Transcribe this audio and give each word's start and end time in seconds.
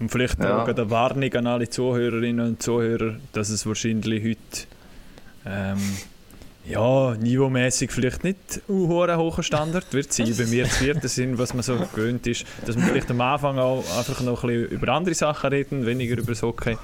Und 0.00 0.10
vielleicht 0.10 0.40
ja. 0.40 0.62
auch 0.62 0.68
eine 0.68 0.90
Warnung 0.90 1.32
an 1.34 1.46
alle 1.46 1.68
Zuhörerinnen 1.68 2.46
und 2.46 2.62
Zuhörer, 2.62 3.16
dass 3.32 3.50
es 3.50 3.66
wahrscheinlich 3.66 4.24
heute 4.24 4.66
ähm, 5.46 5.78
ja, 6.66 7.14
niveaumäßig 7.16 7.90
vielleicht 7.90 8.24
nicht 8.24 8.62
ein 8.68 8.88
hoher 8.88 9.42
Standard 9.42 9.92
wird 9.92 10.12
sein, 10.12 10.34
bei 10.36 10.46
mir 10.46 10.64
zu 10.64 10.84
vierten 10.84 11.08
sind, 11.08 11.38
was 11.38 11.54
man 11.54 11.62
so 11.62 11.76
gewöhnt 11.76 12.26
ist, 12.26 12.44
dass 12.66 12.76
man 12.76 12.86
vielleicht 12.86 13.10
am 13.10 13.20
Anfang 13.20 13.58
auch 13.58 13.84
einfach 13.96 14.20
noch 14.20 14.44
ein 14.44 14.48
bisschen 14.48 14.70
über 14.70 14.92
andere 14.92 15.14
Sachen 15.14 15.50
reden, 15.50 15.86
weniger 15.86 16.16
über 16.18 16.32
das 16.32 16.42
Hockey. 16.42 16.76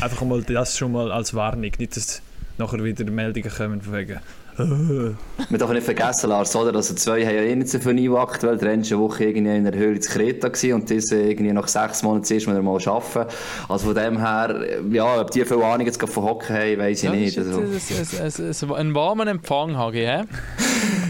Einfach 0.00 0.22
mal 0.22 0.42
das 0.42 0.78
schon 0.78 0.92
mal 0.92 1.12
als 1.12 1.34
Warnung, 1.34 1.72
nicht, 1.78 1.96
dass 1.96 2.22
nachher 2.58 2.82
wieder 2.82 3.04
Meldungen 3.10 3.50
kommen 3.50 3.80
von 3.80 3.92
wegen 3.94 4.20
Man 4.58 5.16
darf 5.58 5.70
nicht 5.70 5.84
vergessen, 5.84 6.30
Lars, 6.30 6.56
oder? 6.56 6.74
Also 6.74 6.94
zwei 6.94 7.24
haben 7.26 7.34
ja 7.34 7.42
eh 7.42 7.54
nicht 7.54 7.68
so 7.68 7.78
viel 7.78 7.90
eingewacht, 7.90 8.42
weil 8.42 8.56
der 8.56 8.70
eine 8.70 8.98
Woche 8.98 9.24
irgendwie 9.24 9.54
in 9.54 9.64
der 9.64 9.74
Höhle 9.74 10.00
zu 10.00 10.10
Kreta 10.10 10.48
war 10.48 10.74
und 10.74 10.90
das 10.90 11.10
irgendwie 11.10 11.52
nach 11.52 11.68
sechs 11.68 12.02
Monaten 12.02 12.24
zuerst 12.24 12.46
mal 12.46 12.56
arbeiten. 12.56 13.30
Also 13.68 13.86
von 13.86 13.94
dem 13.94 14.18
her, 14.18 14.80
ja, 14.90 15.20
ob 15.20 15.30
die 15.30 15.44
viel 15.44 15.62
Ahnung 15.62 15.86
jetzt 15.86 16.02
von 16.02 16.24
Hockey 16.24 16.52
haben, 16.52 16.78
weiss 16.78 17.02
ich 17.02 17.04
ja, 17.04 17.10
nicht. 17.10 17.38
Also. 17.38 17.62
Es, 17.62 18.38
es, 18.38 18.64
einen 18.64 18.94
warmen 18.94 19.28
Empfang, 19.28 19.76
Hagi, 19.76 20.04
hä? 20.04 20.22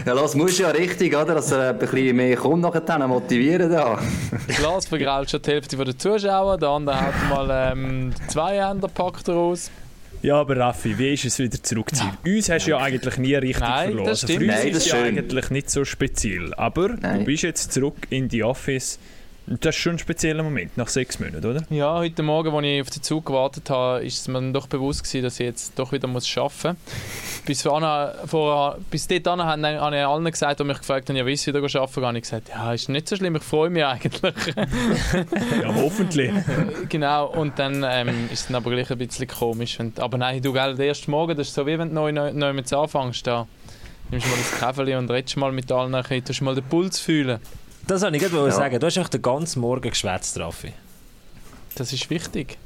Ja, 0.05 0.15
das 0.15 0.35
muss 0.35 0.57
ja 0.57 0.69
richtig, 0.69 1.13
oder? 1.13 1.35
Dass 1.35 1.51
er 1.51 1.71
ein 1.71 1.79
bisschen 1.79 2.15
mehr 2.15 2.37
kommt 2.37 2.61
nachher 2.61 3.07
motivieren 3.09 3.69
da. 3.69 3.99
Glas 4.47 4.87
vergrault 4.87 5.29
schon 5.29 5.41
die 5.41 5.51
Hälfte 5.51 5.75
der 5.75 5.97
Zuschauer, 5.97 6.57
der 6.57 6.69
andere 6.69 7.01
hat 7.01 7.13
mal 7.29 7.71
ähm, 7.73 8.13
zwei 8.29 8.65
Hände 8.65 8.87
packt 8.87 9.27
raus. 9.27 9.69
Ja, 10.21 10.35
aber 10.35 10.57
Raffi, 10.57 10.97
wie 10.97 11.13
ist 11.13 11.25
es 11.25 11.39
wieder 11.39 11.61
zurückzuziehen? 11.61 12.17
Ja. 12.25 12.35
Uns 12.35 12.49
hast 12.49 12.65
du 12.65 12.71
ja 12.71 12.77
eigentlich 12.77 13.17
nie 13.17 13.35
richtig 13.35 13.59
Nein, 13.59 13.89
verloren. 13.89 14.07
Das 14.07 14.21
stimmt. 14.21 14.31
Also 14.31 14.45
für 14.45 14.51
uns 14.51 14.63
Nein, 14.63 14.73
das 14.73 14.85
ist 14.85 14.91
ja 14.91 15.03
eigentlich 15.03 15.49
nicht 15.49 15.69
so 15.69 15.85
speziell. 15.85 16.53
Aber 16.55 16.89
Nein. 16.89 17.19
du 17.19 17.25
bist 17.25 17.43
jetzt 17.43 17.71
zurück 17.73 17.95
in 18.09 18.27
die 18.27 18.43
Office 18.43 18.99
das 19.49 19.77
ist 19.77 19.81
schon 19.81 19.93
ein 19.93 19.99
spezieller 19.99 20.43
Moment, 20.43 20.75
nach 20.75 20.89
sechs 20.89 21.21
Monaten, 21.21 21.45
oder? 21.45 21.63
Ja, 21.69 21.95
heute 21.95 22.21
Morgen, 22.21 22.53
als 22.53 22.65
ich 22.65 22.81
auf 22.81 22.89
den 22.89 23.01
Zug 23.01 23.27
gewartet 23.27 23.69
habe, 23.69 24.03
ist 24.03 24.19
es 24.19 24.27
mir 24.27 24.51
doch 24.51 24.67
bewusst 24.67 25.05
gewesen, 25.05 25.23
dass 25.23 25.39
ich 25.39 25.45
jetzt 25.45 25.79
doch 25.79 25.93
wieder 25.93 26.09
muss 26.09 26.37
arbeiten 26.37 26.75
muss. 26.75 27.41
Bis, 27.45 27.61
vor, 27.61 28.77
bis 28.91 29.07
dort 29.07 29.27
habe 29.27 29.61
ich 29.61 30.05
allen 30.05 30.25
gesagt, 30.25 30.59
die 30.59 30.63
mich 30.65 30.79
gefragt 30.79 31.07
haben, 31.07 31.15
ja, 31.15 31.25
wie 31.25 31.31
ist 31.31 31.47
wieder 31.47 31.59
arbeiten 31.59 32.05
habe 32.05 32.17
ich 32.17 32.23
gesagt, 32.23 32.49
ja, 32.49 32.73
ist 32.73 32.89
nicht 32.89 33.07
so 33.07 33.15
schlimm, 33.15 33.37
ich 33.37 33.43
freue 33.43 33.69
mich 33.69 33.85
eigentlich. 33.85 34.21
ja, 35.61 35.73
hoffentlich. 35.75 36.33
genau, 36.89 37.27
und 37.27 37.57
dann 37.57 37.85
ähm, 37.87 38.27
ist 38.29 38.41
es 38.41 38.47
dann 38.47 38.57
aber 38.57 38.71
gleich 38.71 38.91
ein 38.91 38.97
bisschen 38.97 39.27
komisch. 39.27 39.79
Und, 39.79 40.01
aber 40.01 40.17
nein, 40.17 40.41
du, 40.41 40.51
gell, 40.51 40.75
der 40.75 40.87
erste 40.87 41.09
Morgen, 41.09 41.37
das 41.37 41.47
ist 41.47 41.53
so, 41.53 41.65
wie 41.65 41.79
wenn 41.79 41.87
du 41.87 41.95
neu, 41.95 42.11
neu, 42.11 42.33
neu 42.33 42.51
mit 42.51 42.71
anfängst. 42.73 43.25
Da 43.25 43.47
nimmst 44.11 44.27
du 44.27 44.29
mal 44.29 44.37
das 44.37 44.59
Käferli 44.59 44.95
und 44.95 45.09
redest 45.09 45.37
mal 45.37 45.53
mit 45.53 45.71
allen, 45.71 45.93
dann 45.93 46.03
tust 46.03 46.41
du 46.41 46.43
mal 46.43 46.53
den 46.53 46.65
Puls 46.65 46.99
fühlen. 46.99 47.39
Das 47.87 48.01
wollte 48.01 48.17
ich 48.17 48.23
gerade 48.23 48.35
ja. 48.35 48.51
sagen. 48.51 48.79
Du 48.79 48.85
hast 48.85 48.97
einfach 48.97 49.09
den 49.09 49.21
ganzen 49.21 49.61
Morgen 49.61 49.89
geschwätzt, 49.89 50.39
Raffi. 50.39 50.73
Das 51.75 51.93
ist 51.93 52.09
wichtig. 52.09 52.57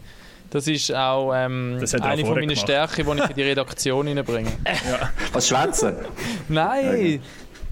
Das 0.50 0.68
ist 0.68 0.94
auch 0.94 1.32
ähm, 1.34 1.78
das 1.80 1.94
eine 1.96 2.26
von 2.26 2.36
meinen 2.36 2.56
Stärken, 2.56 3.06
die 3.06 3.24
ich 3.24 3.30
in 3.30 3.36
die 3.36 3.44
Redaktion 3.44 4.08
hineinbringe. 4.08 4.52
Ja. 4.66 5.10
Was 5.32 5.48
schwätzen? 5.48 5.96
Nein, 6.50 6.88
okay. 6.88 7.22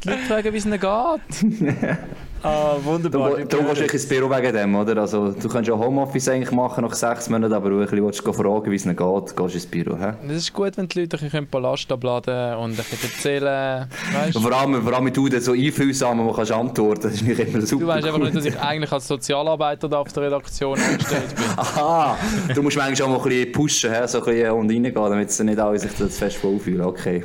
die 0.03 0.09
Leute 0.09 0.21
fragen, 0.23 0.53
wie 0.53 0.57
es 0.57 0.65
ihnen 0.65 0.79
geht. 0.79 1.97
Ah, 2.41 2.75
wunderbar. 2.83 3.31
Du, 3.37 3.45
darum 3.45 3.67
gehst 3.67 3.81
du 3.81 3.85
ins 3.85 4.07
Büro 4.07 4.29
wegen 4.29 4.53
dem, 4.53 4.75
oder? 4.75 5.01
Also, 5.01 5.31
du 5.31 5.49
kannst 5.49 5.67
ja 5.67 5.77
Homeoffice 5.77 6.29
eigentlich 6.29 6.51
machen 6.51 6.85
nach 6.85 6.93
sechs 6.93 7.29
Monaten, 7.29 7.53
aber 7.53 7.69
du 7.69 7.79
willst 7.79 8.25
du 8.25 8.33
fragen, 8.33 8.71
wie 8.71 8.75
es 8.75 8.85
ihnen 8.85 8.95
geht, 8.95 9.25
gehst 9.35 9.37
du 9.37 9.43
ins 9.43 9.65
Büro. 9.65 9.97
He? 9.97 10.11
Das 10.27 10.37
ist 10.37 10.53
gut, 10.53 10.77
wenn 10.77 10.87
die 10.87 11.01
Leute 11.01 11.17
ein 11.17 11.23
bisschen 11.23 11.47
Ballast 11.47 11.91
abladen 11.91 12.55
und 12.55 12.71
ein 12.71 12.75
bisschen 12.77 12.99
erzählen. 13.03 13.87
Weißt? 14.13 14.39
Vor 14.39 14.53
allem, 14.53 14.81
vor 14.81 14.93
allem 14.93 15.03
mit 15.03 15.17
du 15.17 15.27
so 15.39 15.51
einfühlsam, 15.51 16.25
wo 16.25 16.31
kannst 16.31 16.51
antworten, 16.51 17.01
das 17.03 17.13
ist 17.15 17.23
nicht 17.23 17.39
immer 17.39 17.61
super 17.61 17.81
Du 17.81 17.87
weißt 17.87 18.03
cool. 18.03 18.13
einfach 18.13 18.23
nicht, 18.23 18.35
dass 18.37 18.45
ich 18.45 18.59
eigentlich 18.59 18.91
als 18.91 19.07
Sozialarbeiter 19.07 19.89
da 19.89 19.99
auf 19.99 20.13
der 20.13 20.23
Redaktion 20.23 20.79
angestellt 20.79 21.35
bin. 21.35 21.45
Aha, 21.57 22.17
du 22.55 22.63
musst 22.63 22.77
manchmal 22.77 23.09
auch 23.09 23.11
mal 23.11 23.23
ein 23.23 23.29
bisschen 23.29 23.51
pushen, 23.51 23.93
he? 23.93 24.07
so 24.07 24.19
ein 24.19 24.25
bisschen 24.25 24.51
und 24.51 24.69
reingehen, 24.69 24.93
damit 24.93 25.31
sie 25.31 25.43
nicht 25.43 25.59
alle 25.59 25.77
sich 25.77 25.91
das 25.99 26.17
fest 26.17 26.41
wohlfühlen. 26.43 26.85
Okay. 26.85 27.21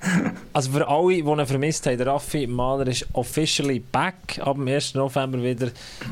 Also 0.52 0.72
für 0.72 0.88
alle, 0.88 1.14
die 1.14 1.20
ihn 1.20 1.46
vermisst 1.46 1.86
haben, 1.86 1.96
der 1.96 2.08
Raffi 2.08 2.46
Mahler 2.46 2.88
ist 2.88 3.06
officially 3.12 3.78
back 3.78 4.40
ab 4.40 4.56
dem 4.56 4.66
1. 4.66 4.94
November 4.94 5.40
wieder 5.42 5.68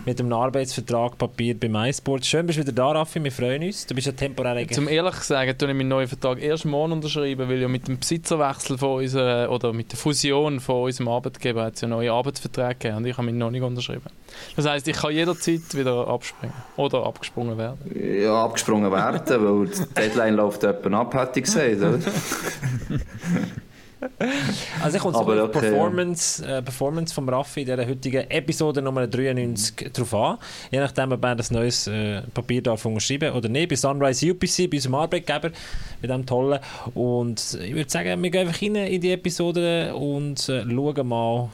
mit 0.06 0.20
einem 0.20 0.32
Arbeitsvertrag 0.32 1.18
Papier 1.18 1.58
bei 1.58 1.68
MySports. 1.68 2.28
Schön, 2.28 2.46
bist 2.46 2.58
du 2.58 2.62
wieder 2.62 2.72
da, 2.72 2.92
Raffi, 2.92 3.22
wir 3.22 3.32
freuen 3.32 3.62
uns. 3.64 3.86
Du 3.86 3.94
bist 3.94 4.06
ja 4.06 4.12
temporär... 4.12 4.68
Zum 4.68 4.88
ehrlich 4.88 5.14
sagen, 5.16 5.56
tue 5.58 5.68
ich 5.68 5.76
meinen 5.76 5.88
neuen 5.88 6.06
Vertrag 6.06 6.40
erst 6.40 6.66
morgen 6.66 6.92
unterschreiben, 6.92 7.48
weil 7.48 7.60
ja 7.60 7.68
mit 7.68 7.88
dem 7.88 7.98
Besitzerwechsel 7.98 8.78
von 8.78 9.02
unserer, 9.02 9.50
oder 9.50 9.72
mit 9.72 9.90
der 9.90 9.98
Fusion 9.98 10.60
von 10.60 10.84
unserem 10.84 11.08
Arbeitgeber 11.08 11.64
hat 11.64 11.74
es 11.74 11.80
ja 11.80 11.88
neue 11.88 12.12
Arbeitsverträge 12.12 12.74
gegeben 12.74 12.96
und 12.98 13.06
ich 13.06 13.16
habe 13.16 13.26
mich 13.26 13.34
noch 13.34 13.50
nicht 13.50 13.62
unterschrieben. 13.62 14.10
Das 14.54 14.66
heisst, 14.66 14.86
ich 14.86 14.96
kann 14.96 15.12
jederzeit 15.12 15.74
wieder 15.74 16.06
abspringen 16.06 16.54
oder 16.76 17.04
abgesprungen 17.04 17.58
werden. 17.58 17.78
Ja, 18.22 18.44
abgesprungen 18.44 18.92
werden, 18.92 19.20
weil 19.26 19.66
die 19.66 19.94
Deadline 19.94 20.34
läuft 20.36 20.62
etwa 20.62 21.00
ab, 21.00 21.14
hätte 21.14 21.40
ich 21.40 21.46
gesagt, 21.46 21.78
oder? 21.78 21.98
Also 24.82 24.96
ich 24.96 25.02
komme 25.02 25.14
so 25.16 25.20
okay, 25.20 25.60
Performance, 25.60 26.44
äh, 26.44 26.62
Performance 26.62 27.14
vom 27.14 27.28
Raffi 27.28 27.60
in 27.60 27.66
dieser 27.66 27.86
heutigen 27.86 28.30
Episode 28.30 28.82
Nummer 28.82 29.06
93 29.06 29.92
drauf 29.92 30.14
an. 30.14 30.38
Je 30.70 30.80
nachdem, 30.80 31.12
ob 31.12 31.24
er 31.24 31.36
das 31.36 31.50
neues 31.50 31.86
äh, 31.86 32.22
Papier 32.34 32.62
darf 32.62 32.84
unterschreiben 32.84 33.32
oder 33.32 33.48
nicht. 33.48 33.68
Bei 33.68 33.76
Sunrise 33.76 34.30
UPC, 34.30 34.70
bei 34.70 34.76
unserem 34.76 34.94
Arbeitgeber, 34.96 35.50
mit 36.00 36.10
dem 36.10 36.26
tollen. 36.26 36.60
Und 36.94 37.58
ich 37.62 37.74
würde 37.74 37.90
sagen, 37.90 38.22
wir 38.22 38.30
gehen 38.30 38.46
einfach 38.48 38.62
rein 38.62 38.74
in 38.76 39.00
die 39.00 39.12
Episode 39.12 39.94
und 39.94 40.48
äh, 40.48 40.62
schauen 40.62 41.08
mal, 41.08 41.48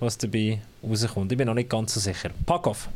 was 0.00 0.18
dabei 0.18 0.60
rauskommt. 0.82 1.32
Ich 1.32 1.38
bin 1.38 1.46
noch 1.46 1.54
nicht 1.54 1.70
ganz 1.70 1.94
so 1.94 2.00
sicher. 2.00 2.30
Pack 2.46 2.66
auf! 2.66 2.88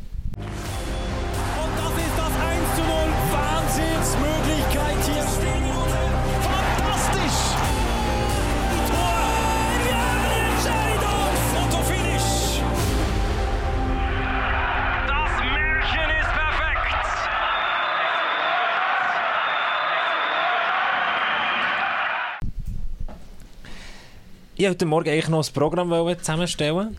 Ich 24.59 24.65
wollte 24.65 24.83
heute 24.83 24.85
Morgen 24.87 25.09
eigentlich 25.09 25.29
noch 25.29 25.47
ein 25.47 25.53
Programm 25.53 26.17
zusammenstellen, 26.17 26.97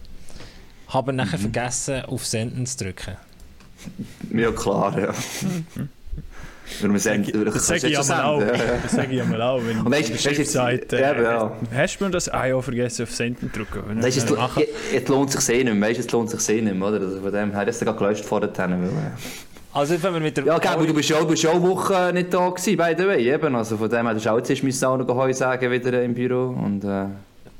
habe 0.88 1.12
nachher 1.12 1.36
mhm. 1.36 1.42
vergessen, 1.42 2.06
auf 2.06 2.24
Senden 2.24 2.64
zu 2.64 2.84
drücken. 2.84 3.18
Ja, 4.34 4.50
klar, 4.50 4.98
ja. 4.98 5.12
Wenn 6.80 6.90
man 6.90 6.98
sagt, 6.98 7.34
das 7.34 7.66
sage 7.66 7.88
ich 7.88 7.92
ja 7.92 8.02
mal 8.02 8.22
auch. 8.22 8.42
Das 8.82 8.92
sage 8.92 9.08
ich 9.10 9.18
ja 9.18 9.26
mal 9.26 9.42
auch. 9.42 9.60
Wenn 9.62 9.84
weißt, 9.84 10.08
die 10.08 10.38
Webseite 10.38 10.96
äh, 10.96 11.22
ja. 11.22 11.52
hast 11.74 11.98
du 11.98 12.04
mir 12.06 12.10
das 12.10 12.30
ah, 12.30 12.46
ja, 12.46 12.62
vergessen 12.62 13.02
auf 13.02 13.14
Senden 13.14 13.52
zu 13.52 13.58
drücken? 13.58 14.02
Weißt, 14.02 14.16
es, 14.16 14.24
jetzt 14.94 15.08
lohnt 15.10 15.30
sich 15.30 15.54
eh 15.54 15.62
nicht 15.62 15.74
mehr. 15.74 15.90
Weißt, 15.90 16.00
es 16.00 16.10
lohnt 16.10 16.30
sich 16.30 16.48
eh 16.48 16.62
nicht 16.62 16.74
mehr. 16.74 16.88
Oder? 16.88 17.00
Also 17.02 17.20
von 17.20 17.30
dem 17.30 17.52
her, 17.52 17.66
das 17.66 17.82
ist 17.82 17.98
gelöscht 17.98 18.24
vorher. 18.24 18.48
Also 19.74 20.02
wenn 20.02 20.14
wir 20.14 20.20
mit 20.20 20.34
der... 20.34 20.46
Ja, 20.46 20.56
okay, 20.56 20.86
du 20.86 20.94
bist 20.94 21.10
ja, 21.10 21.18
auch 21.18 21.28
eine 21.28 21.62
Woche 21.62 22.10
nicht 22.14 22.32
da 22.32 22.48
gewesen, 22.48 22.76
by 22.78 22.94
the 22.96 23.06
way. 23.06 23.30
Eben. 23.30 23.54
Also 23.54 23.76
von 23.76 23.90
dem 23.90 24.06
her, 24.06 24.14
du 24.14 24.18
hast 24.18 24.26
auch 24.28 24.38
jetzt 24.38 24.82
auch 24.82 24.96
noch 24.96 25.14
Heu 25.14 25.30
sagen 25.34 25.70
wieder 25.70 26.02
im 26.02 26.14
Büro. 26.14 26.56
Und, 26.58 26.84
äh, 26.84 27.04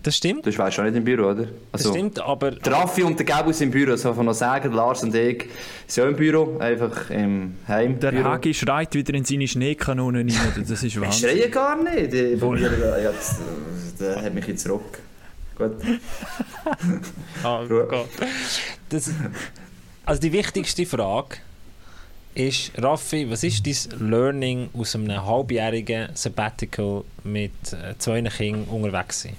das 0.03 0.17
stimmt. 0.17 0.47
Du 0.47 0.59
warst 0.59 0.77
schon 0.77 0.87
nicht 0.87 0.97
im 0.97 1.05
Büro, 1.05 1.29
oder? 1.29 1.49
Also, 1.73 1.89
das 1.91 1.99
stimmt, 1.99 2.21
aber... 2.21 2.53
Der 2.53 2.73
Raffi 2.73 3.03
und 3.03 3.19
der 3.19 3.27
Gabus 3.27 3.59
sind 3.59 3.69
im 3.69 3.73
Büro, 3.73 3.93
das 3.93 4.03
darf 4.03 4.17
man 4.17 4.27
noch 4.27 4.35
sagen. 4.35 4.73
Lars 4.73 5.03
und 5.03 5.15
ich 5.15 5.47
sind 5.87 6.05
auch 6.05 6.09
im 6.09 6.17
Büro, 6.17 6.59
einfach 6.59 7.11
im 7.11 7.57
Heim. 7.69 8.01
Der 8.01 8.25
Hagi 8.25 8.55
schreit 8.55 8.95
wieder 8.95 9.15
in 9.15 9.25
seine 9.25 9.47
Schneekanonen 9.47 10.31
rein, 10.31 10.67
das 10.67 10.83
ist 10.83 10.83
Wahnsinn. 11.01 11.29
Ich 11.29 11.41
schreie 11.41 11.51
gar 11.51 11.83
nicht. 11.83 12.15
Ich, 12.15 12.41
von 12.41 12.59
mir, 12.59 12.71
ja, 13.03 13.13
das, 13.13 13.41
der 13.99 14.23
hat 14.23 14.35
mich 14.35 14.47
jetzt 14.47 14.63
zurück. 14.63 15.01
Gut. 15.57 15.73
oh 17.45 17.67
Gott. 17.69 18.09
Das, 18.89 19.11
also 20.07 20.21
die 20.21 20.33
wichtigste 20.33 20.87
Frage 20.87 21.37
ist, 22.35 22.73
Raffi, 22.79 23.31
was 23.31 23.45
ist 23.45 23.67
dein 23.67 24.11
Learning 24.11 24.71
aus 24.73 24.95
einem 24.95 25.25
halbjährigen 25.25 26.09
Sabbatical 26.15 27.05
mit 27.25 27.53
äh, 27.73 27.99
zwei 27.99 28.23
Kindern 28.23 28.65
unterwegs 28.65 29.23
sein? 29.23 29.37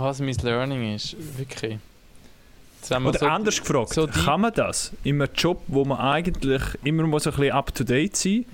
Was 0.00 0.20
mein 0.20 0.34
Learning 0.42 0.94
ist. 0.94 1.16
Wirklich. 1.38 1.78
Oder 2.90 3.18
so, 3.18 3.26
anders 3.26 3.60
gefragt, 3.60 3.92
so 3.92 4.06
kann 4.06 4.40
man 4.40 4.54
das 4.54 4.92
in 5.04 5.20
einem 5.20 5.30
Job, 5.34 5.62
wo 5.68 5.84
man 5.84 5.98
eigentlich 5.98 6.62
immer 6.82 7.02
muss 7.04 7.26
ein 7.26 7.34
bisschen 7.34 7.52
up-to-date 7.52 8.16
sein 8.16 8.38
muss, 8.38 8.46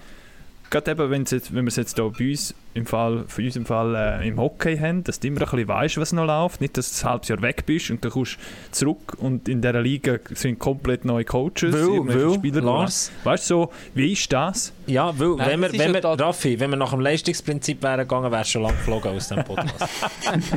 gerade 0.71 0.91
eben, 0.91 1.25
jetzt, 1.25 1.55
wenn 1.55 1.65
wir 1.65 1.69
es 1.69 1.77
jetzt 1.77 1.97
hier 1.97 2.11
bei 2.11 2.31
uns 2.31 2.55
im 2.75 2.87
Fall, 2.87 3.25
für 3.29 3.43
uns 3.43 3.57
im 3.57 3.67
Fall 3.67 3.95
äh, 3.95 4.29
im 4.29 4.39
Hockey 4.39 4.77
haben, 4.77 5.03
dass 5.05 5.21
du 5.21 5.29
immer 5.29 5.41
ein 5.41 5.49
bisschen 5.49 5.69
weißt, 5.69 5.97
was 5.99 6.13
noch 6.13 6.27
läuft. 6.27 6.61
Nicht, 6.61 6.77
dass 6.77 6.99
du 6.99 7.07
ein 7.07 7.11
halbes 7.11 7.29
Jahr 7.29 7.43
weg 7.43 7.65
bist 7.67 7.91
und 7.91 8.05
dann 8.05 8.13
kommst 8.13 8.39
zurück 8.71 9.17
und 9.19 9.49
in 9.49 9.63
dieser 9.63 9.81
Liga 9.81 10.19
sind 10.35 10.59
komplett 10.59 11.05
neue 11.05 11.25
Coaches, 11.25 11.73
will, 11.73 12.07
will, 12.07 12.35
Spieler. 12.35 12.63
Lars. 12.63 13.11
Weißt 13.25 13.51
du, 13.51 13.55
so, 13.55 13.73
wie 13.95 14.13
ist 14.13 14.33
das? 14.33 14.73
Ja, 14.87 15.19
weil, 15.19 15.37
Nein, 15.37 15.61
wenn, 15.61 15.73
wir, 15.73 15.79
wenn 15.79 15.95
wir, 15.95 16.05
Raffi, 16.05 16.61
wenn 16.61 16.71
wir 16.71 16.77
nach 16.77 16.91
dem 16.91 17.01
Leistungsprinzip 17.01 17.83
wären 17.83 18.01
gegangen, 18.01 18.31
wärst 18.31 18.51
du 18.51 18.53
schon 18.53 18.63
lange 18.63 18.77
geflogen 18.77 19.17
aus 19.17 19.29
dem 19.29 19.45
Podcast. 19.45 20.13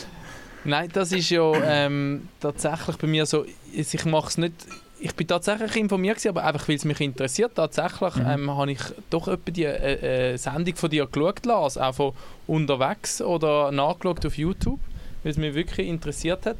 Nein, 0.64 0.90
das 0.92 1.12
ist 1.12 1.30
ja 1.30 1.52
ähm, 1.64 2.28
tatsächlich 2.38 2.96
bei 2.96 3.06
mir 3.06 3.24
so, 3.26 3.46
ich 3.72 4.04
mache 4.04 4.28
es 4.28 4.38
nicht 4.38 4.54
ich 5.00 5.14
bin 5.14 5.26
tatsächlich 5.26 5.76
informiert 5.76 6.16
gewesen, 6.16 6.28
aber 6.30 6.44
einfach 6.44 6.68
weil 6.68 6.76
es 6.76 6.84
mich 6.84 7.00
interessiert. 7.00 7.52
Tatsächlich 7.54 8.16
mhm. 8.16 8.26
ähm, 8.28 8.56
habe 8.56 8.72
ich 8.72 8.80
doch 9.08 9.28
etwa 9.28 9.50
die 9.50 9.64
äh, 9.64 10.32
äh, 10.32 10.36
Sendung 10.36 10.76
von 10.76 10.90
dir 10.90 11.06
geschaut, 11.06 11.44
Lars, 11.46 11.78
auch 11.78 11.94
von 11.94 12.12
unterwegs 12.46 13.22
oder 13.22 13.72
nachgeschaut 13.72 14.24
auf 14.26 14.36
YouTube, 14.36 14.80
weil 15.22 15.32
es 15.32 15.38
mich 15.38 15.54
wirklich 15.54 15.88
interessiert 15.88 16.46
hat. 16.46 16.56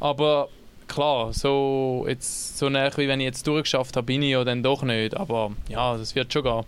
Aber 0.00 0.48
klar, 0.88 1.32
so, 1.32 2.04
jetzt, 2.08 2.58
so 2.58 2.68
nah 2.68 2.90
wie 2.96 3.08
wenn 3.08 3.20
ich 3.20 3.26
jetzt 3.26 3.46
durchgeschafft 3.46 3.96
habe, 3.96 4.06
bin 4.06 4.22
ich 4.22 4.30
ja 4.30 4.44
dann 4.44 4.62
doch 4.62 4.82
nicht. 4.82 5.16
Aber 5.16 5.52
ja, 5.68 5.96
das 5.96 6.14
wird 6.14 6.32
schon 6.32 6.42
gehen. 6.42 6.64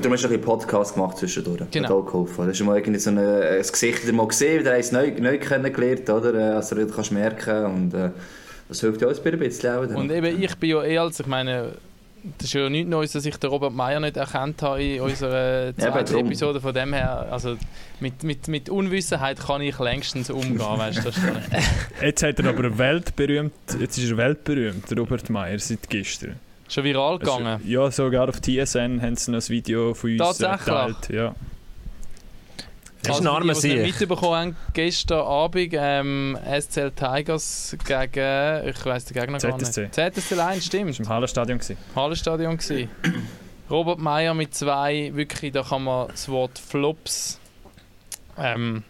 Du 0.00 0.10
hast 0.10 0.24
ein 0.24 0.32
einen 0.32 0.40
Podcast 0.40 0.94
gemacht 0.94 1.18
zwischendurch. 1.18 1.60
Genau. 1.70 2.02
geholfen. 2.02 2.44
Du 2.44 2.50
hast 2.50 2.60
mal 2.60 2.76
irgendwie 2.76 3.00
so 3.00 3.10
ein, 3.10 3.18
ein 3.18 3.60
Gesicht 3.60 4.02
wieder 4.04 4.12
mal 4.14 4.28
gesehen, 4.28 4.60
wieder 4.60 4.72
eins 4.72 4.92
neu, 4.92 5.12
neu 5.18 5.38
kennengelernt, 5.38 6.08
oder? 6.08 6.56
Also 6.56 6.76
du 6.76 6.86
kannst 6.86 7.12
merken 7.12 7.64
und 7.66 7.94
äh, 7.94 8.10
das 8.68 8.80
hilft 8.80 9.00
ja 9.00 9.08
uns 9.08 9.24
ein 9.24 9.38
bisschen 9.38 9.70
auch. 9.70 9.96
Und 9.96 10.10
eben, 10.10 10.42
ich 10.42 10.54
bin 10.56 10.70
ja 10.70 10.84
eh 10.84 10.98
als, 10.98 11.20
ich 11.20 11.26
meine, 11.26 11.72
das 12.38 12.48
ist 12.48 12.52
ja 12.52 12.68
nichts 12.68 12.90
Neues, 12.90 13.12
dass 13.12 13.24
ich 13.24 13.36
den 13.36 13.50
Robert 13.50 13.72
Meyer 13.72 14.00
nicht 14.00 14.16
erkannt 14.16 14.60
habe 14.62 14.82
in 14.82 15.00
unserer 15.00 15.74
zweiten 15.78 16.14
ja, 16.14 16.20
Episode. 16.20 16.60
Von 16.60 16.74
dem 16.74 16.92
her, 16.92 17.28
also 17.30 17.56
mit, 18.00 18.22
mit, 18.22 18.48
mit 18.48 18.68
Unwissenheit 18.68 19.40
kann 19.40 19.62
ich 19.62 19.78
längstens 19.78 20.30
umgehen, 20.30 20.58
weißt 20.58 21.04
du. 21.04 21.10
Jetzt 22.04 22.22
hat 22.22 22.38
er 22.38 22.46
aber 22.46 22.76
weltberühmt, 22.76 23.52
jetzt 23.80 23.98
ist 23.98 24.10
er 24.10 24.16
weltberühmt, 24.16 24.84
Robert 24.96 25.30
Meyer, 25.30 25.58
seit 25.58 25.88
gestern. 25.88 26.36
Schon 26.68 26.84
viral 26.84 27.18
also, 27.18 27.18
gegangen? 27.18 27.46
Also, 27.46 27.66
ja, 27.66 27.90
sogar 27.90 28.28
auf 28.28 28.40
TSN 28.40 29.00
haben 29.00 29.16
sie 29.16 29.30
noch 29.30 29.40
ein 29.40 29.48
Video 29.48 29.94
von 29.94 30.10
uns 30.10 30.38
geteilt. 30.38 31.08
Ja. 31.08 31.34
Das 33.02 33.16
ist 33.16 33.22
ein 33.22 33.28
armer 33.28 33.50
also, 33.50 33.68
die 33.68 33.76
mitbekommen 33.76 34.34
haben, 34.34 34.56
gestern 34.72 35.20
Abend 35.20 35.72
ähm, 35.72 36.38
SCL 36.60 36.92
Tigers 36.92 37.76
gegen, 37.84 38.68
ich 38.68 38.84
weiss 38.84 39.04
den 39.04 39.14
Gegner 39.14 39.38
gar 39.38 39.56
nicht. 39.56 39.72
ZSC 39.72 40.40
1, 40.40 40.64
stimmt. 40.64 40.90
Das 40.90 40.98
war 40.98 41.04
im 41.04 41.08
Hallenstadion. 41.08 41.60
Hallenstadion. 41.94 42.58
Robert 43.70 43.98
Meyer 43.98 44.34
mit 44.34 44.54
zwei, 44.54 45.12
wirklich, 45.14 45.52
da 45.52 45.62
kann 45.62 45.84
man 45.84 46.08
das 46.08 46.28
Wort 46.28 46.58
Flops 46.58 47.38
ähm, 48.38 48.82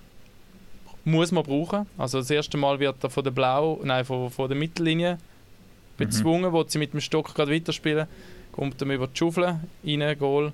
muss 1.05 1.32
man 1.32 1.43
brauchen. 1.43 1.87
Also 1.96 2.19
das 2.19 2.31
erste 2.31 2.56
Mal 2.56 2.78
wird 2.81 3.02
er 3.02 3.10
von 3.10 3.25
der 3.25 3.31
Blau, 3.31 3.81
nein, 3.82 4.05
von, 4.05 4.31
von 4.31 4.49
der 4.49 4.56
Mittellinie 4.56 5.19
bezwungen, 5.96 6.50
mhm. 6.50 6.52
wo 6.52 6.64
sie 6.64 6.78
mit 6.78 6.93
dem 6.93 7.00
Stock 7.00 7.34
gerade 7.34 7.52
weiterspielen. 7.52 8.06
Kommt 8.52 8.81
dann 8.81 8.90
über 8.90 9.06
die 9.06 9.16
Schaufel, 9.16 9.58
rein, 9.84 10.19
Goal. 10.19 10.52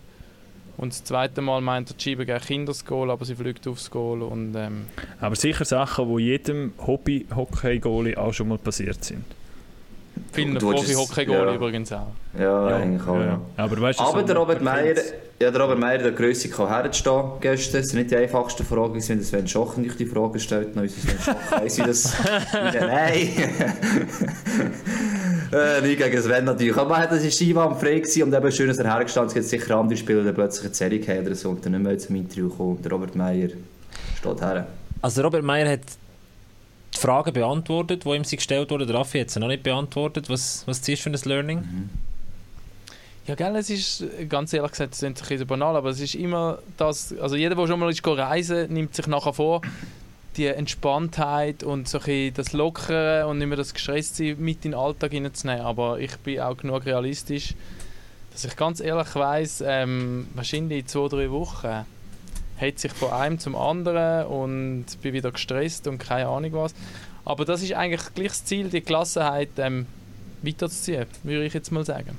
Und 0.76 0.92
das 0.92 1.04
zweite 1.04 1.40
Mal 1.40 1.60
meint 1.60 1.90
er, 1.90 1.94
die 1.94 2.02
Scheibe 2.02 2.26
gegen 2.26 2.40
Kinders 2.40 2.84
Goal, 2.84 3.10
aber 3.10 3.24
sie 3.24 3.36
fliegt 3.36 3.66
aufs 3.68 3.90
Goal. 3.90 4.22
Und, 4.22 4.54
ähm 4.56 4.86
aber 5.20 5.36
sicher 5.36 5.64
Sachen, 5.64 6.14
die 6.16 6.22
jedem 6.22 6.72
Hobby-Hockey-Goalie 6.84 8.16
auch 8.16 8.32
schon 8.32 8.48
mal 8.48 8.58
passiert 8.58 9.04
sind. 9.04 9.24
Vielen 10.32 10.58
Profi-Hockey-Goalie 10.58 11.46
ja. 11.46 11.54
übrigens 11.54 11.92
auch. 11.92 12.08
Ja, 12.38 12.70
ja 12.70 12.76
eigentlich 12.76 13.06
auch. 13.06 13.20
Ja. 13.20 13.40
Aber, 13.56 13.80
weißt 13.80 14.00
aber 14.00 14.20
so 14.20 14.26
der 14.26 14.36
Robert 14.36 14.62
Meyer, 14.62 14.94
ja, 15.40 15.50
der 15.50 15.60
Robert 15.60 15.78
Meyer, 15.78 15.98
der 15.98 16.12
Größe 16.12 16.48
kann 16.48 16.68
herstehen 16.68 17.24
gestern. 17.40 17.80
Das 17.80 17.90
sind 17.90 17.98
nicht 17.98 18.10
die 18.10 18.16
einfachsten 18.16 18.64
Fragen, 18.64 18.94
wenn 18.94 19.22
Sven 19.22 19.46
Schoch 19.46 19.76
nicht 19.76 19.98
die 19.98 20.06
Frage 20.06 20.40
stellt. 20.40 20.74
Nein, 20.74 20.88
Sven 20.88 21.18
Schoch 21.18 21.34
weiss, 21.60 21.78
wie 21.78 21.82
das... 21.82 22.16
Nein! 22.52 23.28
äh, 25.52 25.80
nicht 25.82 25.98
gegen 25.98 26.22
Sven 26.22 26.44
natürlich. 26.44 26.76
Aber 26.76 27.06
das 27.06 27.22
war 27.22 27.30
Skiwand 27.30 27.78
frei 27.78 28.00
gewesen 28.00 28.24
und 28.24 28.34
eben 28.34 28.52
schön, 28.52 28.68
dass 28.68 28.78
er 28.78 28.92
hergestanden 28.92 29.36
ist. 29.36 29.50
sicher 29.50 29.76
andere 29.76 29.96
Spieler, 29.96 30.22
die 30.24 30.32
plötzlich 30.32 30.66
eine 30.66 30.74
Serie 30.74 31.06
haben 31.06 31.26
oder 31.26 31.34
so 31.34 31.50
und 31.50 31.64
dann 31.64 31.72
nicht 31.72 31.82
mehr 31.82 31.98
zum 31.98 32.16
Interview 32.16 32.48
kommen. 32.48 32.82
Der 32.82 32.90
Robert 32.90 33.14
Meyer 33.14 33.50
steht 34.18 34.40
her. 34.40 34.66
Also 35.02 35.22
Robert 35.22 35.44
Meyer 35.44 35.70
hat 35.70 35.82
die 36.94 37.00
Fragen 37.00 37.32
beantwortet, 37.32 38.04
die 38.04 38.08
ihm 38.08 38.22
gestellt 38.22 38.70
wurden. 38.70 38.88
Raffi 38.90 39.20
hat 39.20 39.30
sie 39.30 39.40
noch 39.40 39.48
nicht 39.48 39.62
beantwortet. 39.62 40.28
Was, 40.30 40.62
was 40.66 40.86
ist 40.88 41.02
für 41.02 41.10
ein 41.10 41.18
Learning? 41.24 41.58
Mhm. 41.58 41.90
Ja, 43.26 43.34
gell, 43.34 43.56
es 43.56 43.70
ist, 43.70 44.04
ganz 44.28 44.52
ehrlich 44.52 44.72
gesagt, 44.72 44.92
es 44.92 45.02
ist 45.02 45.04
ein 45.04 45.14
bisschen 45.14 45.46
banal, 45.46 45.76
aber 45.76 45.88
es 45.88 46.00
ist 46.00 46.14
immer 46.14 46.58
das, 46.76 47.14
also 47.18 47.36
jeder, 47.36 47.54
der 47.54 47.66
schon 47.66 47.80
mal 47.80 47.90
ist 47.90 48.06
reisen 48.06 48.70
nimmt 48.70 48.94
sich 48.94 49.06
nachher 49.06 49.32
vor, 49.32 49.62
die 50.36 50.46
Entspanntheit 50.46 51.62
und 51.62 51.88
so 51.88 52.00
das 52.34 52.52
Lockere 52.52 53.26
und 53.26 53.38
nicht 53.38 53.46
mehr 53.46 53.56
das 53.56 53.72
Gestresste 53.72 54.34
mit 54.36 54.64
in 54.66 54.72
den 54.72 54.74
Alltag 54.74 55.12
hineinzunehmen. 55.12 55.62
Aber 55.62 55.98
ich 56.00 56.14
bin 56.18 56.40
auch 56.40 56.56
genug 56.56 56.84
realistisch, 56.84 57.54
dass 58.32 58.44
ich 58.44 58.56
ganz 58.56 58.80
ehrlich 58.80 59.14
weiss, 59.14 59.62
ähm, 59.66 60.26
wahrscheinlich 60.34 60.80
in 60.80 60.86
zwei, 60.86 61.08
drei 61.08 61.30
Wochen 61.30 61.86
hat 62.66 62.78
sich 62.78 62.92
von 62.92 63.10
einem 63.10 63.38
zum 63.38 63.56
anderen 63.56 64.26
und 64.26 64.86
bin 65.02 65.12
wieder 65.12 65.30
gestresst 65.32 65.86
und 65.86 65.98
keine 65.98 66.28
Ahnung 66.28 66.52
was. 66.52 66.74
Aber 67.24 67.44
das 67.44 67.62
ist 67.62 67.72
eigentlich 67.72 68.02
gleich 68.14 68.28
das 68.28 68.44
Ziel, 68.44 68.68
die 68.68 68.82
Gelassenheit 68.82 69.50
ähm, 69.58 69.86
weiterzuziehen, 70.42 71.06
würde 71.22 71.44
ich 71.44 71.54
jetzt 71.54 71.72
mal 71.72 71.84
sagen. 71.84 72.18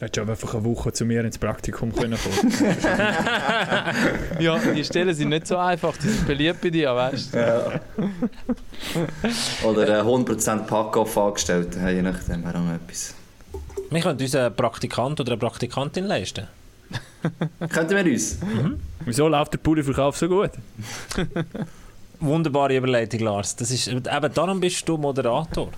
Hättest 0.00 0.16
du 0.16 0.30
einfach 0.30 0.54
eine 0.54 0.64
Woche 0.64 0.92
zu 0.92 1.04
mir 1.04 1.24
ins 1.24 1.38
Praktikum 1.38 1.92
können 1.92 2.16
kommen 2.16 2.52
Ja, 4.38 4.56
die 4.58 4.84
Stellen 4.84 5.12
sind 5.12 5.30
nicht 5.30 5.48
so 5.48 5.56
einfach, 5.56 5.96
die 5.96 6.08
sind 6.08 6.24
beliebt 6.24 6.60
bei 6.60 6.70
dir, 6.70 6.94
weißt 6.94 7.34
du? 7.34 7.38
Ja. 7.38 7.80
Oder 9.64 10.02
100% 10.04 10.66
Pack-Off 10.66 11.18
angestellt, 11.18 11.76
je 11.84 12.02
nachdem 12.02 12.44
wäre 12.44 12.58
auch 12.58 12.74
etwas. 12.74 13.14
Wir 13.90 14.00
können 14.00 14.20
uns 14.20 14.34
einen 14.36 14.54
Praktikant 14.54 15.18
oder 15.18 15.32
eine 15.32 15.40
Praktikantin 15.40 16.04
leisten. 16.04 16.46
Könnten 17.68 17.96
wir 17.96 18.12
uns? 18.12 18.38
Mhm. 18.40 18.80
Wieso 19.04 19.28
läuft 19.28 19.52
der 19.52 19.58
Puderverkauf 19.58 20.16
so 20.16 20.28
gut? 20.28 20.50
Wunderbare 22.20 22.76
Überleitung, 22.76 23.20
Lars. 23.20 23.54
Das 23.56 23.70
ist, 23.70 23.88
eben 23.88 24.34
darum 24.34 24.60
bist 24.60 24.88
du 24.88 24.96
Moderator. 24.96 25.70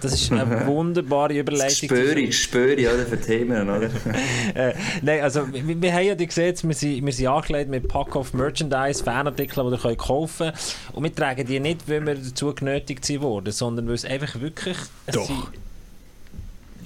Das 0.00 0.12
ist 0.12 0.32
eine 0.32 0.66
wunderbare 0.66 1.38
Überleitung. 1.38 1.88
Spöre 1.88 2.20
ich, 2.20 2.42
spöre 2.42 2.74
ich, 2.74 2.86
oder, 2.86 3.04
für 3.04 3.20
Themen, 3.20 3.68
oder? 3.68 3.90
äh, 4.54 4.74
nein, 5.02 5.20
also, 5.22 5.52
wir, 5.52 5.82
wir, 5.82 5.92
haben 5.92 6.04
ja 6.04 6.14
gesehen, 6.14 6.56
wir 6.62 6.74
sind, 6.74 7.04
wir 7.04 7.12
sind 7.12 7.26
angelegt 7.26 7.70
mit 7.70 7.88
Pack-Off 7.88 8.32
Merchandise, 8.32 9.02
Fanartikel, 9.02 9.64
die 9.76 9.88
ihr 9.88 9.96
kaufen 9.96 10.50
könnt. 10.50 10.76
Und 10.92 11.04
wir 11.04 11.14
tragen 11.14 11.46
die 11.46 11.60
nicht, 11.60 11.88
weil 11.88 12.06
wir 12.06 12.14
dazu 12.14 12.54
genötigt 12.54 13.08
wurden, 13.20 13.52
sondern 13.52 13.88
weil 13.88 13.94
es 13.94 14.04
einfach 14.04 14.40
wirklich... 14.40 14.76
Doch. 15.12 15.50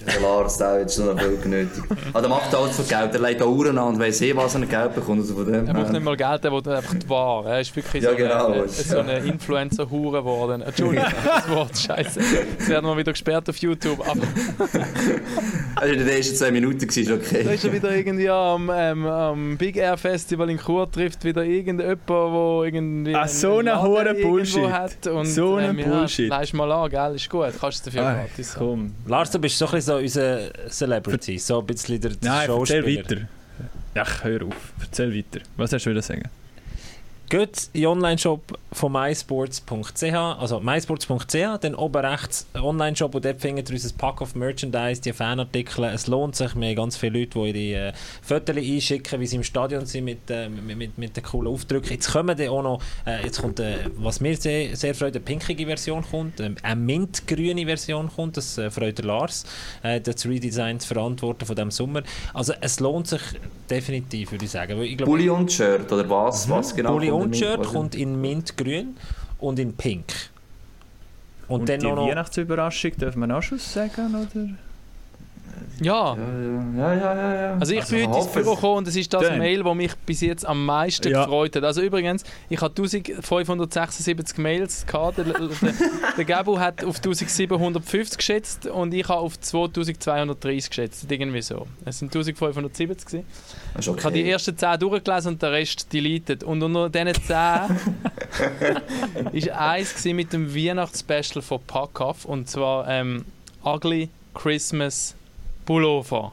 Der 0.07 0.21
Lars, 0.21 0.59
der 0.59 0.81
hat 0.81 0.93
schon 0.93 1.07
noch 1.07 1.21
viel 1.21 1.37
genötigt. 1.37 1.85
Aber 2.13 2.21
der 2.21 2.31
macht 2.31 2.55
alles 2.55 2.77
für 2.77 2.83
Geld. 2.83 3.15
Er 3.15 3.21
legt 3.21 3.43
Uhren 3.43 3.79
an 3.79 3.89
und 3.89 3.99
weiss 3.99 4.21
eh, 4.21 4.35
was 4.35 4.55
er 4.55 4.61
Geld 4.63 4.95
bekommt. 4.95 5.21
Also 5.21 5.35
von 5.35 5.47
dem 5.47 5.67
er 5.67 5.75
braucht 5.75 5.93
nicht 5.93 6.05
mal 6.05 6.17
Geld, 6.17 6.45
er 6.45 6.53
will 6.53 6.73
einfach 6.73 6.95
die 6.95 7.09
Ware. 7.09 7.51
Er 7.51 7.61
ist 7.61 7.75
wirklich 7.75 8.03
ja, 8.03 8.11
so, 8.11 8.17
genau, 8.17 8.47
eine, 8.53 8.69
so 8.69 8.99
eine 8.99 9.19
Influencer-Hure 9.19 10.19
geworden. 10.19 10.63
Entschuldigung, 10.63 11.07
das 11.25 11.49
Wort, 11.51 11.77
scheiße. 11.77 12.21
Das 12.59 12.69
werden 12.69 12.87
wir 12.87 12.97
wieder 12.97 13.13
gesperrt 13.13 13.49
auf 13.49 13.57
YouTube. 13.57 14.01
Aber 14.01 14.21
also 15.75 15.93
in 15.93 15.99
den 15.99 16.09
ersten 16.09 16.37
zwei 16.37 16.51
Minuten 16.51 16.81
war 16.81 17.17
okay. 17.17 17.45
Da 17.45 17.51
ist 17.51 17.65
er 17.65 17.73
wieder 17.73 17.95
irgendwie 17.95 18.29
am, 18.29 18.71
ähm, 18.75 19.07
am 19.07 19.57
Big 19.57 19.77
Air 19.77 19.97
Festival 19.97 20.51
in 20.51 20.59
Chur, 20.59 20.91
trifft 20.91 21.25
wieder 21.25 21.45
irgendjemand, 21.45 22.09
der 22.09 22.65
irgendwie. 22.65 23.15
Ach, 23.15 23.29
so 23.29 23.59
eine 23.59 23.81
hohe 23.81 24.15
Bullshit. 24.15 24.71
Hat 24.71 25.07
und, 25.07 25.27
so 25.27 25.57
eine 25.57 25.69
ähm, 25.69 25.91
Bullshit. 25.91 26.29
Ja, 26.31 26.39
leist 26.39 26.55
mal 26.55 26.71
an, 26.71 26.91
gell? 26.91 27.15
Ist 27.17 27.29
gut. 27.29 27.53
Kannst 27.61 27.87
du 27.87 27.91
dafür 27.91 28.07
ah, 28.07 28.15
gratis 28.15 28.55
komm. 28.57 28.93
Lars, 29.07 29.31
du 29.31 29.39
bist 29.39 29.59
so 29.59 29.67
ein 29.67 29.73
bisschen 29.73 29.90
so 29.91 29.97
unser 29.97 30.51
Celebrity, 30.69 31.39
so 31.39 31.59
ein 31.61 31.67
bisschen 31.67 32.01
der 32.01 32.13
Nein, 32.23 32.47
Schauspieler. 32.47 32.87
erzähl 32.87 33.17
weiter. 33.19 33.29
Ach, 33.97 34.25
hör 34.25 34.43
auf. 34.47 34.73
Erzähl 34.81 35.15
weiter. 35.15 35.41
Was 35.57 35.73
hast 35.73 35.85
du 35.87 35.91
wieder 35.91 36.03
sagen? 36.03 36.29
Geht 37.31 37.71
in 37.75 37.83
den 37.83 37.87
Online-Shop 37.87 38.59
von 38.73 38.91
mysports.ch, 38.91 40.03
also 40.03 40.59
mysports.ch, 40.59 41.59
dann 41.61 41.77
oben 41.77 42.05
rechts 42.05 42.49
Online-Shop 42.55 43.15
und 43.15 43.25
dort 43.25 43.41
findet 43.41 43.71
ihr 43.71 43.75
unser 43.75 43.95
Pack 43.97 44.21
of 44.21 44.35
Merchandise, 44.35 45.01
die 45.01 45.13
Fanartikel. 45.13 45.85
Es 45.85 46.09
lohnt 46.09 46.35
sich, 46.35 46.57
wir 46.57 46.69
haben 46.69 46.75
ganz 46.75 46.97
viele 46.97 47.21
Leute, 47.21 47.53
die 47.53 47.71
ihre 47.71 47.89
äh, 47.89 47.93
Fotos 48.21 48.57
einschicken, 48.57 49.21
wie 49.21 49.27
sie 49.27 49.37
im 49.37 49.45
Stadion 49.45 49.87
sind 49.87 50.07
mit, 50.07 50.29
äh, 50.29 50.49
mit, 50.49 50.77
mit, 50.77 50.99
mit 50.99 51.17
den 51.17 51.23
coolen 51.23 51.53
Aufdrücken. 51.53 51.91
Jetzt 51.91 52.11
kommen 52.11 52.37
dann 52.37 52.49
auch 52.49 52.63
noch, 52.63 52.83
äh, 53.07 53.23
jetzt 53.25 53.41
kommt, 53.41 53.61
äh, 53.61 53.77
was 53.97 54.21
mir 54.21 54.37
sehr, 54.37 54.75
sehr 54.75 54.93
freut, 54.97 55.15
eine 55.15 55.25
pinkige 55.25 55.67
Version 55.67 56.05
kommt, 56.11 56.41
äh, 56.41 56.51
eine 56.65 56.81
mintgrüne 56.81 57.65
Version 57.65 58.11
kommt, 58.13 58.39
das 58.39 58.59
äh, 58.59 58.71
freut 58.71 58.99
der 58.99 59.05
Lars, 59.05 59.45
äh, 59.85 60.01
das 60.01 60.27
Redesign 60.27 60.81
zu 60.81 60.89
verantworten 60.89 61.47
von 61.47 61.55
diesem 61.55 61.71
Sommer. 61.71 62.03
Also 62.35 62.55
es 62.61 62.81
lohnt 62.81 63.07
sich 63.07 63.23
definitiv, 63.71 64.33
würde 64.33 64.45
ich 64.45 64.51
sagen. 64.51 64.81
Ich 64.83 64.97
glaub, 64.97 65.09
Bullion-Shirt 65.09 65.91
oder 65.93 66.11
was? 66.11 66.47
Mhm. 66.47 66.51
was 66.51 66.75
genau 66.75 66.99
Grundshirt 67.21 67.63
kommt 67.65 67.95
in 67.95 68.21
Mintgrün 68.21 68.97
und 69.39 69.59
in 69.59 69.77
Pink. 69.77 70.31
Und, 71.49 71.61
und 71.61 71.69
dann 71.69 71.81
die 71.81 71.87
noch 71.87 72.07
Weihnachtsüberraschung, 72.07 72.97
dürfen 72.97 73.27
wir 73.27 73.37
auch 73.37 73.43
schon 73.43 73.59
sagen, 73.59 74.15
oder? 74.15 74.49
Ja. 75.81 76.17
Ja, 76.77 76.95
ja, 76.95 77.15
ja, 77.15 77.35
ja. 77.35 77.57
Also 77.59 77.73
ich 77.73 77.81
also 77.81 77.97
bin 77.97 78.09
heute 78.09 78.19
ins 78.19 78.33
Büro 78.33 78.55
gekommen 78.55 78.77
und 78.79 78.89
es 78.89 78.97
ist 78.97 79.13
das 79.13 79.23
Dann. 79.23 79.39
Mail, 79.39 79.63
das 79.63 79.75
mich 79.75 79.95
bis 80.07 80.21
jetzt 80.21 80.47
am 80.47 80.67
meisten 80.67 81.09
ja. 81.09 81.25
gefreut 81.25 81.57
hat. 81.57 81.65
Also 81.65 81.81
übrigens, 81.81 82.23
ich 82.51 82.61
habe 82.61 82.75
1576 82.83 84.39
Mails 84.39 84.87
gehabt. 84.87 85.19
Der, 85.19 85.25
der, 85.25 85.35
der 86.17 86.25
Gabu 86.25 86.59
hat 86.59 86.85
auf 86.85 86.97
1750 86.97 88.19
geschätzt 88.19 88.67
und 88.67 88.93
ich 88.93 89.09
habe 89.09 89.21
auf 89.21 89.41
2230 89.41 90.69
geschätzt. 90.69 91.11
Irgendwie 91.11 91.43
so. 91.43 91.67
Es 91.85 91.99
sind 91.99 92.09
1570 92.09 93.07
gewesen. 93.07 93.27
Okay. 93.75 93.95
Ich 93.99 94.05
habe 94.05 94.15
die 94.15 94.31
ersten 94.31 94.57
10 94.57 94.79
durchgelesen 94.79 95.33
und 95.33 95.43
den 95.43 95.49
Rest 95.51 95.91
deleted. 95.93 96.45
Und 96.45 96.63
unter 96.63 96.91
diesen 96.91 97.15
10 97.15 97.35
war 97.35 97.71
eins 99.71 100.05
mit 100.05 100.33
dem 100.33 100.55
Weihnachtsspecial 100.55 101.41
von 101.41 101.61
Packoff 101.67 102.27
und 102.27 102.49
zwar 102.49 102.87
ähm, 102.89 103.25
Ugly 103.65 104.11
Christmas 104.35 105.15
Pullover. 105.71 106.33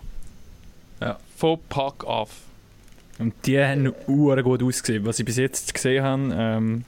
Ja. 0.99 1.19
Von 1.35 1.59
Pack 1.69 2.03
Off. 2.05 2.31
Und 3.19 3.35
die 3.45 3.59
haben 3.59 3.87
auch 3.87 4.41
gut 4.41 4.63
ausgesehen. 4.63 5.05
Was 5.05 5.19
ich 5.19 5.25
bis 5.25 5.37
jetzt 5.37 5.75
gesehen 5.75 6.03
habe, 6.03 6.29
ähm, 6.35 6.85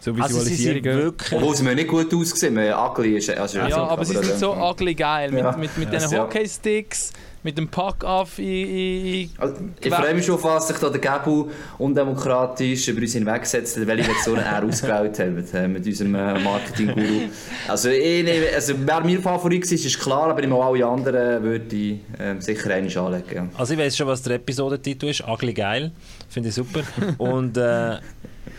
so 0.00 0.16
Visualisierungen. 0.16 1.14
Also. 1.18 1.36
Obwohl 1.36 1.56
sie 1.56 1.64
mir 1.64 1.74
nicht 1.74 1.88
gut 1.88 2.12
ausgesehen, 2.14 2.56
ugly 2.56 3.16
ist. 3.16 3.30
Also 3.30 3.58
ja, 3.58 3.76
aber 3.76 4.04
sie 4.04 4.16
sind 4.16 4.38
so 4.38 4.54
ugly 4.54 4.94
geil. 4.94 5.30
Mit, 5.30 5.44
ja. 5.44 5.52
mit, 5.52 5.76
mit, 5.76 5.92
mit 5.92 6.00
den 6.00 6.18
Hockey-Sticks 6.18 7.12
mit 7.42 7.56
dem 7.56 7.68
Pack 7.68 8.04
auf. 8.04 8.38
Ich, 8.38 9.30
also, 9.38 9.54
ich 9.80 9.92
freue 9.92 10.14
mich 10.14 10.26
schon 10.26 10.38
fast, 10.38 10.70
dass 10.70 10.78
sich 10.78 10.90
der 10.90 11.00
Gabu 11.00 11.48
undemokratisch 11.78 12.88
über 12.88 13.00
uns 13.00 13.12
hinweggesetzt 13.12 13.78
hat, 13.78 13.86
welche 13.86 14.04
Version 14.04 14.38
er 14.38 14.64
ausgewählt 14.68 15.18
hat 15.18 15.54
äh, 15.54 15.68
mit 15.68 15.86
unserem 15.86 16.14
äh, 16.14 16.38
Marketing-Guru. 16.38 17.28
Also, 17.68 17.90
ich, 17.90 18.54
also 18.54 18.74
wer 18.84 19.00
mein 19.00 19.22
Favorit 19.22 19.64
war, 19.64 19.72
ist 19.72 20.00
klar, 20.00 20.30
aber 20.30 20.42
immer 20.42 20.64
alle 20.64 20.84
anderen 20.84 21.42
würde 21.42 21.76
ich 21.76 22.00
äh, 22.18 22.40
sicher 22.40 22.70
einmal 22.70 22.98
anlegen. 22.98 23.34
Ja. 23.34 23.48
Also 23.56 23.74
ich 23.74 23.80
weiß 23.80 23.96
schon, 23.96 24.06
was 24.06 24.22
der 24.22 24.36
Episodentitel 24.36 25.06
ist, 25.06 25.26
«Ugly 25.26 25.54
geil», 25.54 25.92
finde 26.28 26.48
ich 26.48 26.54
super. 26.54 26.82
Und 27.18 27.56
äh, 27.56 27.96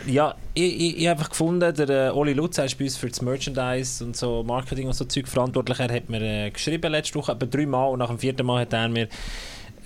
ja, 0.06 0.34
ich, 0.54 0.80
ich, 0.80 0.98
ich 0.98 1.06
habe 1.06 1.18
einfach 1.18 1.30
gefunden, 1.30 1.74
der 1.74 1.88
äh, 1.88 2.10
Oli 2.10 2.32
Lutz 2.32 2.58
ist 2.58 2.78
bei 2.78 2.84
uns 2.84 2.96
für 2.96 3.08
das 3.08 3.22
Merchandise 3.22 4.04
und 4.04 4.16
so 4.16 4.42
Marketing 4.42 4.86
und 4.86 4.94
so 4.94 5.04
Zeug 5.04 5.28
verantwortlich. 5.28 5.78
Er 5.80 5.92
hat 5.92 6.08
mir 6.08 6.22
äh, 6.22 6.50
geschrieben 6.50 6.90
letzte 6.90 7.16
Woche, 7.16 7.32
etwa 7.32 7.46
drei 7.46 7.66
Mal 7.66 7.86
und 7.86 7.98
nach 7.98 8.08
dem 8.08 8.18
vierten 8.18 8.46
Mal 8.46 8.62
hat 8.62 8.72
er 8.72 8.88
mir 8.88 9.08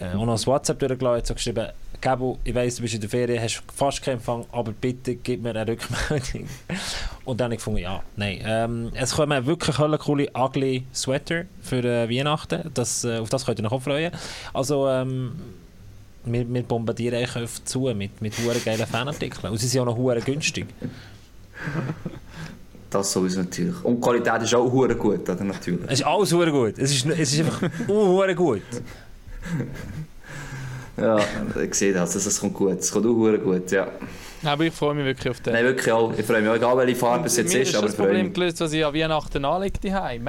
äh, 0.01 0.17
auch 0.17 0.27
noch 0.27 0.41
ein 0.41 0.47
WhatsApp 0.47 0.79
durchgeladen 0.79 1.23
und 1.29 1.35
geschrieben, 1.35 1.69
Gabo, 2.01 2.39
ich 2.45 2.55
weiss, 2.55 2.77
du 2.77 2.83
bist 2.83 2.95
in 2.95 3.01
der 3.01 3.09
Ferien, 3.09 3.43
hast 3.43 3.63
fast 3.75 4.03
keinen 4.03 4.17
Empfang, 4.17 4.45
aber 4.53 4.73
bitte 4.73 5.15
gib 5.17 5.43
mir 5.43 5.51
eine 5.51 5.67
Rückmeldung. 5.67 6.49
und 7.25 7.41
dann 7.41 7.47
habe 7.47 7.55
ich 7.55 7.59
gefunden, 7.59 7.81
ja, 7.81 8.03
nein. 8.17 8.43
Ähm, 8.45 8.93
es 8.95 9.15
kommen 9.15 9.47
wirklich 9.47 9.77
coole 9.77 10.29
ugly 10.35 10.85
Sweater 10.93 11.45
für 11.63 11.83
äh, 11.83 12.11
Weihnachten. 12.11 12.71
Das, 12.75 13.05
äh, 13.05 13.19
auf 13.19 13.31
das 13.31 13.47
könnt 13.47 13.59
ihr 13.59 13.63
noch 13.63 13.81
freuen. 13.81 14.13
Also, 14.53 14.87
ähm, 14.87 15.33
wir, 16.25 16.53
wir 16.53 16.63
bombardieren 16.63 17.19
eigentlich 17.19 17.65
zu 17.65 17.81
mit, 17.95 18.21
mit 18.21 18.35
geilen 18.65 18.87
Fanartikeln. 18.87 19.53
Und 19.53 19.59
sie 19.59 19.67
sind 19.67 19.81
auch 19.83 19.87
noch 19.87 19.97
hure 19.97 20.21
günstig. 20.21 20.67
Das 22.91 23.13
sowieso 23.13 23.41
natürlich. 23.41 23.85
Und 23.85 23.97
die 23.97 24.01
Qualität 24.01 24.43
ist 24.43 24.55
auch 24.55 24.71
hure 24.71 24.95
gut, 24.95 25.29
oder? 25.29 25.43
Natürlich. 25.43 25.85
Es 25.87 26.01
ist 26.01 26.07
alles 26.07 26.33
hure 26.33 26.53
gut. 26.53 26.79
Es 26.79 26.93
ist, 26.93 27.07
es 27.07 27.33
ist 27.33 27.41
einfach 27.41 27.69
hure 27.89 28.35
gut. 28.35 28.63
ja, 30.97 31.19
ich 31.61 31.75
sehe 31.75 31.93
das. 31.93 32.15
Es 32.15 32.41
kommt 32.41 32.55
gut. 32.55 32.79
Es 32.79 32.93
kommt 32.93 33.07
auch 33.07 33.15
hure 33.15 33.39
gut, 33.39 33.71
ja. 33.73 33.89
Aber 34.45 34.65
ich 34.65 34.75
freue 34.75 34.95
mich 34.95 35.07
wirklich 35.07 35.31
auf 35.31 35.41
den. 35.41 35.55
Nein, 35.55 35.65
wirklich 35.65 35.91
auch. 35.91 36.17
Ich 36.17 36.25
freue 36.25 36.41
mich 36.41 36.51
auch, 36.51 36.55
egal 36.57 36.77
welche 36.77 36.97
Farbe 36.97 37.27
es 37.27 37.37
jetzt 37.37 37.55
ist. 37.55 37.71
ist 37.71 37.75
aber 37.75 37.87
das 37.87 37.97
Problem 37.97 38.33
gelöst, 38.33 38.61
was 38.61 38.73
ich 38.73 38.85
an 38.85 38.95
Weihnachten 38.95 39.45
anlege, 39.45 39.81
die 39.83 39.93
Heim. 39.93 40.25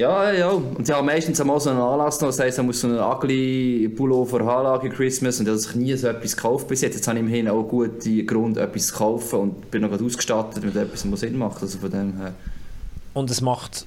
Ja, 0.00 0.32
ja. 0.32 0.48
Und 0.48 0.86
sie 0.86 0.94
haben 0.94 1.04
meistens 1.04 1.38
einmal 1.42 1.60
so 1.60 1.68
einen 1.68 1.78
Anlass 1.78 2.18
noch, 2.22 2.28
das 2.28 2.40
heisst, 2.40 2.56
man 2.56 2.68
muss 2.68 2.80
so 2.80 2.88
einen 2.88 2.98
ugly 3.00 3.86
Pullover 3.94 4.46
haben 4.46 4.80
für 4.80 4.88
Christmas 4.88 5.38
und 5.40 5.46
ich 5.46 5.68
habe 5.68 5.78
nie 5.78 5.94
so 5.94 6.08
etwas 6.08 6.34
gekauft 6.34 6.68
bis 6.68 6.80
jetzt. 6.80 6.94
Jetzt 6.94 7.06
habe 7.06 7.18
ich 7.18 7.22
immerhin 7.22 7.48
auch 7.48 7.64
guten 7.64 8.26
Grund, 8.26 8.56
etwas 8.56 8.86
zu 8.86 8.94
kaufen 8.94 9.40
und 9.40 9.70
bin 9.70 9.82
noch 9.82 9.90
gerade 9.90 10.02
ausgestattet 10.02 10.64
mit 10.64 10.74
etwas, 10.74 11.10
was 11.12 11.20
Sinn 11.20 11.36
macht. 11.36 11.60
Also 11.60 11.78
von 11.78 11.90
dem 11.90 12.16
her. 12.16 12.32
Und 13.12 13.30
es 13.30 13.42
macht... 13.42 13.84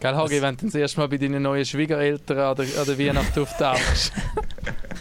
Gell, 0.00 0.14
Hagi, 0.14 0.40
wenn 0.40 0.56
du 0.56 0.64
das 0.64 0.74
erste 0.74 0.98
Mal 0.98 1.08
bei 1.08 1.18
deinen 1.18 1.42
neuen 1.42 1.66
Schwiegereltern 1.66 2.38
an 2.38 2.56
der, 2.56 2.80
an 2.80 2.86
der 2.86 2.98
Weihnacht 2.98 3.38
auftauchst. 3.38 4.12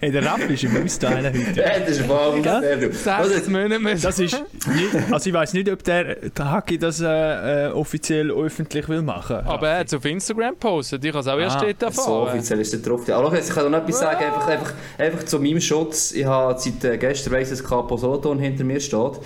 Hey, 0.00 0.10
der 0.10 0.22
Rap 0.22 0.48
ist 0.50 0.64
im 0.64 0.82
Austeilen 0.82 1.32
heute. 1.32 1.60
Ja, 1.60 1.78
das 1.78 1.98
ist 1.98 2.08
wahr. 2.08 3.24
Sechs 3.24 3.48
Monate 3.48 3.96
Das 4.00 4.18
ist 4.18 4.42
nicht, 4.74 5.12
also 5.12 5.28
ich 5.28 5.34
weiß 5.34 5.52
nicht, 5.54 5.70
ob 5.70 5.82
der, 5.82 6.16
der 6.16 6.50
Hacki 6.50 6.78
das 6.78 7.00
äh, 7.00 7.68
äh, 7.68 7.70
offiziell 7.70 8.30
öffentlich 8.30 8.88
will 8.88 9.02
machen. 9.02 9.36
Aber 9.36 9.68
er 9.68 9.80
hat 9.80 9.86
es 9.88 9.94
auf 9.94 10.04
Instagram 10.04 10.50
gepostet. 10.50 11.04
Ich 11.04 11.12
habe 11.12 11.20
es 11.20 11.28
auch 11.28 11.38
erst 11.38 11.56
ah, 11.56 11.64
dort 11.64 11.82
erfahren. 11.82 12.06
So 12.06 12.12
offiziell 12.22 12.60
ist 12.60 12.72
er 12.72 12.80
drauf. 12.80 13.06
Ja, 13.08 13.32
ich 13.32 13.48
kann 13.48 13.70
noch 13.70 13.78
etwas 13.78 13.98
sagen, 13.98 14.24
einfach, 14.24 14.46
einfach, 14.46 14.72
einfach 14.98 15.24
zu 15.24 15.38
meinem 15.38 15.60
Schutz. 15.60 16.12
Ich 16.12 16.24
habe 16.24 16.58
seit 16.58 16.84
äh, 16.84 16.98
gestern 16.98 17.32
weiss, 17.32 17.50
dass 17.50 17.62
Capo 17.62 17.96
Solothurn 17.96 18.38
hinter 18.38 18.64
mir 18.64 18.80
steht 18.80 19.20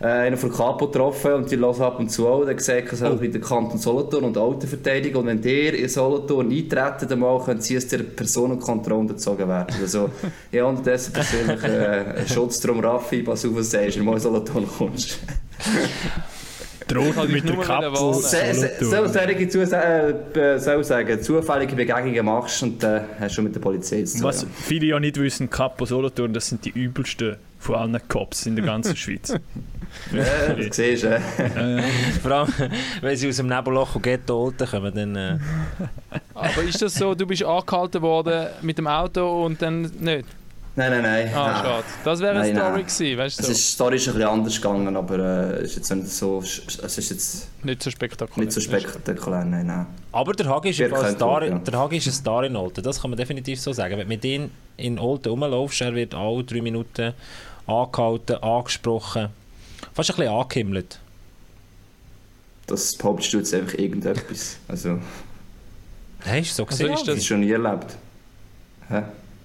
äh, 0.00 0.06
einen 0.06 0.36
von 0.36 0.52
Capo 0.52 0.86
getroffen 0.86 1.32
und 1.34 1.50
die 1.50 1.56
hören 1.56 1.82
ab 1.82 1.98
und 1.98 2.10
zu 2.10 2.28
auch. 2.28 2.44
Der 2.44 2.54
gesagt, 2.54 2.90
er 2.90 2.96
soll 2.96 3.18
oh. 3.18 3.22
in 3.22 3.32
der 3.32 3.40
Kanton 3.40 3.78
Solothurn 3.78 4.24
und 4.24 4.36
Autoverteidigung. 4.36 5.22
Und 5.22 5.28
wenn 5.28 5.42
der 5.42 5.74
in 5.74 5.88
Solothurn 5.88 6.50
eintreten, 6.50 7.08
dann 7.08 7.18
mal 7.18 7.42
können 7.42 7.60
sie 7.60 7.76
aus 7.76 7.86
der 7.88 7.98
Personenkontrolle 7.98 9.00
unterzogen 9.00 9.48
werden. 9.48 9.74
Also, 9.80 9.93
ich 10.50 10.60
habe 10.60 10.70
unterdessen 10.70 11.12
persönlich 11.12 11.62
äh, 11.62 12.26
Schutz 12.28 12.60
drum, 12.60 12.80
Raffi, 12.80 13.22
pass 13.22 13.44
auf, 13.44 13.54
was 13.54 13.70
du 13.70 13.78
sagst, 13.78 13.96
wenn 13.96 14.04
du 14.04 14.10
mal 14.10 14.14
in 14.14 14.20
Solothurn 14.20 14.66
kommst. 14.66 15.18
Droht 16.88 17.28
mit 17.28 17.48
der 17.48 17.56
Kappe. 17.56 17.96
Soll 17.96 19.08
solche 19.08 19.48
zu, 19.48 19.60
äh, 19.62 20.58
soll 20.58 20.84
sagen, 20.84 21.22
zufällige 21.22 21.74
Begegnungen 21.74 22.24
machst 22.24 22.62
und 22.62 22.82
dann 22.82 23.02
äh, 23.02 23.04
hast 23.20 23.38
du 23.38 23.42
mit 23.42 23.54
der 23.54 23.60
Polizei 23.60 24.02
zu 24.02 24.18
tun. 24.18 24.24
Was 24.24 24.46
viele 24.54 24.86
ja 24.86 25.00
nicht 25.00 25.18
wissen, 25.18 25.48
Capo 25.48 25.84
Solothurn, 25.84 26.32
das 26.32 26.48
sind 26.48 26.64
die 26.64 26.70
übelsten 26.70 27.36
von 27.58 27.76
allen 27.76 28.08
Cops 28.08 28.46
in 28.46 28.56
der 28.56 28.64
ganzen 28.64 28.96
Schweiz. 28.96 29.30
ja, 30.12 30.52
das 30.52 30.76
siehst 30.76 31.04
du. 31.04 31.20
Vor 32.22 32.32
allem, 32.32 32.52
wenn 33.00 33.16
sie 33.16 33.28
aus 33.28 33.36
dem 33.36 33.46
Nebelloch 33.46 33.94
und 33.94 34.02
Ghetto 34.02 34.52
kommen, 34.70 34.94
dann... 34.94 35.16
Äh. 35.16 35.38
Aber 36.34 36.62
ist 36.62 36.82
das 36.82 36.94
so, 36.94 37.14
du 37.14 37.26
bist 37.26 37.42
angehalten 37.42 38.02
worden 38.02 38.48
mit 38.60 38.76
dem 38.76 38.86
Auto 38.86 39.44
und 39.44 39.62
dann 39.62 39.82
nicht? 40.00 40.26
Nein, 40.76 40.90
nein, 40.90 41.02
nein. 41.02 41.30
Ah, 41.32 41.52
nein. 41.52 41.62
schade. 41.62 41.84
Das 42.04 42.20
wäre 42.20 42.40
eine 42.40 42.52
Story 42.52 42.82
gewesen, 42.82 43.18
weißt 43.18 43.38
du? 43.38 43.42
So. 43.44 43.48
die 43.48 43.54
Story 43.54 43.96
ist 43.96 44.08
ein 44.08 44.14
bisschen 44.14 44.28
anders 44.28 44.56
gegangen, 44.56 44.96
aber 44.96 45.18
äh, 45.60 45.64
ist 45.64 45.76
jetzt 45.76 45.94
nicht 45.94 46.08
so, 46.08 46.40
es 46.40 46.98
ist 46.98 47.10
jetzt 47.10 47.48
nicht 47.64 47.80
so 47.80 47.90
spektakulär. 47.90 48.44
Nicht 48.44 48.52
so 48.52 48.60
spektakulär, 48.60 49.44
nein, 49.44 49.66
nein. 49.66 49.86
Aber 50.10 50.32
der 50.32 50.46
Hagi 50.46 50.70
ist, 50.70 50.80
ein 50.80 51.14
Star, 51.14 51.44
ja. 51.44 51.58
der 51.58 51.78
Hagi 51.78 51.98
ist 51.98 52.08
ein 52.08 52.12
Star 52.12 52.44
in 52.44 52.56
Olten, 52.56 52.82
das 52.82 53.00
kann 53.00 53.10
man 53.10 53.16
definitiv 53.16 53.60
so 53.60 53.72
sagen. 53.72 53.92
Wenn 53.92 54.08
du 54.08 54.14
mit 54.14 54.24
ihm 54.24 54.50
in 54.76 54.98
Olten 54.98 55.28
rumlaufst, 55.28 55.80
er 55.80 55.94
wird 55.94 56.12
alle 56.12 56.42
drei 56.42 56.60
Minuten 56.60 57.14
angehalten, 57.68 58.36
angesprochen, 58.36 59.28
fast 59.92 60.10
ein 60.10 60.16
bisschen 60.16 60.32
angehimmelt. 60.32 60.98
Das 62.66 62.96
behauptest 62.96 63.32
du 63.32 63.38
jetzt 63.38 63.54
einfach 63.54 63.74
irgendetwas. 63.74 64.56
Also, 64.66 64.98
hast 66.24 66.50
du 66.50 66.54
so 66.54 66.66
gesehen? 66.66 66.90
Also 66.90 67.00
ist 67.00 67.08
das, 67.08 67.16
das 67.16 67.26
schon 67.26 67.40
nie 67.40 67.52
erlebt. 67.52 67.96
Hä? 68.88 69.02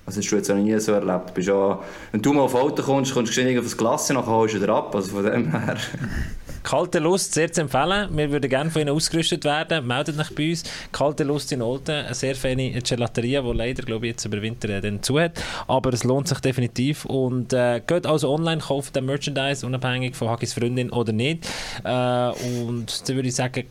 Also 0.09 0.21
hast 0.21 0.31
du 0.31 0.35
jetzt 0.37 0.49
auch 0.49 0.55
nie 0.55 0.79
so 0.79 0.93
erlebt. 0.93 1.35
Bist 1.35 1.49
ja, 1.49 1.79
wenn 2.11 2.19
du 2.19 2.33
mal 2.33 2.41
auf 2.41 2.55
Auto 2.55 2.81
kommst, 2.81 3.13
kommst 3.13 3.37
du 3.37 3.59
auf 3.59 3.75
das 3.77 4.09
und 4.09 4.15
dann 4.15 4.25
holst 4.25 4.55
du 4.55 4.61
wieder 4.61 4.73
ab. 4.73 4.95
Also 4.95 5.11
von 5.11 5.23
dem 5.23 5.51
her. 5.51 5.77
Kalte 6.63 6.97
Lust, 6.97 7.35
sehr 7.35 7.51
zu 7.51 7.61
empfehlen. 7.61 8.09
Wir 8.17 8.31
würden 8.31 8.49
gerne 8.49 8.71
von 8.71 8.81
Ihnen 8.81 8.89
ausgerüstet 8.89 9.45
werden. 9.45 9.85
Meldet 9.85 10.19
euch 10.19 10.33
bei 10.33 10.49
uns. 10.49 10.63
Kalte 10.91 11.23
Lust 11.25 11.51
in 11.51 11.61
Olten, 11.61 11.91
eine 11.91 12.15
sehr 12.15 12.33
feine 12.33 12.71
Gelateria, 12.81 13.43
die 13.43 13.51
leider, 13.51 13.83
glaube 13.83 14.07
ich, 14.07 14.13
jetzt 14.13 14.25
über 14.25 14.41
Winter 14.41 14.69
äh, 14.69 14.81
dann 14.81 15.03
zu 15.03 15.19
hat. 15.19 15.33
Aber 15.67 15.93
es 15.93 16.03
lohnt 16.03 16.27
sich 16.27 16.39
definitiv. 16.39 17.05
Und 17.05 17.53
äh, 17.53 17.79
geht 17.85 18.07
also 18.07 18.33
online, 18.33 18.61
kauft 18.61 18.95
den 18.95 19.05
Merchandise, 19.05 19.63
unabhängig 19.63 20.15
von 20.15 20.27
Hakis 20.27 20.53
Freundin 20.53 20.89
oder 20.89 21.13
nicht. 21.13 21.47
Äh, 21.83 22.29
und 22.57 23.07
dann 23.07 23.15
würde 23.15 23.27
ich 23.27 23.35
sagen, 23.35 23.65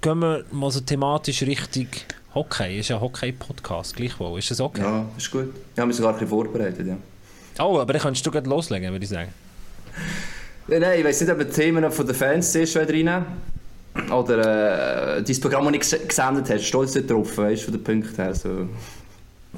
gehen 0.00 0.18
wir 0.20 0.44
mal 0.52 0.70
so 0.70 0.78
thematisch 0.78 1.42
richtig 1.42 2.06
Hockey, 2.34 2.78
ist 2.78 2.88
ja 2.88 2.96
ein 2.96 3.02
Hockey-Podcast, 3.02 3.94
gleichwohl. 3.94 4.38
Ist 4.38 4.50
das 4.50 4.60
okay? 4.60 4.80
Ja, 4.80 5.04
ist 5.16 5.30
gut. 5.30 5.54
Ich 5.74 5.78
habe 5.78 5.88
mich 5.88 5.96
sogar 5.96 6.12
ein 6.12 6.18
bisschen 6.18 6.30
vorbereitet, 6.30 6.86
ja. 6.86 6.96
Oh, 7.62 7.78
aber 7.78 7.92
dann 7.92 8.00
kannst 8.00 8.24
du 8.24 8.30
gleich 8.30 8.46
loslegen, 8.46 8.90
würde 8.90 9.04
ich 9.04 9.10
sagen. 9.10 9.30
Nein, 10.66 10.98
ich 10.98 11.04
weiß 11.04 11.20
nicht, 11.20 11.30
ob 11.30 11.38
die 11.38 11.44
Themen 11.44 11.90
von 11.90 12.06
den 12.06 12.14
Fans 12.14 12.50
zuerst 12.50 12.76
reinnehmen 12.76 13.26
Oder 14.10 15.18
äh, 15.18 15.22
dein 15.22 15.40
Programm, 15.40 15.70
das 15.72 15.90
du 15.90 15.98
gesendet 16.06 16.48
hast, 16.48 16.64
stolz 16.64 16.92
darauf, 16.94 17.36
weißt 17.36 17.62
du, 17.62 17.64
von 17.66 17.74
den 17.74 17.84
Punkten 17.84 18.16
her. 18.16 18.34
So. 18.34 18.68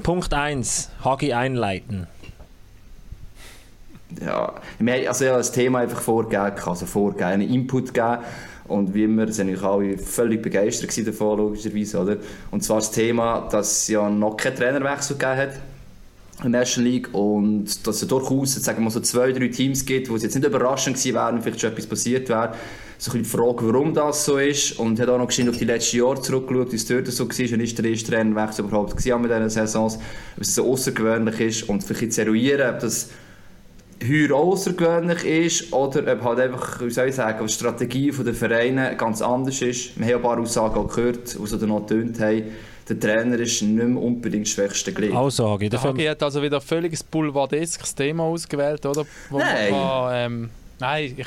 Punkt 0.03 0.35
1, 0.35 0.91
Hagi 1.05 1.33
einleiten. 1.33 2.09
Ja, 4.21 4.55
also 5.07 5.25
ich 5.25 5.31
habe 5.31 5.39
das 5.39 5.53
Thema 5.53 5.81
einfach 5.81 6.01
vorgegeben, 6.01 6.57
also 6.67 6.87
vorgegeben, 6.87 7.31
einen 7.31 7.53
Input 7.53 7.95
gegeben 7.95 8.19
und 8.67 8.95
wie 8.95 9.05
immer 9.05 9.31
sind 9.31 9.63
alle 9.63 9.99
völlig 9.99 10.43
begeistert 10.43 11.07
davon, 11.07 11.39
logischerweise. 11.39 11.99
Oder? 12.01 12.17
Und 12.51 12.65
zwar 12.65 12.79
das 12.79 12.91
Thema, 12.91 13.47
dass 13.51 13.83
es 13.83 13.89
ja 13.89 14.09
noch 14.09 14.37
keinen 14.37 14.57
Trainerwechsel 14.57 15.17
gegeben 15.17 15.37
hat 15.37 15.61
in 16.43 16.51
der 16.51 16.63
National 16.63 16.91
League 16.91 17.15
und 17.15 17.87
dass 17.87 18.03
es 18.03 18.09
durchaus 18.09 18.55
sagen 18.55 18.83
wir 18.83 18.91
so 18.91 19.01
zwei, 19.01 19.33
drei 19.33 19.49
Teams 19.49 19.85
gibt, 19.85 20.11
wo 20.11 20.17
es 20.17 20.23
jetzt 20.23 20.35
nicht 20.35 20.47
überraschend 20.47 20.97
gewesen 20.97 21.15
wären, 21.15 21.43
vielleicht 21.43 21.61
schon 21.61 21.71
etwas 21.71 21.87
passiert 21.87 22.29
wäre. 22.29 22.55
So 22.99 23.13
ein 23.13 23.19
die 23.19 23.25
Frage, 23.25 23.67
warum 23.73 23.93
das 23.93 24.25
so 24.25 24.39
ist 24.39 24.79
und 24.79 24.99
hat 24.99 25.09
auch 25.09 25.19
noch 25.19 25.27
auf 25.27 25.59
die 25.59 25.65
letzten 25.65 25.99
Jahre 25.99 26.21
zurückgeschaut, 26.21 26.73
wie 26.73 26.77
es 26.77 26.87
dort 26.87 27.07
so 27.07 27.29
war 27.29 27.53
und 27.55 27.61
ist 27.61 27.79
der 27.79 27.85
erste 27.85 28.11
Trainerwechsel 28.11 28.65
überhaupt 28.65 28.97
gewesen 28.97 29.21
mit 29.21 29.31
diesen 29.31 29.51
Saisons, 29.51 29.97
ob 30.37 30.43
es 30.43 30.55
so 30.55 30.71
außergewöhnlich 30.73 31.41
ist 31.41 31.69
und 31.69 31.85
vielleicht 31.85 32.15
zu 32.15 32.23
eruieren, 32.23 32.75
ob 32.75 32.81
das 32.81 33.11
heuer 34.03 34.37
außergewöhnlich 34.37 35.25
ist 35.25 35.73
oder 35.73 36.13
ob 36.13 36.23
halt 36.23 36.41
einfach, 36.41 36.81
wie 36.81 36.91
soll 36.91 37.09
ich 37.09 37.15
sagen, 37.15 37.47
die 37.47 37.53
Strategie 37.53 38.11
der 38.11 38.35
Vereine 38.35 38.97
ganz 38.97 39.23
anders 39.23 39.61
ist. 39.63 39.99
Wir 39.99 40.07
haben 40.07 40.17
ein 40.17 40.23
paar 40.23 40.39
Aussagen 40.39 40.75
auch 40.77 40.89
gehört, 40.89 41.35
die 41.35 41.47
so 41.47 41.57
noch 41.67 41.87
getönt 41.87 42.21
haben. 42.21 42.45
Der 42.89 43.01
Trainer 43.01 43.39
ist 43.39 43.63
nicht 43.63 43.89
mehr 43.89 44.03
unbedingt 44.03 44.47
das 44.47 44.53
schwächste 44.53 44.93
Glied. 44.93 45.13
Aussage. 45.13 45.71
Der 45.71 45.83
Hagi 45.83 46.05
hat 46.05 46.23
also 46.23 46.43
wieder 46.43 46.59
ein 46.59 46.63
völlig 46.63 47.03
boulevardeskes 47.07 47.95
Thema 47.95 48.25
ausgewählt, 48.25 48.85
oder? 48.85 49.07
Wo 49.31 49.39
nein. 49.39 49.71
Man, 49.71 50.15
ähm, 50.15 50.51
nein, 50.79 51.15
ich, 51.17 51.27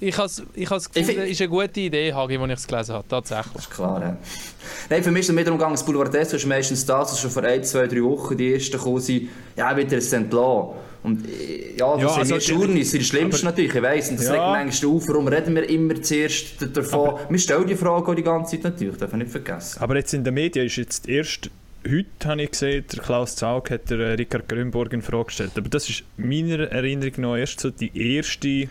ich 0.00 0.18
habe 0.18 0.28
ich 0.54 0.70
has 0.70 0.90
gefunden, 0.90 1.20
es 1.20 1.30
ist 1.30 1.40
eine 1.40 1.48
gute 1.48 1.80
Idee, 1.80 2.12
Hagi, 2.12 2.36
als 2.36 2.48
ich 2.48 2.58
es 2.58 2.66
gelesen 2.66 2.94
habe, 2.94 3.06
tatsächlich. 3.08 3.52
Das 3.54 3.62
ist 3.62 3.70
klar, 3.70 4.00
ja. 4.00 4.16
Nein, 4.90 5.04
für 5.04 5.12
mich 5.12 5.20
ist 5.20 5.30
es 5.30 5.36
wiederum 5.36 5.56
gegangen, 5.56 5.74
das 5.74 5.84
Boulevardesso 5.84 6.34
ist 6.34 6.46
meistens 6.46 6.84
das, 6.84 7.12
was 7.12 7.20
schon 7.20 7.30
vor 7.30 7.44
ein, 7.44 7.62
zwei, 7.62 7.86
drei 7.86 8.02
Wochen 8.02 8.36
die 8.36 8.52
ersten 8.52 8.76
gekommen 8.76 8.98
sind, 8.98 9.28
ja, 9.56 9.76
wieder 9.76 9.96
ein 9.96 10.12
entlassen. 10.12 10.70
Und 11.02 11.26
äh, 11.26 11.76
ja, 11.76 11.96
das 11.96 12.02
ja, 12.02 12.36
also, 12.36 12.36
Journeys, 12.36 12.92
sind 12.92 13.04
schlimmsten 13.04 13.46
natürlich, 13.46 13.74
ich 13.74 13.82
weiss. 13.82 14.10
Und 14.10 14.20
das 14.20 14.26
ja. 14.26 14.32
legt 14.32 14.64
manchmal 14.64 14.92
auf, 14.92 15.08
warum 15.08 15.28
reden 15.28 15.54
wir 15.54 15.68
immer 15.68 16.00
zuerst 16.00 16.76
davon. 16.76 17.08
Aber, 17.10 17.30
wir 17.30 17.38
stellen 17.38 17.66
die 17.66 17.74
Frage 17.74 18.10
auch 18.10 18.14
die 18.14 18.22
ganze 18.22 18.52
Zeit 18.52 18.64
natürlich, 18.64 18.96
darf 18.96 19.10
man 19.10 19.20
nicht 19.20 19.32
vergessen. 19.32 19.80
Aber 19.80 19.96
jetzt 19.96 20.14
in 20.14 20.24
den 20.24 20.34
Medien 20.34 20.66
ist 20.66 20.76
jetzt 20.76 21.08
erst 21.08 21.50
heute 21.84 22.28
habe 22.28 22.42
ich 22.42 22.52
gesehen, 22.52 22.84
der 22.92 23.02
Klaus 23.02 23.34
Zaug 23.34 23.70
hat 23.70 23.90
der 23.90 23.98
äh, 23.98 24.12
Richard 24.12 24.48
Grünborg 24.48 24.92
in 24.92 25.02
Frage 25.02 25.26
gestellt. 25.26 25.52
Aber 25.56 25.68
das 25.68 25.88
ist 25.88 26.04
meiner 26.16 26.70
Erinnerung 26.70 27.12
nach 27.18 27.36
erst 27.36 27.60
so 27.60 27.70
die 27.70 28.14
erste 28.14 28.68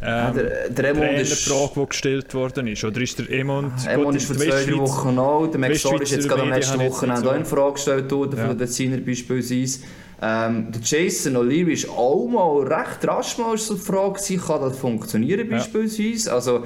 ähm, 0.00 0.34
der, 0.34 0.68
der 0.68 0.94
Trainerfrage, 0.94 1.80
die 1.80 1.86
gestellt 1.88 2.34
worden 2.34 2.68
ist. 2.68 2.84
Oder 2.84 3.00
ist 3.00 3.18
der 3.18 3.30
Emond... 3.30 3.72
Emond 3.86 4.16
ist 4.16 4.26
vor 4.26 4.36
zwei, 4.36 4.76
Wochen 4.76 5.18
alt. 5.18 5.52
Der 5.54 5.60
Max 5.60 5.84
ist 5.84 6.12
jetzt 6.12 6.28
gerade 6.28 6.42
am 6.42 6.50
letzten 6.50 6.78
Wochenende 6.78 7.30
auch 7.30 7.34
in 7.34 7.44
Frage 7.44 7.72
gestellt 7.72 8.10
worden, 8.12 8.38
ja. 8.38 8.46
von 8.46 8.58
den 8.58 8.68
Ziner 8.68 8.98
beispielsweise. 8.98 9.80
Ähm, 10.20 10.72
der 10.72 10.80
Jason 10.82 11.36
O'Leary 11.36 11.72
ist 11.72 11.88
auch 11.88 12.26
mal 12.26 12.66
recht 12.66 13.06
rasch 13.06 13.38
mal 13.38 13.56
so 13.56 13.74
die 13.74 13.80
Frage 13.80 14.38
kann 14.38 14.60
das 14.60 14.78
funktionieren 14.78 15.48
beispielsweise? 15.48 16.28
Ja. 16.28 16.34
Also, 16.34 16.64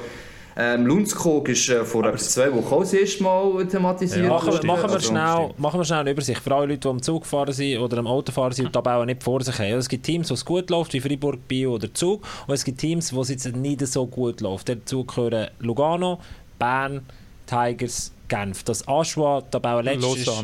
ähm, 0.55 0.87
Lundskog 0.87 1.49
ist 1.49 1.69
äh, 1.69 1.85
vor 1.85 2.05
etwa 2.05 2.19
zwei 2.19 2.53
Wochen 2.53 2.75
auch 2.75 2.81
das 2.81 2.93
erste 2.93 3.23
Mal 3.23 3.67
thematisiert. 3.67 4.25
Ja, 4.25 4.29
machen, 4.29 4.67
machen, 4.67 4.83
wir 4.91 4.95
also, 4.95 4.99
schnell, 4.99 5.51
machen 5.57 5.81
wir 5.81 5.85
schnell 5.85 6.01
eine 6.01 6.11
Übersicht. 6.11 6.41
Für 6.43 6.55
alle 6.55 6.67
Leute, 6.67 6.81
die 6.81 6.89
am 6.89 7.01
Zug 7.01 7.25
fahren 7.25 7.53
sind 7.53 7.79
oder 7.79 7.99
am 7.99 8.07
Auto 8.07 8.33
fahren 8.33 8.53
sind 8.53 8.67
und 8.67 8.75
die 8.75 8.79
Tabellen 8.79 9.07
nicht 9.07 9.23
vor 9.23 9.43
sich 9.43 9.59
haben. 9.59 9.79
Es 9.79 9.89
gibt 9.89 10.05
Teams, 10.05 10.29
wo 10.29 10.35
es 10.35 10.45
gut 10.45 10.69
läuft, 10.69 10.93
wie 10.93 11.01
Freiburg, 11.01 11.49
Bio 11.49 11.75
oder 11.75 11.93
Zug. 11.95 12.23
Und 12.47 12.55
es 12.55 12.65
gibt 12.65 12.79
Teams, 12.79 13.15
wo 13.15 13.23
es 13.23 13.31
jetzt 13.31 13.47
nicht 13.57 13.87
so 13.87 14.07
gut 14.07 14.43
läuft. 14.43 14.69
Dazu 14.69 15.05
gehören 15.05 15.49
Lugano, 15.61 16.21
Bern, 16.59 17.07
Tigers, 17.47 18.13
Genf. 18.29 18.63
Das 18.65 18.87
Aschwa, 18.87 19.43
Tabelle 19.51 19.95
letztes 19.95 20.43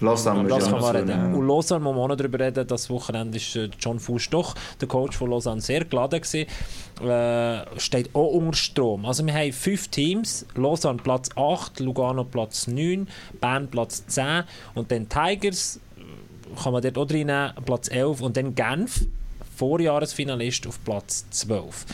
Lausanne, 0.00 0.48
das 0.48 0.68
kann 0.68 0.80
man 0.80 0.96
reden. 0.96 1.08
Ja. 1.08 1.26
Und 1.26 1.46
Lausanne 1.46 1.82
muss 1.82 1.94
man 1.94 2.02
auch 2.02 2.08
noch 2.08 2.16
darüber 2.16 2.40
reden. 2.40 2.66
Das 2.66 2.90
Wochenende 2.90 3.36
ist 3.38 3.56
äh, 3.56 3.70
John 3.78 3.98
Fuß 3.98 4.28
doch, 4.30 4.54
der 4.80 4.88
Coach 4.88 5.16
von 5.16 5.30
Lausanne, 5.30 5.60
sehr 5.60 5.84
geladen 5.84 6.20
gewesen. 6.20 6.46
Äh, 7.02 7.80
steht 7.80 8.14
auch 8.14 8.28
unter 8.32 8.56
Strom. 8.56 9.06
Also 9.06 9.24
wir 9.24 9.34
haben 9.34 9.52
fünf 9.52 9.88
Teams. 9.88 10.46
Lausanne 10.54 10.98
Platz 11.02 11.30
8, 11.34 11.80
Lugano 11.80 12.24
Platz 12.24 12.66
9, 12.66 13.08
Bern 13.40 13.68
Platz 13.68 14.06
10 14.06 14.44
und 14.74 14.90
dann 14.90 15.08
Tigers 15.08 15.80
äh, 15.96 16.62
kann 16.62 16.72
man 16.72 16.82
dort 16.82 16.98
auch 16.98 17.10
reinnehmen, 17.10 17.52
Platz 17.64 17.88
11 17.88 18.20
und 18.20 18.36
dann 18.36 18.54
Genf, 18.54 19.06
Vorjahresfinalist 19.56 20.66
auf 20.66 20.82
Platz 20.84 21.24
12. 21.30 21.86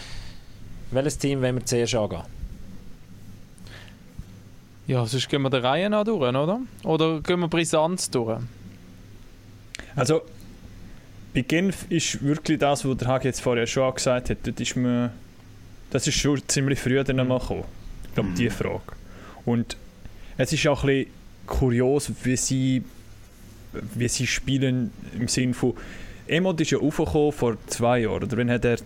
Welches 0.91 1.19
Team 1.19 1.41
wollen 1.41 1.57
wir 1.57 1.65
zuerst 1.65 1.95
angehen? 1.95 2.42
Ja, 4.87 5.07
sonst 5.07 5.29
gehen 5.29 5.43
wir 5.43 5.51
der 5.51 5.63
Reihe 5.63 5.89
nach 5.89 6.05
durch, 6.05 6.21
oder? 6.21 6.61
Oder 6.85 7.21
gehen 7.21 7.41
wir 7.41 7.49
Brisanz 7.49 8.11
durch? 8.11 8.41
Also, 9.95 10.23
bei 11.35 11.43
Genf 11.43 11.87
ist 11.89 12.23
wirklich 12.23 12.59
das, 12.59 12.85
was 12.85 12.97
der 12.97 13.09
Hag 13.09 13.25
jetzt 13.25 13.41
vorher 13.41 13.67
schon 13.67 13.95
gesagt 13.95 14.31
hat, 14.31 14.39
das 14.43 14.55
ist, 14.59 14.77
mir, 14.77 15.13
das 15.91 16.07
ist 16.07 16.17
schon 16.17 16.41
ziemlich 16.49 16.81
früh 16.81 17.03
dann 17.03 17.29
mal 17.29 17.39
gekommen. 17.39 17.65
Ich 18.09 18.15
glaube, 18.15 18.31
mhm. 18.31 18.35
diese 18.35 18.51
Frage. 18.51 18.81
Und 19.45 19.77
es 20.37 20.53
ist 20.53 20.67
auch 20.67 20.83
ein 20.83 20.89
bisschen 20.89 21.13
kurios, 21.47 22.11
wie 22.25 22.37
sie, 22.37 22.83
wie 23.95 24.09
sie 24.09 24.27
spielen 24.27 24.91
im 25.19 25.29
Sinne 25.29 25.55
von 25.55 25.75
Emot 26.27 26.61
ist 26.61 26.71
ja 26.71 26.79
aufgekommen 26.79 27.33
vor 27.33 27.57
zwei 27.67 28.01
Jahren, 28.01 28.23
oder 28.23 28.37
wenn 28.37 28.51
hat 28.51 28.65
er 28.65 28.79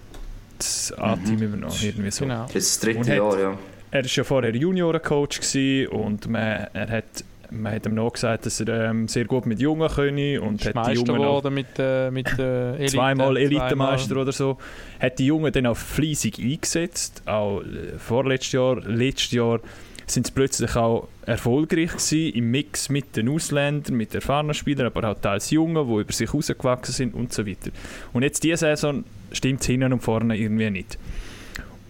das 0.59 0.93
A-Team 0.93 1.37
mhm. 1.37 1.43
übernommen? 1.43 1.77
Irgendwie 1.83 2.11
so. 2.11 2.25
Genau. 2.25 2.47
Das 2.47 2.57
ist 2.57 2.83
das 2.83 2.95
dritte 2.95 3.15
Jahr, 3.15 3.39
ja 3.39 3.59
er 3.91 4.05
war 4.05 4.11
ja 4.11 4.25
vorher 4.25 4.55
Juniorencoach 4.55 5.89
und 5.91 6.29
man, 6.29 6.67
er 6.73 6.89
hat, 6.89 7.25
man 7.51 7.73
hat 7.73 7.87
ihm 7.87 7.95
noch 7.95 8.13
gesagt, 8.13 8.47
dass 8.47 8.61
er 8.61 8.91
ähm, 8.91 9.09
sehr 9.09 9.25
gut 9.25 9.47
mit 9.47 9.61
Jungen 9.61 9.89
könne 9.89 10.41
und 10.41 10.65
hat 10.65 10.89
die 10.89 10.93
Jungen 10.95 11.15
geworden 11.15 11.55
mit, 11.55 11.79
äh, 11.79 12.11
mit 12.11 12.27
äh, 12.39 12.77
Elite, 12.77 12.93
zweimal 12.93 13.37
Elitemeister 13.37 14.09
zweimal. 14.09 14.23
oder 14.23 14.33
so. 14.33 14.59
Hat 15.01 15.19
die 15.19 15.27
Jungen 15.27 15.53
dann 15.53 15.67
auch 15.67 15.77
fleissig 15.77 16.39
eingesetzt, 16.39 17.23
auch 17.27 17.61
äh, 17.61 17.99
vorletztes 17.99 18.53
Jahr, 18.53 18.81
letztes 18.81 19.33
Jahr 19.33 19.61
sind 20.07 20.27
sie 20.29 20.33
plötzlich 20.33 20.77
auch 20.77 21.09
erfolgreich 21.27 21.91
gewesen 21.91 22.33
im 22.35 22.51
Mix 22.53 22.89
mit 22.89 23.17
den 23.17 23.29
Ausländern, 23.29 23.97
mit 23.97 24.15
erfahrenen 24.15 24.55
Spielern, 24.55 24.87
aber 24.87 25.11
auch 25.11 25.19
teils 25.21 25.51
Jungen, 25.51 25.87
die 25.87 26.01
über 26.01 26.13
sich 26.13 26.29
herausgewachsen 26.33 26.95
sind 26.95 27.15
und 27.15 27.33
so 27.33 27.45
weiter. 27.47 27.71
Und 28.13 28.23
jetzt 28.23 28.45
diese 28.45 28.59
Saison 28.59 29.05
stimmt 29.33 29.63
es 29.63 29.67
hinten 29.67 29.93
und 29.93 30.01
vorne 30.01 30.37
irgendwie 30.37 30.71
nicht. 30.71 30.99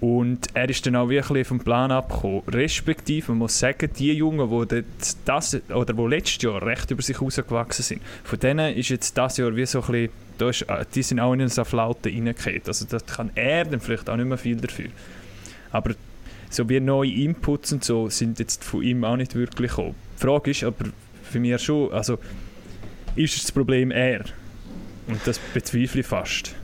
Und 0.01 0.49
er 0.53 0.69
ist 0.69 0.85
dann 0.85 0.97
auch 0.97 1.09
wirklich 1.09 1.47
vom 1.47 1.59
Plan 1.59 1.91
abgekommen. 1.91 2.43
Respektive, 2.49 3.33
man 3.33 3.39
muss 3.39 3.59
sagen, 3.59 3.91
die 3.99 4.13
Jungen, 4.13 4.69
die, 4.69 4.85
das, 5.25 5.59
oder 5.71 5.95
die 5.95 6.03
letztes 6.03 6.43
Jahr 6.43 6.63
recht 6.63 6.91
über 6.91 7.03
sich 7.03 7.19
herausgewachsen 7.19 7.83
sind, 7.83 8.03
von 8.25 8.39
denen 8.39 8.75
ist 8.75 8.91
jetzt 8.91 9.17
das 9.17 9.39
Jahr 9.39 9.57
wie 9.57 9.65
so 9.65 9.81
ein 9.81 9.87
bisschen, 9.87 10.11
da 10.37 10.51
ist, 10.51 10.63
äh, 10.63 10.85
die 10.95 11.03
sind 11.03 11.19
auch 11.19 11.33
in 11.33 11.41
eine 11.41 11.49
Flaute 11.49 12.11
reingefallen. 12.11 12.63
Also 12.67 12.85
da 12.85 12.99
kann 12.99 13.31
er 13.35 13.65
dann 13.65 13.81
vielleicht 13.81 14.11
auch 14.11 14.17
nicht 14.17 14.29
mehr 14.29 14.37
viel 14.37 14.57
dafür. 14.57 14.91
Aber 15.73 15.95
so 16.51 16.69
wie 16.69 16.79
neue 16.79 17.11
Inputs 17.11 17.73
und 17.73 17.83
so 17.83 18.11
sind 18.11 18.39
jetzt 18.39 18.65
von 18.65 18.83
ihm 18.83 19.03
auch 19.03 19.17
nicht 19.17 19.35
wirklich 19.35 19.71
gekommen. 19.71 19.95
Die 20.17 20.23
Frage 20.23 20.51
ist 20.51 20.63
aber 20.63 20.87
für 21.23 21.41
mich 21.41 21.61
schon, 21.63 21.93
also 21.93 22.19
ist 23.15 23.43
das 23.43 23.51
Problem 23.51 23.91
er? 23.91 24.25
Und 25.07 25.21
das 25.25 25.39
bezweifle 25.39 26.01
ich 26.01 26.07
fast. 26.07 26.55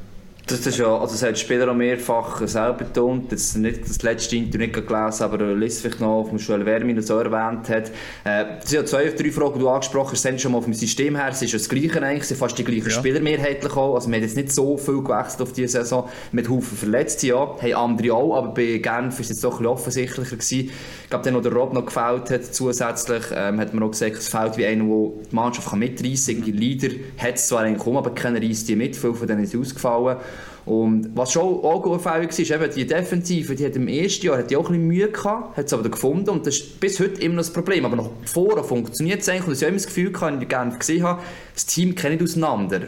Das 0.47 0.67
ist 0.67 0.77
ja, 0.77 0.93
also 0.99 1.13
das 1.13 1.23
hat 1.23 1.31
der 1.31 1.37
Spieler 1.37 1.71
auch 1.71 1.75
mehrfach 1.75 2.47
selber 2.49 2.79
betont, 2.79 3.31
das 3.31 3.55
nicht 3.55 3.89
das 3.89 4.03
letzte 4.03 4.37
Interview 4.37 4.67
nicht 4.67 4.75
gelesen, 4.75 5.23
aber 5.23 5.41
er 5.41 5.55
liest 5.55 5.83
vielleicht 5.83 6.01
noch, 6.01 6.21
auf 6.21 6.31
Joel 6.37 6.67
Wermin 6.67 7.01
so 7.01 7.17
erwähnt 7.17 7.69
hat. 7.69 7.91
Äh, 8.25 8.59
das 8.61 8.71
sind 8.71 8.81
ja 8.81 8.85
zwei, 8.85 9.05
drei 9.11 9.31
Fragen, 9.31 9.55
die 9.55 9.61
du 9.61 9.69
angesprochen 9.69 10.13
hast, 10.13 10.23
sind 10.23 10.41
schon 10.41 10.53
mal 10.53 10.61
vom 10.61 10.75
System 10.75 11.15
her, 11.15 11.29
es 11.31 11.43
ist 11.43 11.53
ja 11.53 11.59
das 11.59 11.69
Gleiche 11.69 12.03
eigentlich, 12.03 12.23
es 12.23 12.29
sind 12.29 12.39
fast 12.39 12.59
die 12.59 12.65
gleichen 12.65 12.89
ja. 12.89 12.91
Spieler 12.91 13.21
mehrheitlich 13.21 13.73
auch, 13.77 13.95
also 13.95 14.09
wir 14.09 14.17
haben 14.17 14.23
jetzt 14.23 14.37
nicht 14.37 14.51
so 14.51 14.77
viel 14.77 15.01
gewechselt 15.03 15.43
auf 15.43 15.53
diese 15.53 15.69
Saison, 15.69 16.09
mit 16.33 16.49
Haufen 16.49 16.77
Verletzte, 16.77 17.29
ja, 17.29 17.37
haben 17.39 17.75
andere 17.75 18.13
auch, 18.13 18.37
aber 18.37 18.49
bei 18.49 18.79
Genf 18.79 19.21
ist 19.21 19.27
es 19.27 19.29
jetzt 19.37 19.45
doch 19.45 19.53
ein 19.53 19.59
bisschen 19.59 19.67
offensichtlicher 19.67 20.37
gewesen. 20.37 20.71
Ich 21.05 21.11
glaube, 21.11 21.25
dann, 21.25 21.35
wo 21.37 21.41
der 21.41 21.53
Rob 21.53 21.73
noch 21.73 21.87
gefällt 21.87 22.31
hat, 22.31 22.45
zusätzlich, 22.45 23.23
ähm, 23.33 23.61
hat 23.61 23.73
man 23.75 23.85
auch 23.85 23.91
gesagt, 23.91 24.17
es 24.17 24.29
fehlt 24.29 24.57
wie 24.57 24.67
einer, 24.67 24.85
der 24.85 25.11
die 25.31 25.35
Mannschaft 25.35 25.73
mitreißen 25.73 26.35
kann, 26.35 26.45
die 26.45 26.53
Leader 26.53 26.89
hat 27.19 27.37
es 27.37 27.47
zwar 27.49 27.61
eigentlich 27.61 27.79
gekommen, 27.79 27.99
aber 27.99 28.11
keiner 28.11 28.43
reißt 28.43 28.69
die 28.69 28.77
mit, 28.77 28.97
viele 28.97 29.15
von 29.15 29.29
denen 29.29 29.47
sind 29.47 29.61
ausgefallen. 29.61 30.17
Und 30.65 31.11
was 31.17 31.33
schon 31.33 31.43
auch 31.43 31.85
auffällig 31.85 32.31
war, 32.31 32.39
ist 32.39 32.51
eben 32.51 32.75
die 32.75 32.87
Defensive, 32.87 33.57
die 33.57 33.67
hat 33.67 33.75
im 33.75 33.89
ersten 33.89 34.27
Jahr 34.27 34.39
hat 34.39 34.51
die 34.51 34.57
auch 34.57 34.67
ein 34.67 34.73
bisschen 34.73 34.87
Mühe 34.87 35.09
gehabt, 35.11 35.57
hat 35.57 35.67
es 35.67 35.73
aber 35.73 35.89
gefunden 35.89 36.31
und 36.31 36.47
das 36.47 36.57
ist 36.57 36.79
bis 36.79 37.01
heute 37.01 37.21
immer 37.21 37.35
noch 37.35 37.43
das 37.43 37.53
Problem. 37.53 37.85
Aber 37.85 37.97
noch 37.97 38.11
vorher 38.27 38.63
funktioniert 38.63 39.23
es 39.23 39.29
eigentlich 39.29 39.47
und 39.49 39.55
ich 39.55 39.63
habe 39.63 39.69
immer 39.69 39.79
das 39.79 39.87
Gefühl, 39.87 40.13
gehabt, 40.13 40.41
ich 40.41 40.49
gerne 40.49 40.79
gesehen 40.79 41.03
habe, 41.03 41.23
das 41.55 41.67
Team 41.67 41.95
kennt 41.97 42.21
nicht 42.21 42.31
auseinander. 42.31 42.83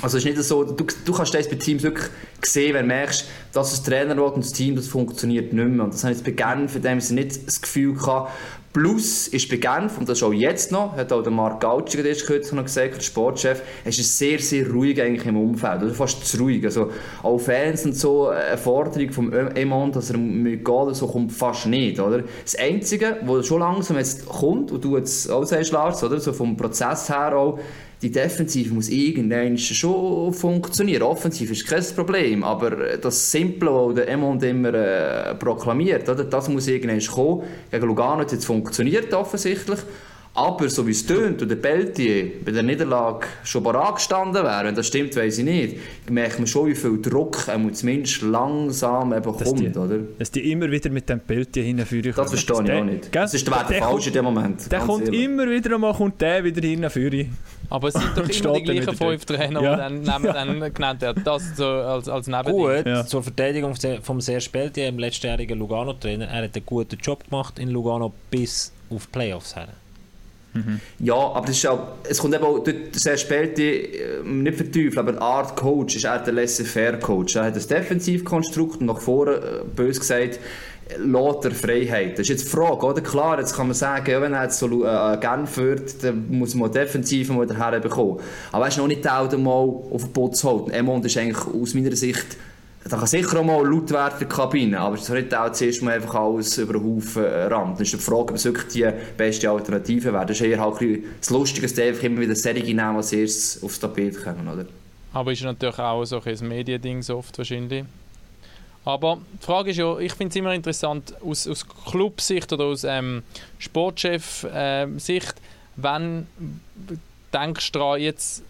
Also 0.00 0.18
es 0.18 0.24
ist 0.24 0.36
nicht 0.36 0.46
so, 0.46 0.62
du, 0.62 0.84
du 1.04 1.12
kannst 1.12 1.34
das 1.34 1.48
bei 1.48 1.56
Teams 1.56 1.82
wirklich 1.82 2.08
sehen, 2.42 2.74
wenn 2.74 2.82
du 2.82 2.94
merkst, 2.94 3.24
dass 3.52 3.70
das 3.70 3.82
Trainer 3.82 4.16
will 4.16 4.22
und 4.24 4.44
das 4.44 4.52
Team, 4.52 4.76
das 4.76 4.86
funktioniert 4.86 5.52
nicht 5.52 5.68
mehr. 5.68 5.84
Und 5.84 5.92
das 5.92 6.04
habe 6.04 6.14
ich 6.14 6.22
bei 6.22 6.30
Genf 6.30 6.76
in 6.76 6.82
dem 6.82 6.98
nicht 6.98 7.46
das 7.46 7.60
Gefühl 7.60 7.94
gehabt, 7.94 8.30
Plus 8.78 9.26
ist 9.26 9.48
bei 9.48 9.56
Genf, 9.56 9.98
und 9.98 10.08
das 10.08 10.18
ist 10.18 10.22
auch 10.22 10.32
jetzt 10.32 10.70
noch, 10.70 10.94
hat 10.96 11.12
auch 11.12 11.22
der 11.22 11.32
Marc 11.32 11.60
Gautschig 11.60 12.02
kürzlich 12.24 12.52
noch 12.52 12.62
gesagt, 12.62 12.94
der 12.94 13.00
Sportchef, 13.00 13.60
es 13.84 13.98
ist 13.98 14.16
sehr, 14.16 14.38
sehr 14.38 14.70
ruhig 14.70 15.02
eigentlich 15.02 15.26
im 15.26 15.36
Umfeld, 15.36 15.82
oder 15.82 15.92
fast 15.92 16.24
zu 16.24 16.38
ruhig. 16.38 16.64
Also 16.64 16.92
auch 17.24 17.38
Fans 17.38 17.84
und 17.86 17.96
so, 17.96 18.28
eine 18.28 18.56
Forderung 18.56 19.10
vom 19.10 19.32
Emon, 19.32 19.90
dass 19.90 20.10
er 20.10 20.18
mit 20.18 20.64
gehen 20.64 20.94
so 20.94 21.08
kommt 21.08 21.32
fast 21.32 21.66
nicht, 21.66 21.98
oder? 21.98 22.22
Das 22.44 22.54
Einzige, 22.54 23.16
was 23.24 23.46
schon 23.46 23.58
langsam 23.58 23.96
jetzt 23.96 24.26
kommt, 24.26 24.70
und 24.70 24.84
du 24.84 24.96
jetzt 24.96 25.28
auch 25.28 25.44
sagst, 25.44 25.72
Lars, 25.72 26.04
oder? 26.04 26.20
So 26.20 26.32
vom 26.32 26.56
Prozess 26.56 27.08
her 27.08 27.36
auch, 27.36 27.58
die 28.00 28.10
Defensive 28.12 28.72
muss 28.72 28.88
irgendwann 28.88 29.58
schon 29.58 30.32
funktionieren. 30.32 31.02
Offensiv 31.02 31.50
ist 31.50 31.66
kein 31.66 31.84
Problem, 31.96 32.44
aber 32.44 32.96
das 32.96 33.30
Simple, 33.30 33.70
was 33.70 33.94
der 33.96 34.08
Emond 34.08 34.42
immer 34.44 34.72
äh, 34.72 35.34
proklamiert, 35.34 36.08
oder, 36.08 36.24
das 36.24 36.48
muss 36.48 36.68
irgendwann 36.68 37.00
kommen. 37.00 37.42
Gegen 37.70 37.86
Lugano 37.86 38.20
hat 38.20 38.28
es 38.28 38.34
jetzt 38.34 38.44
funktioniert 38.44 39.12
offensichtlich. 39.12 39.80
Aber 40.38 40.68
so 40.68 40.86
wie 40.86 40.92
es 40.92 41.04
tönt 41.04 41.42
und 41.42 41.48
der 41.48 41.56
Peltier 41.56 42.30
bei 42.44 42.52
der 42.52 42.62
Niederlage 42.62 43.26
schon 43.42 43.64
bereit 43.64 43.96
gestanden 43.96 44.44
wäre, 44.44 44.66
wenn 44.66 44.74
das 44.76 44.86
stimmt, 44.86 45.16
weiß 45.16 45.38
ich 45.38 45.44
nicht, 45.44 45.76
merkt 46.08 46.38
man 46.38 46.46
schon, 46.46 46.68
wie 46.68 46.76
viel 46.76 47.02
Druck 47.02 47.48
er 47.48 47.72
zumindest 47.72 48.22
langsam 48.22 49.12
eben 49.12 49.24
kommt, 49.24 49.58
die, 49.58 49.76
oder? 49.76 49.98
Dass 50.16 50.30
die 50.30 50.52
immer 50.52 50.70
wieder 50.70 50.90
mit 50.90 51.08
dem 51.08 51.18
Peltier 51.18 51.64
hinführen 51.64 52.12
Das 52.14 52.28
verstehe 52.28 52.62
ich 52.62 52.70
auch 52.70 52.84
nicht. 52.84 53.12
Das 53.12 53.34
ist 53.34 53.48
der, 53.48 53.64
der 53.64 53.82
falsch 53.82 54.06
in 54.06 54.12
dem 54.12 54.26
Moment. 54.26 54.70
Der 54.70 54.78
kommt 54.78 55.06
ehrlich. 55.06 55.24
immer 55.24 55.50
wieder 55.50 55.74
einmal 55.74 55.92
kommt 55.92 56.20
der 56.20 56.44
wieder 56.44 56.60
hinführen. 56.60 57.36
Aber 57.68 57.88
es 57.88 57.94
sind 57.94 58.16
doch 58.16 58.28
immer 58.28 58.58
die 58.60 58.62
gleichen 58.62 58.96
fünf 58.96 59.24
Trainer, 59.24 59.60
ja. 59.60 59.88
die 59.88 60.04
dann, 60.04 60.22
dann 60.22 60.72
genannt 60.72 61.00
werden. 61.00 61.20
Das 61.24 61.56
so 61.56 61.66
als, 61.66 62.08
als 62.08 62.30
Gut, 62.44 62.86
ja. 62.86 63.04
zur 63.04 63.24
Verteidigung 63.24 63.74
vom 64.02 64.20
sehr 64.20 64.40
Peltier, 64.52 64.84
dem 64.84 65.00
letztjährigen 65.00 65.58
Lugano-Trainer, 65.58 66.26
er 66.26 66.44
hat 66.44 66.54
einen 66.54 66.64
guten 66.64 66.96
Job 67.00 67.28
gemacht 67.28 67.58
in 67.58 67.70
Lugano 67.70 68.12
bis 68.30 68.72
auf 68.88 69.10
Playoffs 69.10 69.56
her. 69.56 69.66
Mhm. 70.58 70.80
Ja, 71.00 71.14
aber 71.14 71.48
ist 71.48 71.66
auch, 71.66 71.88
es 72.08 72.18
kommt 72.18 72.34
eben 72.34 72.44
auch 72.44 72.58
dort 72.58 72.94
sehr 72.94 73.16
spät, 73.16 73.58
äh, 73.58 74.22
nicht 74.24 74.56
verteufeln, 74.56 74.98
aber 74.98 75.20
Art 75.20 75.56
Coach 75.56 75.96
ist 75.96 76.04
er 76.04 76.18
der 76.18 76.34
Laissez-faire-Coach. 76.34 77.36
Er 77.36 77.44
hat 77.44 77.56
ein 77.56 77.68
Defensivkonstrukt 77.68 78.80
und 78.80 78.86
nach 78.86 79.00
vorne, 79.00 79.32
äh, 79.32 79.40
bös 79.74 79.98
gesagt, 79.98 80.38
lässt 80.96 81.44
er 81.44 81.50
Freiheit. 81.50 82.12
Das 82.12 82.20
ist 82.20 82.28
jetzt 82.28 82.44
die 82.46 82.48
Frage, 82.48 82.86
oder? 82.86 83.00
Klar, 83.00 83.38
jetzt 83.38 83.54
kann 83.54 83.66
man 83.66 83.74
sagen, 83.74 84.10
ja, 84.10 84.20
wenn 84.20 84.32
er 84.32 84.44
jetzt 84.44 84.58
so 84.58 84.84
äh, 84.84 85.18
Genf 85.18 85.50
führt, 85.50 86.02
dann 86.02 86.26
muss 86.30 86.54
man 86.54 86.72
defensiv 86.72 87.30
mal 87.30 87.48
herbekommen. 87.54 88.20
Aber 88.52 88.64
er 88.64 88.68
ist 88.68 88.78
noch 88.78 88.86
nicht 88.86 89.04
der, 89.04 89.26
der 89.26 89.38
mal 89.38 89.50
auf 89.50 90.02
den 90.04 90.12
Putz 90.12 90.42
holt. 90.44 90.72
Emond 90.72 91.04
ist 91.04 91.16
eigentlich 91.16 91.46
aus 91.46 91.74
meiner 91.74 91.94
Sicht 91.94 92.36
da 92.88 92.96
kann 92.96 93.06
sicher 93.06 93.40
auch 93.40 93.44
mal 93.44 93.66
laut 93.66 93.90
werden 93.90 94.14
in 94.14 94.18
der 94.20 94.28
Kabine, 94.28 94.80
aber 94.80 94.96
es 94.96 95.06
soll 95.06 95.20
nicht 95.20 95.34
auch 95.34 95.52
zuerst 95.52 95.82
mal 95.82 95.94
einfach 95.94 96.14
alles 96.14 96.58
über 96.58 96.74
den 96.74 96.84
Haufen 96.84 97.24
rammen. 97.24 97.74
Dann 97.74 97.82
ist 97.82 97.92
die 97.92 97.98
Frage, 97.98 98.30
ob 98.30 98.34
es 98.34 98.44
wirklich 98.44 98.66
die 98.72 98.90
beste 99.16 99.50
Alternative 99.50 100.12
wäre. 100.12 100.26
Das 100.26 100.40
ist 100.40 100.46
eher 100.46 100.60
halt 100.60 101.04
das 101.20 101.30
Lustige, 101.30 101.66
dass 101.66 101.78
einfach 101.78 102.02
immer 102.04 102.20
wieder 102.20 102.34
Serie 102.34 102.62
nehmen, 102.62 102.96
als 102.96 103.12
erstes 103.12 103.62
aufs 103.62 103.80
Tapet 103.80 104.22
kommen, 104.22 104.48
oder? 104.48 104.66
Aber 105.12 105.32
ist 105.32 105.42
natürlich 105.42 105.78
auch 105.78 106.04
so 106.04 106.20
ein 106.24 106.48
Mediending 106.48 107.02
oft 107.10 107.36
wahrscheinlich. 107.38 107.84
Aber 108.84 109.18
die 109.40 109.44
Frage 109.44 109.70
ist 109.70 109.76
ja, 109.76 109.98
ich 109.98 110.14
finde 110.14 110.30
es 110.30 110.36
immer 110.36 110.54
interessant 110.54 111.14
aus, 111.22 111.46
aus 111.46 111.66
Clubsicht 111.90 112.52
oder 112.52 112.64
aus 112.64 112.84
ähm, 112.84 113.22
Sportchef-Sicht, 113.58 115.34
ähm, 115.34 115.42
wenn 115.76 116.26
denkst 117.32 117.72
du 117.72 117.78
daran, 117.78 118.00
jetzt 118.00 118.42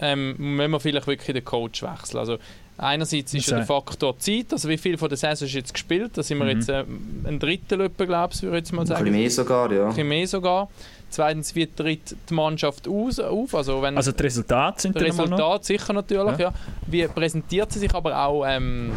ähm, 0.00 0.34
müssen 0.38 0.70
wir 0.70 0.80
vielleicht 0.80 1.06
wirklich 1.06 1.34
den 1.34 1.44
Coach 1.44 1.82
wechseln? 1.82 2.18
Also 2.18 2.38
einerseits 2.80 3.34
ist 3.34 3.48
ja 3.48 3.58
der 3.58 3.66
Faktor 3.66 4.18
Zeit, 4.18 4.46
also 4.52 4.68
wie 4.68 4.78
viel 4.78 4.96
von 4.96 5.08
der 5.08 5.18
Saison 5.18 5.46
ist 5.46 5.54
jetzt 5.54 5.72
gespielt, 5.72 6.12
da 6.14 6.22
sind 6.22 6.38
wir 6.38 6.44
mhm. 6.44 6.50
jetzt 6.50 6.68
äh, 6.68 6.84
ein 7.26 7.38
Drittel, 7.38 7.88
glaube 7.90 8.34
ich, 8.34 8.42
würde 8.42 8.56
ich 8.56 8.60
jetzt 8.62 8.72
mal 8.72 8.86
sagen. 8.86 8.98
Ein 8.98 9.04
bisschen 9.04 9.20
mehr 9.20 9.30
sogar, 9.30 9.72
ja. 9.72 9.82
Ein 9.82 9.88
bisschen 9.88 10.08
mehr 10.08 10.26
sogar. 10.26 10.68
Zweitens, 11.10 11.54
wie 11.56 11.66
tritt 11.66 12.14
die 12.28 12.34
Mannschaft 12.34 12.86
aus, 12.86 13.18
auf? 13.18 13.54
Also, 13.54 13.82
wenn 13.82 13.96
also 13.96 14.12
die 14.12 14.22
Resultate 14.22 14.80
sind 14.80 14.94
die 14.94 15.04
Resultate 15.04 15.64
sicher 15.64 15.92
natürlich, 15.92 16.38
ja. 16.38 16.50
ja. 16.50 16.54
Wie 16.86 17.06
präsentiert 17.08 17.72
sie 17.72 17.80
sich 17.80 17.92
aber 17.92 18.16
auch 18.16 18.44
ähm, 18.46 18.92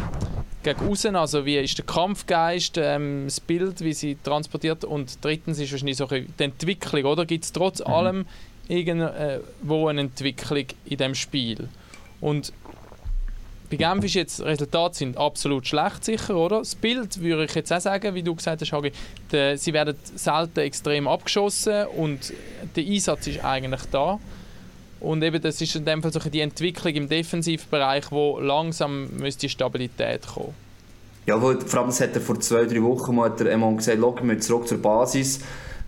gegen 0.62 0.88
außen? 0.88 1.16
Also 1.16 1.44
wie 1.44 1.58
ist 1.58 1.76
der 1.76 1.84
Kampfgeist, 1.84 2.78
ähm, 2.78 3.24
das 3.26 3.40
Bild, 3.40 3.80
wie 3.80 3.92
sie 3.92 4.16
transportiert? 4.22 4.84
Und 4.84 5.24
drittens 5.24 5.58
ist 5.58 5.72
wahrscheinlich 5.72 5.96
so 5.96 6.06
die 6.06 6.26
Entwicklung, 6.38 7.04
oder? 7.04 7.26
Gibt 7.26 7.44
es 7.44 7.52
trotz 7.52 7.80
mhm. 7.80 7.86
allem 7.92 8.26
irgendwo 8.68 9.88
eine 9.88 10.02
Entwicklung 10.02 10.66
in 10.84 10.96
dem 10.96 11.16
Spiel? 11.16 11.68
Und 12.20 12.52
bei 13.70 13.76
Genf 13.76 14.04
ist 14.04 14.14
jetzt, 14.14 14.40
Resultate 14.42 14.96
sind 14.96 15.16
absolut 15.16 15.66
schlecht 15.66 16.04
sicher, 16.04 16.36
oder? 16.36 16.58
Das 16.58 16.74
Bild 16.74 17.20
würde 17.20 17.44
ich 17.44 17.54
jetzt 17.54 17.72
auch 17.72 17.80
sagen, 17.80 18.14
wie 18.14 18.22
du 18.22 18.34
gesagt 18.34 18.60
hast, 18.60 18.72
Hagi, 18.72 18.92
de, 19.32 19.56
sie 19.56 19.72
werden 19.72 19.96
selten 20.14 20.60
extrem 20.60 21.08
abgeschossen 21.08 21.86
und 21.96 22.32
der 22.76 22.84
Einsatz 22.84 23.26
ist 23.26 23.44
eigentlich 23.44 23.82
da. 23.90 24.20
Und 25.00 25.22
eben 25.22 25.40
das 25.40 25.60
ist 25.60 25.76
in 25.76 25.84
dem 25.84 26.02
Fall 26.02 26.12
so 26.12 26.20
die 26.20 26.40
Entwicklung 26.40 26.94
im 26.94 27.08
Defensivbereich, 27.08 28.10
wo 28.10 28.38
langsam 28.38 29.08
müsste 29.16 29.48
Stabilität 29.48 30.26
kommen. 30.26 30.54
Ja, 31.26 31.38
vor 31.38 31.80
allem 31.80 31.90
hat 31.90 32.14
er 32.14 32.20
vor 32.20 32.38
zwei, 32.40 32.64
drei 32.66 32.82
Wochen 32.82 33.14
mal, 33.14 33.30
hat 33.30 33.40
er 33.40 33.56
gesagt, 33.56 33.98
wir 34.00 34.40
zurück 34.40 34.68
zur 34.68 34.78
Basis 34.78 35.40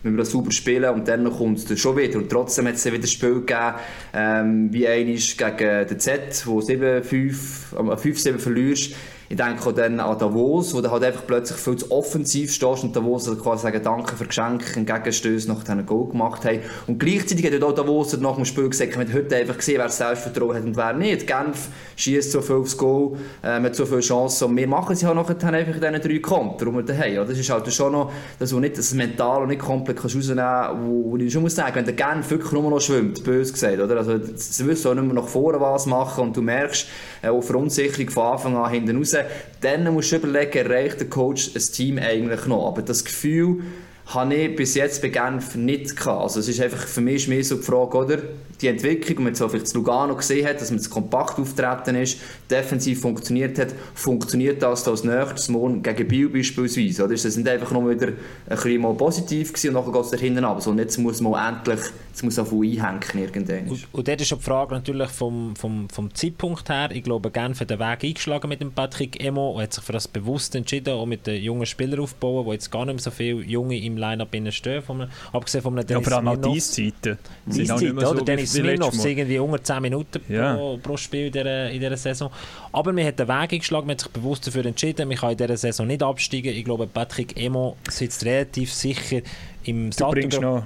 wenn 0.02 0.12
wir 0.14 0.18
das 0.18 0.30
sauber 0.30 0.52
spielen 0.52 0.88
und 0.90 1.08
dann 1.08 1.30
kommt 1.30 1.70
es 1.70 1.80
schon 1.80 1.96
wieder. 1.96 2.18
Und 2.18 2.30
trotzdem 2.30 2.66
hat 2.66 2.74
es 2.74 2.84
wieder 2.84 2.98
ein 2.98 3.06
Spiel 3.06 3.34
gegeben, 3.40 3.74
ähm, 4.14 4.72
wie 4.72 4.86
eines 4.86 5.36
gegen 5.36 5.86
den 5.88 5.98
Z, 5.98 6.46
wo 6.46 6.60
7-5, 6.60 7.74
5-7 7.74 8.38
verlierst 8.38 8.94
ich 9.28 9.36
denke 9.36 9.66
auch 9.66 9.72
dann 9.72 9.98
an 9.98 10.18
Davos, 10.18 10.74
wo 10.74 10.80
du 10.80 10.90
halt 10.90 11.02
einfach 11.02 11.26
plötzlich 11.26 11.58
viel 11.58 11.76
zu 11.76 11.90
offensiv 11.90 12.52
stehst 12.52 12.84
und 12.84 12.94
Davos 12.94 13.26
halt 13.26 13.42
quasi 13.42 13.62
sagen, 13.62 13.80
danke 13.82 14.14
für 14.14 14.26
Geschenke, 14.26 14.76
einen 14.76 14.86
Gegenstöß 14.86 15.48
nach 15.48 15.64
diesem 15.64 15.84
Goal 15.84 16.08
gemacht 16.08 16.44
haben. 16.44 16.60
Und 16.86 16.98
gleichzeitig 16.98 17.44
hat 17.52 17.62
auch 17.62 17.74
Davos 17.74 18.16
nach 18.18 18.36
dem 18.36 18.44
Spiel 18.44 18.68
gesagt, 18.68 18.96
man 18.96 19.08
hat 19.08 19.14
heute 19.14 19.36
einfach 19.36 19.56
gesehen, 19.56 19.78
wer 19.78 19.88
Selbstvertrauen 19.88 20.56
hat 20.56 20.64
und 20.64 20.76
wer 20.76 20.92
nicht. 20.92 21.26
Genf 21.26 21.68
schießt 21.96 22.32
so 22.32 22.40
viel 22.40 22.56
aufs 22.56 22.76
Goal, 22.76 23.16
äh, 23.42 23.60
hat 23.60 23.74
so 23.74 23.84
viele 23.84 24.00
Chancen 24.00 24.48
und 24.48 24.56
wir 24.56 24.68
machen 24.68 24.94
sie 24.94 25.06
halt 25.06 25.16
nachher 25.16 25.34
dann 25.34 25.54
einfach 25.54 25.74
in 25.74 25.80
diesen 25.80 26.00
drei 26.00 26.18
Konter, 26.20 26.66
die 26.66 26.72
wir 26.72 26.82
daheim 26.82 27.26
Das 27.26 27.38
ist 27.38 27.50
halt 27.50 27.72
schon 27.72 27.92
noch, 27.92 28.12
dass 28.38 28.50
du 28.50 28.60
nicht 28.60 28.78
das 28.78 28.94
mental 28.94 29.42
und 29.42 29.48
nicht 29.48 29.60
komplett 29.60 30.02
rausnehmen 30.02 30.36
kannst, 30.36 30.80
wo, 30.82 31.10
wo 31.10 31.16
ich 31.16 31.32
schon 31.32 31.42
muss 31.42 31.54
sagen, 31.54 31.74
wenn 31.74 31.84
der 31.84 31.94
Genf 31.94 32.30
wirklich 32.30 32.52
nur 32.52 32.70
noch 32.70 32.80
schwimmt, 32.80 33.24
böse 33.24 33.52
gesagt, 33.52 33.80
oder? 33.80 33.96
Also, 33.96 34.18
sie 34.34 34.66
wissen 34.66 34.88
auch 34.88 34.94
nicht 34.94 35.04
mehr 35.04 35.14
nach 35.14 35.28
vorne 35.28 35.60
was 35.60 35.86
machen 35.86 36.24
und 36.24 36.36
du 36.36 36.42
merkst, 36.42 36.86
äh, 37.22 37.28
auch 37.28 37.42
Verunsicherung 37.42 38.10
von 38.10 38.22
Anfang 38.24 38.56
an 38.56 38.70
hinten 38.70 38.96
raus, 38.96 39.15
dann 39.60 39.92
musst 39.92 40.12
du 40.12 40.16
überlegen, 40.16 40.58
erreicht 40.58 41.00
der 41.00 41.08
Coach 41.08 41.50
ein 41.54 41.62
Team 41.62 41.98
eigentlich 41.98 42.46
noch. 42.46 42.66
Aber 42.66 42.82
das 42.82 43.04
Gefühl, 43.04 43.62
habe 44.06 44.34
ich 44.34 44.54
bis 44.54 44.74
jetzt 44.76 45.02
bei 45.02 45.08
Genf 45.08 45.56
nicht 45.56 45.96
gehabt. 45.96 46.22
Also 46.22 46.38
es 46.38 46.46
ist 46.46 46.60
einfach 46.60 46.86
für 46.86 47.00
mich 47.00 47.26
mehr 47.26 47.42
so 47.42 47.56
die 47.56 47.62
Frage, 47.62 47.98
oder? 47.98 48.18
Die 48.60 48.68
Entwicklung, 48.68 49.18
wenn 49.18 49.24
man 49.24 49.34
jetzt 49.34 49.50
vielleicht 49.50 49.74
Lugano 49.74 50.14
gesehen 50.14 50.46
hat, 50.46 50.60
dass 50.60 50.70
man 50.70 50.78
das 50.78 50.88
kompakt 50.88 51.38
auftreten 51.38 51.96
ist, 51.96 52.18
defensiv 52.48 53.00
funktioniert 53.00 53.58
hat, 53.58 53.74
funktioniert 53.94 54.62
das 54.62 54.86
als 54.86 55.02
nächstes 55.02 55.48
morgen 55.48 55.82
gegen 55.82 56.06
Biel 56.06 56.28
beispielsweise, 56.28 57.04
oder? 57.04 57.14
Das 57.14 57.22
sind 57.22 57.48
einfach 57.48 57.72
noch 57.72 57.88
wieder 57.88 58.06
ein 58.06 58.14
bisschen 58.48 58.80
mal 58.80 58.94
positiv 58.94 59.52
gewesen 59.52 59.68
und 59.70 59.74
nachher 59.74 59.92
geht 59.92 60.04
es 60.04 60.10
da 60.12 60.16
hinten 60.16 60.44
ab. 60.44 60.62
So, 60.62 60.70
und 60.70 60.78
jetzt 60.78 60.96
muss 60.98 61.20
man 61.20 61.56
endlich, 61.56 61.80
jetzt 62.10 62.22
muss 62.22 62.38
auch 62.38 62.52
einhängen 62.52 63.00
irgendwann. 63.14 63.68
Und, 63.68 63.88
und 63.92 64.08
dort 64.08 64.20
ist 64.20 64.30
die 64.30 64.36
Frage 64.36 64.72
natürlich 64.72 65.10
vom, 65.10 65.56
vom, 65.56 65.88
vom 65.90 66.14
Zeitpunkt 66.14 66.68
her, 66.68 66.90
ich 66.92 67.02
glaube, 67.02 67.30
Genf 67.30 67.60
hat 67.60 67.70
den 67.70 67.80
Weg 67.80 68.04
eingeschlagen 68.04 68.48
mit 68.48 68.60
dem 68.60 68.70
Patrick 68.70 69.22
Emo 69.22 69.50
und 69.50 69.62
hat 69.62 69.74
sich 69.74 69.82
für 69.82 69.92
das 69.92 70.06
bewusst 70.06 70.54
entschieden, 70.54 70.94
auch 70.94 71.06
mit 71.06 71.26
den 71.26 71.42
jungen 71.42 71.66
Spielern 71.66 72.00
aufzubauen, 72.00 72.46
wo 72.46 72.52
jetzt 72.52 72.70
gar 72.70 72.86
nicht 72.86 72.94
mehr 72.94 73.02
so 73.02 73.10
viele 73.10 73.42
Junge 73.42 73.78
im 73.78 73.95
Line-Up 73.96 74.34
stehen, 74.50 74.82
vom, 74.82 75.06
abgesehen 75.32 75.62
von 75.62 75.78
einem 75.78 75.86
Dennis 75.86 76.06
Ja, 76.06 76.10
vor 76.10 76.18
allem 76.18 76.28
auch 76.28 76.52
diese 76.52 76.72
Zeiten. 76.72 77.18
Diese 77.46 77.74
Zeiten, 77.74 77.98
oder? 77.98 78.06
So 78.06 78.24
Dennis 78.24 78.52
Smirnoff 78.52 79.04
irgendwie 79.04 79.38
unter 79.38 79.62
10 79.62 79.82
Minuten 79.82 80.20
ja. 80.28 80.54
pro, 80.54 80.76
pro, 80.78 80.96
Spiel 80.96 81.26
in 81.26 81.32
dieser, 81.32 81.70
in 81.70 81.80
dieser 81.80 81.96
Saison. 81.96 82.30
Aber 82.72 82.92
man 82.92 83.04
hat 83.04 83.18
den 83.18 83.28
Weg 83.28 83.52
eingeschlagen, 83.52 83.86
man 83.86 83.94
hat 83.94 84.00
sich 84.00 84.10
bewusst 84.10 84.46
dafür 84.46 84.66
entschieden, 84.66 85.08
man 85.08 85.16
kann 85.16 85.32
in 85.32 85.36
dieser 85.36 85.56
Saison 85.56 85.86
nicht 85.86 86.02
absteigen. 86.02 86.54
Ich 86.54 86.64
glaube, 86.64 86.86
Patrick 86.86 87.36
Emo 87.36 87.76
sitzt 87.88 88.24
relativ 88.24 88.72
sicher 88.72 89.20
im 89.64 89.92
Sattel. 89.92 90.28
noch... 90.40 90.64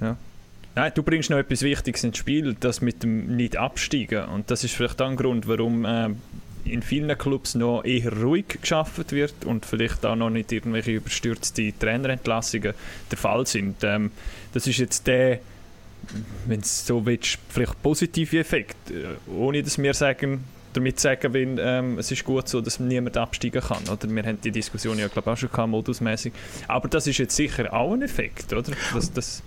Ja. 0.00 0.16
Nein, 0.74 0.92
du 0.94 1.02
bringst 1.02 1.30
noch 1.30 1.38
etwas 1.38 1.62
Wichtiges 1.62 2.04
ins 2.04 2.16
Spiel, 2.16 2.56
das 2.58 2.80
mit 2.80 3.02
dem 3.02 3.36
nicht 3.36 3.56
absteigen. 3.56 4.24
Und 4.26 4.50
das 4.50 4.64
ist 4.64 4.74
vielleicht 4.74 5.00
ein 5.02 5.16
Grund, 5.16 5.48
warum 5.48 5.84
äh, 5.84 6.10
in 6.64 6.82
vielen 6.82 7.16
Clubs 7.16 7.54
noch 7.54 7.84
eher 7.84 8.12
ruhig 8.12 8.60
geschafft 8.60 9.12
wird 9.12 9.44
und 9.44 9.66
vielleicht 9.66 10.04
auch 10.04 10.16
noch 10.16 10.30
nicht 10.30 10.52
irgendwelche 10.52 10.92
überstürzte 10.92 11.72
Trainerentlassungen 11.78 12.74
der 13.10 13.18
Fall 13.18 13.46
sind. 13.46 13.82
Ähm, 13.82 14.10
das 14.52 14.66
ist 14.66 14.78
jetzt 14.78 15.06
der, 15.06 15.40
wenn 16.46 16.60
es 16.60 16.86
so 16.86 17.04
willst, 17.04 17.38
vielleicht 17.48 17.82
positive 17.82 18.38
Effekt, 18.38 18.90
äh, 18.90 19.30
ohne 19.32 19.62
dass 19.62 19.78
wir 19.78 19.94
sagen, 19.94 20.44
damit 20.72 21.00
sagen 21.00 21.32
will, 21.32 21.56
ähm, 21.60 21.98
es 21.98 22.10
ist 22.12 22.24
gut 22.24 22.48
so, 22.48 22.60
dass 22.60 22.78
niemand 22.78 23.16
absteigen 23.16 23.60
kann. 23.60 23.82
Oder? 23.88 24.08
Wir 24.08 24.22
haben 24.22 24.40
die 24.40 24.52
Diskussion 24.52 24.98
ja 24.98 25.08
glaube 25.08 25.32
auch 25.32 25.36
schon 25.36 25.50
gehabt, 25.50 25.68
modusmäßig. 25.68 26.32
Aber 26.68 26.88
das 26.88 27.06
ist 27.06 27.18
jetzt 27.18 27.34
sicher 27.34 27.72
auch 27.72 27.92
ein 27.92 28.02
Effekt, 28.02 28.52
oder? 28.52 28.72
Das, 28.94 29.12
das 29.12 29.42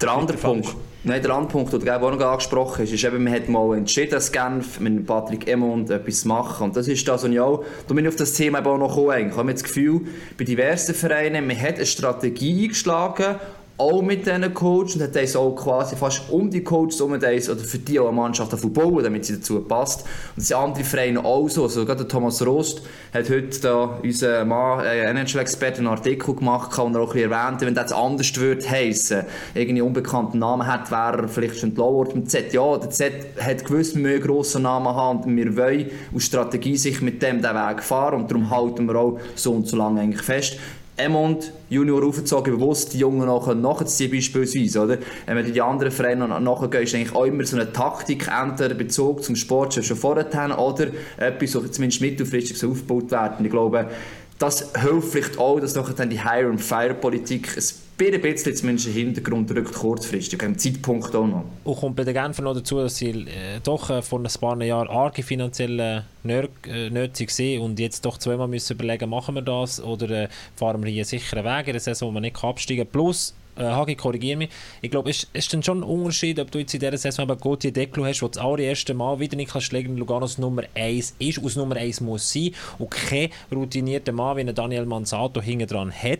der 0.00 0.10
andere 0.10 0.36
Punkt, 0.36 0.76
nein, 1.04 1.22
der 1.22 1.30
andere 1.30 1.52
Punkt, 1.52 1.72
den 1.72 1.80
du 1.80 1.94
auch 1.94 2.10
noch 2.10 2.20
angesprochen 2.20 2.82
hast, 2.82 2.92
ist 2.92 3.04
eben, 3.04 3.24
man 3.24 3.32
hat 3.32 3.48
mal 3.48 3.76
entschieden, 3.76 4.10
dass 4.10 4.30
Genf 4.30 4.78
mit 4.80 5.06
Patrick 5.06 5.48
Emond 5.48 5.90
etwas 5.90 6.24
machen. 6.24 6.64
Und 6.64 6.76
das 6.76 6.88
ist 6.88 7.06
das, 7.08 7.22
was 7.22 7.30
ich 7.30 7.40
auch, 7.40 7.64
da 7.88 7.94
bin 7.94 8.04
ich 8.04 8.08
auf 8.08 8.16
das 8.16 8.34
Thema 8.34 8.64
auch 8.66 8.76
noch 8.76 8.94
gekommen. 8.94 9.30
Ich 9.30 9.36
habe 9.36 9.52
das 9.52 9.64
Gefühl, 9.64 10.02
bei 10.36 10.44
diversen 10.44 10.94
Vereinen, 10.94 11.46
man 11.46 11.58
hat 11.60 11.76
eine 11.76 11.86
Strategie 11.86 12.64
eingeschlagen 12.64 13.36
auch 13.78 14.00
mit 14.00 14.26
diesen 14.26 14.54
Coach 14.54 14.96
und 14.96 15.02
hat 15.02 15.14
das 15.14 15.36
auch 15.36 15.54
quasi 15.54 15.96
fast 15.96 16.30
um 16.30 16.50
die 16.50 16.64
Coaches 16.64 17.00
um 17.00 17.18
das, 17.18 17.48
oder 17.48 17.60
für 17.60 17.78
die 17.78 18.00
auch 18.00 18.08
eine 18.08 18.16
Mannschaft 18.16 18.50
bauen, 18.72 19.04
damit 19.04 19.26
sie 19.26 19.36
dazu 19.36 19.60
passt. 19.60 20.02
Und 20.02 20.38
das 20.38 20.48
sind 20.48 20.56
andere 20.56 20.84
Vereine 20.84 21.24
auch 21.24 21.48
so. 21.48 21.64
Also 21.64 21.84
gerade 21.84 22.00
der 22.00 22.08
Thomas 22.08 22.44
Rost 22.44 22.82
hat 23.12 23.28
heute 23.28 23.60
da 23.60 23.98
unser 24.02 24.44
Mann, 24.44 24.84
äh, 24.84 25.10
NHL-Experte, 25.10 25.78
einen 25.78 25.88
Artikel 25.88 26.34
gemacht 26.34 26.78
und 26.78 26.94
er 26.94 27.02
auch 27.02 27.14
ein 27.14 27.30
erwähnt, 27.30 27.60
wenn 27.60 27.74
das 27.74 27.92
anders 27.92 28.34
würde 28.36 28.68
heissen, 28.68 29.24
irgendwie 29.54 29.82
unbekannten 29.82 30.38
Namen 30.38 30.66
hat, 30.66 30.90
wäre 30.90 31.22
er 31.22 31.28
vielleicht 31.28 31.58
schon 31.58 31.70
entlassen 31.70 31.86
worden 31.96 32.20
mit 32.20 32.30
Z. 32.30 32.52
Ja, 32.52 32.78
der 32.78 32.90
Z 32.90 33.12
hat 33.40 33.64
gewiss 33.64 33.94
mehr 33.94 34.20
grossen 34.20 34.62
Namen 34.62 34.94
haben 34.94 35.20
und 35.20 35.36
wir 35.36 35.56
wollen 35.56 35.90
aus 36.14 36.24
Strategie 36.24 36.76
sich 36.76 37.00
mit 37.02 37.22
dem 37.22 37.42
den 37.42 37.54
Weg 37.54 37.82
fahren 37.82 38.22
und 38.22 38.30
darum 38.30 38.50
halten 38.50 38.86
wir 38.86 38.96
auch 38.96 39.20
so 39.34 39.52
und 39.52 39.68
so 39.68 39.76
lange 39.76 40.00
eigentlich 40.00 40.22
fest. 40.22 40.58
Emond 40.96 41.52
Junior 41.68 42.02
aufgezogen, 42.04 42.54
bewusst 42.54 42.94
die 42.94 42.98
Jungen 42.98 43.26
nachher 43.26 43.54
nachziehen 43.54 44.10
beispielsweise, 44.10 44.80
oder? 44.80 44.98
Wenn 45.26 45.34
man 45.36 45.52
die 45.52 45.60
anderen 45.60 45.92
Vereine 45.92 46.26
nachgehen, 46.26 46.84
ist 46.84 46.94
eigentlich 46.94 47.14
auch 47.14 47.24
immer 47.24 47.44
so 47.44 47.56
eine 47.56 47.72
Taktik, 47.72 48.28
entweder 48.28 48.74
Bezug 48.74 49.22
zum 49.22 49.36
Sport 49.36 49.74
schon 49.74 49.96
vorher 49.96 50.58
oder 50.58 50.88
etwas, 51.18 51.52
so 51.52 51.60
zumindest 51.68 52.00
mittelfristig 52.00 52.64
aufgebaut 52.64 53.10
werden. 53.10 53.44
Ich 53.44 53.52
glaube, 53.52 53.90
das 54.38 54.72
hilft 54.80 55.08
vielleicht 55.12 55.38
auch, 55.38 55.60
dass 55.60 55.74
nachher 55.74 55.94
dann 55.94 56.10
die 56.10 56.22
Hire-and-Fire-Politik 56.22 57.56
ein 57.56 57.64
bisschen 57.96 58.54
zumindest 58.54 58.88
in 58.88 58.94
den 58.94 59.04
Hintergrund 59.06 59.50
rückt, 59.52 59.72
kurzfristig, 59.72 60.42
am 60.44 60.58
Zeitpunkt 60.58 61.14
auch 61.14 61.26
noch. 61.26 61.44
Und 61.64 61.76
kommt 61.76 61.96
bei 61.96 62.04
den 62.04 62.14
Genfer 62.14 62.42
noch 62.42 62.54
dazu, 62.54 62.78
dass 62.78 62.96
sie 62.96 63.10
äh, 63.10 63.60
doch 63.62 63.88
äh, 63.90 64.02
vor 64.02 64.20
ein 64.20 64.28
paar 64.40 64.62
Jahren 64.62 64.88
arge 64.88 65.22
finanzielle 65.22 66.04
Nöte 66.22 66.50
äh, 66.68 66.92
waren 66.92 67.60
und 67.60 67.78
jetzt 67.78 68.04
doch 68.04 68.18
zweimal 68.18 68.48
müssen 68.48 68.74
überlegen, 68.74 69.08
machen 69.08 69.34
wir 69.34 69.42
das 69.42 69.82
oder 69.82 70.10
äh, 70.10 70.28
fahren 70.56 70.84
wir 70.84 70.90
hier 70.90 71.04
sicheren 71.04 71.44
Weg 71.44 71.68
in 71.68 71.72
der 71.72 71.80
Saison, 71.80 72.08
wo 72.08 72.12
man 72.12 72.22
nicht 72.22 72.42
absteigen 72.42 72.84
kann. 72.84 72.92
Plus, 72.92 73.34
äh, 73.56 73.62
Hagi, 73.62 73.94
korrigiere 73.94 74.36
mich, 74.36 74.50
ich 74.82 74.90
glaube, 74.90 75.10
es 75.10 75.26
ist 75.32 75.52
dann 75.52 75.62
schon 75.62 75.80
ein 75.80 75.82
Unterschied, 75.82 76.38
ob 76.38 76.50
du 76.50 76.58
jetzt 76.58 76.74
in 76.74 76.80
dieser 76.80 76.96
Saison 76.96 77.28
eben 77.28 77.38
Gauthier 77.38 77.72
Declo 77.72 78.04
hast, 78.04 78.20
der 78.20 78.28
das 78.28 78.42
allererste 78.42 78.94
Mal 78.94 79.18
wieder 79.18 79.36
nicht 79.36 79.62
schlägen 79.62 79.96
Luganos 79.96 80.38
Nummer 80.38 80.62
1 80.74 81.16
ist, 81.18 81.42
aus 81.42 81.56
Nummer 81.56 81.76
1 81.76 82.00
muss 82.00 82.32
sein 82.32 82.50
und 82.78 82.90
kein 82.90 83.30
routinierter 83.52 84.12
Mann 84.12 84.36
wie 84.36 84.40
ein 84.42 84.54
Daniel 84.54 84.86
Manzato 84.86 85.40
hinten 85.40 85.66
dran 85.66 85.92
hat. 85.92 86.18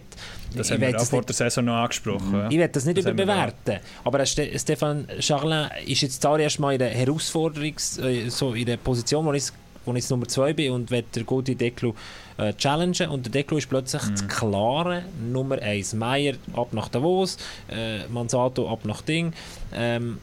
Das 0.54 0.68
ich 0.68 0.72
haben 0.72 0.80
wir 0.80 1.00
auch 1.00 1.04
vor 1.04 1.22
der 1.22 1.34
Saison 1.34 1.64
noch 1.64 1.74
angesprochen. 1.74 2.32
Ja. 2.32 2.48
Ich 2.50 2.56
werde 2.56 2.72
das 2.72 2.84
nicht 2.84 2.98
das 2.98 3.06
überbewerten, 3.06 3.80
aber 4.04 4.24
Stefan 4.24 5.06
Charlin 5.20 5.68
ist 5.86 6.02
jetzt 6.02 6.24
das 6.24 6.30
allererste 6.30 6.62
Mal 6.62 6.72
in 6.72 6.78
der 6.78 6.90
Herausforderung, 6.90 7.74
äh, 8.02 8.28
so 8.28 8.54
in 8.54 8.66
der 8.66 8.76
Position, 8.76 9.24
wo 9.24 9.32
ich 9.32 9.44
wo 9.84 9.92
ich 9.92 9.98
jetzt 9.98 10.10
Nummer 10.10 10.26
2 10.26 10.52
bin 10.52 10.72
und 10.72 10.90
will 10.90 11.04
der 11.14 11.22
gute 11.24 11.54
Declo 11.54 11.94
äh, 12.38 12.52
challengen. 12.54 13.10
Und 13.10 13.26
der 13.26 13.32
Declo 13.32 13.56
ist 13.56 13.68
plötzlich 13.68 14.02
mhm. 14.02 14.10
das 14.10 14.28
klare 14.28 15.02
Nummer 15.20 15.60
1. 15.60 15.94
Meier 15.94 16.34
ab 16.54 16.68
nach 16.72 16.88
Davos, 16.88 17.38
äh, 17.68 18.06
Manzato 18.08 18.70
ab 18.70 18.84
nach 18.84 19.02
Ding. 19.02 19.32
Ähm, 19.74 20.18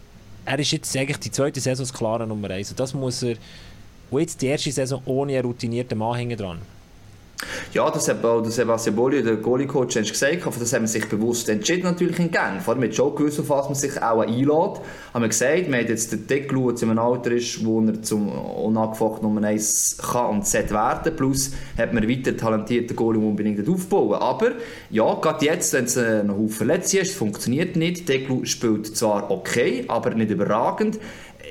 er 0.45 0.59
ist 0.59 0.71
jetzt 0.71 0.95
eigentlich 0.97 1.19
die 1.19 1.31
zweite 1.31 1.59
Saison 1.59 1.85
das 1.85 1.93
klare 1.93 2.27
Nummer 2.27 2.49
1. 2.49 2.71
Und 2.71 2.79
das 2.79 2.93
muss 2.93 3.23
er, 3.23 3.35
und 4.11 4.19
jetzt 4.19 4.41
die 4.41 4.47
erste 4.47 4.71
Saison 4.71 5.01
ohne 5.05 5.33
einen 5.33 5.45
routinierten 5.45 5.97
Mann 5.97 6.17
hinten 6.17 6.37
dran. 6.37 6.61
Ja, 7.73 7.89
das 7.89 8.07
hat 8.07 8.23
auch 8.23 8.41
der 8.41 8.51
Sebastian 8.51 8.95
Bolli, 8.95 9.23
der 9.23 9.37
Goalie-Coach, 9.37 9.95
gesagt. 9.95 10.45
Aber 10.45 10.55
das 10.59 10.73
haben 10.73 10.83
wir 10.83 10.87
sich 10.87 11.07
bewusst 11.07 11.49
entschieden 11.49 11.83
natürlich 11.83 12.19
in 12.19 12.31
Gang. 12.31 12.61
Vor 12.61 12.73
allem 12.73 12.81
mit 12.81 12.95
schon 12.95 13.15
gewusst, 13.15 13.39
auf 13.39 13.49
was 13.49 13.65
man 13.65 13.75
sich 13.75 14.01
auch 14.01 14.21
einlädt. 14.21 14.49
Haben 15.13 15.21
wir 15.21 15.27
gesagt, 15.27 15.67
wir 15.67 15.77
haben 15.77 15.87
jetzt 15.87 16.11
den 16.11 16.27
Deckel, 16.27 16.73
der 16.73 16.89
in 16.89 16.99
Alter 16.99 17.31
ist, 17.31 17.65
wo 17.65 17.81
er 17.81 18.01
zum 18.01 18.29
unangefochten 18.29 19.23
Nummer 19.23 19.45
1 19.47 19.97
kann 20.11 20.29
und 20.29 20.47
sollte 20.47 20.73
werden. 20.73 21.15
Plus 21.15 21.51
hat 21.77 21.93
man 21.93 22.07
weiter 22.07 22.35
talentierten 22.35 22.95
Goalie 22.95 23.19
unbedingt 23.19 23.67
aufbauen. 23.67 24.15
Aber 24.15 24.51
ja, 24.89 25.13
gerade 25.15 25.45
jetzt, 25.45 25.73
wenn 25.73 25.85
es 25.85 25.95
noch 25.95 26.35
Haufen 26.35 26.49
verletzt 26.49 26.93
ist, 26.93 27.15
funktioniert 27.15 27.75
nicht. 27.75 28.07
Deckel 28.07 28.45
spielt 28.45 28.95
zwar 28.95 29.29
okay, 29.31 29.85
aber 29.87 30.11
nicht 30.11 30.31
überragend 30.31 30.99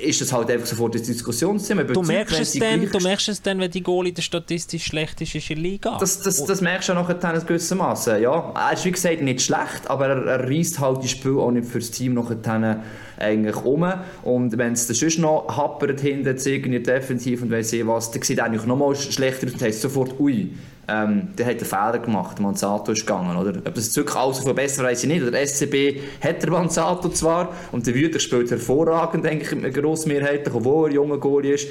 ist 0.01 0.21
das 0.21 0.33
halt 0.33 0.51
einfach 0.51 0.67
sofort 0.67 0.95
das 0.95 1.03
Diskussionsthema. 1.03 1.85
Du 1.85 2.03
merkst, 2.03 2.41
es 2.41 2.53
dann, 2.53 2.89
du 2.91 2.99
merkst 3.01 3.29
es 3.29 3.43
dann, 3.43 3.59
wenn 3.61 3.71
die 3.71 3.83
Goalie 3.83 4.13
der 4.13 4.23
statistisch 4.23 4.85
schlecht 4.87 5.21
ist, 5.21 5.35
ist 5.35 5.51
in 5.51 5.57
der 5.57 5.63
Liga. 5.63 5.99
Das, 5.99 6.21
das, 6.23 6.45
das 6.45 6.61
merkst 6.61 6.89
du 6.89 6.95
auch 6.95 7.09
nachher 7.09 7.35
in 7.35 7.47
gewissem 7.47 7.79
Maße. 7.79 8.19
Ja, 8.19 8.53
er 8.55 8.73
ist 8.73 8.85
wie 8.85 8.93
gesagt 8.93 9.23
nicht 9.23 9.43
schlecht, 9.43 9.89
aber 9.89 10.09
er, 10.09 10.27
er 10.27 10.49
reißt 10.49 10.81
halt 10.81 11.03
die 11.03 11.09
Spiel 11.09 11.39
auch 11.39 11.51
nicht 11.51 11.67
fürs 11.67 11.91
Team 11.91 12.15
nachher 12.15 12.83
eigentlich 13.19 13.57
um. 13.57 13.87
Und 14.23 14.57
wenn 14.59 14.73
es 14.73 14.87
dann 14.87 14.97
sonst 14.97 15.19
noch 15.19 15.57
happert 15.57 16.01
hinten, 16.01 16.37
irgendwie 16.45 16.81
defensiv 16.81 17.43
und 17.43 17.51
weiss 17.51 17.73
ich 17.73 17.87
was, 17.87 18.11
dann 18.11 18.23
sieht 18.23 18.39
er 18.39 18.47
eigentlich 18.47 18.67
nochmal 18.67 18.95
schlechter 18.97 19.47
und 19.47 19.61
heißt 19.61 19.81
sofort, 19.81 20.19
ui, 20.19 20.51
ähm, 20.89 21.29
der 21.39 21.47
hat 21.47 21.57
einen 21.57 21.65
Fehler 21.65 21.99
gemacht, 22.01 22.39
der 22.39 22.43
Manzato 22.45 22.93
ist 22.93 23.07
gegangen, 23.07 23.37
oder? 23.37 23.57
Ob 23.57 23.75
das 23.75 23.97
wirklich 23.97 24.17
alles 24.17 24.39
so 24.39 24.43
verbessert, 24.43 24.85
weiß 24.85 25.05
ich 25.05 25.09
nicht. 25.09 25.33
Der 25.33 25.47
SCB 25.47 26.01
hat 26.21 26.43
der 26.43 26.51
Manzato 26.51 27.09
zwar 27.11 27.55
und 27.71 27.87
der 27.87 27.95
Wüter 27.95 28.19
spielt 28.19 28.51
hervorragend, 28.51 29.25
denke 29.25 29.69
ich, 29.69 29.75
grossmehrheitlich, 29.75 30.53
obwohl 30.53 30.91
er 30.91 30.95
junger 30.95 31.19
Goalie 31.19 31.55
ist. 31.55 31.69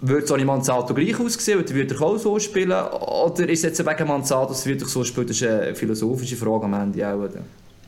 Würde 0.00 0.26
so 0.26 0.36
Manzato 0.36 0.94
gleich 0.94 1.18
aussehen, 1.18 1.58
würde 1.58 1.74
Wüter 1.74 2.00
auch 2.02 2.16
so 2.18 2.38
spielen? 2.38 2.70
Oder 2.70 3.48
ist 3.48 3.64
es 3.64 3.78
jetzt 3.78 3.86
wegen 3.86 4.08
Manzato, 4.08 4.48
dass 4.48 4.66
Wüter 4.66 4.86
so 4.86 5.02
spielt? 5.04 5.30
Das 5.30 5.40
ist 5.40 5.48
eine 5.48 5.74
philosophische 5.74 6.36
Frage 6.36 6.64
am 6.64 6.74
Ende 6.74 7.08
auch. 7.08 7.16
Oder? 7.16 7.40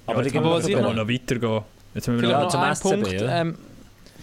Aber 0.06 0.26
ja, 0.26 0.44
was 0.44 0.66
ich 0.66 0.76
noch, 0.76 0.94
noch 0.94 1.08
weitergehen. 1.08 1.62
Jetzt 1.94 2.08
müssen 2.08 2.22
wir 2.22 2.38
noch 2.38 2.48
zum 2.48 2.74
SCB, 2.74 2.82
Punkt, 2.82 3.12
ja? 3.12 3.40
Ähm, 3.40 3.54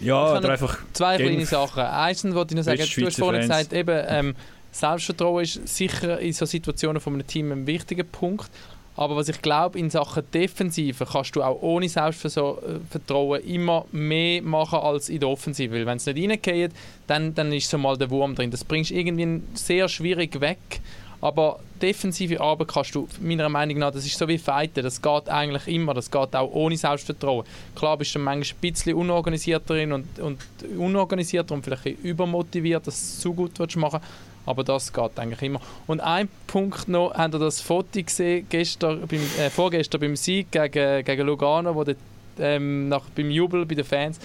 ja, 0.00 0.38
oder 0.38 0.50
einfach 0.50 0.78
zwei 0.92 1.16
kleine 1.16 1.44
Sachen. 1.44 1.82
Erstens 1.82 2.34
wollte 2.34 2.54
ich 2.54 2.56
noch 2.56 2.64
sagen, 2.64 2.82
du 2.94 3.06
hast 3.06 3.18
vorhin 3.18 3.40
gesagt, 3.42 3.72
eben, 3.72 4.04
ähm, 4.08 4.34
Selbstvertrauen 4.78 5.42
ist 5.42 5.66
sicher 5.66 6.20
in 6.20 6.32
so 6.32 6.46
Situationen 6.46 7.00
von 7.00 7.14
einem 7.14 7.26
Team 7.26 7.50
ein 7.50 7.66
wichtiger 7.66 8.04
Punkt. 8.04 8.50
Aber 8.94 9.16
was 9.16 9.28
ich 9.28 9.40
glaube, 9.42 9.78
in 9.78 9.90
Sachen 9.90 10.24
Defensive 10.32 11.04
kannst 11.04 11.36
du 11.36 11.42
auch 11.42 11.62
ohne 11.62 11.88
Selbstvertrauen 11.88 13.42
immer 13.44 13.86
mehr 13.92 14.42
machen 14.42 14.78
als 14.80 15.08
in 15.08 15.20
der 15.20 15.28
Offensive. 15.28 15.72
Weil 15.72 15.86
wenn 15.86 15.98
es 15.98 16.06
nicht 16.06 16.18
reingeht, 16.18 16.72
dann, 17.06 17.34
dann 17.34 17.52
ist 17.52 17.70
so 17.70 17.78
mal 17.78 17.96
der 17.96 18.10
Wurm 18.10 18.34
drin. 18.34 18.50
Das 18.50 18.64
bringst 18.64 18.90
du 18.90 18.94
irgendwie 18.94 19.40
sehr 19.54 19.88
schwierig 19.88 20.40
weg. 20.40 20.80
Aber 21.20 21.58
defensive 21.82 22.40
Arbeit 22.40 22.68
kannst 22.68 22.94
du, 22.94 23.08
meiner 23.20 23.48
Meinung 23.48 23.78
nach, 23.78 23.90
das 23.90 24.06
ist 24.06 24.16
so 24.16 24.28
wie 24.28 24.38
Fighten, 24.38 24.84
das 24.84 25.02
geht 25.02 25.28
eigentlich 25.28 25.66
immer, 25.66 25.92
das 25.92 26.08
geht 26.08 26.36
auch 26.36 26.52
ohne 26.52 26.76
Selbstvertrauen. 26.76 27.44
Klar 27.74 27.96
bist 27.96 28.14
du 28.14 28.20
manchmal 28.20 28.56
ein 28.56 28.60
bisschen 28.60 28.94
unorganisierter 28.94 29.82
und, 29.82 30.18
und 30.20 30.38
unorganisierter 30.76 31.56
und 31.56 31.64
vielleicht 31.64 32.04
übermotiviert, 32.04 32.86
dass 32.86 33.16
du 33.16 33.20
so 33.22 33.32
gut 33.32 33.58
machen 33.76 34.00
willst 34.00 34.37
aber 34.48 34.64
das 34.64 34.92
geht 34.92 35.18
eigentlich 35.18 35.42
immer. 35.42 35.60
Und 35.86 36.00
ein 36.00 36.28
Punkt 36.46 36.88
noch, 36.88 37.12
habt 37.12 37.34
ihr 37.34 37.38
das 37.38 37.60
Foto 37.60 38.02
gesehen, 38.02 38.46
gestern, 38.48 39.06
beim, 39.06 39.20
äh, 39.38 39.50
vorgestern 39.50 40.00
beim 40.00 40.16
Sieg 40.16 40.50
gegen, 40.50 41.04
gegen 41.04 41.26
Lugano, 41.26 41.74
wo 41.74 41.84
der, 41.84 41.96
ähm, 42.38 42.88
nach, 42.88 43.02
beim 43.14 43.30
Jubel 43.30 43.66
bei 43.66 43.74
den 43.74 43.84
Fans, 43.84 44.18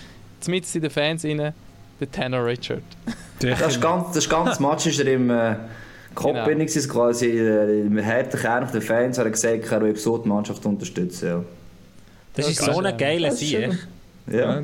mitten 0.48 0.68
in 0.76 0.82
den 0.82 0.92
Fans 0.92 1.26
rein, 1.26 1.54
der 2.00 2.12
Tanner 2.12 2.46
Richard. 2.46 2.84
das 3.40 3.62
ist 3.62 3.82
ganz, 3.82 4.14
das 4.14 4.30
ganz 4.30 4.60
Match 4.62 4.86
ist 4.86 5.00
er 5.00 5.08
im 5.08 5.30
äh, 5.30 5.56
Kopf 6.16 6.38
genau. 6.46 6.66
quasi 6.88 7.26
äh, 7.28 7.82
im 7.82 8.06
harten 8.06 8.40
Kern 8.40 8.70
der 8.72 8.82
Fans, 8.82 9.18
hat 9.18 9.26
er 9.26 9.32
gesagt, 9.32 9.72
er 9.72 9.82
will 9.82 9.96
so 9.98 10.18
die 10.18 10.30
Mannschaft 10.30 10.66
unterstützen. 10.66 11.28
Ja. 11.28 11.44
Das, 12.36 12.46
das 12.46 12.56
ist 12.56 12.64
so 12.64 12.80
eine 12.80 12.96
geile 12.96 13.32
Sieg. 13.32 13.78
Ja. 14.28 14.64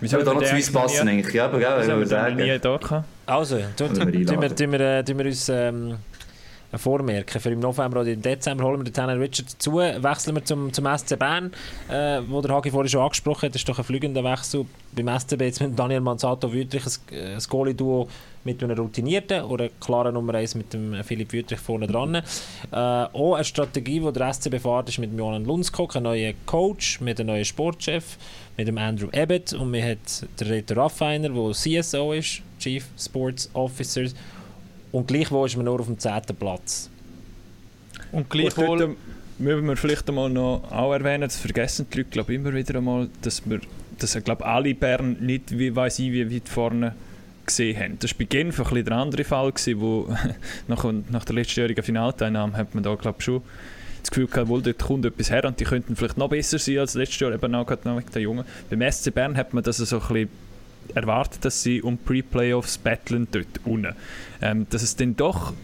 Wir 0.00 0.08
sollten 0.08 0.28
auch 0.28 0.34
noch 0.34 0.42
zu 0.42 0.54
uns 0.54 0.72
passen, 0.72 1.08
eigentlich. 1.08 1.34
Ja, 1.34 1.46
aber 1.46 1.58
gell, 1.58 1.88
wenn 1.88 1.98
wir 1.98 2.06
sagen. 2.06 2.36
Nie 2.36 2.58
dort 2.58 3.04
also, 3.26 3.58
tun 3.76 4.12
wir, 4.12 5.04
tun 5.04 5.18
wir, 5.18 5.26
uns 5.26 5.48
ähm, 5.48 5.96
vormerken. 6.76 7.40
Für 7.40 7.50
im 7.50 7.60
November 7.60 8.00
oder 8.00 8.10
im 8.10 8.20
Dezember 8.20 8.64
holen 8.64 8.80
wir 8.80 8.84
den 8.84 8.92
Tanner 8.92 9.18
Richard 9.18 9.52
dazu. 9.52 9.76
Wechseln 9.76 10.36
wir 10.36 10.44
zum, 10.44 10.72
zum 10.72 10.86
SC 10.98 11.18
Bern, 11.18 11.52
äh, 11.88 12.20
wo 12.28 12.42
der 12.42 12.54
Hagi 12.54 12.70
vorhin 12.70 12.90
schon 12.90 13.00
angesprochen 13.00 13.46
hat. 13.46 13.54
Das 13.54 13.62
ist 13.62 13.68
doch 13.68 13.78
ein 13.78 13.84
fliegender 13.84 14.22
Wechsel. 14.24 14.66
Beim 14.92 15.08
SCB 15.18 15.40
jetzt 15.40 15.60
mit 15.60 15.78
Daniel 15.78 16.00
Manzato 16.00 16.52
Wüttrich 16.52 16.84
ein, 16.84 17.34
ein 17.36 17.42
Goalie-Duo 17.48 18.08
mit 18.44 18.62
einem 18.62 18.76
Routinierten 18.76 19.42
oder 19.44 19.70
klaren 19.80 20.12
Nummer 20.14 20.34
1 20.34 20.54
mit 20.54 20.72
dem 20.74 21.02
Philipp 21.02 21.32
Wüttrich 21.32 21.60
vorne 21.60 21.86
dran. 21.86 22.16
Äh, 22.16 22.22
auch 22.72 23.34
eine 23.34 23.44
Strategie, 23.44 24.00
die 24.00 24.12
der 24.12 24.34
SCB 24.34 24.58
fährt, 24.60 24.90
ist 24.90 24.98
mit 24.98 25.16
Johan 25.16 25.44
Lundskog, 25.44 25.96
einem 25.96 26.04
neuen 26.04 26.34
Coach, 26.44 27.00
mit 27.00 27.18
einem 27.18 27.28
neuen 27.28 27.44
Sportchef 27.44 28.18
mit 28.56 28.68
dem 28.68 28.78
Andrew 28.78 29.08
Abbott 29.14 29.52
und 29.52 29.72
wir 29.72 29.82
haben 29.82 29.98
den 30.38 30.46
Reto 30.46 30.74
Raffiner, 30.74 31.28
der 31.28 31.52
CSO 31.52 32.12
ist, 32.12 32.42
Chief 32.58 32.84
Sports 32.98 33.50
Officer. 33.52 34.04
Und 34.92 35.08
gleichwohl 35.08 35.46
ist 35.46 35.56
man 35.56 35.64
nur 35.64 35.80
auf 35.80 35.86
dem 35.86 35.98
10. 35.98 36.22
Platz. 36.38 36.88
Und 38.12 38.30
gleichwohl 38.30 38.96
müssen 39.38 39.66
wir 39.66 39.76
vielleicht 39.76 40.08
einmal 40.08 40.30
noch 40.30 40.62
auch 40.70 40.92
erwähnen, 40.92 41.22
das 41.22 41.36
vergessen 41.36 41.86
die 41.92 41.98
Leute 41.98 42.10
glaube 42.10 42.34
immer 42.34 42.54
wieder 42.54 42.76
einmal, 42.76 43.08
dass 43.22 43.48
wir 43.48 43.60
dass 43.98 44.22
glaube 44.24 44.44
alle 44.44 44.74
Bern 44.74 45.16
nicht 45.20 45.56
wie 45.56 45.74
weiß 45.74 46.00
ich 46.00 46.12
wie 46.12 46.34
weit 46.34 46.48
vorne 46.48 46.94
gesehen 47.46 47.78
haben. 47.78 47.98
Das 47.98 48.12
war 48.12 48.18
bei 48.18 48.24
Genf 48.24 48.72
ein 48.72 48.84
der 48.84 48.96
andere 48.96 49.24
Fall, 49.24 49.52
gewesen, 49.52 49.80
wo 49.80 50.08
nach, 50.68 50.84
nach 51.10 51.24
der 51.24 51.34
letztjährigen 51.34 51.84
Finalteilnahme 51.84 52.56
hat 52.56 52.74
man 52.74 52.82
da 52.84 52.94
glaube 52.94 53.22
schon 53.22 53.42
das 54.04 54.10
Gefühl 54.10 54.26
gehabt, 54.26 54.48
wohl, 54.48 54.62
dort 54.62 54.78
kommt 54.78 55.04
etwas 55.04 55.30
her 55.30 55.44
und 55.44 55.58
die 55.58 55.64
könnten 55.64 55.96
vielleicht 55.96 56.18
noch 56.18 56.28
besser 56.28 56.58
sein 56.58 56.78
als 56.78 56.94
letztes 56.94 57.20
Jahr, 57.20 57.32
eben 57.32 57.54
auch 57.54 57.66
gerade 57.66 57.88
mit 57.90 58.14
den 58.14 58.22
Jungen. 58.22 58.44
Beim 58.70 58.92
SC 58.92 59.12
Bern 59.12 59.36
hat 59.36 59.54
man 59.54 59.64
das 59.64 59.78
so 59.78 59.96
ein 59.96 60.00
bisschen 60.00 60.28
erwartet, 60.94 61.44
dass 61.44 61.62
sie 61.62 61.82
um 61.82 61.96
Pre-Playoffs 61.96 62.78
battlen 62.78 63.26
dort 63.30 63.60
unten. 63.64 63.94
Ähm, 64.42 64.66
dass 64.70 64.82
es 64.82 64.96
dann 64.96 65.16
doch 65.16 65.54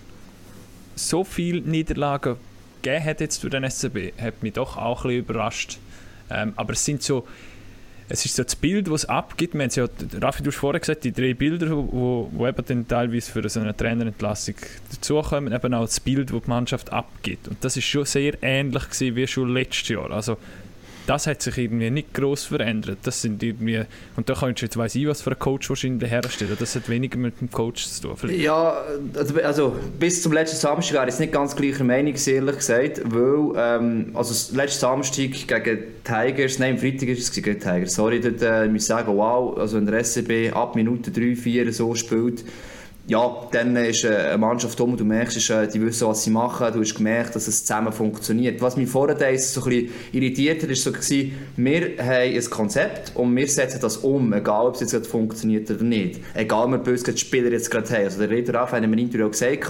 so 0.94 1.24
viele 1.24 1.60
Niederlagen 1.60 2.36
gegeben 2.82 3.04
hat 3.04 3.20
jetzt 3.20 3.40
für 3.40 3.50
den 3.50 3.68
SCB, 3.68 4.12
hat 4.20 4.42
mich 4.42 4.54
doch 4.54 4.76
auch 4.76 5.04
ein 5.04 5.08
bisschen 5.08 5.24
überrascht. 5.24 5.78
Ähm, 6.30 6.52
aber 6.56 6.72
es 6.72 6.84
sind 6.84 7.02
so 7.02 7.26
es 8.12 8.24
ist 8.24 8.34
so 8.34 8.42
das 8.42 8.56
Bild, 8.56 8.88
das 8.88 9.04
es 9.04 9.08
abgibt. 9.08 9.54
Wir 9.54 9.62
haben 9.62 9.70
ja, 9.72 9.86
Raffi, 10.20 10.42
du 10.42 10.50
hast 10.50 10.56
vorher 10.56 10.80
gesagt, 10.80 11.04
die 11.04 11.12
drei 11.12 11.32
Bilder, 11.32 11.70
wo, 11.70 12.28
wo 12.32 12.46
eben 12.46 12.64
dann 12.66 12.88
teilweise 12.88 13.30
für 13.30 13.48
so 13.48 13.60
eine 13.60 13.74
Trainerentlassung 13.76 14.56
dazukommen, 14.90 15.52
eben 15.52 15.74
auch 15.74 15.84
das 15.84 16.00
Bild, 16.00 16.32
das 16.32 16.42
die 16.42 16.50
Mannschaft 16.50 16.92
abgibt. 16.92 17.46
Und 17.46 17.64
das 17.64 17.76
ist 17.76 17.84
schon 17.84 18.04
sehr 18.04 18.34
ähnlich 18.42 18.82
gewesen 18.90 19.14
wie 19.14 19.26
schon 19.28 19.54
letztes 19.54 19.88
Jahr. 19.90 20.10
Also 20.10 20.38
das 21.10 21.26
hat 21.26 21.42
sich 21.42 21.58
irgendwie 21.58 21.90
nicht 21.90 22.14
groß 22.14 22.44
verändert. 22.44 22.98
Das 23.02 23.20
sind 23.20 23.42
irgendwie, 23.42 23.82
und 24.14 24.28
da 24.28 24.34
kannst 24.34 24.62
du 24.62 24.66
jetzt 24.66 24.76
weiss 24.76 24.94
ich, 24.94 25.08
was 25.08 25.22
für 25.22 25.32
ein 25.32 25.38
Coach 25.40 25.68
wahrscheinlich 25.68 26.08
herstellen. 26.08 26.56
Das 26.56 26.76
hat 26.76 26.88
weniger 26.88 27.18
mit 27.18 27.40
dem 27.40 27.50
Coach 27.50 27.84
zu 27.84 28.02
tun. 28.02 28.16
Vielleicht. 28.16 28.38
Ja, 28.38 28.84
also, 29.16 29.34
also 29.42 29.76
bis 29.98 30.22
zum 30.22 30.32
letzten 30.32 30.58
Samstag 30.58 30.98
war 30.98 31.08
ich 31.08 31.18
nicht 31.18 31.32
ganz 31.32 31.56
gleicher 31.56 31.82
Meinung, 31.82 32.14
ehrlich 32.14 32.56
gesagt, 32.56 33.00
weil 33.04 33.52
ähm, 33.56 34.12
also 34.14 34.54
letzten 34.56 34.80
Samstag 34.82 35.32
gegen 35.32 35.78
Tigers, 36.04 36.60
nein, 36.60 36.74
am 36.74 36.78
Freitag 36.78 37.08
ist 37.08 37.22
es 37.22 37.32
gegen 37.32 37.58
Tigers, 37.58 37.92
sorry, 37.92 38.20
dort 38.20 38.40
äh, 38.40 38.68
muss 38.68 38.82
ich 38.82 38.86
sagen, 38.86 39.16
wow, 39.16 39.58
also 39.58 39.78
wenn 39.78 39.86
der 39.86 40.04
SCB 40.04 40.54
ab 40.54 40.76
Minute 40.76 41.10
3, 41.10 41.34
4 41.34 41.72
so 41.72 41.92
spielt, 41.96 42.44
ja, 43.06 43.48
dann 43.50 43.74
ist 43.76 44.04
äh, 44.04 44.14
eine 44.14 44.38
Mannschaft 44.38 44.80
um 44.80 44.92
und 44.92 45.00
du 45.00 45.04
merkst, 45.04 45.36
ist, 45.36 45.50
äh, 45.50 45.66
die 45.66 45.80
wissen, 45.80 46.06
was 46.06 46.22
sie 46.22 46.30
machen. 46.30 46.72
Du 46.72 46.80
hast 46.80 46.94
gemerkt, 46.94 47.34
dass 47.34 47.48
es 47.48 47.64
zusammen 47.64 47.92
funktioniert. 47.92 48.60
Was 48.60 48.76
mich 48.76 48.88
vorher 48.88 49.16
so 49.16 49.24
ein 49.24 49.34
bisschen 49.34 49.90
irritiert 50.12 50.62
hat, 50.62 50.70
ist 50.70 50.84
so 50.84 50.92
wir 51.56 51.80
haben 51.98 52.36
ein 52.36 52.50
Konzept 52.50 53.12
und 53.16 53.34
wir 53.34 53.48
setzen 53.48 53.80
das 53.80 53.98
um, 53.98 54.32
egal 54.32 54.66
ob 54.66 54.74
es 54.74 54.80
jetzt 54.80 54.92
gerade 54.92 55.04
funktioniert 55.04 55.70
oder 55.70 55.82
nicht. 55.82 56.20
Egal, 56.34 56.72
ob 56.72 56.86
wir 56.86 56.94
die 56.94 57.18
Spieler 57.18 57.50
jetzt 57.50 57.70
gerade 57.70 57.88
haben. 57.90 58.04
Also 58.04 58.20
der 58.20 58.30
Redner 58.30 58.54
Raff 58.54 58.72
hat 58.72 58.84
im 58.84 58.92
Interview 58.92 59.28
gesagt, 59.28 59.68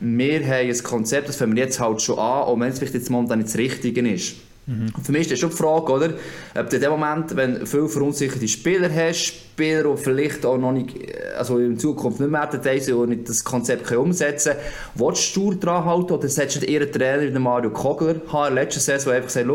wir 0.00 0.46
haben 0.46 0.70
ein 0.70 0.82
Konzept, 0.82 1.28
das 1.28 1.36
fangen 1.36 1.54
wir 1.54 1.64
jetzt 1.64 1.78
halt 1.78 2.02
schon 2.02 2.18
an, 2.18 2.48
und 2.48 2.60
wenn 2.60 2.70
es 2.70 2.78
vielleicht 2.78 2.94
jetzt 2.94 3.10
momentan 3.10 3.38
nicht 3.38 3.50
das 3.50 3.58
Richtige 3.58 4.08
ist 4.08 4.49
Mhm. 4.66 4.92
Für 5.02 5.12
mich 5.12 5.22
ist 5.22 5.32
das 5.32 5.38
schon 5.38 5.50
die 5.50 5.56
Frage, 5.56 5.92
oder? 5.92 6.10
ob 6.54 6.70
du 6.70 6.76
in 6.76 6.82
dem 6.82 6.90
Moment, 6.90 7.34
wenn 7.36 7.60
du 7.60 7.66
viele 7.66 7.88
verunsicherte 7.88 8.46
Spieler 8.46 8.90
hast, 8.94 9.26
Spieler, 9.26 9.94
die 9.94 10.02
vielleicht 10.02 10.46
auch 10.46 10.58
noch 10.58 10.72
nicht, 10.72 10.96
also 11.36 11.58
in 11.58 11.78
Zukunft 11.78 12.20
nicht 12.20 12.30
mehr 12.30 12.46
Details 12.46 12.88
und 12.90 13.10
nicht 13.10 13.28
das 13.28 13.44
Konzept 13.44 13.84
können 13.84 14.00
umsetzen 14.00 14.52
können, 14.52 15.06
willst 15.06 15.36
du 15.36 15.54
dran 15.54 15.84
halten 15.84 16.12
oder 16.12 16.28
setzt 16.28 16.62
du 16.62 16.66
eher 16.66 16.82
einen 16.82 16.92
Trainer 16.92 17.34
wie 17.34 17.38
Mario 17.38 17.70
Kogler 17.70 18.16
haben, 18.32 18.54
letzte 18.54 18.80
Saison, 18.80 19.12
der 19.12 19.22
einfach 19.22 19.30
sagt, 19.30 19.46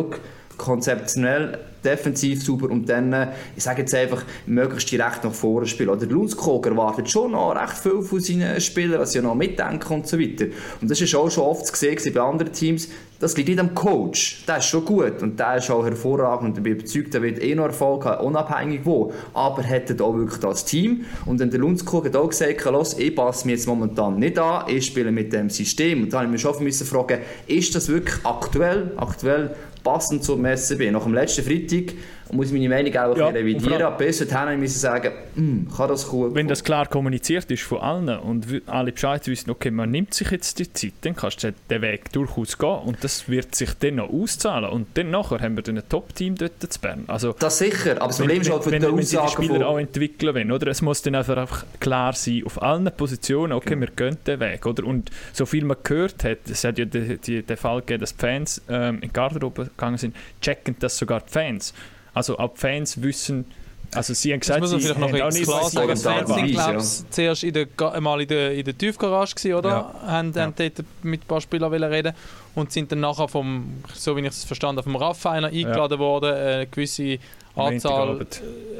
konzeptionell 0.57 1.59
defensiv 1.85 2.43
super 2.43 2.69
und 2.69 2.89
dann, 2.89 3.13
äh, 3.13 3.27
ich 3.55 3.63
sage 3.63 3.81
jetzt 3.81 3.93
einfach, 3.93 4.23
möglichst 4.47 4.91
direkt 4.91 5.23
nach 5.23 5.33
vorne 5.33 5.67
spielen. 5.67 5.89
Oder 5.89 6.07
Lundskog 6.07 6.65
erwartet 6.65 7.09
schon 7.09 7.31
noch 7.31 7.55
recht 7.55 7.77
viel 7.77 8.01
von 8.01 8.19
seinen 8.19 8.59
Spielern, 8.59 8.99
was 8.99 9.11
sie 9.11 9.21
noch 9.21 9.35
mitdenken 9.35 9.93
und 9.93 10.07
so 10.07 10.19
weiter. 10.19 10.45
Und 10.81 10.89
das 10.89 10.99
ist 10.99 11.13
auch 11.15 11.29
schon 11.29 11.43
oft 11.43 11.71
gesehen 11.71 12.13
bei 12.13 12.21
anderen 12.21 12.51
Teams, 12.51 12.89
das 13.19 13.37
liegt 13.37 13.47
nicht 13.47 13.59
am 13.59 13.73
Coach. 13.73 14.43
Der 14.45 14.57
ist 14.57 14.65
schon 14.65 14.83
gut 14.83 15.21
und 15.21 15.39
der 15.39 15.55
ist 15.55 15.71
auch 15.71 15.85
hervorragend 15.85 16.49
und 16.49 16.57
ich 16.57 16.63
bin 16.63 16.73
überzeugt, 16.73 17.13
der 17.13 17.21
wird 17.21 17.41
eh 17.41 17.55
noch 17.55 17.65
Erfolg 17.65 18.05
haben, 18.05 18.25
unabhängig 18.25 18.81
wo. 18.83 19.13
Aber 19.33 19.63
hat 19.63 19.89
er 19.89 20.01
auch 20.01 20.15
wirklich 20.15 20.39
das 20.39 20.65
Team 20.65 21.05
und 21.25 21.39
dann 21.39 21.49
der 21.49 21.59
Lundskog 21.59 22.05
hat 22.05 22.15
auch 22.15 22.27
gesagt, 22.27 22.65
los, 22.65 22.97
ich 22.97 23.15
passe 23.15 23.47
mich 23.47 23.57
jetzt 23.57 23.67
momentan 23.67 24.19
nicht 24.19 24.37
an, 24.37 24.65
ich 24.67 24.85
spiele 24.85 25.11
mit 25.11 25.31
dem 25.31 25.49
System. 25.49 26.03
Und 26.03 26.13
da 26.13 26.17
habe 26.17 26.25
ich 26.27 26.31
mich 26.33 26.41
schon 26.41 26.53
fragen, 26.85 27.19
ist 27.47 27.73
das 27.73 27.87
wirklich 27.87 28.17
aktuell, 28.25 28.91
aktuell 28.97 29.55
passend 29.85 30.23
zur 30.23 30.37
Messe 30.37 30.75
bin. 30.75 30.93
Nach 30.93 31.03
dem 31.03 31.13
letzten 31.13 31.43
Freitag 31.43 31.93
muss 32.31 32.47
ich 32.47 32.53
meine 32.53 32.69
Meinung 32.69 32.95
auch 32.97 33.17
ja, 33.17 33.27
revidieren. 33.27 33.81
Aber 33.81 33.97
bis 33.97 34.25
dahin 34.27 34.59
müssen 34.59 34.79
sagen, 34.79 35.11
hm, 35.35 35.67
kann 35.75 35.89
das 35.89 36.07
gut 36.07 36.35
Wenn 36.35 36.47
das 36.47 36.63
klar 36.63 36.87
kommuniziert 36.87 37.49
ist 37.51 37.63
von 37.63 37.79
allen 37.79 38.09
und 38.19 38.45
alle 38.67 38.91
Bescheid 38.91 39.25
wissen, 39.27 39.49
okay, 39.49 39.71
man 39.71 39.91
nimmt 39.91 40.13
sich 40.13 40.31
jetzt 40.31 40.59
die 40.59 40.71
Zeit, 40.71 40.93
dann 41.01 41.15
kannst 41.15 41.43
du 41.43 41.53
den 41.69 41.81
Weg 41.81 42.11
durchaus 42.11 42.57
gehen 42.57 42.79
und 42.85 43.03
das 43.03 43.29
wird 43.29 43.55
sich 43.55 43.73
dann 43.79 43.95
noch 43.95 44.09
auszahlen. 44.09 44.69
Und 44.69 44.87
dann 44.95 45.11
nachher 45.11 45.39
haben 45.39 45.55
wir 45.55 45.63
dann 45.63 45.77
ein 45.77 45.87
Top-Team 45.87 46.35
dort 46.35 46.53
zu 46.61 46.79
Bern. 46.79 47.05
Also, 47.07 47.35
das 47.37 47.57
sicher, 47.57 47.97
aber 47.97 48.07
das 48.07 48.17
Problem 48.17 48.41
ist 48.41 48.51
halt 48.51 48.65
wenn, 48.71 48.81
die 48.81 48.87
wenn, 48.87 48.97
die 48.97 49.31
Spieler 49.31 49.67
auch 49.67 49.77
entwickeln 49.77 50.35
wollen, 50.35 50.51
oder? 50.51 50.67
Es 50.67 50.81
muss 50.81 51.01
dann 51.01 51.15
einfach 51.15 51.65
klar 51.79 52.13
sein, 52.13 52.43
auf 52.45 52.61
allen 52.61 52.89
Positionen, 52.95 53.53
okay, 53.53 53.75
ja. 53.75 53.81
wir 53.81 53.87
gehen 53.87 54.17
den 54.25 54.39
Weg, 54.39 54.65
oder? 54.65 54.83
Und 54.83 55.11
so 55.33 55.45
viel 55.45 55.65
man 55.65 55.77
gehört 55.83 56.23
hat, 56.23 56.49
es 56.49 56.63
hat 56.63 56.77
ja 56.77 56.85
den, 56.85 57.19
den 57.21 57.57
Fall 57.57 57.81
gegeben, 57.81 58.01
dass 58.01 58.15
die 58.15 58.19
Fans 58.19 58.61
ähm, 58.69 58.95
in 58.95 59.01
die 59.01 59.13
Garderobe 59.13 59.65
gegangen 59.65 59.97
sind, 59.97 60.15
checken 60.41 60.75
das 60.79 60.97
sogar 60.97 61.21
die 61.21 61.31
Fans. 61.31 61.73
Also 62.15 62.37
ab 62.37 62.57
Fans 62.57 63.01
wissen, 63.01 63.45
also 63.93 64.13
sie 64.13 64.33
haben 64.33 64.39
gesagt, 64.39 64.63
das 64.63 64.71
man 64.71 64.79
vielleicht 64.79 64.99
noch 64.99 65.11
nicht 65.11 65.43
klar 65.43 65.69
sagen, 65.69 65.93
die 65.93 66.01
Fans 66.01 66.29
sind 66.29 66.51
glaube 66.51 66.77
ich 66.77 67.09
zuerst 67.11 67.43
in 67.43 67.53
der, 67.53 68.01
mal 68.01 68.21
in 68.21 68.27
der, 68.27 68.53
in 68.53 68.65
der 68.65 68.77
Tiefgarage 68.77 69.35
gewesen, 69.35 69.53
oder? 69.53 69.69
Ja. 69.69 69.93
Haben, 70.07 70.33
ja. 70.33 70.41
haben 70.43 70.53
dort 70.55 70.83
mit 71.03 71.21
ein 71.21 71.27
paar 71.27 71.41
Spielern 71.41 71.71
reden 71.71 72.13
und 72.55 72.71
sind 72.71 72.91
dann 72.91 73.01
nachher 73.01 73.27
vom, 73.27 73.83
so 73.93 74.15
wie 74.15 74.21
ich 74.21 74.27
es 74.27 74.43
verstanden 74.43 74.77
habe, 74.79 74.89
vom 74.89 74.95
Raffiner 74.95 75.47
eingeladen 75.47 75.93
ja. 75.93 75.99
worden, 75.99 76.33
eine 76.33 76.67
gewisse 76.67 77.19
Anzahl 77.55 78.25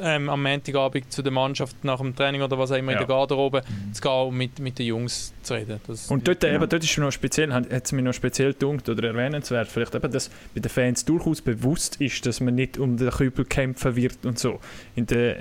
ähm, 0.02 0.30
am 0.30 0.44
Montagabend 0.44 1.12
zu 1.12 1.22
der 1.22 1.32
Mannschaft 1.32 1.84
nach 1.84 2.00
dem 2.00 2.16
Training 2.16 2.42
oder 2.42 2.58
was 2.58 2.72
auch 2.72 2.76
immer 2.76 2.92
ja. 2.92 3.00
in 3.00 3.08
der 3.08 3.16
Garderobe 3.16 3.62
mhm. 3.62 3.94
zu 3.94 4.02
gehen 4.02 4.12
und 4.12 4.38
mit, 4.38 4.60
mit 4.60 4.80
den 4.80 4.88
Jungs 4.88 5.34
zu 5.42 5.54
reden. 5.54 5.80
Das 5.88 6.10
und 6.12 6.28
dort, 6.28 6.44
ja. 6.44 6.54
eben, 6.54 6.68
dort 6.68 6.84
ist 6.84 6.98
noch 6.98 7.12
speziell, 7.12 7.54
hat 7.54 7.72
es 7.72 7.92
mir 7.92 8.02
noch 8.02 8.14
speziell 8.14 8.54
gedunkt 8.54 8.90
oder 8.90 9.08
erwähnenswert, 9.08 9.68
vielleicht 9.68 9.96
eben, 9.96 10.12
dass 10.12 10.30
bei 10.54 10.60
den 10.60 10.70
Fans 10.70 11.06
durchaus 11.06 11.42
bewusst 11.42 12.02
ist, 12.02 12.26
dass 12.26 12.42
man 12.42 12.56
nicht 12.56 12.78
um 12.78 12.98
den 12.98 13.10
Kübel 13.10 13.46
kämpfen 13.46 13.96
wird 13.96 14.26
und 14.26 14.40
so. 14.40 14.60
In, 14.96 15.06
de, 15.06 15.36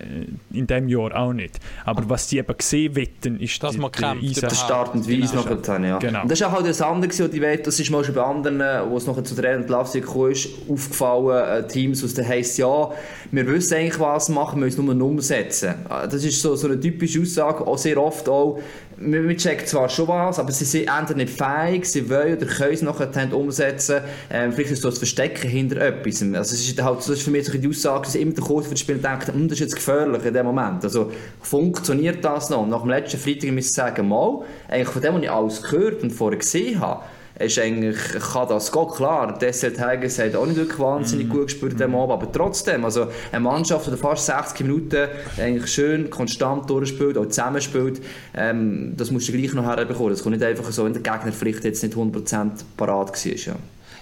in 0.52 0.66
dem 0.66 0.88
Jahr 0.88 1.14
auch 1.16 1.32
nicht. 1.32 1.58
Aber 1.84 2.08
was 2.08 2.28
die 2.28 2.38
eben 2.38 2.56
gesehen 2.56 2.94
wetten, 2.96 3.40
ist 3.40 3.62
dass 3.62 3.72
die, 3.72 3.78
man 3.78 3.92
kämpft. 3.92 4.42
Das 4.42 4.60
Start 4.60 4.94
und 4.94 5.08
Weise 5.08 5.36
genau. 5.36 5.54
noch 5.54 5.78
ja. 5.84 5.98
Genau. 5.98 6.22
Und 6.22 6.30
das 6.30 6.40
ist 6.40 6.46
auch 6.46 6.52
halt 6.52 6.66
das 6.66 6.80
andere, 6.80 7.10
was 7.10 7.30
die 7.30 7.40
Wette, 7.40 7.64
das 7.64 7.80
ist 7.80 7.90
mal 7.90 8.04
schon 8.04 8.14
bei 8.14 8.22
anderen, 8.22 8.60
wo 8.90 8.96
es 8.96 9.06
noch 9.06 9.22
zu 9.22 9.34
der 9.34 9.52
Entlassung 9.52 10.02
kam, 10.02 10.30
ist, 10.30 10.48
aufgefallen, 10.68 11.64
äh, 11.64 11.66
Teams, 11.66 12.04
aus 12.04 12.14
der 12.14 12.26
heisst 12.26 12.58
ja, 12.58 12.90
wir 13.30 13.46
wissen 13.46 13.74
eigentlich, 13.74 14.00
was 14.00 14.28
machen, 14.28 14.60
wir 14.60 14.66
müssen 14.66 14.84
nur 14.84 15.08
umsetzen. 15.08 15.74
Das 15.88 16.24
ist 16.24 16.40
so, 16.40 16.56
so 16.56 16.66
eine 16.66 16.78
typische 16.78 17.20
Aussage, 17.20 17.66
auch 17.66 17.78
sehr 17.78 17.98
oft 17.98 18.28
auch, 18.28 18.58
wir 18.96 19.36
checken 19.36 19.66
zwar 19.66 19.88
schon 19.88 20.08
was, 20.08 20.38
aber 20.38 20.52
sie 20.52 20.64
sind 20.64 20.88
entweder 20.88 21.16
nicht 21.16 21.36
fähig, 21.36 21.84
sie 21.84 22.08
wollen 22.08 22.36
oder 22.36 22.46
können 22.46 22.74
es 22.74 22.82
nachher 22.82 23.34
umsetzen. 23.34 24.00
Ähm, 24.30 24.52
vielleicht 24.52 24.70
ist 24.70 24.78
es 24.78 24.82
so 24.82 24.90
das 24.90 24.98
Verstecken 24.98 25.48
hinter 25.48 25.80
etwas. 25.80 26.22
Also 26.22 26.54
es 26.54 26.68
ist 26.68 26.82
halt, 26.82 26.98
das 26.98 27.08
ist 27.08 27.22
für 27.22 27.30
mich 27.30 27.46
so 27.46 27.58
die 27.58 27.68
Aussage, 27.68 28.04
dass 28.04 28.14
immer 28.14 28.32
der 28.32 28.44
Coach 28.44 28.64
für 28.64 28.70
das 28.70 28.80
Spiel 28.80 28.98
denkt, 28.98 29.28
hm, 29.28 29.48
das 29.48 29.56
ist 29.56 29.60
jetzt 29.60 29.76
gefährlich 29.76 30.24
in 30.24 30.34
dem 30.34 30.46
Moment. 30.46 30.84
Also 30.84 31.10
funktioniert 31.40 32.24
das 32.24 32.50
noch? 32.50 32.62
Und 32.62 32.70
nach 32.70 32.82
dem 32.82 32.90
letzten 32.90 33.18
Freitag 33.18 33.50
müssen 33.50 33.68
ich 33.68 33.72
sagen, 33.72 34.08
mal, 34.08 34.42
eigentlich 34.68 34.88
von 34.88 35.02
dem, 35.02 35.14
was 35.14 35.22
ich 35.22 35.30
alles 35.30 35.62
gehört 35.62 36.02
und 36.02 36.10
vorher 36.10 36.38
gesehen 36.38 36.80
habe, 36.80 37.02
ist 37.38 37.58
eigentlich, 37.58 37.96
kann 38.32 38.48
das 38.48 38.70
gehen. 38.70 38.88
Klar, 38.94 39.36
Desert 39.38 39.78
Hagens 39.80 40.18
hat 40.18 40.36
auch 40.36 40.46
nicht 40.46 40.56
wirklich 40.56 40.78
wahnsinnig 40.78 41.26
mm. 41.28 41.30
gut 41.30 41.46
gespielt 41.46 41.82
am 41.82 41.94
Abend, 41.96 42.12
aber 42.12 42.32
trotzdem, 42.32 42.84
also 42.84 43.08
eine 43.32 43.40
Mannschaft, 43.40 43.90
die 43.90 43.96
fast 43.96 44.26
60 44.26 44.60
Minuten 44.60 45.08
eigentlich 45.36 45.66
schön, 45.66 46.10
konstant 46.10 46.70
durchspielt, 46.70 47.18
auch 47.18 47.26
zusammenspielt, 47.26 48.00
ähm, 48.36 48.94
das 48.96 49.10
musst 49.10 49.28
du 49.28 49.32
gleich 49.32 49.52
noch 49.52 49.64
herbekommen. 49.64 50.10
Das 50.10 50.22
kommt 50.22 50.36
nicht 50.36 50.46
einfach 50.46 50.70
so, 50.70 50.84
wenn 50.84 50.92
der 50.92 51.02
Gegner 51.02 51.32
vielleicht 51.32 51.64
jetzt 51.64 51.82
nicht 51.82 51.96
100% 51.96 52.50
parat 52.76 53.10
war. 53.10 53.32
Ja. 53.32 53.56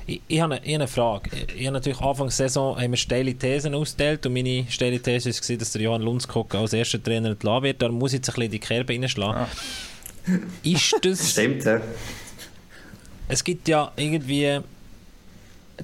Ich, 0.07 0.21
ich, 0.29 0.41
habe 0.41 0.55
eine, 0.55 0.65
ich 0.67 0.75
habe 0.75 0.83
eine 0.83 0.89
Frage. 0.89 1.31
Ich 1.57 1.67
habe 1.67 1.75
natürlich 1.75 2.01
Anfang 2.01 2.27
der 2.27 2.33
Saison 2.33 2.77
haben 2.77 2.91
wir 2.91 2.99
steile 2.99 3.33
Thesen 3.35 3.75
ausgestellt 3.75 4.27
und 4.27 4.35
meine 4.35 4.67
steile 4.69 5.01
These 5.01 5.31
war, 5.31 5.57
dass 5.57 5.73
der 5.73 5.81
Johann 5.81 6.03
Lundskog 6.03 6.55
als 6.55 6.73
erster 6.75 7.03
Trainer 7.03 7.31
entlassen 7.31 7.63
wird. 7.63 7.81
Da 7.81 7.89
muss 7.89 8.13
ich 8.13 8.19
jetzt 8.19 8.29
ein 8.29 8.35
bisschen 8.35 8.51
die 8.51 8.59
Kerbe 8.59 8.93
reinschlagen. 8.93 9.43
Ah. 9.43 9.49
Ist 10.63 10.97
das... 11.03 11.31
Stimmt, 11.31 11.65
ja 11.65 11.81
es 13.33 13.43
gibt 13.43 13.67
ja 13.67 13.91
irgendwie 13.97 14.61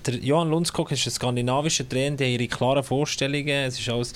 der 0.07 0.15
Johann 0.17 0.51
Lundskog 0.51 0.93
ist 0.93 1.07
ein 1.07 1.11
skandinavischer 1.11 1.89
Trainer, 1.89 2.17
der 2.17 2.29
ihre 2.29 2.47
klaren 2.47 2.85
Vorstellungen, 2.85 3.49
es 3.49 3.81
ist 3.81 3.89
alles 3.89 4.13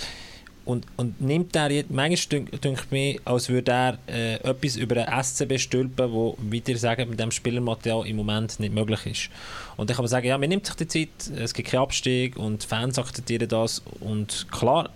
und, 0.64 0.86
und 0.96 1.20
nimmt 1.20 1.56
er 1.56 1.70
jetzt, 1.72 1.90
manchmal 1.90 2.44
denkt 2.44 2.92
mir, 2.92 3.18
als 3.24 3.48
würde 3.48 3.72
er 3.72 3.98
äh, 4.06 4.34
etwas 4.34 4.76
über 4.76 5.08
einen 5.08 5.24
SCB 5.24 5.58
stülpen, 5.58 6.12
wo, 6.12 6.36
wie 6.38 6.60
dir 6.60 6.78
sagen, 6.78 7.08
mit 7.08 7.18
dem 7.18 7.32
Spielermaterial 7.32 8.06
im 8.06 8.16
Moment 8.16 8.60
nicht 8.60 8.72
möglich 8.72 9.06
ist. 9.06 9.30
Und 9.76 9.90
ich 9.90 9.96
kann 9.96 10.06
sagen, 10.06 10.26
ja, 10.26 10.38
man 10.38 10.48
nimmt 10.48 10.66
sich 10.66 10.76
die 10.76 10.86
Zeit, 10.86 11.36
es 11.36 11.52
gibt 11.52 11.70
keinen 11.70 11.80
Abstieg 11.80 12.36
und 12.36 12.62
Fans 12.62 12.96
akzeptieren 12.98 13.48
das 13.48 13.82
und 13.98 14.46
klar, 14.52 14.90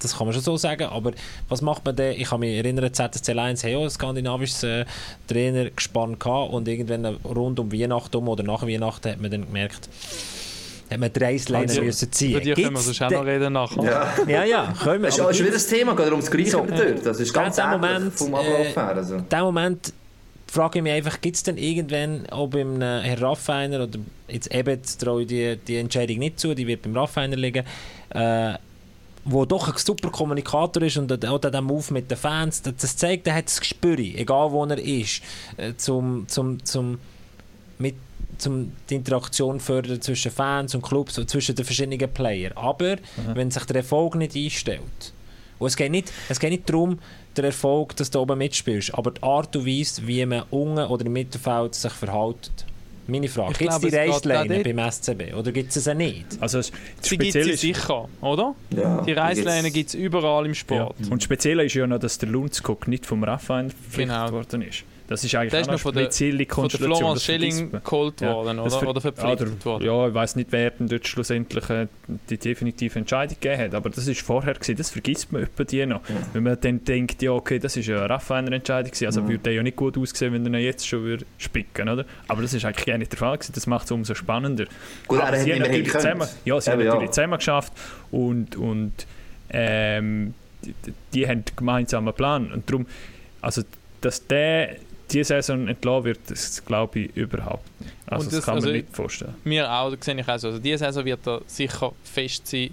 das 0.00 0.16
kann 0.16 0.26
man 0.26 0.34
schon 0.34 0.42
so 0.42 0.56
sagen, 0.56 0.84
aber 0.84 1.12
was 1.48 1.62
macht 1.62 1.84
man 1.84 1.94
denn? 1.94 2.18
Ich 2.18 2.30
kann 2.30 2.40
mich 2.40 2.56
erinnern, 2.56 2.92
ZSC 2.92 3.32
Lions 3.32 3.62
haben 3.62 3.70
ja 3.70 3.78
ein 3.78 3.90
skandinavisches 3.90 4.62
äh, 4.62 4.84
Trainer 5.26 5.70
gespannt 5.70 6.24
und 6.26 6.68
irgendwann 6.68 7.04
rund 7.24 7.60
um 7.60 7.72
Weihnachten 7.72 8.16
um 8.16 8.28
oder 8.28 8.42
nach 8.42 8.62
Weihnachten 8.62 9.10
hat 9.10 9.20
man 9.20 9.30
dann 9.30 9.46
gemerkt, 9.46 9.88
hat 10.90 10.98
man 10.98 11.12
drei 11.12 11.32
Reißleine 11.32 11.68
also, 11.68 11.82
müssen 11.82 12.12
ziehen. 12.12 12.30
Über 12.32 12.40
die 12.40 12.54
können 12.54 12.74
wir 12.74 12.80
sonst 12.80 13.02
auch 13.02 13.10
noch 13.10 13.24
reden 13.24 13.52
nachher. 13.52 13.84
Ja, 13.84 14.26
ja, 14.26 14.44
ja 14.44 14.74
können 14.82 15.02
wir. 15.02 15.10
Das 15.10 15.18
ist, 15.18 15.30
ist 15.30 15.40
wieder 15.40 15.52
das 15.52 15.66
Thema, 15.66 15.94
geht 15.94 16.10
ums 16.10 16.30
Gleiche 16.30 16.50
so, 16.50 16.66
dort. 16.66 17.06
Das 17.06 17.20
ist 17.20 17.32
ganz 17.32 17.58
ähnlich 17.58 17.80
Moment, 17.80 18.14
vom 18.14 18.34
Ablauf 18.34 18.76
her. 18.76 18.88
Also. 18.96 19.16
In 19.16 19.28
dem 19.28 19.40
Moment 19.40 19.92
frage 20.50 20.78
ich 20.78 20.82
mich 20.82 20.92
einfach, 20.92 21.20
gibt 21.20 21.36
es 21.36 21.42
denn 21.44 21.56
irgendwann, 21.56 22.26
ob 22.30 22.54
im 22.56 22.82
äh, 22.82 23.00
Herr 23.02 23.22
Raffiner 23.22 23.84
oder 23.84 23.98
jetzt 24.28 24.52
eben 24.52 24.80
traue 24.98 25.22
ich 25.22 25.28
die, 25.28 25.56
die 25.56 25.76
Entscheidung 25.76 26.18
nicht 26.18 26.40
zu, 26.40 26.54
die 26.54 26.66
wird 26.66 26.82
beim 26.82 26.96
Raffiner 26.96 27.36
liegen, 27.36 27.64
äh, 28.10 28.54
wo 29.24 29.44
doch 29.44 29.68
ein 29.68 29.76
super 29.76 30.10
Kommunikator 30.10 30.82
ist 30.82 30.96
und 30.96 31.24
auch 31.26 31.38
der 31.38 31.60
Move 31.60 31.92
mit 31.92 32.10
den 32.10 32.18
Fans, 32.18 32.62
das 32.62 32.96
zeigt, 32.96 33.26
er 33.26 33.34
hat 33.34 33.46
das 33.46 33.60
Gespür, 33.60 33.98
egal 33.98 34.50
wo 34.50 34.64
er 34.64 34.78
ist, 34.78 35.22
äh, 35.56 35.74
zum, 35.76 36.26
zum, 36.28 36.64
zum, 36.64 36.98
mit, 37.78 37.96
zum 38.38 38.72
die 38.88 38.94
Interaktion 38.94 39.60
fördern 39.60 40.00
zwischen 40.00 40.30
Fans 40.30 40.74
und 40.74 40.82
Clubs 40.82 41.18
und 41.18 41.28
zwischen 41.28 41.54
den 41.54 41.64
verschiedenen 41.64 42.12
Playern. 42.12 42.52
Aber 42.56 42.96
mhm. 42.96 43.34
wenn 43.34 43.50
sich 43.50 43.64
der 43.64 43.76
Erfolg 43.76 44.14
nicht 44.14 44.34
einstellt, 44.36 45.12
und 45.58 45.66
es 45.66 45.76
geht 45.76 45.90
nicht, 45.90 46.10
es 46.30 46.40
geht 46.40 46.50
nicht 46.50 46.68
darum, 46.70 46.98
der 47.36 47.44
Erfolg, 47.44 47.94
dass 47.96 48.10
du 48.10 48.18
oben 48.18 48.38
mitspielst, 48.38 48.94
aber 48.94 49.10
die 49.10 49.22
Art 49.22 49.54
und 49.54 49.66
Weise, 49.66 50.06
wie 50.06 50.24
man 50.24 50.44
unten 50.50 50.86
oder 50.86 51.04
im 51.04 51.12
Mittelfeld 51.12 51.74
sich 51.74 51.92
verhält, 51.92 52.50
meine 53.10 53.28
Frage. 53.28 53.54
Gibt 53.54 53.70
es 53.70 53.78
die 53.80 53.94
Reisleine 53.94 54.62
beim 54.62 54.90
SCB 54.90 55.34
oder 55.34 55.52
gibt 55.52 55.74
es 55.74 55.84
sie 55.84 55.94
nicht? 55.94 56.26
Also 56.40 56.60
die 56.60 57.18
gibt 57.18 57.34
es 57.34 57.60
sicher, 57.60 58.08
oder? 58.20 58.54
Ja, 58.74 59.02
die 59.02 59.12
Reisleine 59.12 59.70
gibt 59.70 59.88
es 59.88 59.94
überall 59.94 60.46
im 60.46 60.54
Sport. 60.54 60.96
Ja. 61.00 61.10
Und 61.10 61.22
speziell 61.22 61.60
ist 61.60 61.74
ja 61.74 61.86
noch, 61.86 61.98
dass 61.98 62.18
der 62.18 62.28
Lundskog 62.28 62.88
nicht 62.88 63.06
vom 63.06 63.24
Raphael 63.24 63.70
verpflichtet 63.70 64.16
genau. 64.16 64.32
worden 64.32 64.62
ist. 64.62 64.84
Das 65.10 65.24
ist 65.24 65.34
eigentlich 65.34 65.50
das 65.50 65.62
ist 65.62 65.68
eine 65.68 66.04
spezielle 66.04 66.46
Konstellation. 66.46 66.92
Von 66.92 67.16
der 67.16 67.20
Florence 67.20 67.24
Schilling 67.24 67.82
geholt 67.82 68.20
ja. 68.20 68.32
worden, 68.32 68.60
oder? 68.60 68.88
oder 68.88 69.00
verpflichtet 69.00 69.66
worden. 69.66 69.84
Ja, 69.84 70.06
ich 70.06 70.14
weiß 70.14 70.36
nicht, 70.36 70.52
wer 70.52 70.70
denn 70.70 70.86
dort 70.86 71.04
schlussendlich 71.08 71.68
äh, 71.68 71.88
die 72.28 72.38
definitive 72.38 72.96
Entscheidung 72.96 73.34
gegeben 73.40 73.60
hat, 73.60 73.74
aber 73.74 73.90
das 73.90 74.06
ist 74.06 74.20
vorher 74.20 74.54
gewesen, 74.54 74.76
das 74.76 74.90
vergisst 74.90 75.32
man 75.32 75.42
etwa 75.42 75.64
die 75.64 75.84
noch. 75.84 76.08
Ja. 76.08 76.14
Wenn 76.32 76.44
man 76.44 76.60
dann 76.60 76.84
denkt, 76.84 77.22
ja 77.22 77.32
okay, 77.32 77.58
das 77.58 77.76
ist 77.76 77.86
ja 77.86 77.98
eine 77.98 78.10
Raffaener 78.10 78.52
Entscheidung 78.52 78.92
gewesen, 78.92 79.06
also 79.06 79.22
ja. 79.22 79.28
würde 79.28 79.38
der 79.40 79.52
ja 79.54 79.64
nicht 79.64 79.76
gut 79.76 79.98
aussehen, 79.98 80.32
wenn 80.32 80.54
er 80.54 80.60
jetzt 80.60 80.86
schon 80.86 81.02
würde 81.02 81.26
spicken, 81.38 81.88
oder? 81.88 82.04
Aber 82.28 82.42
das 82.42 82.54
ist 82.54 82.64
eigentlich 82.64 82.86
gar 82.86 82.96
nicht 82.96 83.10
der 83.10 83.18
Fall 83.18 83.36
gewesen, 83.36 83.52
das 83.52 83.66
macht 83.66 83.86
es 83.86 83.90
umso 83.90 84.14
spannender. 84.14 84.66
Gut, 85.08 85.20
aber 85.20 85.38
sie 85.38 85.52
haben 85.52 85.62
natürlich 85.62 85.90
zusammen, 85.90 86.28
ja, 86.44 86.60
sie 86.60 86.70
haben 86.70 86.84
natürlich 86.84 87.10
zusammen 87.10 87.36
geschafft 87.36 87.72
und, 88.12 88.54
und 88.54 88.92
ähm, 89.48 90.34
die, 90.62 90.72
die 91.14 91.26
haben 91.26 91.42
gemeinsam 91.56 92.06
einen 92.06 92.16
Plan 92.16 92.52
und 92.52 92.70
darum, 92.70 92.86
also 93.40 93.62
dass 94.02 94.24
der 94.28 94.76
diese 95.12 95.24
Saison 95.24 95.68
entlassen 95.68 96.04
wird, 96.04 96.20
das 96.28 96.64
glaube 96.64 97.00
ich 97.00 97.16
überhaupt 97.16 97.68
nicht. 97.80 97.92
Also 98.06 98.24
das, 98.26 98.34
das, 98.34 98.44
kann 98.44 98.54
man 98.54 98.64
also 98.64 98.74
nicht 98.74 98.94
vorstellen. 98.94 99.34
Mir 99.44 99.70
auch, 99.70 99.94
das 99.94 100.04
sehe 100.04 100.18
ich 100.18 100.28
auch 100.28 100.38
so. 100.38 100.48
Also 100.48 100.58
diese 100.58 100.78
Saison 100.78 101.04
wird 101.04 101.26
er 101.26 101.40
sicher 101.46 101.92
fest 102.02 102.46
sein, 102.46 102.70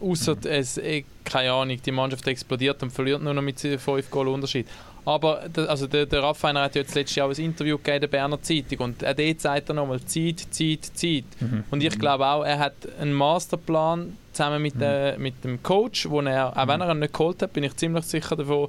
außer 0.00 0.34
mhm. 0.34 0.40
es, 0.44 0.78
eh, 0.78 1.04
keine 1.24 1.52
Ahnung, 1.52 1.78
die 1.84 1.92
Mannschaft 1.92 2.26
explodiert 2.26 2.82
und 2.82 2.90
verliert 2.90 3.22
nur 3.22 3.34
noch 3.34 3.42
mit 3.42 3.60
5 3.60 4.10
Goal 4.10 4.28
Unterschied. 4.28 4.66
Aber 5.04 5.48
also 5.68 5.86
der, 5.86 6.04
der 6.04 6.22
Raffainer 6.22 6.62
hat 6.62 6.74
ja 6.74 6.82
jetzt 6.82 6.94
letztes 6.94 7.16
Jahr 7.16 7.30
ein 7.30 7.36
Interview 7.36 7.78
gegeben 7.78 8.00
der 8.02 8.08
Berner 8.08 8.42
Zeitung 8.42 8.78
und 8.80 9.02
er 9.02 9.14
dort 9.14 9.40
sagt 9.40 9.70
er 9.70 9.74
nochmal 9.74 10.00
Zeit, 10.04 10.40
Zeit, 10.50 10.84
Zeit. 10.92 11.24
Mhm. 11.40 11.64
Und 11.70 11.82
ich 11.82 11.98
glaube 11.98 12.26
auch, 12.26 12.44
er 12.44 12.58
hat 12.58 12.74
einen 13.00 13.14
Masterplan 13.14 14.14
zusammen 14.32 14.60
mit, 14.60 14.74
mhm. 14.74 14.80
der, 14.80 15.18
mit 15.18 15.42
dem 15.44 15.62
Coach, 15.62 16.10
wo 16.10 16.20
er, 16.20 16.54
auch 16.54 16.68
wenn 16.68 16.82
er 16.82 16.90
ihn 16.90 16.98
nicht 16.98 17.14
geholt 17.14 17.40
hat, 17.40 17.54
bin 17.54 17.64
ich 17.64 17.74
ziemlich 17.76 18.04
sicher 18.04 18.36
davon, 18.36 18.68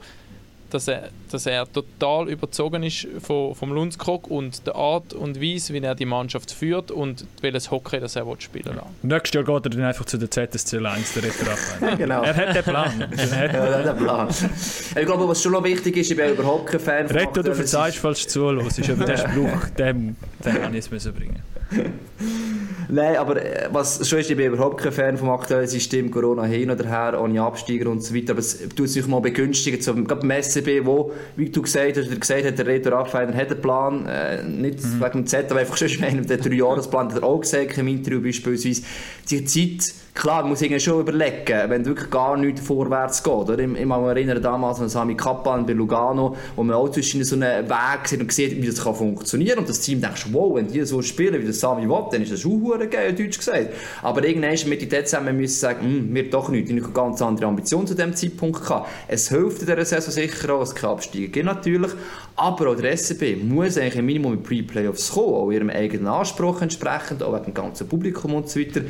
dass 0.70 0.88
er, 0.88 1.10
dass 1.32 1.46
er 1.46 1.72
total 1.72 2.30
überzogen 2.30 2.84
ist 2.84 3.08
von, 3.22 3.56
vom 3.56 3.72
Lundskog 3.72 4.28
und 4.28 4.66
der 4.68 4.76
Art 4.76 5.14
und 5.14 5.42
Weise, 5.42 5.74
wie 5.74 5.80
er 5.80 5.96
die 5.96 6.06
Mannschaft 6.06 6.52
führt 6.52 6.92
und 6.92 7.26
welches 7.42 7.72
Hockey 7.72 8.00
das 8.00 8.16
er 8.16 8.26
spielen 8.40 8.76
will. 8.76 8.82
Nächstes 9.02 9.34
Jahr 9.34 9.44
geht 9.44 9.66
er 9.66 9.70
dann 9.70 9.84
einfach 9.84 10.06
zu 10.06 10.18
der 10.18 10.30
ZSC 10.30 10.78
1 10.78 11.14
der 11.14 11.24
Retter 11.24 11.98
genau. 11.98 12.22
Er 12.24 12.36
hat 12.36 12.56
den 12.56 12.64
Plan. 12.64 13.02
er 13.18 13.78
hat 13.78 13.86
den 13.86 13.98
Plan. 13.98 14.28
Ich 14.30 15.06
glaube, 15.06 15.28
was 15.28 15.42
schon 15.42 15.54
noch 15.54 15.64
wichtig 15.64 15.98
ist, 15.98 16.12
ich 16.12 16.18
bin 16.18 16.32
überhaupt 16.32 16.68
kein 16.68 16.80
Fan 16.80 17.08
von 17.08 17.18
Retto, 17.18 17.42
du 17.42 17.56
verzeihst, 17.56 17.98
falls 17.98 18.24
du 18.24 18.30
zuhörst, 18.30 18.90
aber 18.90 19.06
den 19.06 19.18
Spruch, 19.18 19.70
den, 19.78 20.16
den 20.44 20.62
kann 20.62 20.74
ich 20.74 20.90
bringen 20.90 21.42
Nein, 22.92 23.18
aber 23.18 23.44
äh, 23.44 23.70
was 23.72 24.08
schon 24.08 24.20
ist, 24.20 24.32
ich 24.32 24.38
bin 24.38 24.48
überhaupt 24.48 24.82
kein 24.82 24.92
Fan 24.92 25.18
vom 25.18 25.30
aktuellen 25.30 25.68
System, 25.68 26.10
Corona 26.10 26.44
hin 26.46 26.72
oder 26.72 26.86
her, 26.86 27.22
ohne 27.22 27.42
Absteiger 27.42 27.90
und 27.90 28.04
so 28.04 28.16
weiter, 28.16 28.32
aber 28.32 28.40
es 28.40 28.68
tut 28.70 28.90
sich 28.90 29.06
mal 29.06 29.22
begünstigen, 29.22 29.80
so, 29.80 29.94
gerade 29.94 30.28
beim 30.28 30.42
SCB, 30.42 30.86
wo, 30.86 31.12
wie 31.36 31.50
du 31.50 31.62
gesagt 31.62 31.98
hast, 31.98 32.08
oder 32.08 32.16
gesagt 32.16 32.46
hat, 32.46 32.58
der 32.58 32.66
Reto 32.66 32.90
Raffiner 32.90 33.36
hat 33.36 33.52
einen 33.52 33.62
Plan, 33.62 34.06
äh, 34.08 34.44
nicht 34.44 34.84
mhm. 34.84 35.02
wegen 35.02 35.12
dem 35.12 35.28
Z, 35.28 35.52
aber 35.52 35.60
einfach 35.60 35.78
schon 35.78 36.04
in 36.04 36.26
der 36.26 36.38
Drei-Jahres-Plan, 36.38 37.14
hat 37.14 37.22
er 37.22 37.24
auch 37.24 37.42
gesagt, 37.42 37.78
im 37.78 37.88
Interview 37.88 38.22
beispielsweise, 38.22 38.82
die 39.30 39.46
Zeit, 39.46 39.94
klar, 40.14 40.46
muss 40.46 40.62
irgendwie 40.62 40.80
schon 40.80 41.02
überlegen, 41.02 41.70
wenn 41.70 41.86
wirklich 41.86 42.10
gar 42.10 42.36
nichts 42.38 42.62
vorwärts 42.62 43.24
geht. 43.24 43.34
Oder? 43.34 43.60
Ich, 43.60 43.66
ich 43.66 43.86
mich 43.86 43.90
erinnern 43.90 44.42
damals 44.42 44.80
an 44.80 44.90
Sami 44.90 45.16
Kappan 45.16 45.66
bei 45.66 45.74
Lugano, 45.74 46.36
wo 46.56 46.64
man 46.64 46.76
auch 46.76 46.90
zwischen 46.90 47.24
so 47.24 47.36
einem 47.36 47.70
Weg 47.70 48.08
sieht 48.08 48.20
und 48.20 48.32
sieht, 48.32 48.62
wie 48.62 48.68
das 48.68 48.84
kann 48.84 48.96
funktionieren 48.96 49.56
kann. 49.56 49.60
Und 49.60 49.70
das 49.70 49.80
Team 49.80 50.02
denkt, 50.02 50.26
wow, 50.32 50.56
wenn 50.56 50.68
die 50.68 50.84
so 50.84 51.02
spielen, 51.02 51.42
wie 51.42 51.48
das 51.48 51.60
Sami 51.60 51.88
will, 51.88 52.06
dann 52.12 52.22
ist 52.22 52.32
das 52.32 52.42
schon 52.42 52.90
geil, 52.90 53.14
Deutsch 53.14 53.38
gesagt. 53.38 53.70
Aber 54.02 54.24
irgendwann 54.24 54.70
mit 54.70 54.82
die 54.82 54.90
zusammen 54.90 55.38
müssen 55.38 55.60
sagen, 55.60 55.82
hm, 55.82 56.14
wir 56.14 56.30
doch 56.30 56.50
nicht. 56.50 56.70
Ich 56.70 56.84
habe 56.84 56.94
ganz 56.94 57.22
andere 57.22 57.48
Ambitionen 57.48 57.88
zu 57.88 57.96
diesem 57.96 58.16
Zeitpunkt 58.16 58.62
gehabt. 58.62 58.90
Es 59.08 59.30
hilft 59.30 59.62
in 59.62 59.68
dieser 59.68 59.86
Saison 59.86 60.12
sicher 60.12 60.54
auch, 60.54 60.62
es 60.62 60.76
kann 60.76 60.92
absteigen 60.92 61.32
gibt 61.32 61.46
natürlich. 61.46 61.92
Aber 62.36 62.70
auch 62.70 62.76
der 62.76 62.96
SCB 62.96 63.44
muss 63.44 63.78
eigentlich 63.78 63.98
ein 63.98 64.06
Minimum 64.06 64.32
mit 64.32 64.44
Pre-Playoffs 64.44 65.12
kommen, 65.12 65.34
auch 65.34 65.52
ihrem 65.52 65.70
eigenen 65.70 66.08
Anspruch 66.08 66.62
entsprechend, 66.62 67.24
auch 67.24 67.34
wegen 67.34 67.46
dem 67.46 67.54
ganzen 67.54 67.88
Publikum 67.88 68.34
und 68.34 68.50
so 68.50 68.60
weiter. 68.60 68.82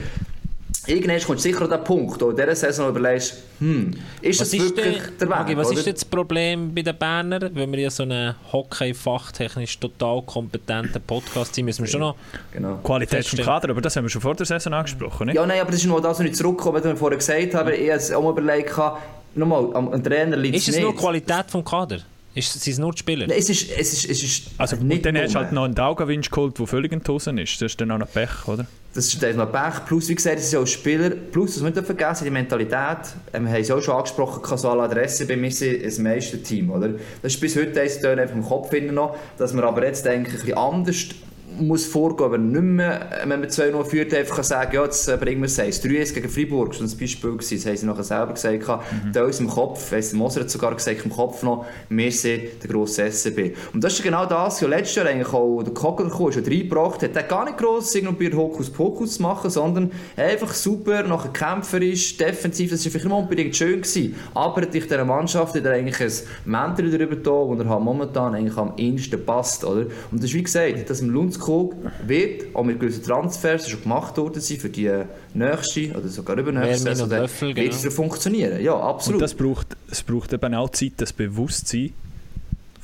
Irgendwann 0.90 1.22
kommt 1.22 1.40
sicher 1.40 1.62
an 1.62 1.70
den 1.70 1.84
Punkt, 1.84 2.22
wo 2.22 2.30
in 2.32 2.36
dieser 2.36 2.56
Saison 2.56 2.90
überlegst, 2.90 3.44
hm, 3.60 3.92
ist 4.22 4.40
was 4.40 4.50
das 4.50 4.60
ist 4.60 4.76
wirklich 4.76 5.02
der, 5.02 5.28
der 5.28 5.30
Weg? 5.30 5.38
Okay, 5.42 5.58
was 5.58 5.68
oder? 5.68 5.80
ist 5.80 5.86
jetzt 5.86 6.02
das 6.02 6.10
Problem 6.10 6.74
bei 6.74 6.82
den 6.82 6.98
Bernern? 6.98 7.52
Wenn 7.54 7.72
wir 7.72 7.80
ja 7.80 7.90
so 7.90 8.04
einen 8.04 8.36
Hockey-fachtechnisch 8.52 9.80
total 9.80 10.24
kompetenten 10.24 11.02
Podcast 11.02 11.54
sind, 11.56 11.66
müssen 11.66 11.84
wir 11.84 11.90
schon 11.90 12.02
noch 12.02 12.16
genau. 12.52 12.78
Qualität 12.84 13.26
vom 13.28 13.40
Kader, 13.40 13.70
aber 13.70 13.82
das 13.82 13.96
haben 13.96 14.06
wir 14.06 14.10
schon 14.10 14.22
vor 14.22 14.36
der 14.36 14.46
Saison 14.46 14.74
angesprochen, 14.74 15.28
nicht? 15.28 15.36
Ja, 15.36 15.46
nein, 15.46 15.62
aber 15.62 15.72
das 15.72 15.82
ist 15.82 15.86
nur 15.86 16.02
das, 16.02 16.20
was 16.20 16.26
ich 16.26 16.36
zurückkomme, 16.36 16.84
was 16.84 16.92
ich 16.92 16.98
vorher 16.98 17.18
gesagt 17.18 17.54
habe. 17.54 17.76
Ich 17.76 17.92
habe 17.92 18.18
auch 18.18 18.24
mal 18.24 18.32
überlegt, 18.32 18.74
nochmal, 19.36 19.70
am 19.74 20.04
Trainer 20.04 20.38
liegt 20.38 20.58
es 20.58 20.68
Ist 20.68 20.76
es 20.76 20.82
nur 20.82 20.96
Qualität 20.96 21.46
vom 21.50 21.64
Kader? 21.64 22.00
Ist, 22.36 22.54
sind 22.62 22.74
es 22.74 22.80
nur 22.80 22.92
die 22.92 23.00
Spieler? 23.00 23.28
es 23.30 23.50
ist, 23.50 23.72
es 23.72 23.94
ist, 23.94 24.10
es 24.10 24.24
ist 24.24 24.52
also, 24.58 24.76
nicht 24.76 25.06
dann 25.06 25.18
hast 25.18 25.34
du 25.34 25.40
halt 25.40 25.52
noch 25.52 25.64
einen 25.64 25.74
Daugawinsch 25.74 26.30
geholt, 26.30 26.60
der 26.60 26.68
völlig 26.68 26.92
enttäuschen 26.92 27.38
ist. 27.40 27.54
Das 27.56 27.72
ist 27.72 27.82
dann 27.82 27.90
auch 27.92 27.98
noch 27.98 28.12
Pech, 28.12 28.48
oder? 28.48 28.68
Das 28.94 29.08
ist 29.08 29.22
dann 29.22 29.36
noch 29.36 29.52
Pech. 29.52 29.86
Plus, 29.88 30.10
wie 30.10 30.16
gesagt, 30.16 30.38
es 30.38 30.52
sind 30.52 30.60
auch 30.60 30.68
Spieler. 30.68 31.10
Plus, 31.10 31.54
das 31.54 31.64
müssen 31.64 31.76
wir 31.76 31.82
nicht 31.82 31.88
vergessen, 31.88 32.26
die 32.26 32.32
Mentalität. 32.32 33.16
Ähm, 33.34 33.46
wir 33.46 33.54
haben 33.54 33.62
es 33.62 33.72
auch 33.72 33.82
schon 33.82 33.96
angesprochen, 33.96 34.44
Casual 34.44 34.80
Adresse 34.82 35.26
bei 35.26 35.38
mir 35.38 35.52
sind 35.52 35.84
ein 35.84 36.04
Meisterteam, 36.04 36.70
oder? 36.70 36.90
Das 37.22 37.34
ist 37.34 37.42
bis 37.42 37.56
heute 37.56 37.82
eins 37.82 38.04
einfach 38.04 38.36
im 38.36 38.44
Kopf 38.44 38.72
noch, 38.92 39.16
dass 39.38 39.54
wir 39.54 39.64
aber 39.64 39.86
jetzt 39.86 40.06
denke 40.06 40.30
ich, 40.30 40.36
ein 40.36 40.42
bisschen 40.42 40.58
anders 40.58 41.06
muss 41.58 41.86
vorgehen, 41.86 42.26
aber 42.26 42.38
nicht 42.38 42.62
mehr, 42.62 43.10
wenn 43.26 43.40
man 43.42 43.50
2-0 43.50 43.84
führt, 43.86 44.14
einfach 44.14 44.44
sagen, 44.44 44.76
ja, 44.76 44.84
jetzt 44.84 45.08
äh, 45.08 45.18
bringen 45.18 45.42
wir 45.42 45.48
es 45.48 45.60
1 45.60 45.82
3 45.82 45.90
gegen 45.90 46.30
Freiburg, 46.30 46.72
das 46.72 46.82
war 46.82 46.88
ein 46.88 46.98
Beispiel, 46.98 47.32
gewesen. 47.32 47.58
das 47.58 47.66
haben 47.66 47.78
sie 47.78 47.86
nachher 47.86 48.04
selber 48.04 48.34
gesagt, 48.34 48.68
mhm. 48.68 49.12
da 49.12 49.24
uns 49.26 49.40
im 49.40 49.50
Kopf, 49.50 49.92
weiss, 49.92 50.14
Moser 50.14 50.42
hat 50.42 50.50
sogar 50.50 50.76
gesagt, 50.76 51.04
im 51.04 51.12
Kopf 51.12 51.44
noch, 51.44 51.66
wir 51.90 52.12
sind 52.12 52.64
der 52.64 52.70
grosse 52.70 53.12
SCB. 53.12 53.56
Und 53.74 53.84
das 53.84 53.94
ist 53.94 54.04
genau 54.04 54.26
das, 54.26 54.62
was 54.62 54.70
letztes 54.70 54.96
Jahr 54.96 55.08
eigentlich 55.08 55.34
auch 55.34 55.64
der 55.64 55.74
Kogler 55.74 56.10
kam, 56.10 56.32
schon 56.32 56.44
reingebracht 56.44 57.04
hat, 57.04 57.16
der 57.16 57.24
gar 57.24 57.46
nicht 57.46 57.58
gross 57.58 57.94
irgendwie 57.94 58.34
Hokus-Pokus 58.34 59.16
zu 59.16 59.22
machen, 59.22 59.50
sondern 59.50 59.92
einfach 60.16 60.54
super, 60.54 61.04
nachher 61.04 61.32
kämpferisch, 61.32 62.18
defensiv, 62.18 62.72
das 62.72 62.86
war 62.86 62.92
vielleicht 62.92 63.06
nicht 63.06 63.16
unbedingt 63.16 63.56
schön 63.56 63.82
gewesen, 63.82 64.16
aber 64.34 64.62
durch 64.62 64.88
diese 64.88 65.04
Mannschaft 65.04 65.56
hat 65.56 65.66
er 65.66 65.74
eigentlich 65.74 66.00
ein 66.00 66.12
Mentor 66.46 66.86
darüber 66.86 67.16
da, 67.16 67.32
wo 67.32 67.56
er 67.56 67.68
halt 67.68 67.84
momentan 67.84 68.36
eigentlich 68.36 68.58
am 68.58 68.74
ehesten 68.78 69.26
passt, 69.26 69.64
oder? 69.66 69.88
Und 70.12 70.24
das 70.24 70.26
ist 70.26 70.34
wie 70.36 70.44
gesagt, 70.44 70.90
dass 70.90 71.02
im 71.02 71.10
Lundskog 71.10 71.39
Luzkog 71.40 71.76
wird 72.06 72.56
auch 72.56 72.64
mit 72.64 72.80
gewissen 72.80 73.04
Transfers 73.04 73.70
schon 73.70 73.82
gemacht 73.82 74.18
worden 74.18 74.42
sein 74.42 74.60
für 74.60 74.70
die 74.70 74.92
nächste 75.34 75.92
oder 75.92 76.08
sogar 76.08 76.38
übernächste 76.38 76.96
Saison. 76.96 77.10
Löffel, 77.10 77.54
genau. 77.54 77.72
Wird 77.72 77.86
es 77.86 77.94
funktionieren? 77.94 78.62
Ja, 78.62 78.80
absolut. 78.80 79.16
Und 79.16 79.22
das 79.22 79.34
braucht, 79.34 79.78
es 79.90 80.04
braucht 80.04 80.34
eben 80.34 80.54
auch 80.54 80.70
Zeit, 80.70 80.94
das 80.98 81.14
Bewusstsein, 81.14 81.94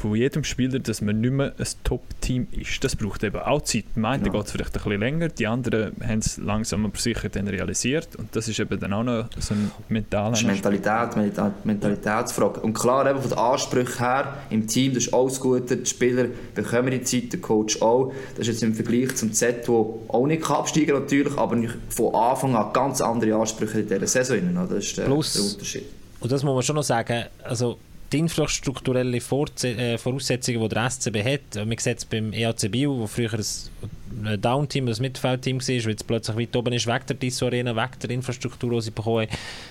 von 0.10 0.16
jedem 0.16 0.44
Spieler, 0.44 0.80
dass 0.80 1.02
man 1.02 1.20
nicht 1.22 1.32
mehr 1.32 1.54
ein 1.58 1.66
Top-Team 1.84 2.48
ist. 2.52 2.84
Das 2.84 2.96
braucht 2.96 3.24
eben 3.24 3.40
auch 3.40 3.62
Zeit. 3.62 3.86
Die 3.96 4.04
einen 4.04 4.26
ja. 4.26 4.32
geht 4.32 4.46
es 4.46 4.52
vielleicht 4.52 4.76
ein 4.76 4.84
bisschen 4.84 5.00
länger, 5.00 5.30
die 5.30 5.48
anderen 5.48 5.96
haben 6.06 6.20
es 6.20 6.38
langsam 6.38 6.86
aber 6.86 6.98
sicher 6.98 7.30
dann 7.30 7.48
realisiert 7.48 8.16
und 8.16 8.36
das 8.36 8.48
ist 8.48 8.60
eben 8.60 8.80
dann 8.80 8.94
auch 8.94 9.04
noch 9.04 9.30
so 9.40 9.54
ein 9.54 9.72
mentaler 9.90 10.32
Das 10.32 10.42
ist 10.42 10.48
Mentalität, 10.48 11.16
Mentalitätsfrage. 11.64 12.60
Und 12.62 12.74
klar, 12.74 13.10
eben 13.10 13.20
von 13.20 13.30
den 13.30 13.38
Ansprüchen 13.38 13.98
her, 13.98 14.34
im 14.50 14.68
Team, 14.68 14.94
das 14.94 15.06
ist 15.06 15.14
alles 15.14 15.40
gut, 15.40 15.70
die 15.70 15.86
Spieler 15.86 16.28
bekommen 16.54 16.92
die 16.92 17.02
Zeit, 17.02 17.34
der 17.34 17.42
Coach 17.42 17.82
auch. 17.82 18.14
Das 18.36 18.48
ist 18.48 18.54
jetzt 18.56 18.64
im 18.64 18.74
Vergleich 18.74 19.16
zum 19.16 19.34
Z, 19.34 19.68
wo 19.68 20.02
auch 20.08 20.28
nicht 20.28 20.50
absteigen 20.50 20.88
kann 20.88 21.02
natürlich, 21.02 21.38
aber 21.38 21.58
von 21.90 22.16
Anfang 22.16 22.56
an 22.56 22.74
ganz 22.74 23.02
andere 23.02 23.36
Ansprüche 23.36 23.82
in 23.82 23.88
dieser 23.88 24.08
Saison. 24.08 24.68
Das 24.70 24.86
ist 24.86 24.98
der, 24.98 25.06
Plus, 25.06 25.34
der 25.34 25.44
Unterschied. 25.44 25.86
Und 26.20 26.32
das 26.32 26.44
muss 26.44 26.54
man 26.54 26.64
schon 26.64 26.76
noch 26.76 26.84
sagen, 26.84 27.26
also 27.44 27.78
die 28.16 28.20
infrastrukturellen 28.20 29.14
äh, 29.14 29.98
Voraussetzungen, 29.98 30.62
die 30.62 30.70
der 30.70 30.90
SCB 30.90 31.18
hat, 31.24 31.68
man 31.68 31.78
sieht 31.78 31.98
es 31.98 32.06
beim 32.06 32.32
EAC 32.32 32.72
Bio, 32.72 32.98
wo 32.98 33.08
früher 33.08 33.34
ein 33.34 34.42
Down-Team, 34.42 34.86
das 34.86 35.02
Mittelfeldteam 35.02 35.60
war, 35.60 35.68
weil 35.68 35.90
jetzt 35.90 36.08
plötzlich 36.08 36.38
weit 36.38 36.56
oben 36.56 36.74
ist, 36.74 36.88
weg 36.88 37.06
der 37.08 37.18
Disso 37.18 37.48
Arena, 37.48 37.76
weg 37.76 38.00
der 38.00 38.12
Infrastruktur, 38.12 38.72
die 38.72 38.82
sie 38.82 38.92
bekommen 38.92 39.28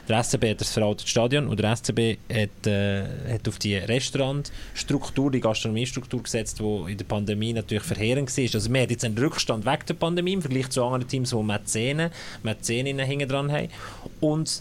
Der 0.08 0.22
SCB 0.22 0.50
hat 0.50 0.60
das 0.60 0.70
veraltete 0.70 1.08
Stadion 1.08 1.48
und 1.48 1.58
der 1.58 1.74
SCB 1.74 2.18
hat, 2.30 2.66
äh, 2.66 3.04
hat 3.32 3.48
auf 3.48 3.58
die 3.58 3.76
Restaurantstruktur, 3.76 5.30
die 5.30 5.40
Gastronomiestruktur 5.40 6.22
gesetzt, 6.22 6.60
die 6.60 6.92
in 6.92 6.98
der 6.98 7.04
Pandemie 7.06 7.54
natürlich 7.54 7.84
verheerend 7.84 8.36
war. 8.36 8.44
Also 8.54 8.70
man 8.70 8.82
hat 8.82 8.90
jetzt 8.90 9.04
einen 9.04 9.16
Rückstand 9.16 9.64
weg 9.64 9.86
der 9.86 9.94
Pandemie 9.94 10.34
im 10.34 10.42
Vergleich 10.42 10.68
zu 10.68 10.84
anderen 10.84 11.08
Teams, 11.08 11.30
die 11.30 11.42
Mäzenen, 11.42 12.10
Mäzeninnen 12.42 13.06
hinten 13.06 13.28
dran 13.28 13.50
haben. 13.50 13.68
Und 14.20 14.60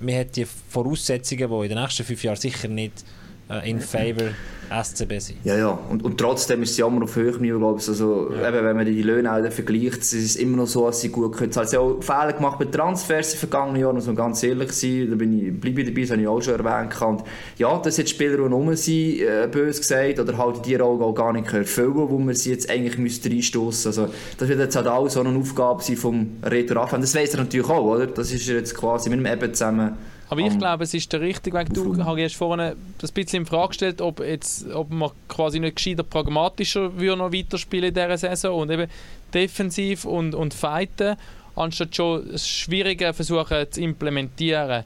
man 0.00 0.16
hat 0.16 0.36
die 0.36 0.44
Voraussetzungen, 0.44 1.48
die 1.48 1.62
in 1.62 1.68
den 1.70 1.78
nächsten 1.78 2.04
fünf 2.04 2.22
Jahren 2.22 2.36
sicher 2.36 2.68
nicht 2.68 3.04
äh, 3.52 3.70
in 3.70 3.80
favor 3.80 4.30
SCB 4.72 5.18
sein. 5.18 5.36
Ja, 5.44 5.56
ja. 5.56 5.78
Und, 5.90 6.04
und 6.04 6.18
trotzdem 6.18 6.62
ist 6.62 6.70
es 6.70 6.76
Jammer 6.78 7.02
auf 7.02 7.16
höchem 7.16 7.42
Niveau, 7.42 7.58
glaube 7.58 7.80
ich. 7.80 7.88
Also, 7.88 8.32
ja. 8.32 8.48
eben, 8.48 8.64
wenn 8.64 8.76
man 8.76 8.86
die 8.86 9.02
Löhne 9.02 9.32
auch 9.32 9.52
vergleicht, 9.52 9.98
ist 9.98 10.12
es 10.14 10.36
immer 10.36 10.58
noch 10.58 10.66
so, 10.66 10.86
dass 10.86 11.00
sie 11.00 11.10
gut 11.10 11.36
können. 11.36 11.52
Sie 11.52 11.58
haben 11.60 11.76
auch 11.76 12.02
Fehler 12.02 12.32
gemacht 12.32 12.58
bei 12.58 12.64
Transfers 12.64 13.32
den 13.32 13.38
vergangenen 13.38 13.82
Jahren, 13.82 13.96
muss 13.96 14.06
man 14.06 14.16
ganz 14.16 14.42
ehrlich 14.42 14.72
sein. 14.72 15.08
Da 15.10 15.16
bin 15.16 15.38
ich, 15.38 15.60
bleibe 15.60 15.82
ich 15.82 15.88
dabei, 15.88 16.00
das 16.02 16.10
habe 16.12 16.22
ich 16.22 16.28
auch 16.28 16.40
schon 16.40 16.54
erwähnt. 16.54 17.02
Und 17.02 17.22
ja, 17.58 17.78
das 17.78 17.96
sind 17.96 18.08
Spieler, 18.08 18.36
die 18.36 18.42
rum 18.42 18.74
sind, 18.74 19.20
äh, 19.20 19.48
bös 19.50 19.78
gesagt, 19.78 20.18
oder 20.18 20.38
halt 20.38 20.64
die 20.64 20.74
Rolle 20.74 21.04
auch 21.04 21.14
gar 21.14 21.32
nicht 21.32 21.52
erfüllen, 21.52 21.94
wo 21.94 22.18
man 22.18 22.34
sie 22.34 22.50
jetzt 22.50 22.70
eigentlich 22.70 22.98
müsste 22.98 23.28
reinstoßen 23.28 23.90
müsste. 23.90 24.02
Also, 24.02 24.14
das 24.38 24.48
wird 24.48 24.58
jetzt 24.58 24.76
halt 24.76 24.86
auch 24.86 25.08
so 25.08 25.20
eine 25.20 25.36
Aufgabe 25.38 25.82
sein 25.82 25.96
vom 25.96 26.36
Raffan. 26.42 27.00
Das 27.00 27.14
weiß 27.14 27.34
er 27.34 27.40
natürlich 27.40 27.68
auch, 27.68 27.84
oder? 27.84 28.06
Das 28.06 28.32
ist 28.32 28.46
jetzt 28.46 28.74
quasi 28.74 29.10
mit 29.10 29.18
dem 29.18 29.26
Eben 29.26 29.52
zusammen 29.52 29.96
aber 30.32 30.40
ich 30.40 30.58
glaube, 30.58 30.84
es 30.84 30.94
ist 30.94 31.12
der 31.12 31.20
richtige 31.20 31.58
Weg. 31.58 31.74
Du 31.74 31.94
hast 31.94 32.36
vorhin 32.36 32.74
das 32.96 33.12
bisschen 33.12 33.40
in 33.40 33.46
Frage 33.46 33.68
gestellt, 33.68 34.00
ob, 34.00 34.20
jetzt, 34.20 34.66
ob 34.70 34.90
man 34.90 35.10
quasi 35.28 35.60
nicht 35.60 35.76
gescheiter 35.76 36.04
pragmatischer 36.04 36.98
würde 36.98 37.18
noch 37.18 37.34
weiterspielen 37.34 37.88
in 37.88 37.94
dieser 37.94 38.16
Saison 38.16 38.62
und 38.62 38.70
eben 38.70 38.90
defensiv 39.34 40.06
und, 40.06 40.34
und 40.34 40.54
fighten, 40.54 41.16
anstatt 41.54 41.94
schon 41.94 42.32
das 42.32 42.48
Schwierige 42.48 43.12
versuchen 43.12 43.70
zu 43.70 43.82
implementieren. 43.82 44.84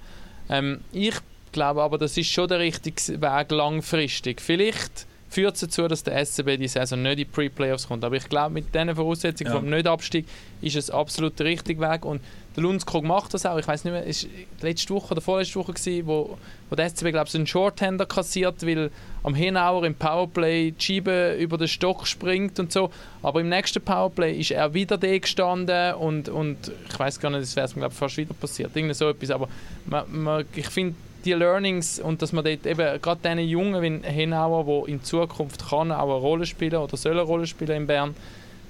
Ähm, 0.48 0.80
ich 0.92 1.14
glaube 1.52 1.80
aber, 1.80 1.96
das 1.96 2.16
ist 2.16 2.28
schon 2.28 2.48
der 2.48 2.58
richtige 2.58 3.20
Weg 3.22 3.52
langfristig. 3.52 4.40
Vielleicht 4.40 5.06
führt 5.30 5.62
dazu, 5.62 5.86
dass 5.86 6.02
der 6.02 6.26
SCB 6.26 6.56
die 6.56 6.66
Saison 6.66 7.02
nicht 7.02 7.12
in 7.12 7.18
die 7.18 7.24
Pre-Playoffs 7.24 7.86
kommt. 7.86 8.02
Aber 8.04 8.16
ich 8.16 8.28
glaube, 8.28 8.54
mit 8.54 8.74
diesen 8.74 8.96
Voraussetzungen 8.96 9.52
ja. 9.52 9.60
vom 9.60 9.70
Nicht-Abstieg 9.70 10.26
ist 10.60 10.74
es 10.74 10.90
absolut 10.90 11.38
der 11.38 11.46
richtige 11.46 11.80
Weg. 11.80 12.04
Und 12.04 12.20
der 12.56 12.62
Lundskog 12.62 13.04
macht 13.04 13.34
das 13.34 13.44
auch. 13.44 13.58
Ich 13.58 13.68
weiß 13.68 13.84
nicht 13.84 13.92
mehr, 13.92 14.06
es 14.06 14.24
war 14.24 14.30
letzte 14.62 14.94
Woche 14.94 15.12
oder 15.12 15.20
vorletzte 15.20 15.56
Woche, 15.56 15.74
gewesen, 15.74 16.06
wo, 16.06 16.38
wo 16.70 16.76
der 16.76 16.88
SCB, 16.88 17.10
glaube 17.10 17.28
ich, 17.28 17.34
einen 17.34 17.46
Shorthander 17.46 18.06
kassiert, 18.06 18.66
weil 18.66 18.90
am 19.22 19.34
Hinauer 19.34 19.84
im 19.84 19.94
Powerplay 19.94 20.70
die 20.70 20.82
Scheibe 20.82 21.36
über 21.38 21.58
den 21.58 21.68
Stock 21.68 22.06
springt 22.06 22.58
und 22.58 22.72
so. 22.72 22.90
Aber 23.22 23.42
im 23.42 23.50
nächsten 23.50 23.82
Powerplay 23.82 24.38
ist 24.38 24.52
er 24.52 24.72
wieder 24.72 24.96
da 24.96 25.18
gestanden 25.18 25.94
und, 25.94 26.30
und 26.30 26.72
ich 26.88 26.98
weiß 26.98 27.20
gar 27.20 27.30
nicht, 27.30 27.42
das 27.42 27.56
wäre 27.56 27.68
mir, 27.78 27.90
fast 27.90 28.16
wieder 28.16 28.32
passiert. 28.32 28.70
Irgendwie 28.74 28.94
so 28.94 29.10
etwas. 29.10 29.30
Aber 29.30 29.48
man, 29.84 30.04
man, 30.10 30.44
ich 30.54 30.68
finde, 30.68 30.94
die 31.26 31.32
Learnings 31.32 31.98
und 31.98 32.22
dass 32.22 32.32
man 32.32 32.44
dort 32.44 32.64
eben 32.64 33.02
gerade 33.02 33.20
diesen 33.22 33.40
Jungen 33.40 33.82
wie 33.82 34.08
Henauer, 34.08 34.64
der 34.64 34.88
in 34.88 35.02
Zukunft 35.02 35.68
kann 35.68 35.92
auch 35.92 36.04
eine 36.04 36.12
Rolle 36.12 36.46
spielen 36.46 36.76
oder 36.76 36.96
soll 36.96 37.12
eine 37.12 37.22
Rolle 37.22 37.46
spielen 37.46 37.82
in 37.82 37.86
Bern, 37.86 38.14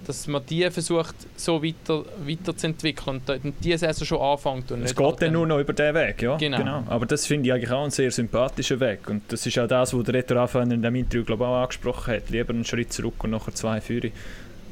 dass 0.07 0.27
man 0.29 0.45
die 0.47 0.71
versucht 0.71 1.17
so 1.37 1.63
weiter, 1.63 2.05
weiterzuentwickeln 2.25 3.21
und 3.27 3.55
die 3.63 3.77
Saison 3.77 4.07
schon 4.07 4.21
anfängt. 4.21 4.71
Und 4.73 4.83
es 4.83 4.95
geht 4.95 5.23
dann 5.23 5.33
nur 5.33 5.47
noch 5.47 5.59
über 5.59 5.73
den 5.73 5.95
Weg, 5.95 6.23
ja. 6.23 6.37
Genau. 6.37 6.59
genau. 6.59 6.85
Aber 6.87 7.07
das 7.07 7.27
finde 7.27 7.49
ich 7.49 7.53
eigentlich 7.53 7.71
auch 7.71 7.83
einen 7.83 7.91
sehr 7.91 8.11
sympathischen 8.11 8.79
Weg 8.81 9.09
und 9.09 9.23
das 9.29 9.45
ist 9.47 9.59
auch 9.59 9.67
das, 9.67 9.93
was 9.93 10.05
der 10.05 10.15
Retor 10.15 10.39
Anfang 10.39 10.71
in 10.71 10.83
dem 10.83 10.95
Interview 10.95 11.25
glaube 11.25 11.45
ich, 11.45 11.49
auch 11.49 11.63
angesprochen 11.63 12.15
hat. 12.15 12.31
Lieber 12.31 12.55
einen 12.55 12.65
Schritt 12.65 12.93
zurück 12.93 13.25
und 13.25 13.31
nachher 13.31 13.55
zwei 13.55 13.81
Führer, 13.81 14.11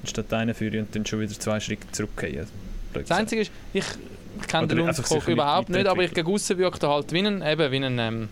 anstatt 0.02 0.32
einen 0.32 0.54
Führer 0.54 0.80
und 0.80 0.94
dann 0.94 1.04
schon 1.04 1.20
wieder 1.20 1.32
zwei 1.32 1.58
Schritte 1.60 1.90
zurückgehen. 1.90 2.46
Das 2.92 3.10
Einzige 3.10 3.42
ist, 3.42 3.52
ich 3.72 3.84
kenne 4.46 4.68
den 4.68 4.78
Lundskog 4.78 5.26
überhaupt 5.28 5.68
nicht, 5.68 5.86
aber 5.86 6.02
ich 6.04 6.14
gegen 6.14 6.32
aussen 6.32 6.58
wirkt 6.58 6.82
er 6.82 6.90
halt 6.90 7.12
wie 7.12 7.26
ein, 7.26 7.42
eben, 7.42 7.72
wie 7.72 7.84
ein, 7.84 7.98
ähm, 7.98 8.28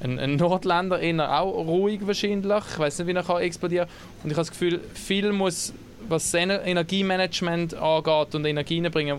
ein, 0.00 0.18
ein 0.18 0.36
Nordländer, 0.36 1.00
eher 1.00 1.40
auch 1.40 1.66
ruhig 1.66 2.06
wahrscheinlich. 2.06 2.62
Ich 2.72 2.78
weiß 2.78 2.98
nicht, 2.98 3.08
wie 3.08 3.12
er 3.12 3.22
kann 3.22 3.40
explodieren 3.40 3.88
Und 4.22 4.30
ich 4.30 4.36
habe 4.36 4.46
das 4.46 4.50
Gefühl, 4.50 4.80
viel 4.94 5.32
muss, 5.32 5.72
was 6.12 6.32
Energiemanagement 6.34 7.74
angeht 7.74 8.34
und 8.34 8.44
Energie 8.44 8.80
bringen, 8.88 9.18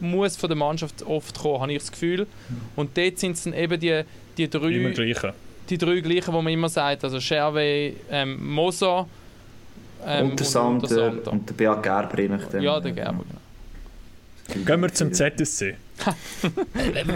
muss 0.00 0.36
von 0.36 0.48
der 0.48 0.56
Mannschaft 0.56 1.02
oft 1.02 1.38
kommen, 1.38 1.60
habe 1.60 1.72
ich 1.72 1.78
das 1.78 1.92
Gefühl. 1.92 2.26
Und 2.76 2.96
dort 2.96 3.18
sind 3.18 3.32
es 3.32 3.44
dann 3.44 3.52
eben 3.52 3.78
die, 3.78 4.02
die 4.36 4.48
drei... 4.48 4.68
Immer 4.68 4.90
gleichen. 4.90 5.32
Die 5.68 5.78
drei 5.78 6.00
gleichen, 6.00 6.34
die 6.34 6.42
man 6.42 6.48
immer 6.48 6.68
sagt, 6.68 7.04
also 7.04 7.20
Scherwe, 7.20 7.92
ähm, 8.10 8.54
Moser 8.54 9.06
ähm, 10.06 10.30
und 10.30 10.40
der 10.40 10.46
Sander 10.46 11.06
und, 11.08 11.28
und, 11.28 11.48
der 11.48 11.54
Beat 11.54 11.82
Gerber. 11.82 12.60
Ja, 12.60 12.80
der 12.80 12.92
Gerber, 12.92 13.24
genau. 13.28 14.64
Gehen 14.64 14.80
wir 14.80 14.92
zum 14.92 15.12
ZSC. 15.12 15.76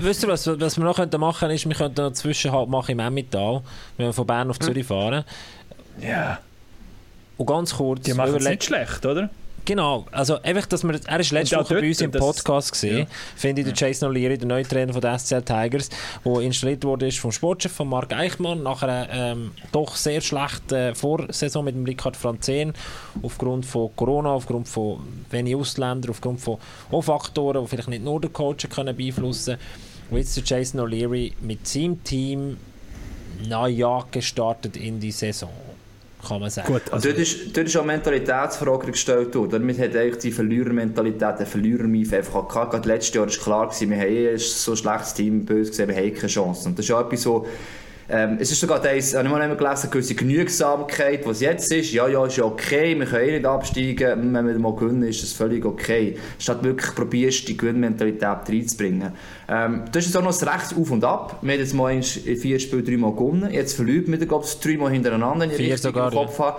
Wisst 0.00 0.22
ihr, 0.22 0.28
was, 0.28 0.46
was 0.46 0.76
wir 0.76 0.84
noch 0.84 0.98
machen 0.98 1.10
könnten, 1.10 1.50
ist, 1.54 1.66
wir 1.66 1.74
könnten 1.74 2.00
noch 2.02 2.12
Zwischenhalt 2.12 2.68
machen 2.68 2.92
im 2.92 3.00
Emmental, 3.00 3.62
wenn 3.96 4.06
wir 4.06 4.12
von 4.12 4.26
Bern 4.26 4.50
auf 4.50 4.58
Zürich 4.60 4.86
fahren. 4.86 5.24
Ja. 6.00 6.38
Und 7.36 7.46
ganz 7.46 7.74
kurz... 7.74 8.02
Die 8.02 8.14
machen 8.14 8.36
es 8.36 8.44
nicht 8.44 8.64
schlecht, 8.64 9.04
oder? 9.04 9.30
Genau, 9.66 10.04
also 10.12 10.42
einfach, 10.42 10.66
dass 10.66 10.84
wir, 10.84 11.00
er 11.06 11.20
ist 11.20 11.30
letzte 11.30 11.56
Woche 11.56 11.76
bei 11.76 11.88
uns 11.88 12.00
im 12.02 12.10
Podcast 12.10 12.72
gesehen, 12.72 12.98
ja. 12.98 13.06
finde 13.34 13.62
ich, 13.62 13.72
der 13.72 13.74
Jason 13.74 14.10
O'Leary, 14.10 14.36
der 14.36 14.46
neue 14.46 14.64
Trainer 14.64 14.92
von 14.92 15.00
den 15.00 15.18
SCL 15.18 15.40
Tigers, 15.40 15.88
der 16.22 16.40
installiert 16.40 16.84
wurde 16.84 17.06
ist 17.06 17.18
vom 17.18 17.32
Sportchef 17.32 17.72
von 17.72 17.88
Marc 17.88 18.12
Eichmann 18.12 18.62
nach 18.62 18.82
einer 18.82 19.08
ähm, 19.10 19.52
doch 19.72 19.96
sehr 19.96 20.20
schlechten 20.20 20.94
Vorsaison 20.94 21.64
mit 21.64 21.74
dem 21.74 21.84
Ricard 21.84 22.14
Franzen 22.14 22.74
aufgrund 23.22 23.64
von 23.64 23.90
Corona, 23.96 24.32
aufgrund 24.32 24.68
von 24.68 24.98
wenig 25.30 25.56
Ausländern, 25.56 26.10
aufgrund 26.10 26.40
von 26.40 26.58
auch 26.90 27.02
Faktoren, 27.02 27.62
die 27.62 27.68
vielleicht 27.68 27.88
nicht 27.88 28.04
nur 28.04 28.20
der 28.20 28.30
Coach 28.30 28.68
können 28.68 28.94
beeinflussen 28.94 29.56
können. 29.56 30.10
Und 30.10 30.18
jetzt 30.18 30.36
der 30.36 30.44
Jason 30.44 30.80
O'Leary 30.80 31.32
mit 31.40 31.66
seinem 31.66 32.04
Team 32.04 32.58
neu 33.48 33.74
gestartet 34.10 34.76
in 34.76 35.00
die 35.00 35.10
Saison 35.10 35.50
kann 36.24 36.40
man 36.40 36.50
sagen. 36.50 36.72
Gut, 36.72 36.82
also 36.90 37.08
dort, 37.08 37.20
ist, 37.20 37.56
dort 37.56 37.66
ist 37.66 37.76
auch 37.76 37.82
eine 37.82 37.92
Mentalitätsfrage 37.92 38.90
gestellt 38.90 39.34
worden. 39.34 39.66
Man 39.66 39.78
hat 39.78 39.94
eigentlich 39.94 40.18
die 40.18 40.32
Verlierermentalität, 40.32 41.38
den 41.38 41.46
Verlierermief 41.46 42.12
einfach 42.12 42.48
gehabt. 42.48 42.72
Gerade 42.72 42.88
letztes 42.88 43.14
Jahr 43.14 43.26
war 43.26 43.34
klar, 43.34 43.66
gewesen, 43.68 43.90
wir 43.90 43.98
haben 43.98 44.08
eh 44.08 44.36
so 44.36 44.72
ein 44.72 44.76
schlechtes 44.76 45.14
Team 45.14 45.44
böse 45.44 45.70
gesehen, 45.70 45.88
wir 45.88 45.96
haben 45.96 46.14
keine 46.14 46.28
Chance. 46.28 46.68
Und 46.68 46.78
das 46.78 46.86
ist 46.86 46.92
auch 46.92 47.06
etwas 47.06 47.22
so, 47.22 47.46
ähm, 48.08 48.36
es 48.38 48.50
ist 48.50 48.60
sogar 48.60 48.80
das, 48.80 49.14
habe 49.14 49.24
ich 49.24 49.30
mal 49.30 49.56
gelesen, 49.56 49.82
eine 49.82 49.90
gewisse 49.90 50.14
Genügsamkeit, 50.14 51.26
was 51.26 51.40
jetzt 51.40 51.72
ist. 51.72 51.92
Ja, 51.92 52.06
ja, 52.06 52.26
ist 52.26 52.36
ja 52.36 52.44
okay, 52.44 52.98
wir 52.98 53.06
können 53.06 53.28
eh 53.28 53.32
nicht 53.32 53.46
absteigen, 53.46 54.34
wenn 54.34 54.46
wir 54.46 54.58
mal 54.58 54.74
gewinnen, 54.74 55.02
ist 55.04 55.22
das 55.22 55.32
völlig 55.32 55.64
okay. 55.64 56.16
Statt 56.38 56.62
wirklich 56.62 56.94
probierst, 56.94 57.48
die 57.48 57.56
Gewinnmentalität 57.56 58.48
reinzubringen. 58.48 59.12
Ähm, 59.48 59.84
das 59.92 60.06
ist 60.06 60.16
auch 60.16 60.22
noch 60.22 60.38
das 60.38 60.46
Rechts 60.46 60.74
auf 60.76 60.90
und 60.90 61.04
ab. 61.04 61.38
Wir 61.42 61.54
haben 61.54 61.60
jetzt 61.60 61.74
mal 61.74 61.92
in 61.92 62.02
vier 62.02 62.58
Spielen 62.58 62.84
dreimal 62.84 63.12
gewonnen. 63.12 63.50
Jetzt 63.50 63.74
verliert 63.74 64.08
wir, 64.08 64.18
glaube 64.18 64.44
ich, 64.46 64.60
dreimal 64.60 64.90
hintereinander 64.92 65.44
in 65.44 65.50
die 65.50 65.56
Richtung 65.56 65.78
sogar, 65.78 66.10
Kopf 66.10 66.38
ja. 66.38 66.56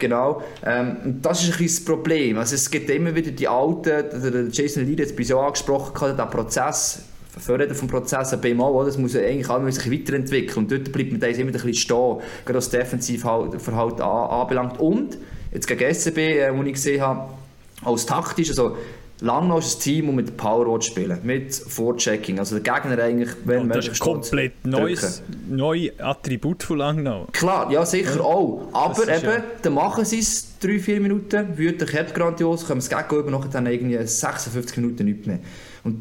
Genau. 0.00 0.42
Ähm, 0.64 1.18
das 1.22 1.44
ist 1.44 1.60
ein 1.60 1.66
das 1.66 1.84
Problem. 1.84 2.38
Also 2.38 2.56
es 2.56 2.70
gibt 2.70 2.90
immer 2.90 3.14
wieder 3.14 3.30
die 3.30 3.46
alten, 3.46 3.82
der 3.84 4.48
Jason 4.50 4.86
Lee 4.86 4.94
hat 4.94 5.00
es 5.00 5.14
bei 5.14 5.22
so 5.22 5.38
angesprochen, 5.38 6.16
der 6.16 6.24
Prozess 6.24 7.02
Fördern 7.38 7.74
vom 7.74 7.88
Prozess 7.88 8.32
ein 8.32 8.40
BMO, 8.40 8.84
das 8.84 8.98
muss 8.98 9.14
eigentlich 9.16 9.48
auch 9.48 9.60
sich 9.70 9.90
weiterentwickeln. 9.90 10.58
Und 10.58 10.72
dort 10.72 10.92
bleibt 10.92 11.12
man 11.12 11.20
immer 11.38 11.50
ein 11.50 11.52
bisschen 11.52 11.74
stehen, 11.74 12.16
gerade 12.44 12.58
was 12.58 12.68
das 12.68 12.80
Defensivverhalten 12.80 14.02
anbelangt. 14.02 14.80
Und, 14.80 15.18
jetzt 15.52 15.66
gegen 15.66 15.94
SCB, 15.94 16.18
äh, 16.18 16.56
wo 16.56 16.62
ich 16.62 16.74
gesehen 16.74 17.00
habe, 17.00 17.32
als 17.84 18.06
taktisch, 18.06 18.50
also 18.50 18.76
Langnau 19.22 19.58
ist 19.58 19.76
ein 19.76 19.80
Team, 19.80 20.06
das 20.06 20.14
mit 20.14 20.36
Power 20.36 20.80
spielen, 20.80 21.18
mit 21.22 21.54
Vorchecking. 21.54 22.38
Also 22.38 22.58
der 22.58 22.74
Gegner 22.74 23.02
eigentlich, 23.02 23.30
wenn 23.44 23.68
man. 23.68 23.76
Das 23.76 23.86
ist 23.86 24.00
ein 24.00 24.12
komplett 24.12 24.64
neues, 24.64 25.22
neues 25.48 25.98
Attribut 26.00 26.62
von 26.62 26.78
Langnau. 26.78 27.26
Klar, 27.32 27.70
ja 27.70 27.84
sicher 27.84 28.16
ja. 28.16 28.22
auch. 28.22 28.68
Aber 28.72 29.02
eben, 29.02 29.24
ja. 29.24 29.44
dann 29.62 29.74
machen 29.74 30.04
sie 30.04 30.20
es 30.20 30.54
3-4 30.62 31.00
Minuten, 31.00 31.58
wütend, 31.58 32.14
grandios, 32.14 32.66
können 32.66 32.78
es 32.78 32.88
gegen 32.88 33.30
nachher 33.30 33.50
dann 33.50 33.66
irgendwie 33.66 33.98
56 33.98 34.78
Minuten 34.78 35.04
nicht 35.04 35.26
mehr. 35.26 35.40
Und 35.84 36.00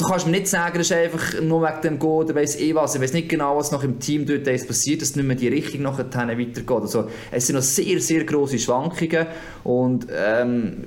du 0.00 0.06
kannst 0.06 0.26
mir 0.26 0.32
nicht 0.32 0.48
sagen, 0.48 0.78
das 0.78 0.90
ist 0.90 0.96
einfach 0.96 1.40
nur 1.42 1.62
wegen 1.62 1.82
dem 1.82 1.98
Go 1.98 2.20
oder 2.20 2.34
weiss 2.34 2.58
eh 2.58 2.74
was. 2.74 2.94
Ich 2.94 3.00
weiß 3.00 3.12
nicht 3.12 3.28
genau, 3.28 3.56
was 3.56 3.70
noch 3.70 3.84
im 3.84 3.98
Team 3.98 4.24
dort 4.24 4.44
passiert, 4.44 5.02
dass 5.02 5.14
nicht 5.14 5.26
mehr 5.26 5.36
die 5.36 5.48
Richtung 5.48 5.82
nachher 5.82 6.06
weitergeht. 6.10 6.70
Also, 6.70 7.08
es 7.30 7.46
sind 7.46 7.56
noch 7.56 7.62
sehr, 7.62 8.00
sehr 8.00 8.24
grosse 8.24 8.58
Schwankungen 8.58 9.26
und 9.62 10.06
ähm, 10.10 10.84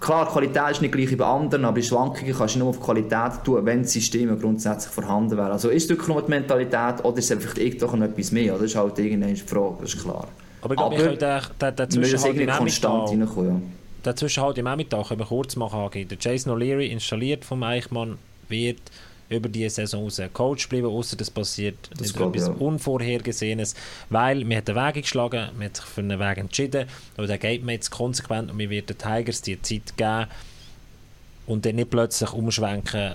klar, 0.00 0.26
die 0.26 0.32
Qualität 0.32 0.70
ist 0.70 0.82
nicht 0.82 0.92
gleich 0.92 1.10
wie 1.10 1.16
bei 1.16 1.26
anderen, 1.26 1.64
aber 1.66 1.80
die 1.80 1.86
Schwankungen 1.86 2.34
kannst 2.34 2.54
du 2.54 2.60
nur 2.60 2.68
auf 2.68 2.80
Qualität 2.80 3.44
tun, 3.44 3.64
wenn 3.66 3.82
das 3.82 3.92
System 3.92 4.38
grundsätzlich 4.40 4.92
vorhanden 4.94 5.36
wäre. 5.36 5.52
Also 5.52 5.68
ist 5.68 5.84
es 5.84 5.88
wirklich 5.90 6.08
nur 6.08 6.22
die 6.22 6.30
Mentalität 6.30 7.04
oder 7.04 7.18
ist 7.18 7.30
es 7.30 7.32
einfach 7.32 7.54
doch 7.54 7.94
noch 7.94 8.06
etwas 8.06 8.32
mehr? 8.32 8.54
Das 8.54 8.62
ist 8.62 8.76
halt 8.76 8.98
irgendeine 8.98 9.36
Frage, 9.36 9.74
das 9.82 9.94
ist 9.94 10.02
klar. 10.02 10.26
Aber 10.62 10.74
ich 10.74 10.78
glaube, 10.78 10.98
wir 10.98 11.70
dazwischen 11.70 12.20
halt 12.20 12.58
konstant 12.58 13.10
reinkommen, 13.10 13.48
ja. 13.50 13.60
Dazwischen 14.02 14.42
halt 14.42 14.56
im 14.58 14.66
Emmental 14.66 15.04
können 15.04 15.20
wir 15.20 15.26
kurz 15.26 15.56
machen. 15.56 15.90
Der 15.92 16.18
Jason 16.18 16.52
O'Leary 16.56 16.88
installiert 16.88 17.44
vom 17.44 17.62
Eichmann 17.62 18.16
wird 18.48 18.80
über 19.28 19.48
die 19.48 19.68
Saison 19.68 20.04
raus 20.04 20.20
Coach 20.32 20.68
bleiben, 20.68 20.86
außer 20.86 21.16
das 21.16 21.30
passiert 21.30 21.76
das 21.98 22.12
etwas 22.12 22.46
ja. 22.46 22.52
Unvorhergesehenes, 22.52 23.74
weil 24.08 24.44
man 24.44 24.58
hat 24.58 24.70
einen 24.70 24.86
Weg 24.86 25.02
geschlagen, 25.02 25.50
man 25.56 25.66
hat 25.66 25.76
sich 25.76 25.84
für 25.84 26.00
einen 26.00 26.18
Weg 26.18 26.38
entschieden, 26.38 26.88
aber 27.16 27.26
da 27.26 27.36
geht 27.36 27.62
man 27.62 27.74
jetzt 27.74 27.90
konsequent 27.90 28.50
und 28.50 28.56
man 28.56 28.70
wird 28.70 28.88
den 28.88 28.96
Tigers 28.96 29.42
die 29.42 29.60
Zeit 29.60 29.96
geben 29.96 30.26
und 31.46 31.66
dann 31.66 31.76
nicht 31.76 31.90
plötzlich 31.90 32.32
umschwenken. 32.32 33.14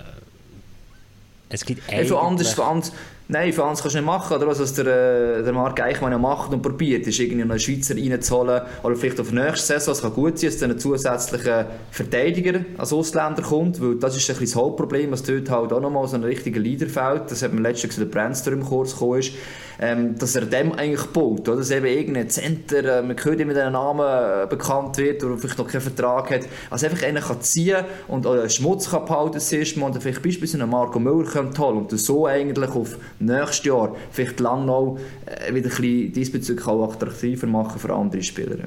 Es 1.49 1.65
gibt 1.65 1.88
eigentlich... 1.89 2.09
Ja, 2.09 2.19
anders, 2.19 2.59
anders, 2.59 2.91
Nein, 3.30 3.53
für 3.53 3.63
uns 3.63 3.82
kannst 3.82 3.95
du 3.95 3.99
nicht 3.99 4.05
machen. 4.05 4.36
Oder? 4.36 4.47
Was 4.47 4.74
der, 4.74 4.86
äh, 4.86 5.43
der 5.43 5.53
Marc 5.53 5.80
Eichmann 5.80 6.19
macht 6.19 6.51
und 6.51 6.61
probiert, 6.61 7.07
ist 7.07 7.19
irgendwie 7.19 7.43
einen 7.43 7.59
Schweizer 7.59 7.95
reinzuholen 7.95 8.61
oder 8.84 8.95
vielleicht 8.97 9.19
auf 9.21 9.32
nächste 9.32 9.65
Saison. 9.65 9.93
Es 9.93 10.01
kann 10.01 10.13
gut 10.13 10.38
sein, 10.38 10.49
dass 10.49 10.59
dann 10.59 10.71
ein 10.71 10.80
zusätzlicher 10.80 11.67
Verteidiger 11.91 12.59
als 12.78 12.91
Ausländer 12.91 13.41
kommt, 13.41 13.82
weil 13.82 13.95
das 13.95 14.17
ist 14.17 14.30
ein 14.30 14.38
das 14.39 14.55
Hauptproblem, 14.55 15.11
was 15.11 15.24
dort 15.24 15.49
halt 15.49 15.71
auch 15.71 15.80
nochmal 15.80 16.05
so 16.07 16.15
ein 16.15 16.24
richtiger 16.24 16.59
Leader 16.59 16.88
fehlt. 16.88 17.32
Das 17.32 17.41
hat 17.41 17.53
man 17.53 17.63
letztens 17.63 17.95
gesehen, 17.95 18.09
der 18.09 18.19
Brandster 18.19 18.51
im 18.51 18.65
Kurs 18.65 18.91
gekommen 18.91 19.19
ist. 19.19 19.34
Ähm, 19.80 20.17
dass 20.19 20.36
er 20.36 20.45
dem 20.45 20.71
eigentlich 20.74 21.05
baut, 21.07 21.49
oder? 21.49 21.57
dass 21.57 21.71
eben 21.71 21.88
irgendein 21.88 22.30
Center, 22.30 22.99
äh, 22.99 23.01
man 23.01 23.17
hört 23.21 23.39
immer 23.39 23.55
den 23.55 23.74
Namen 23.74 24.05
äh, 24.05 24.47
bekannt 24.47 24.97
wird 24.99 25.24
oder 25.24 25.36
vielleicht 25.38 25.57
noch 25.57 25.67
keinen 25.67 25.82
Vertrag 25.82 26.30
hat, 26.30 26.41
also 26.69 26.86
einfach 26.86 27.03
einen 27.03 27.24
kann 27.24 27.41
ziehen 27.41 27.84
und 28.07 28.28
oder 28.28 28.47
Schmutz 28.49 28.91
kann 28.91 29.05
behalten 29.05 29.41
Mal 29.80 29.86
und 29.88 30.01
vielleicht 30.01 30.21
beispielsweise 30.21 30.61
einen 30.61 30.71
Marco 30.71 30.99
Müller 30.99 31.28
kommt 31.28 31.57
holen 31.57 31.78
und 31.80 31.99
so 31.99 32.28
eigentlich 32.28 32.69
auf 32.69 32.97
nächstes 33.26 33.65
Jahr 33.65 33.95
vielleicht 34.11 34.39
lang 34.39 34.65
noch 34.65 34.97
äh, 35.26 35.53
wieder 35.53 35.69
ein 35.69 35.76
bisschen 35.76 36.13
diesbezüglich 36.13 36.67
auch 36.67 36.91
attraktiver 36.93 37.47
machen 37.47 37.80
für 37.80 37.93
andere 37.93 38.24
Spieler. 38.24 38.57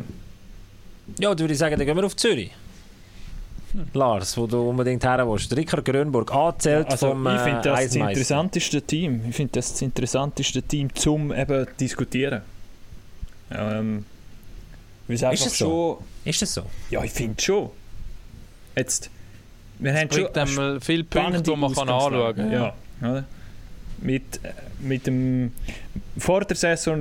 Ja, 1.18 1.30
dann 1.30 1.38
würde 1.38 1.52
ich 1.52 1.58
sagen, 1.58 1.76
dann 1.76 1.86
gehen 1.86 1.96
wir 1.96 2.04
auf 2.04 2.16
Zürich. 2.16 2.50
Lars, 3.92 4.36
wo 4.36 4.46
du 4.46 4.70
unbedingt 4.70 5.04
her 5.04 5.28
willst. 5.28 5.54
Rickard 5.54 5.84
Grönburg 5.84 6.32
anzählt 6.32 6.90
also, 6.90 7.08
vom 7.08 7.26
Ich 7.26 7.40
finde 7.40 7.60
das 7.62 7.84
das 7.84 7.94
interessanteste 7.94 8.82
Team. 8.82 9.22
Ich 9.28 9.36
finde 9.36 9.52
das 9.52 9.72
das 9.72 9.82
interessanteste 9.82 10.62
Team 10.62 10.94
zum 10.94 11.32
eben 11.32 11.66
diskutieren. 11.78 12.42
Ähm, 13.50 14.04
ist 15.08 15.22
es 15.22 15.58
so? 15.58 16.02
Ist 16.24 16.42
das 16.42 16.54
so? 16.54 16.62
Ja, 16.90 17.04
ich 17.04 17.12
finde 17.12 17.40
schon. 17.40 17.70
Jetzt, 18.74 19.10
wir 19.78 19.94
haben 19.94 20.10
schon 20.46 20.80
viele 20.80 21.04
Punkte, 21.04 21.42
die 21.42 21.56
man 21.56 21.72
kann 21.72 21.88
anschauen 21.88 22.36
kann. 22.36 22.50
Ja. 22.52 22.74
ja. 23.02 23.24
Mit, 23.98 24.40
mit 24.80 25.06
dem 25.06 25.52
vor 26.18 26.44
der 26.44 26.56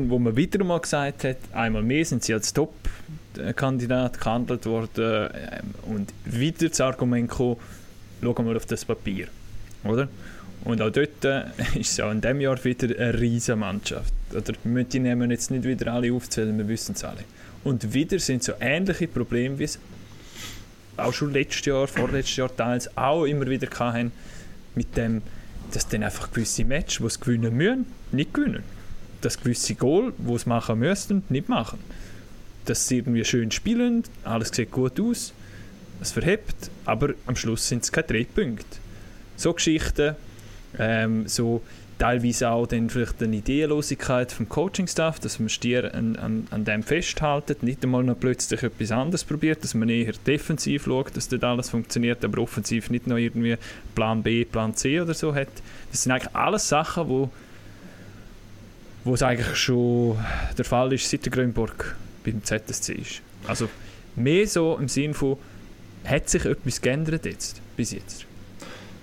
wo 0.10 0.20
man 0.20 0.36
wieder 0.36 0.64
mal 0.64 0.80
gesagt 0.80 1.24
hat, 1.24 1.38
einmal 1.54 1.84
mehr 1.84 2.06
sind 2.06 2.24
sie 2.24 2.34
als 2.34 2.54
Top-Kandidat 2.54 4.20
gehandelt 4.20 4.66
worden 4.66 5.30
ähm, 5.34 5.94
und 5.94 6.14
wieder 6.26 6.70
das 6.70 6.82
Argument 6.82 7.30
gekommen, 7.30 7.58
schauen 8.22 8.48
wir 8.48 8.56
auf 8.56 8.66
das 8.66 8.86
Papier, 8.86 9.28
oder? 9.84 10.08
Und 10.64 10.82
auch 10.82 10.90
dort 10.90 11.24
äh, 11.24 11.44
ist 11.80 11.92
es 11.92 11.98
ja 11.98 12.12
in 12.12 12.22
diesem 12.22 12.42
Jahr 12.42 12.62
wieder 12.64 12.88
eine 13.00 13.20
riesige 13.20 13.56
Mannschaft. 13.56 14.14
Oder 14.32 14.54
die 14.66 15.00
nehmen 15.00 15.32
jetzt 15.32 15.52
nicht 15.52 15.64
wieder 15.64 15.94
alle 15.94 16.12
aufzählen, 16.12 16.58
wir 16.58 16.68
wissen 16.68 16.96
es 16.96 17.04
alle. 17.04 17.24
Und 17.64 17.94
wieder 17.94 18.20
sind 18.20 18.44
so 18.44 18.54
ähnliche 18.60 19.08
Probleme, 19.08 19.58
wie 19.60 19.64
es 19.64 19.80
auch 20.98 21.14
schon 21.14 21.34
letztes 21.34 21.66
Jahr, 21.66 21.88
vorletztes 21.88 22.36
Jahr 22.38 22.56
teils 22.56 22.96
auch 22.98 23.26
immer 23.26 23.48
wieder 23.48 23.68
hatten, 23.80 24.12
mit 24.76 24.96
dem, 24.98 25.22
dass 25.72 25.88
dann 25.88 26.04
einfach 26.04 26.32
gewisse 26.32 26.66
Matches, 26.66 26.98
die 26.98 27.06
es 27.06 27.20
gewinnen 27.20 27.56
müssen, 27.56 27.86
nicht 28.12 28.34
gewinnen. 28.34 28.64
Dass 29.22 29.40
gewisse 29.40 29.76
Goal, 29.76 30.14
die 30.18 30.34
es 30.34 30.46
machen 30.46 30.80
müssten, 30.80 31.24
nicht 31.30 31.50
machen. 31.50 31.80
Dass 32.66 32.88
sie 32.88 32.98
irgendwie 32.98 33.26
schön 33.26 33.52
spielen, 33.52 34.04
alles 34.24 34.50
sieht 34.50 34.72
gut 34.72 35.00
aus, 35.00 35.34
es 36.02 36.12
verhebt, 36.12 36.70
aber 36.86 37.14
am 37.26 37.36
Schluss 37.36 37.68
sind 37.68 37.84
es 37.84 37.92
keine 37.92 38.08
drei 38.08 38.26
Punkte. 38.26 38.66
So 39.38 39.54
Geschichten, 39.54 40.16
ähm, 40.78 41.28
so 41.28 41.62
teilweise 41.98 42.50
auch 42.50 42.68
dann 42.68 42.90
vielleicht 42.90 43.22
eine 43.24 43.38
Ideenlosigkeit 43.38 44.32
vom 44.32 44.50
Coaching-Staff, 44.50 45.20
dass 45.20 45.40
man 45.40 45.50
Stier 45.50 45.94
an, 45.94 46.16
an, 46.18 46.48
an 46.52 46.66
dem 46.66 46.84
festhaltet, 46.84 47.64
nicht 47.64 47.84
einmal 47.84 48.04
noch 48.04 48.20
plötzlich 48.20 48.64
etwas 48.64 48.92
anderes 48.92 49.24
probiert, 49.24 49.64
dass 49.64 49.74
man 49.74 49.90
eher 49.90 50.14
defensiv 50.28 50.86
schaut, 50.86 51.16
dass 51.16 51.30
dort 51.30 51.44
alles 51.44 51.70
funktioniert, 51.70 52.24
aber 52.26 52.42
offensiv 52.42 52.90
nicht 52.90 53.08
noch 53.08 53.18
irgendwie 53.18 53.58
Plan 53.94 54.24
B, 54.24 54.44
Plan 54.46 54.76
C 54.76 55.00
oder 55.00 55.14
so 55.14 55.34
hat. 55.34 55.48
Das 55.92 56.04
sind 56.04 56.12
eigentlich 56.12 56.36
alles 56.36 56.68
Sachen, 56.68 57.08
wo 57.08 57.30
wo 59.06 59.14
es 59.14 59.22
eigentlich 59.22 59.56
schon 59.56 60.18
der 60.58 60.66
Fall 60.66 60.92
ist, 60.92 61.10
seit 61.10 61.24
der 61.26 61.32
Grünburg 61.32 61.96
beim 62.26 62.44
ZSC 62.44 62.94
ist. 62.94 63.22
Also 63.48 63.70
mehr 64.16 64.48
so 64.48 64.78
im 64.78 64.88
Sinne 64.90 65.14
von, 65.14 65.38
hat 66.04 66.28
sich 66.28 66.44
etwas 66.44 66.82
geändert 66.82 67.26
jetzt, 67.26 67.62
bis 67.78 67.92
jetzt? 67.92 68.26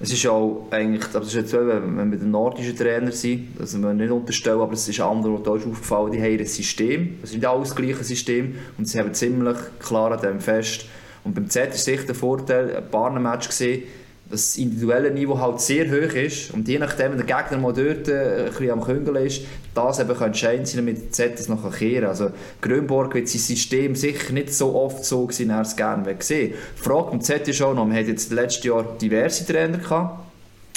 Es 0.03 0.13
ist 0.13 0.27
auch 0.27 0.67
eigentlich, 0.73 1.15
aber 1.15 1.23
es 1.23 1.29
ist 1.29 1.35
jetzt 1.35 1.53
wenn 1.53 1.97
wir 1.97 2.05
mit 2.05 2.21
dem 2.21 2.33
nordischen 2.33 2.77
Trainer 2.77 3.13
sind, 3.13 3.51
also 3.61 3.79
wir 3.79 3.95
nicht 3.95 4.11
unterstellen, 4.11 4.61
aber 4.61 4.73
es 4.73 4.89
ist 4.89 4.99
andere, 4.99 5.37
die 5.37 5.61
ist 5.61 5.67
aufgefallen, 5.69 6.11
die 6.11 6.21
haben 6.21 6.41
ein 6.41 6.45
System, 6.47 7.19
es 7.23 7.31
ist 7.31 7.37
nicht 7.37 7.47
alles 7.47 7.69
das 7.69 7.77
gleiche 7.77 8.03
System 8.03 8.57
und 8.77 8.89
sie 8.89 8.99
haben 8.99 9.15
ziemlich 9.15 9.57
klar 9.79 10.11
an 10.11 10.21
dem 10.21 10.41
fest. 10.41 10.87
Und 11.23 11.37
beim 11.37 11.49
Z 11.49 11.73
ist 11.73 11.85
sicher 11.85 12.05
der 12.05 12.17
Vorteil, 12.17 12.75
ein 12.75 12.91
paar 12.91 13.17
Match 13.17 13.47
gesehen, 13.47 13.85
das 14.33 14.57
individuelle 14.57 15.11
Niveau 15.11 15.39
halt 15.39 15.61
sehr 15.61 15.91
hoch 15.91 16.15
ist 16.15 16.53
und 16.53 16.67
je 16.67 16.79
nachdem, 16.79 17.13
wenn 17.13 17.19
der 17.19 17.27
Gegner 17.27 17.59
mal 17.59 17.75
dort 17.75 18.09
äh, 18.09 18.49
ein 18.59 18.71
am 18.71 18.81
Küngeln 18.83 19.27
ist, 19.27 19.43
das 19.75 20.01
eben 20.01 20.17
kann 20.17 20.29
entscheidend 20.29 20.67
sein, 20.67 20.79
damit 20.79 21.15
Z 21.15 21.39
das 21.39 21.49
noch 21.49 21.71
kehren. 21.71 22.07
Also 22.07 22.31
Grönborg 22.63 23.15
wird 23.15 23.29
sein 23.29 23.41
System 23.41 23.95
sicher 23.95 24.33
nicht 24.33 24.55
so 24.55 24.75
oft 24.75 25.05
so 25.05 25.27
gewesen, 25.27 25.51
er 25.51 25.61
es 25.61 25.77
gerne 25.77 26.15
gesehen. 26.15 26.55
Die 26.79 26.83
Frage 26.83 27.11
beim 27.11 27.21
Z 27.21 27.47
ist 27.47 27.61
auch 27.61 27.75
noch, 27.75 27.87
man 27.87 27.97
hat 27.97 28.07
jetzt 28.07 28.33
letztes 28.33 28.65
Jahr 28.65 28.85
diverse 29.01 29.47
Trainer 29.47 29.77
gehabt, 29.77 30.19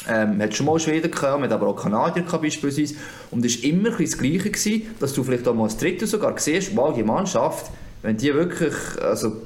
ähm, 0.09 0.41
hat 0.41 0.53
schon 0.53 0.65
mal 0.65 0.77
Schweden 0.77 1.09
gehabt, 1.09 1.39
man 1.39 1.49
hat 1.49 1.53
aber 1.53 1.67
auch 1.67 1.81
Kanadier 1.81 2.23
gehabt 2.23 2.43
beispielsweise. 2.43 2.95
Und 3.31 3.45
es 3.45 3.63
war 3.63 3.69
immer 3.69 3.91
das 3.91 4.17
Gleiche 4.17 4.51
gewesen, 4.51 4.81
dass 4.99 5.13
du 5.13 5.23
vielleicht 5.23 5.47
auch 5.47 5.55
mal 5.55 5.63
als 5.63 5.77
Dritter 5.77 6.07
sogar 6.07 6.37
siehst, 6.37 6.75
wow, 6.75 6.93
die 6.93 7.03
Mannschaft, 7.03 7.71
wenn 8.01 8.17
die 8.17 8.33
wirklich, 8.33 8.73
also 9.01 9.37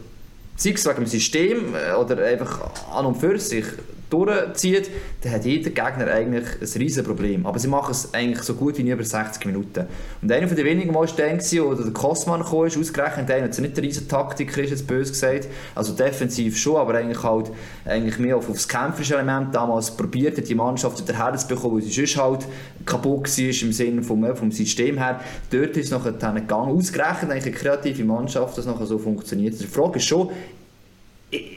sei 0.55 0.71
es 0.71 0.85
wegen 0.85 0.95
dem 0.95 1.05
System 1.05 1.75
äh, 1.75 1.93
oder 1.93 2.25
einfach 2.25 2.59
an 2.91 3.05
und 3.05 3.17
für 3.17 3.37
sich 3.39 3.65
durchzieht, 4.09 4.89
dann 5.21 5.33
hat 5.33 5.45
jeder 5.45 5.69
Gegner 5.69 6.11
eigentlich 6.11 6.45
ein 6.61 6.81
riesen 6.81 7.03
Problem. 7.03 7.45
Aber 7.45 7.59
sie 7.59 7.67
machen 7.67 7.91
es 7.91 8.13
eigentlich 8.13 8.43
so 8.43 8.53
gut 8.55 8.77
wie 8.77 8.83
nie 8.83 8.91
über 8.91 9.03
60 9.03 9.45
Minuten. 9.45 9.85
Und 10.21 10.31
einer 10.31 10.47
von 10.47 10.57
den 10.57 10.65
wenigen 10.65 10.91
Mal 10.91 11.07
war 11.07 11.15
der, 11.15 11.65
oder 11.65 11.83
der 11.83 11.93
Kosman 11.93 12.43
kam, 12.43 12.65
ist 12.65 12.77
ausgerechnet 12.77 13.29
einer, 13.29 13.47
der 13.47 13.61
nicht 13.61 13.77
der 13.77 13.83
riesen 13.83 14.07
Taktiker 14.07 14.61
ist, 14.61 14.71
jetzt 14.71 14.87
böse 14.87 15.11
gesagt. 15.11 15.47
Also 15.75 15.93
defensiv 15.93 16.57
schon, 16.57 16.77
aber 16.77 16.95
eigentlich 16.95 17.23
halt 17.23 17.51
eigentlich 17.85 18.19
mehr 18.19 18.37
auf, 18.37 18.49
auf 18.49 18.55
das 18.55 18.67
kämpferische 18.67 19.15
Element 19.15 19.53
damals 19.53 19.91
probiert 19.91 20.37
hat, 20.37 20.47
die 20.47 20.55
Mannschaft 20.55 21.01
wieder 21.01 21.17
herzubekommen, 21.17 21.77
weil 21.77 21.83
sie 21.83 21.91
sonst 21.91 22.17
halt 22.17 22.45
kaputt 22.85 23.37
war 23.37 23.45
im 23.45 23.73
Sinne 23.73 24.03
vom, 24.03 24.35
vom 24.35 24.51
System 24.51 24.97
her. 24.97 25.19
Dort 25.51 25.77
ist 25.77 25.85
es 25.85 25.91
nachher 25.91 26.11
gegangen, 26.11 26.71
ausgerechnet 26.71 27.31
eigentlich 27.31 27.45
eine 27.45 27.55
kreative 27.55 28.03
Mannschaft, 28.03 28.57
das 28.57 28.65
nachher 28.65 28.85
so 28.85 28.97
funktioniert. 28.97 29.59
Die 29.59 29.67
Frage 29.67 29.97
ist 29.97 30.05
schon, 30.05 30.29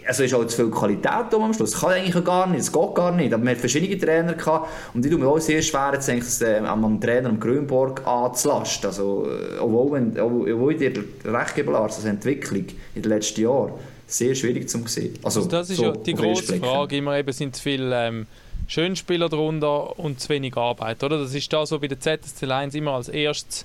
also 0.06 0.22
ist 0.24 0.34
auch 0.34 0.44
zu 0.46 0.56
viel 0.56 0.70
Qualität 0.70 1.32
am 1.32 1.54
Schluss. 1.54 1.70
Das 1.72 1.80
kann 1.80 1.92
eigentlich 1.92 2.24
gar 2.24 2.46
nicht, 2.46 2.60
es 2.60 2.72
geht 2.72 2.94
gar 2.94 3.12
nicht. 3.12 3.32
Aber 3.32 3.42
man 3.42 3.54
hat 3.54 3.60
verschiedene 3.60 3.98
Trainer 3.98 4.34
gehabt 4.34 4.68
und 4.92 5.04
ich 5.04 5.10
tue 5.10 5.18
mir 5.18 5.28
auch 5.28 5.38
sehr 5.38 5.62
schwer, 5.62 5.92
jetzt 5.94 6.08
eigentlich 6.10 6.24
das, 6.24 6.42
äh, 6.42 6.58
am 6.58 7.00
Trainer 7.00 7.30
am 7.30 7.40
Grünborg 7.40 8.06
anzulasten. 8.06 8.88
Also, 8.88 9.26
äh, 9.26 9.58
obwohl, 9.58 9.92
wenn, 9.92 10.20
obwohl 10.20 10.72
ich 10.74 10.78
dir 10.78 10.92
recht 11.24 11.54
gebe, 11.54 11.72
Lars, 11.72 11.96
also 11.96 12.08
Entwicklung 12.08 12.66
in 12.94 13.02
den 13.02 13.08
letzten 13.08 13.40
Jahren 13.40 13.72
sehr 14.06 14.34
schwierig 14.34 14.68
zu 14.68 14.78
sehen. 14.86 15.14
Also, 15.22 15.40
also 15.40 15.50
das 15.50 15.70
ist 15.70 15.78
so 15.78 15.84
ja 15.84 15.92
die 15.92 16.14
große 16.14 16.58
Frage, 16.58 16.96
immer 16.96 17.16
eben 17.16 17.32
sind 17.32 17.56
zu 17.56 17.62
viele 17.62 18.08
ähm, 18.08 18.26
Schönspieler 18.66 19.28
darunter 19.28 19.98
und 19.98 20.20
zu 20.20 20.28
wenig 20.28 20.56
Arbeit, 20.56 21.02
oder? 21.02 21.18
Das 21.18 21.34
ist 21.34 21.50
das, 21.52 21.72
was 21.72 21.80
bei 21.80 21.88
der 21.88 21.98
ZSC 21.98 22.46
1 22.46 22.74
immer 22.74 22.92
als 22.92 23.08
erstes 23.08 23.64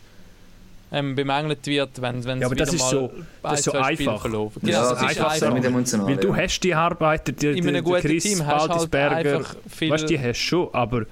ähm, 0.92 1.16
bemängelt 1.16 1.66
wird, 1.68 2.02
wenn, 2.02 2.24
wenn 2.24 2.40
ja, 2.40 2.48
aber 2.48 2.56
das 2.56 2.74
ist 2.74 2.90
so, 2.90 3.12
das 3.44 3.60
ist 3.60 3.66
so 3.66 3.72
einfach. 3.74 4.24
Genau, 4.24 4.52
ja, 4.62 4.94
das, 4.94 5.12
ist 5.12 5.20
einfach. 5.20 5.54
Mit 5.54 5.66
emotional, 5.66 6.08
Weil 6.08 6.18
du 6.18 6.30
ja. 6.30 6.44
hast 6.44 6.60
die 6.62 6.74
Arbeiter, 6.74 7.32
die, 7.32 7.54
die, 7.54 7.62
die 7.62 7.82
Chris 7.82 8.24
Team 8.24 8.40
Baldisberger, 8.40 9.34
halt 9.34 9.92
weißt, 9.92 10.10
die 10.10 10.20
hast 10.20 10.28
du 10.28 10.34
schon, 10.34 10.70
aber 10.74 11.06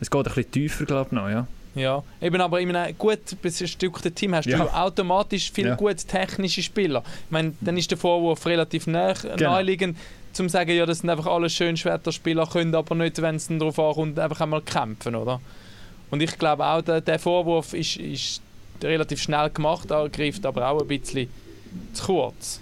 es 0.00 0.10
geht 0.10 0.18
ein 0.18 0.24
bisschen 0.24 0.50
tiefer, 0.50 0.84
glaube 0.84 1.08
ich, 1.10 1.12
noch, 1.12 1.28
ja. 1.28 1.46
Ja, 1.74 2.02
eben 2.20 2.40
aber 2.40 2.60
in 2.60 2.74
einem 2.74 2.98
gut 2.98 3.20
bestückten 3.40 4.12
Team 4.12 4.34
hast 4.34 4.46
ja. 4.46 4.58
du 4.58 4.64
automatisch 4.74 5.52
viele 5.52 5.70
ja. 5.70 5.74
gute 5.76 6.04
technische 6.04 6.62
Spieler. 6.62 7.04
Ich 7.26 7.30
meine, 7.30 7.52
dann 7.60 7.76
ist 7.76 7.90
der 7.90 7.98
Vorwurf 7.98 8.44
relativ 8.46 8.88
nah, 8.88 9.12
genau. 9.12 9.36
naheliegend, 9.36 9.96
zum 10.32 10.48
zu 10.48 10.52
sagen, 10.52 10.70
ja, 10.70 10.84
das 10.84 10.98
sind 10.98 11.10
einfach 11.10 11.26
alle 11.26 11.48
schön 11.48 11.76
Schwerterspieler, 11.76 12.46
können 12.46 12.74
aber 12.74 12.94
nicht, 12.96 13.22
wenn 13.22 13.36
es 13.36 13.46
darauf 13.46 13.78
ankommt, 13.78 14.18
einfach 14.18 14.40
einmal 14.40 14.62
kämpfen, 14.62 15.14
oder? 15.14 15.40
Und 16.10 16.22
ich 16.22 16.36
glaube 16.38 16.64
auch, 16.66 16.82
der, 16.82 17.00
der 17.00 17.20
Vorwurf 17.20 17.72
ist, 17.72 17.96
ist 17.96 18.42
relativ 18.84 19.20
schnell 19.22 19.50
gemacht, 19.50 19.88
greift 19.88 20.44
aber 20.46 20.68
auch 20.68 20.80
ein 20.80 20.88
bisschen 20.88 21.28
zu 21.92 22.04
kurz. 22.04 22.60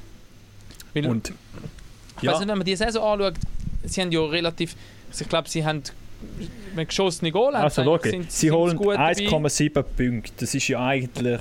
Weil, 0.95 1.07
und, 1.07 1.33
ja. 2.21 2.33
weiß 2.33 2.41
nicht, 2.41 2.49
wenn 2.49 2.59
man 2.59 2.65
die 2.65 2.77
Saison 2.77 3.21
anschaut, 3.21 3.35
sie 3.85 4.01
haben 4.01 4.13
ja 4.13 4.25
relativ, 4.25 4.75
also 5.11 5.23
ich 5.23 5.29
glaube, 5.29 5.49
sie 5.49 5.65
haben 5.65 5.83
wenn 6.75 6.87
geschossene 6.89 7.31
Goal 7.31 7.55
haben, 7.55 7.63
also, 7.63 7.83
okay. 7.93 8.11
sind, 8.11 8.33
sie 8.33 8.51
holen 8.51 8.77
1,7 8.77 9.83
Punkte. 9.83 10.33
Das 10.39 10.53
ist 10.53 10.67
ja 10.67 10.85
eigentlich 10.85 11.41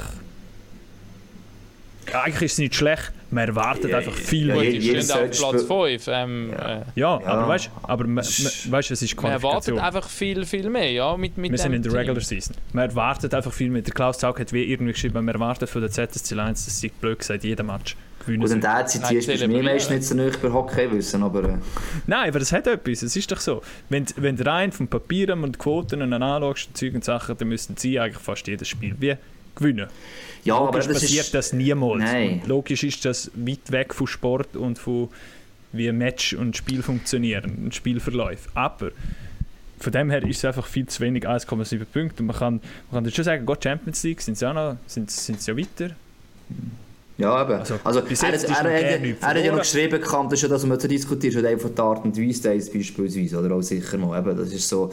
eigentlich 2.14 2.44
ist 2.44 2.54
es 2.54 2.58
nicht 2.60 2.76
schlecht, 2.76 3.12
man 3.30 3.48
erwartet 3.48 3.92
ja, 3.92 3.98
einfach 3.98 4.14
viel 4.14 4.50
ja, 4.50 4.56
mehr. 4.56 4.72
Die 4.72 4.82
stehen 4.82 5.12
auf 5.12 5.32
Platz 5.32 5.64
5. 5.64 6.08
Ähm, 6.08 6.52
ja. 6.52 6.78
Äh, 6.78 6.84
ja, 6.96 7.22
aber 7.24 7.48
weißt 7.48 7.70
du, 7.74 8.72
weißt, 8.72 8.92
es 8.92 9.02
ist 9.02 9.18
Qualifikation. 9.18 9.76
Man 9.76 9.84
erwartet 9.84 9.98
einfach 9.98 10.10
viel, 10.10 10.46
viel 10.46 10.70
mehr. 10.70 10.92
Ja, 10.92 11.18
mit, 11.18 11.38
mit 11.38 11.52
Wir 11.52 11.58
sind 11.58 11.74
in 11.74 11.84
der 11.84 11.94
Regular 11.94 12.22
Season. 12.22 12.56
Man 12.74 12.90
erwartet 12.90 13.34
einfach 13.34 13.52
viel 13.52 13.70
mehr. 13.70 13.82
Der 13.82 13.94
Klaus 13.94 14.18
Zaug 14.18 14.40
hat 14.40 14.54
wie 14.54 14.64
irgendwie 14.64 14.94
geschrieben, 14.94 15.26
man 15.26 15.28
erwartet 15.28 15.70
von 15.70 15.82
der 15.82 15.92
ZSC 15.92 16.40
1, 16.40 16.66
dass 16.66 16.80
sie 16.80 16.90
blöd 16.90 17.20
gesagt 17.20 17.44
jeden 17.44 17.66
Match 17.66 17.98
gewinnen. 18.20 18.44
Und 18.44 18.64
dann 18.64 18.88
zitierst 18.88 19.42
du 19.42 19.48
mir 19.48 19.64
meistens 19.64 19.90
nicht 19.90 20.04
so 20.04 20.16
nicht 20.16 20.42
bei 20.42 20.52
Hockey 20.52 20.92
wissen, 20.92 21.24
aber... 21.24 21.44
Äh. 21.44 21.58
Nein, 22.06 22.30
aber 22.30 22.40
das 22.40 22.52
hat 22.52 22.68
etwas. 22.68 23.02
Es 23.02 23.16
ist 23.16 23.32
doch 23.32 23.40
so. 23.40 23.62
Wenn, 23.90 24.06
wenn 24.16 24.38
du 24.38 24.46
rein 24.46 24.72
vom 24.72 24.88
Papier 24.88 25.34
und 25.34 25.58
Quoten 25.58 26.02
und 26.02 26.14
anschaust 26.14 26.68
und 26.68 26.78
Zeug 26.78 26.94
und 26.96 27.04
Sachen, 27.04 27.38
dann 27.38 27.48
müssten 27.48 27.76
sie 27.78 28.00
eigentlich 28.00 28.24
fast 28.24 28.48
jedes 28.48 28.68
Spiel 28.68 28.96
wie 29.00 29.16
gewinnen. 29.58 29.88
Ja, 30.44 30.58
Logisch 30.60 30.68
aber 30.68 30.78
das 30.94 31.02
passiert 31.02 31.26
ist... 31.26 31.34
das 31.34 31.54
niemals. 31.54 32.04
Nein. 32.04 32.42
Logisch 32.46 32.84
ist 32.84 33.04
das 33.04 33.30
weit 33.36 33.72
weg 33.72 33.94
von 33.94 34.08
Sport 34.08 34.56
und 34.56 34.80
von 34.80 35.10
wie 35.74 35.92
Match 35.92 36.34
und 36.34 36.56
Spiel 36.56 36.82
funktionieren, 36.82 37.66
ein 37.66 37.72
Spielverlauf. 37.72 38.50
Aber 38.54 38.92
von 39.80 39.92
dem 39.92 40.10
her 40.10 40.24
ist 40.24 40.38
es 40.38 40.46
einfach 40.46 40.66
viel 40.66 40.88
zu 40.88 41.02
wenig 41.02 41.28
1,7 41.28 41.86
Punkte. 41.86 42.24
Und 42.24 42.28
man 42.28 42.36
kann, 42.36 42.62
man 42.92 43.04
kann 43.04 43.14
schon 43.14 43.24
sagen, 43.24 43.46
Gott 43.46 43.64
Champions 43.64 44.04
League 44.04 44.22
sind 44.22 44.38
sie 44.38 44.46
ja 44.46 44.54
noch, 44.54 44.78
sind, 44.88 45.12
sind 45.12 45.42
sie 45.42 45.52
ja 45.52 45.58
weiter. 45.58 45.96
Ja, 47.18 47.42
eben. 47.42 47.54
Also, 47.54 47.80
also 47.84 48.00
er, 48.00 48.34
er, 48.34 48.66
er, 48.66 49.04
er, 49.04 49.22
hat 49.22 49.38
ja 49.38 49.52
noch 49.52 49.60
geschrieben, 49.60 50.02
kann 50.02 50.30
das 50.30 50.40
schon, 50.40 50.50
dass 50.50 50.66
man 50.66 50.80
zu 50.80 50.88
diskutieren, 50.88 51.34
schon 51.34 51.46
einfach 51.46 51.70
die 51.70 51.82
Art 51.82 52.06
und 52.06 52.18
Weise 52.18 52.50
beispielsweise, 52.50 53.38
oder 53.38 53.56
auch 53.56 53.62
sicher 53.62 53.98
mal. 53.98 54.20
Eben, 54.20 54.38
das 54.38 54.54
ist 54.54 54.68
so 54.68 54.92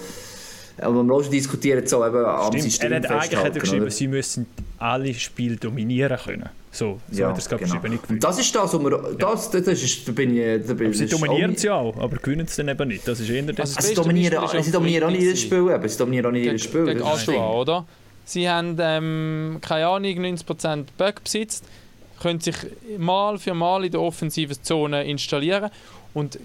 aber 0.78 1.02
wir 1.02 1.14
haben 1.14 1.30
diskutiert 1.30 1.88
so 1.88 2.04
eben 2.04 2.24
am 2.24 2.46
Stimmt, 2.48 2.62
System 2.62 2.92
er 2.92 3.02
hat 3.02 3.10
eigentlich 3.10 3.36
hat 3.36 3.54
er 3.54 3.60
geschrieben, 3.60 3.82
oder? 3.82 3.90
sie 3.90 4.08
müssen 4.08 4.46
alle 4.78 5.14
Spiele 5.14 5.56
dominieren 5.56 6.18
können. 6.18 6.48
So, 6.70 6.98
so 7.10 7.20
ja, 7.20 7.28
hat 7.28 7.36
er 7.36 7.38
es 7.38 7.48
genau. 7.48 7.60
geschrieben. 7.60 8.00
Nicht 8.08 8.24
das 8.24 8.38
ist 8.38 8.54
das, 8.54 8.74
wo 8.74 8.78
wir, 8.80 9.16
das, 9.16 9.50
das, 9.50 9.62
das 9.62 9.82
ist, 9.82 10.08
da 10.08 10.12
bin 10.12 10.36
ich, 10.36 10.66
da 10.66 10.74
bin 10.74 10.86
aber 10.86 10.94
sie 10.94 11.06
dominieren 11.06 11.52
es 11.52 11.62
ja 11.62 11.74
auch, 11.74 11.96
aber 11.96 12.16
gewinnen 12.16 12.46
es 12.46 12.56
dann 12.56 12.68
eben 12.68 12.88
nicht. 12.88 13.06
Das 13.06 13.20
ist 13.20 13.30
eher 13.30 13.42
das. 13.44 13.76
Also, 13.76 13.88
sie 13.88 13.94
dominieren, 13.94 14.62
sie 14.62 14.72
dominieren 14.72 15.04
auch 15.04 15.10
nicht 15.10 15.22
jedes 15.22 15.40
Spiel, 15.42 15.70
eben. 15.70 15.88
sie 15.88 15.98
dominieren 15.98 16.26
auch 16.26 16.32
nicht 16.32 16.44
jedes 16.44 16.64
Spiel. 16.64 16.84
Gegen 16.84 17.02
Aschua, 17.02 17.52
oder? 17.52 17.86
Sie 18.24 18.48
haben, 18.48 18.76
ähm, 18.80 19.58
keine 19.60 19.86
Ahnung, 19.86 20.10
90% 20.10 20.86
Böck 20.96 21.22
besitzt, 21.22 21.64
können 22.20 22.40
sich 22.40 22.56
mal 22.98 23.38
für 23.38 23.54
mal 23.54 23.84
in 23.84 23.92
der 23.92 24.00
offensiven 24.00 24.56
Zone 24.62 25.04
installieren 25.04 25.70
und 26.14 26.38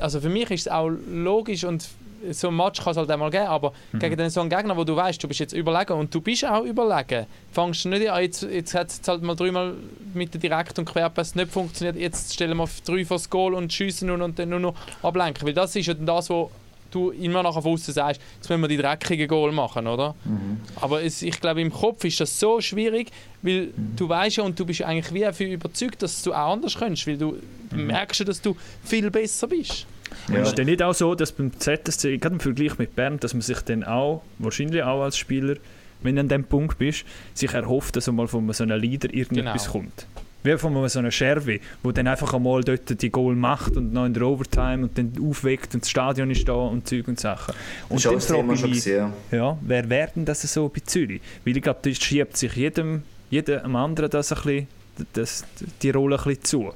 also 0.00 0.20
für 0.20 0.28
mich 0.28 0.50
ist 0.50 0.62
es 0.62 0.68
auch 0.68 0.90
logisch 1.12 1.64
und 1.64 1.88
so 2.30 2.48
ein 2.48 2.56
Match 2.56 2.82
kann 2.82 2.92
es 2.92 2.96
halt 2.96 3.10
einmal 3.10 3.30
geben, 3.30 3.46
aber 3.46 3.72
mhm. 3.92 3.98
gegen 3.98 4.30
so 4.30 4.40
einen 4.40 4.50
Gegner, 4.50 4.76
wo 4.76 4.84
du 4.84 4.96
weißt, 4.96 5.22
du 5.22 5.28
bist 5.28 5.40
jetzt 5.40 5.52
überlegen 5.52 5.92
und 5.92 6.14
du 6.14 6.20
bist 6.20 6.44
auch 6.44 6.64
überlegen, 6.64 7.26
fängst 7.52 7.84
du 7.84 7.90
nicht 7.90 8.10
an, 8.10 8.22
jetzt, 8.22 8.42
jetzt 8.42 8.74
hat 8.74 8.88
es 8.88 9.00
halt 9.06 9.22
mal 9.22 9.34
dreimal 9.34 9.74
mit 10.14 10.34
der 10.34 10.40
Direkt- 10.40 10.78
und 10.78 10.84
Querpass 10.84 11.34
nicht 11.34 11.50
funktioniert, 11.50 11.96
jetzt 11.96 12.34
stellen 12.34 12.56
wir 12.56 12.68
drei 12.84 13.04
vor 13.04 13.16
das 13.16 13.30
Goal 13.30 13.54
und 13.54 13.72
schiessen 13.72 14.10
und, 14.10 14.22
und 14.22 14.38
dann 14.38 14.48
nur 14.48 14.60
noch 14.60 14.74
ablenken, 15.02 15.46
weil 15.46 15.54
das 15.54 15.76
ist 15.76 15.86
ja 15.86 15.94
das, 15.94 16.30
was 16.30 16.48
du 16.90 17.10
immer 17.10 17.42
nach 17.42 17.56
außen 17.56 17.94
sagst, 17.94 18.20
jetzt 18.36 18.48
müssen 18.48 18.62
wir 18.62 18.68
die 18.68 18.76
dreckigen 18.76 19.28
Goal 19.28 19.52
machen, 19.52 19.86
oder? 19.86 20.14
Mhm. 20.24 20.60
Aber 20.76 21.02
es, 21.02 21.22
ich 21.22 21.40
glaube, 21.40 21.60
im 21.60 21.72
Kopf 21.72 22.04
ist 22.04 22.20
das 22.20 22.38
so 22.38 22.60
schwierig, 22.60 23.10
weil 23.42 23.66
mhm. 23.66 23.96
du 23.96 24.08
weißt 24.08 24.38
ja 24.38 24.44
und 24.44 24.58
du 24.58 24.64
bist 24.64 24.82
eigentlich 24.82 25.12
wie 25.12 25.20
dafür 25.20 25.48
überzeugt, 25.48 26.02
dass 26.02 26.22
du 26.22 26.32
auch 26.32 26.52
anders 26.52 26.78
kannst, 26.78 27.06
weil 27.06 27.18
du 27.18 27.36
mhm. 27.70 27.86
merkst, 27.86 28.26
dass 28.26 28.40
du 28.40 28.56
viel 28.84 29.10
besser 29.10 29.48
bist. 29.48 29.86
Ja. 30.28 30.42
Ist 30.42 30.58
es 30.58 30.66
nicht 30.66 30.82
auch 30.82 30.94
so, 30.94 31.14
dass 31.14 31.32
beim 31.32 31.52
ZSC, 31.58 32.18
gerade 32.18 32.34
im 32.34 32.40
Vergleich 32.40 32.78
mit 32.78 32.94
Bern, 32.94 33.18
dass 33.18 33.34
man 33.34 33.40
sich 33.40 33.60
dann 33.62 33.84
auch, 33.84 34.22
wahrscheinlich 34.38 34.82
auch 34.82 35.02
als 35.02 35.16
Spieler, 35.16 35.56
wenn 36.02 36.16
du 36.16 36.20
an 36.20 36.28
dem 36.28 36.44
Punkt 36.44 36.78
bist, 36.78 37.04
sich 37.34 37.52
erhofft, 37.52 37.96
dass 37.96 38.06
mal 38.08 38.28
von 38.28 38.52
so 38.52 38.64
einem 38.64 38.80
Leader 38.80 39.12
irgendetwas 39.12 39.64
genau. 39.64 39.72
kommt? 39.72 40.06
Wie 40.44 40.56
von 40.56 40.88
so 40.88 40.98
einem 41.00 41.10
Scherwi, 41.10 41.60
der 41.82 41.92
dann 41.92 42.06
einfach 42.06 42.32
einmal 42.32 42.62
dort 42.62 43.02
die 43.02 43.10
Goal 43.10 43.34
macht 43.34 43.76
und 43.76 43.92
noch 43.92 44.06
in 44.06 44.14
der 44.14 44.22
Overtime 44.22 44.84
und 44.84 44.96
dann 44.96 45.12
aufweckt 45.20 45.74
und 45.74 45.82
das 45.82 45.90
Stadion 45.90 46.30
ist 46.30 46.48
da 46.48 46.52
und 46.52 46.86
Zeug 46.88 47.08
und 47.08 47.18
Sachen. 47.18 47.54
Und 47.88 48.04
dann 48.04 48.20
frage 48.20 48.54
ich 48.54 48.64
mich, 48.64 48.86
ja, 49.32 49.58
wer 49.60 49.90
werden 49.90 50.24
das 50.24 50.42
so 50.42 50.68
bei 50.68 50.80
Zürich? 50.86 51.20
Weil 51.44 51.56
ich 51.56 51.62
glaube, 51.62 51.80
da 51.82 51.92
schiebt 51.92 52.36
sich 52.36 52.54
jedem, 52.54 53.02
jedem 53.30 53.74
anderen 53.74 54.10
das 54.10 54.32
ein 54.32 54.42
bisschen, 54.42 54.68
das, 55.12 55.44
die 55.82 55.90
Rolle 55.90 56.16
ein 56.16 56.24
bisschen 56.24 56.44
zu. 56.44 56.72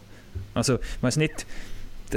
Also, 0.55 0.75
ich 0.75 1.03
weiß 1.03 1.17
nicht, 1.17 1.47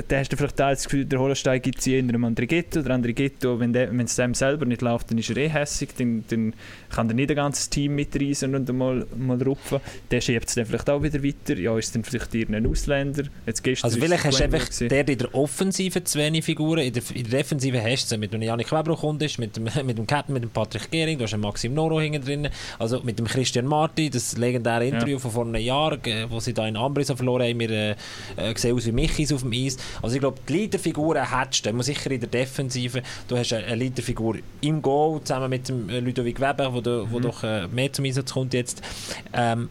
da 0.01 0.17
hast 0.17 0.31
du 0.31 0.37
vielleicht 0.37 0.59
das 0.59 0.85
Gefühl, 0.85 1.05
der 1.05 1.19
Holstein 1.19 1.61
gibt 1.61 1.79
es 1.79 1.87
in 1.87 2.09
einem 2.09 2.23
Andrighetto. 2.25 2.81
Der 2.81 2.93
Andrighetto, 2.93 3.59
wenn 3.59 3.99
es 3.99 4.15
dem 4.15 4.33
selber 4.33 4.65
nicht 4.65 4.81
läuft, 4.81 5.11
dann 5.11 5.17
ist 5.17 5.29
er 5.29 5.37
eh 5.37 5.49
hässig. 5.49 5.89
Dann, 5.97 6.23
dann 6.29 6.53
kann 6.89 7.09
er 7.09 7.15
nicht 7.15 7.29
ein 7.29 7.35
ganzes 7.35 7.69
Team 7.69 7.95
mitreisen 7.95 8.55
und 8.55 8.71
mal, 8.73 9.05
mal 9.17 9.41
rupfen. 9.41 9.79
Der 10.11 10.21
schiebt 10.21 10.49
es 10.49 10.55
dann 10.55 10.65
vielleicht 10.65 10.89
auch 10.89 11.01
wieder 11.01 11.23
weiter. 11.23 11.57
Ja, 11.57 11.77
ist 11.77 11.95
dann 11.95 12.03
vielleicht 12.03 12.33
irgendein 12.33 12.67
Ausländer. 12.67 13.23
Jetzt 13.45 13.65
also 13.83 13.99
vielleicht 13.99 14.23
hast 14.23 14.39
du 14.39 14.43
einfach 14.43 14.67
der 14.79 15.07
in 15.07 15.17
der 15.17 15.35
Offensive 15.35 16.03
zu 16.03 16.19
wenig 16.19 16.45
Figuren. 16.45 16.79
In 16.79 16.93
der, 16.93 17.03
in 17.13 17.23
der 17.23 17.39
Defensive 17.39 17.81
hast 17.83 18.11
du 18.11 18.17
mit 18.17 18.33
dem 18.33 18.41
Janik 18.41 18.71
Weber 18.71 18.95
kommt, 18.95 19.21
mit 19.37 19.55
dem, 19.55 19.63
mit 19.85 19.97
dem 19.97 20.07
Captain, 20.07 20.33
mit 20.33 20.43
dem 20.43 20.49
Patrick 20.49 20.91
Gehring, 20.91 21.17
du 21.17 21.23
hast 21.23 21.33
einen 21.33 21.43
Maxim 21.43 21.73
Noro 21.73 21.99
hinten 21.99 22.23
drin, 22.23 22.49
also 22.79 23.01
mit 23.01 23.19
dem 23.19 23.25
Christian 23.25 23.65
Marti, 23.65 24.09
das 24.09 24.37
legendäre 24.37 24.87
Interview 24.87 25.17
ja. 25.17 25.19
von 25.19 25.31
vor 25.31 25.45
einem 25.45 25.61
Jahr, 25.61 25.97
wo 26.29 26.39
sie 26.39 26.53
da 26.53 26.67
in 26.67 26.77
Ambris 26.77 27.11
verloren 27.11 27.43
haben, 27.43 27.59
wir 27.59 27.69
äh, 27.69 27.95
äh, 28.37 28.53
gesehen 28.53 28.75
aus 28.75 28.85
wie 28.85 28.91
Michis 28.91 29.31
auf 29.31 29.41
dem 29.41 29.51
Eis. 29.53 29.77
Also 30.01 30.15
ich 30.15 30.21
glaube, 30.21 30.38
die 30.47 30.53
Leaderfiguren 30.53 31.29
hättest 31.29 31.65
du, 31.65 31.81
sicher 31.81 32.11
in 32.11 32.19
der 32.19 32.29
Defensive. 32.29 33.01
Du 33.27 33.38
hast 33.38 33.53
eine 33.53 33.75
Leaderfigur 33.75 34.38
im 34.61 34.81
Goal, 34.81 35.21
zusammen 35.21 35.49
mit 35.49 35.69
dem 35.69 35.89
äh, 35.89 35.99
Ludovic 35.99 36.39
Weber, 36.39 36.73
wo, 36.73 36.81
du, 36.81 37.09
wo 37.11 37.19
mhm. 37.19 37.23
doch 37.23 37.43
äh, 37.43 37.67
mehr 37.67 37.91
zum 37.91 38.05
Einsatz 38.05 38.33
kommt 38.33 38.53
jetzt. 38.53 38.81
Ähm, 39.33 39.69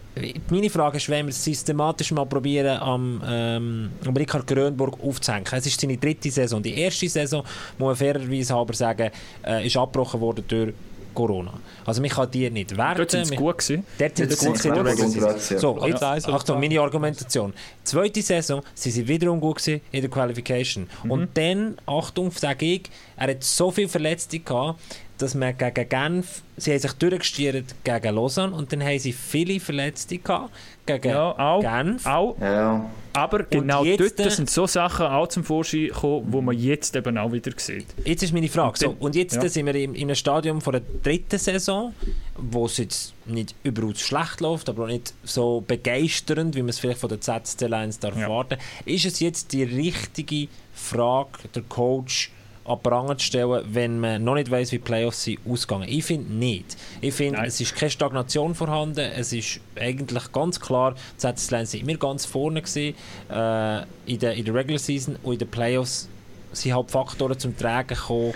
meine 0.50 0.70
Frage 0.70 0.96
ist, 0.96 1.08
wenn 1.08 1.26
wir 1.26 1.30
es 1.30 1.42
systematisch 1.42 2.12
mal 2.12 2.26
probieren, 2.26 2.78
am, 2.78 3.22
ähm, 3.26 3.90
am 4.04 4.16
Richard 4.16 4.46
Grönburg 4.46 4.98
aufzuhängen. 5.02 5.46
Es 5.50 5.66
ist 5.66 5.80
seine 5.80 5.96
dritte 5.96 6.30
Saison. 6.30 6.62
Die 6.62 6.78
erste 6.78 7.08
Saison, 7.08 7.42
muss 7.78 7.86
man 7.86 7.96
fairerweise 7.96 8.54
aber 8.54 8.74
sagen, 8.74 9.10
äh, 9.44 9.66
ist 9.66 9.76
abgebrochen 9.76 10.20
worden 10.20 10.44
durch 10.48 10.74
Corona. 11.14 11.52
Also 11.86 12.00
man 12.00 12.10
kann 12.10 12.30
die 12.30 12.50
nicht 12.50 12.76
werten. 12.76 12.98
Dort 12.98 13.10
sind 13.10 13.26
sie 13.26 13.36
gut 13.36 13.58
gewesen. 13.58 13.86
Dort 13.98 14.16
sind 14.16 14.32
sie 14.32 14.46
gut 14.70 14.84
gewesen. 14.84 15.58
So, 15.58 15.86
jetzt, 15.86 16.02
Achtung, 16.02 16.60
meine 16.60 16.80
Argumentation. 16.80 17.52
Zweite 17.84 18.22
Saison 18.22 18.62
sind 18.74 18.92
sie 18.92 19.06
wiederum 19.06 19.40
gut 19.40 19.56
gewesen 19.58 19.80
in 19.92 20.00
der 20.00 20.10
Qualification. 20.10 20.88
Mhm. 21.04 21.10
Und 21.10 21.36
dann, 21.36 21.76
Achtung, 21.86 22.30
sage 22.30 22.66
ich, 22.66 22.82
er 23.16 23.30
hat 23.30 23.44
so 23.44 23.70
viele 23.70 23.88
Verletzte 23.88 24.38
gehabt, 24.40 24.80
dass 25.18 25.34
man 25.34 25.56
gegen 25.56 25.88
Genf, 25.88 26.42
sie 26.56 26.72
haben 26.72 26.78
sich 26.80 26.92
durchgestiert 26.94 27.74
gegen 27.84 28.14
Lausanne 28.14 28.54
und 28.54 28.72
dann 28.72 28.82
haben 28.82 28.98
sie 28.98 29.12
viele 29.12 29.60
Verletzte 29.60 30.18
gehabt 30.18 30.50
gegen 30.86 31.08
ja, 31.08 31.38
auch, 31.38 31.60
Genf. 31.60 32.04
Auch. 32.06 32.36
Ja. 32.40 32.90
Aber 33.12 33.44
genau 33.44 33.84
jetzt, 33.84 34.18
dort 34.18 34.32
sind 34.32 34.50
so 34.50 34.66
Sachen 34.66 35.06
auch 35.06 35.28
zum 35.28 35.44
Vorschein 35.44 35.86
gekommen, 35.86 36.26
wo 36.30 36.40
man 36.40 36.58
jetzt 36.58 36.96
eben 36.96 37.16
auch 37.16 37.30
wieder 37.30 37.52
sieht. 37.56 37.86
Jetzt 38.04 38.24
ist 38.24 38.32
meine 38.32 38.48
Frage. 38.48 38.76
So, 38.76 38.96
und 38.98 39.14
jetzt 39.14 39.36
ja. 39.36 39.48
sind 39.48 39.66
wir 39.66 39.74
in, 39.76 39.94
in 39.94 40.08
einem 40.08 40.16
Stadium 40.16 40.60
von 40.60 40.72
der 40.72 40.82
dritten 41.02 41.38
Saison, 41.38 41.94
wo 42.36 42.66
es 42.66 42.78
jetzt 42.78 43.14
nicht 43.26 43.54
überaus 43.62 44.00
schlecht 44.00 44.40
läuft, 44.40 44.68
aber 44.68 44.84
auch 44.84 44.88
nicht 44.88 45.14
so 45.22 45.62
begeisternd, 45.64 46.56
wie 46.56 46.62
man 46.62 46.70
es 46.70 46.80
vielleicht 46.80 46.98
von 46.98 47.08
der 47.08 47.20
ZSC 47.20 47.68
Lions 47.68 48.00
darf 48.00 48.16
ja. 48.16 48.22
erwarten. 48.22 48.58
Ist 48.84 49.04
es 49.04 49.20
jetzt 49.20 49.52
die 49.52 49.62
richtige 49.62 50.48
Frage, 50.74 51.30
der 51.54 51.62
Coach 51.62 52.32
an 52.64 52.80
Pranger 52.82 53.18
zu 53.18 53.26
stellen, 53.26 53.64
wenn 53.72 54.00
man 54.00 54.24
noch 54.24 54.34
nicht 54.34 54.50
weiß, 54.50 54.72
wie 54.72 54.76
die 54.76 54.84
Playoffs 54.84 55.24
sind 55.24 55.38
ausgegangen. 55.48 55.88
Ich 55.88 56.04
finde 56.04 56.32
nicht. 56.32 56.76
Ich 57.00 57.14
finde, 57.14 57.42
es 57.44 57.60
ist 57.60 57.74
keine 57.74 57.90
Stagnation 57.90 58.54
vorhanden. 58.54 59.10
Es 59.16 59.32
ist 59.32 59.60
eigentlich 59.78 60.32
ganz 60.32 60.58
klar, 60.58 60.94
die 60.94 61.18
ZSL 61.18 61.66
sind 61.66 61.88
immer 61.88 61.98
ganz 61.98 62.24
vorne 62.24 62.62
gewesen, 62.62 62.94
äh, 63.30 63.82
in, 64.06 64.18
der, 64.18 64.34
in 64.34 64.44
der 64.44 64.54
Regular 64.54 64.78
Season 64.78 65.16
und 65.22 65.34
in 65.34 65.38
den 65.40 65.48
Playoffs 65.48 66.08
sind 66.54 66.74
halt 66.74 66.90
Faktoren 66.90 67.38
zum 67.38 67.56
Tragen 67.56 67.88
gekommen. 67.88 68.32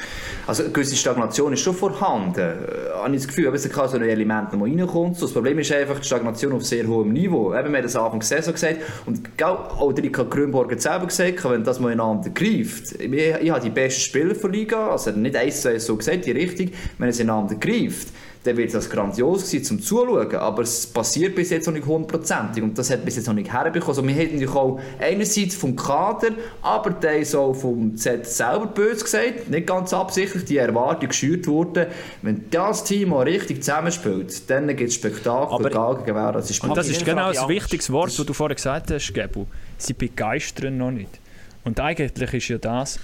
Also 0.47 0.65
eine 0.65 0.73
gewisse 0.73 0.97
Stagnation 0.97 1.53
ist 1.53 1.61
schon 1.61 1.75
vorhanden, 1.75 2.41
äh, 2.41 2.95
habe 2.95 3.15
ich 3.15 3.23
das 3.23 3.29
Gefühl, 3.29 3.49
aber 3.49 3.57
es 3.57 3.69
kann 3.69 3.89
so 3.89 3.97
ein 3.97 4.03
Element 4.03 4.53
noch 4.53 4.63
reinkommen. 4.63 5.15
So, 5.15 5.27
das 5.27 5.33
Problem 5.33 5.59
ist 5.59 5.73
einfach 5.73 5.99
die 5.99 6.07
Stagnation 6.07 6.53
auf 6.53 6.65
sehr 6.65 6.87
hohem 6.87 7.13
Niveau. 7.13 7.55
Eben, 7.55 7.71
wir 7.71 7.79
haben 7.79 7.83
das 7.83 7.97
Anfang 7.97 8.21
der 8.21 8.27
Saison 8.27 8.55
gesagt 8.55 8.77
und 9.07 9.21
auch 9.43 9.93
der 9.93 10.05
Rika 10.05 10.23
Grünborg 10.23 10.73
hat 10.73 10.81
selber 10.81 11.07
gesagt, 11.07 11.45
wenn 11.45 11.65
das 11.65 11.81
mal 11.81 11.93
ineinander 11.93 12.31
greift, 12.31 12.93
ich, 13.01 13.13
ich 13.13 13.51
habe 13.51 13.61
die 13.61 13.71
besten 13.71 14.01
Spieler 14.01 14.35
der 14.35 14.51
Liga, 14.51 14.91
also 14.91 15.11
nicht 15.11 15.37
eins 15.37 15.63
zu 15.63 15.71
eins 15.71 15.87
so 15.87 15.97
gesagt, 15.97 16.27
die 16.27 16.33
Richtung, 16.33 16.71
wenn 16.99 17.09
es 17.09 17.21
ineinander 17.21 17.55
greift, 17.57 18.09
dann 18.45 18.57
wird 18.57 18.73
das 18.73 18.89
grandios 18.89 19.51
sein 19.51 19.65
zum 19.65 19.81
Zuschauen. 19.81 20.35
Aber 20.37 20.63
es 20.63 20.87
passiert 20.87 21.35
bis 21.35 21.51
jetzt 21.51 21.67
noch 21.67 21.75
nicht 21.75 21.87
hundertprozentig 21.87 22.63
und 22.63 22.79
das 22.79 22.91
hat 22.91 23.05
bis 23.05 23.17
jetzt 23.17 23.27
noch 23.27 23.35
nicht 23.35 23.53
herbekommen. 23.53 23.89
Also 23.89 24.07
wir 24.07 24.15
hätten 24.15 24.35
natürlich 24.35 24.55
auch 24.55 24.81
einerseits 24.99 25.55
vom 25.55 25.77
Kader, 25.77 26.31
aber 26.63 26.99
teils 26.99 27.35
auch 27.35 27.55
vom 27.55 27.97
Z 27.97 28.27
selber 28.27 28.67
böse 28.67 29.05
gesagt, 29.05 29.51
nicht 29.51 29.67
ganz 29.67 29.93
absichtlich, 29.93 30.45
die 30.45 30.57
Erwartung 30.57 31.09
geschürt 31.09 31.47
wurde. 31.47 31.89
Wenn 32.23 32.45
das 32.51 32.85
Team 32.85 33.13
auch 33.13 33.25
richtig 33.25 33.63
zusammenspielt, 33.63 34.49
dann 34.51 34.69
gibt 34.69 34.91
es 34.91 34.95
Spektakel, 34.95 35.55
aber, 35.55 35.71
egal 35.71 35.97
gegen 35.99 36.17
wer 36.17 36.33
das 36.33 36.51
ist. 36.51 36.63
Und 36.63 36.77
das 36.77 36.89
ist 36.89 37.05
genau 37.05 37.33
das 37.33 37.49
wichtiges 37.49 37.91
Wort, 37.91 38.17
das 38.19 38.25
du 38.25 38.33
vorhin 38.33 38.57
gesagt 38.57 38.91
hast, 38.91 39.13
Gebu. 39.13 39.47
Sie 39.77 39.93
begeistern 39.93 40.79
noch 40.79 40.91
nicht. 40.91 41.21
Und 41.65 41.79
eigentlich 41.81 42.35
ist 42.35 42.49
ja 42.49 42.59
das 42.59 42.99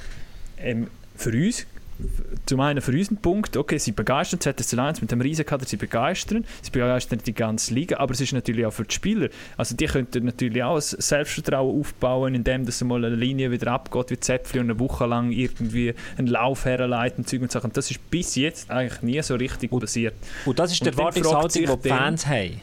ähm, 0.59 0.89
für 1.17 1.31
uns 1.31 1.67
zum 2.47 2.61
einen 2.61 2.81
für 2.81 2.93
unseren 2.93 3.17
Punkt, 3.17 3.57
okay, 3.57 3.79
sie 3.79 3.93
begeistern 3.93 4.41
ZSC 4.41 4.77
Lions 4.77 5.01
mit 5.01 5.11
dem 5.11 5.21
Riesenkader, 5.21 5.67
sie 5.67 5.77
begeistern, 5.77 6.45
sie 6.63 6.71
begeistern 6.71 7.21
die 7.25 7.35
ganze 7.35 7.75
Liga, 7.75 7.99
aber 7.99 8.13
es 8.13 8.21
ist 8.21 8.33
natürlich 8.33 8.67
auch 8.67 8.73
für 8.73 8.85
die 8.85 8.95
Spieler, 8.95 9.29
also 9.57 9.77
die 9.77 9.87
könnten 9.87 10.25
natürlich 10.25 10.63
auch 10.63 10.77
ein 10.77 10.83
Selbstvertrauen 10.83 11.81
aufbauen, 11.81 12.35
indem 12.35 12.67
dass 12.67 12.83
mal 12.83 13.05
eine 13.05 13.15
Linie 13.15 13.51
wieder 13.51 13.73
abgeht 13.73 14.11
wie 14.11 14.21
Zäpfchen 14.21 14.61
und 14.61 14.71
eine 14.71 14.81
Woche 14.81 15.07
lang 15.07 15.31
irgendwie 15.31 15.95
einen 16.17 16.27
Lauf 16.27 16.65
herleiten 16.65 17.25
Zeug 17.25 17.43
und 17.43 17.53
Sachen. 17.53 17.73
Das 17.73 17.91
ist 17.91 18.11
bis 18.11 18.35
jetzt 18.35 18.71
eigentlich 18.71 19.03
nie 19.03 19.23
so 19.23 19.35
richtig 19.37 19.73
und, 19.73 19.81
passiert. 19.81 20.15
Und 20.45 20.59
das 20.59 20.73
ist 20.73 20.85
der 20.85 20.93
Erwartungshaltung, 20.93 21.51
die 21.51 21.83
die 21.83 21.89
Fans 21.89 22.27
haben 22.27 22.61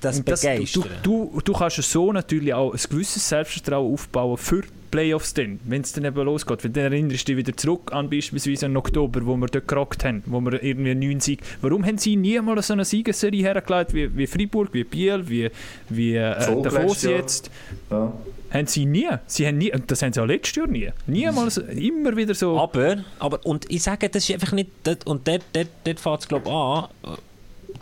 das, 0.00 0.20
begeistern. 0.22 0.84
Du, 1.02 1.30
du, 1.34 1.40
du 1.42 1.52
kannst 1.52 1.82
so 1.82 2.12
natürlich 2.12 2.54
auch 2.54 2.72
ein 2.72 2.80
gewisses 2.90 3.28
Selbstvertrauen 3.28 3.92
aufbauen 3.92 4.36
für 4.36 4.62
Playoffs 4.90 5.34
dann, 5.34 5.60
wenn 5.64 5.82
es 5.82 5.92
dann 5.92 6.04
eben 6.04 6.24
losgeht. 6.24 6.64
Weil 6.64 6.70
dann 6.70 6.92
erinnerst 6.92 7.28
du 7.28 7.34
dich 7.34 7.46
wieder 7.46 7.56
zurück 7.56 7.92
an 7.92 8.10
beispielsweise 8.10 8.66
im 8.66 8.76
Oktober, 8.76 9.24
wo 9.24 9.36
wir 9.36 9.46
dort 9.46 9.68
gerockt 9.68 10.04
haben, 10.04 10.22
wo 10.26 10.40
wir 10.40 10.62
irgendwie 10.62 10.94
neun 10.94 11.20
Sieg... 11.20 11.40
Warum 11.60 11.84
haben 11.84 11.98
sie 11.98 12.16
nie 12.16 12.40
mal 12.40 12.60
so 12.62 12.72
eine 12.72 12.84
Siegesserie 12.84 13.42
hergelegt 13.42 13.94
wie, 13.94 14.16
wie 14.16 14.26
Freiburg, 14.26 14.70
wie 14.72 14.84
Biel, 14.84 15.28
wie, 15.28 15.50
wie 15.88 16.16
äh, 16.16 16.62
Davos 16.62 17.02
jetzt? 17.02 17.50
Ja. 17.90 18.12
Haben 18.52 18.66
sie 18.66 18.84
nie. 18.84 19.08
Sie 19.26 19.46
haben 19.46 19.58
nie. 19.58 19.72
Das 19.86 20.02
haben 20.02 20.12
sie 20.12 20.20
auch 20.20 20.26
letztes 20.26 20.56
Jahr 20.56 20.66
nie. 20.66 20.90
Niemals, 21.06 21.56
immer 21.56 22.16
wieder 22.16 22.34
so. 22.34 22.58
Aber, 22.58 23.04
aber 23.20 23.46
und 23.46 23.70
ich 23.70 23.80
sage, 23.80 24.08
das 24.08 24.28
ist 24.28 24.34
einfach 24.34 24.50
nicht. 24.50 24.70
Und 25.04 25.28
dort, 25.28 25.42
dort, 25.52 25.68
dort 25.84 26.00
fängt 26.00 26.20
es, 26.20 26.28
glaube 26.28 26.48
ich, 26.48 26.52
an. 26.52 26.88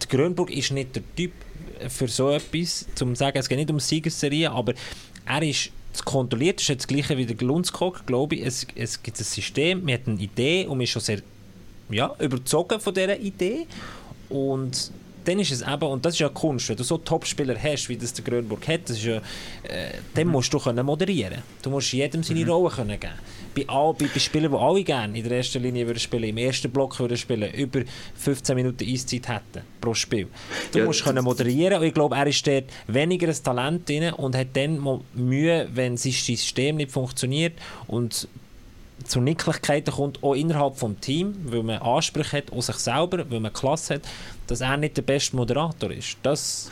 Die 0.02 0.08
Grönburg 0.14 0.50
ist 0.50 0.70
nicht 0.70 0.94
der 0.94 1.02
Typ 1.16 1.32
für 1.88 2.08
so 2.08 2.30
etwas, 2.30 2.86
um 3.00 3.14
zu 3.14 3.18
sagen, 3.18 3.38
es 3.38 3.48
geht 3.48 3.58
nicht 3.58 3.70
um 3.70 3.80
Siegesserie, 3.80 4.50
aber 4.50 4.74
er 5.26 5.42
ist 5.42 5.70
kontrolliert, 6.04 6.60
ist 6.60 6.70
das 6.70 6.86
gleiche 6.86 7.16
wie 7.16 7.26
der 7.26 7.36
Glunskog, 7.36 8.06
glaube 8.06 8.36
ich. 8.36 8.46
Es, 8.46 8.66
es 8.74 9.02
gibt 9.02 9.18
ein 9.18 9.24
System, 9.24 9.84
man 9.84 9.94
hat 9.94 10.06
eine 10.06 10.20
Idee 10.20 10.66
und 10.66 10.78
man 10.78 10.82
ist 10.82 10.90
schon 10.90 11.02
sehr 11.02 11.20
ja, 11.90 12.14
überzogen 12.18 12.80
von 12.80 12.94
dieser 12.94 13.18
Idee. 13.18 13.66
Und 14.28 14.90
dann 15.24 15.38
ist 15.40 15.52
es 15.52 15.62
eben, 15.62 15.82
und 15.82 16.04
das 16.04 16.14
ist 16.14 16.20
ja 16.20 16.28
Kunst, 16.28 16.68
wenn 16.68 16.76
du 16.76 16.84
so 16.84 16.98
Topspieler 16.98 17.56
hast, 17.62 17.88
wie 17.88 17.96
das 17.96 18.12
der 18.14 18.24
Grönburg 18.24 18.66
hat, 18.66 18.88
das 18.88 18.96
ist 18.98 19.04
ja, 19.04 19.16
äh, 19.62 19.92
dann 20.14 20.26
mhm. 20.26 20.32
musst 20.32 20.52
du 20.52 20.58
können 20.58 20.84
moderieren. 20.84 21.42
Du 21.62 21.70
musst 21.70 21.92
jedem 21.92 22.22
seine 22.22 22.40
mhm. 22.40 22.50
Rolle 22.50 22.70
können 22.70 22.98
geben. 22.98 23.12
Bei, 23.66 23.74
all, 23.74 23.94
bei, 23.94 24.06
bei 24.12 24.20
Spielern, 24.20 24.52
die 24.52 24.59
alle 24.59 24.84
gerne 24.84 25.18
in 25.18 25.28
der 25.28 25.38
ersten 25.38 25.62
Linie 25.62 25.86
würden 25.86 25.98
spielen, 25.98 26.24
im 26.24 26.36
ersten 26.36 26.70
Block 26.70 26.98
würden 26.98 27.16
spielen, 27.16 27.52
über 27.54 27.80
15 28.14 28.54
Minuten 28.54 28.84
Eiszeit 28.84 29.28
hätten 29.28 29.64
pro 29.80 29.94
Spiel. 29.94 30.28
Du 30.72 30.78
ja, 30.78 30.84
musst 30.84 31.02
können 31.02 31.24
moderieren 31.24 31.80
und 31.80 31.86
ich 31.86 31.94
glaube, 31.94 32.16
er 32.16 32.26
ist 32.26 32.46
dort 32.46 32.64
weniger 32.86 33.28
ein 33.28 33.42
Talent 33.42 33.88
drin 33.88 34.12
und 34.14 34.36
hat 34.36 34.48
dann 34.54 34.80
Mühe, 35.14 35.68
wenn 35.72 35.96
sein 35.96 36.12
System 36.12 36.76
nicht 36.76 36.92
funktioniert 36.92 37.54
und 37.86 38.28
zu 39.04 39.20
Nicklichkeiten 39.20 39.94
kommt, 39.94 40.22
auch 40.22 40.34
innerhalb 40.34 40.78
des 40.78 40.90
Teams, 41.00 41.36
weil 41.44 41.62
man 41.62 41.78
Ansprüche 41.78 42.38
hat, 42.38 42.52
auch 42.52 42.62
sich 42.62 42.76
selber, 42.76 43.30
weil 43.30 43.40
man 43.40 43.52
Klasse 43.52 43.94
hat, 43.94 44.02
dass 44.46 44.61
er 44.61 44.76
nicht 44.76 44.96
der 44.96 45.02
beste 45.02 45.36
Moderator 45.36 45.90
ist. 45.90 46.16
Das 46.22 46.70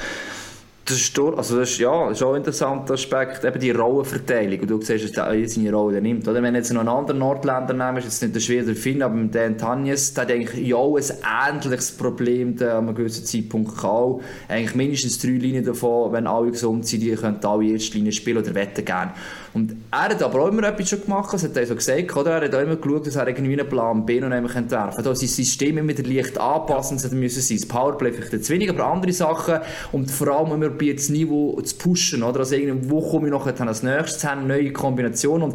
das 0.89 0.99
ist, 0.99 1.19
also 1.19 1.59
das 1.59 1.71
ist, 1.71 1.79
ja, 1.79 2.09
das 2.09 2.19
ist 2.19 2.23
auch 2.23 2.31
ein 2.31 2.37
interessanter 2.37 2.95
Aspekt, 2.95 3.45
eben 3.45 3.59
die 3.59 3.73
Rollenverteilung. 3.73 4.61
Und 4.61 4.71
du 4.71 4.81
siehst, 4.81 5.17
dass 5.17 5.27
er 5.27 5.49
seine 5.49 5.73
Rolle 5.73 6.01
nimmt. 6.01 6.29
Oder? 6.29 6.41
Wenn 6.41 6.55
jetzt 6.55 6.73
noch 6.73 6.81
einen 6.81 6.89
anderen 6.89 7.19
Nordländer 7.19 7.75
nehmen, 7.75 7.97
ist 7.97 8.05
jetzt 8.05 8.23
nicht 8.23 8.37
der 8.37 8.41
Schwede 8.41 8.73
Finn, 8.77 9.03
aber 9.03 9.15
mit 9.15 9.35
Dan 9.35 9.59
Tanjes, 9.59 10.15
der 10.15 10.23
hat 10.23 10.31
eigentlich 10.31 10.65
ja 10.65 10.77
auch 10.77 10.97
ein 10.97 11.55
ähnliches 11.55 11.91
Problem 11.91 12.57
der 12.57 12.77
an 12.77 12.87
einem 12.87 12.95
gewissen 12.95 13.25
Zeitpunkt 13.25 13.83
auch. 13.83 14.23
Eigentlich 14.47 14.77
mindestens 14.77 15.19
drei 15.19 15.31
Linien 15.31 15.65
davon, 15.65 16.13
wenn 16.13 16.29
alle 16.29 16.53
gesund 16.53 16.87
sind, 16.87 17.01
die 17.01 17.11
können 17.17 17.45
alle 17.45 17.67
erste 17.67 17.97
Linie 17.97 18.13
spielen 18.13 18.39
oder 18.39 18.55
wetten 18.55 18.85
gerne. 18.85 19.13
Und 19.57 19.75
er 19.91 20.11
hat 20.11 20.23
aber 20.23 20.43
auch 20.43 20.49
immer 20.49 20.65
etwas 20.65 20.91
schon 20.91 21.01
gemacht, 21.01 21.33
das 21.33 21.43
hat 21.43 21.57
er 21.57 21.67
so 21.67 21.75
gesagt, 21.75 22.15
oder? 22.15 22.33
Er 22.33 22.45
hat 22.45 22.55
auch 22.55 22.61
immer 22.61 22.77
geschaut, 22.77 23.07
dass 23.07 23.17
er 23.17 23.27
irgendwie 23.27 23.59
einen 23.59 23.67
Plan 23.67 24.05
B 24.05 24.21
noch 24.21 24.31
einmal 24.31 24.55
entwerfen 24.55 25.03
kann. 25.03 25.17
sein 25.17 25.29
System 25.29 25.79
immer 25.79 25.95
leicht 25.95 26.37
anpassen 26.37 26.99
ja. 26.99 27.09
müssen 27.17 27.41
sein. 27.41 27.57
Das 27.57 27.67
Powerplay 27.67 28.13
vielleicht 28.13 28.45
zu 28.45 28.53
wenig, 28.53 28.69
aber 28.69 28.85
andere 28.85 29.15
Sachen. 29.15 29.61
Und 29.93 30.11
vor 30.11 30.29
allem 30.29 30.53
immer 30.53 30.69
probiert, 30.69 30.99
das 30.99 31.09
Niveau 31.09 31.59
zu 31.63 31.75
pushen, 31.77 32.23
oder? 32.23 32.41
Also 32.41 32.55
irgendwie, 32.55 32.91
wo 32.91 33.01
komme 33.01 33.29
ich 33.29 33.33
noch 33.33 33.47
als 33.47 33.83
nächstes, 33.83 34.25
haben 34.25 34.47
neue 34.47 34.75
Kombinationen. 34.75 35.55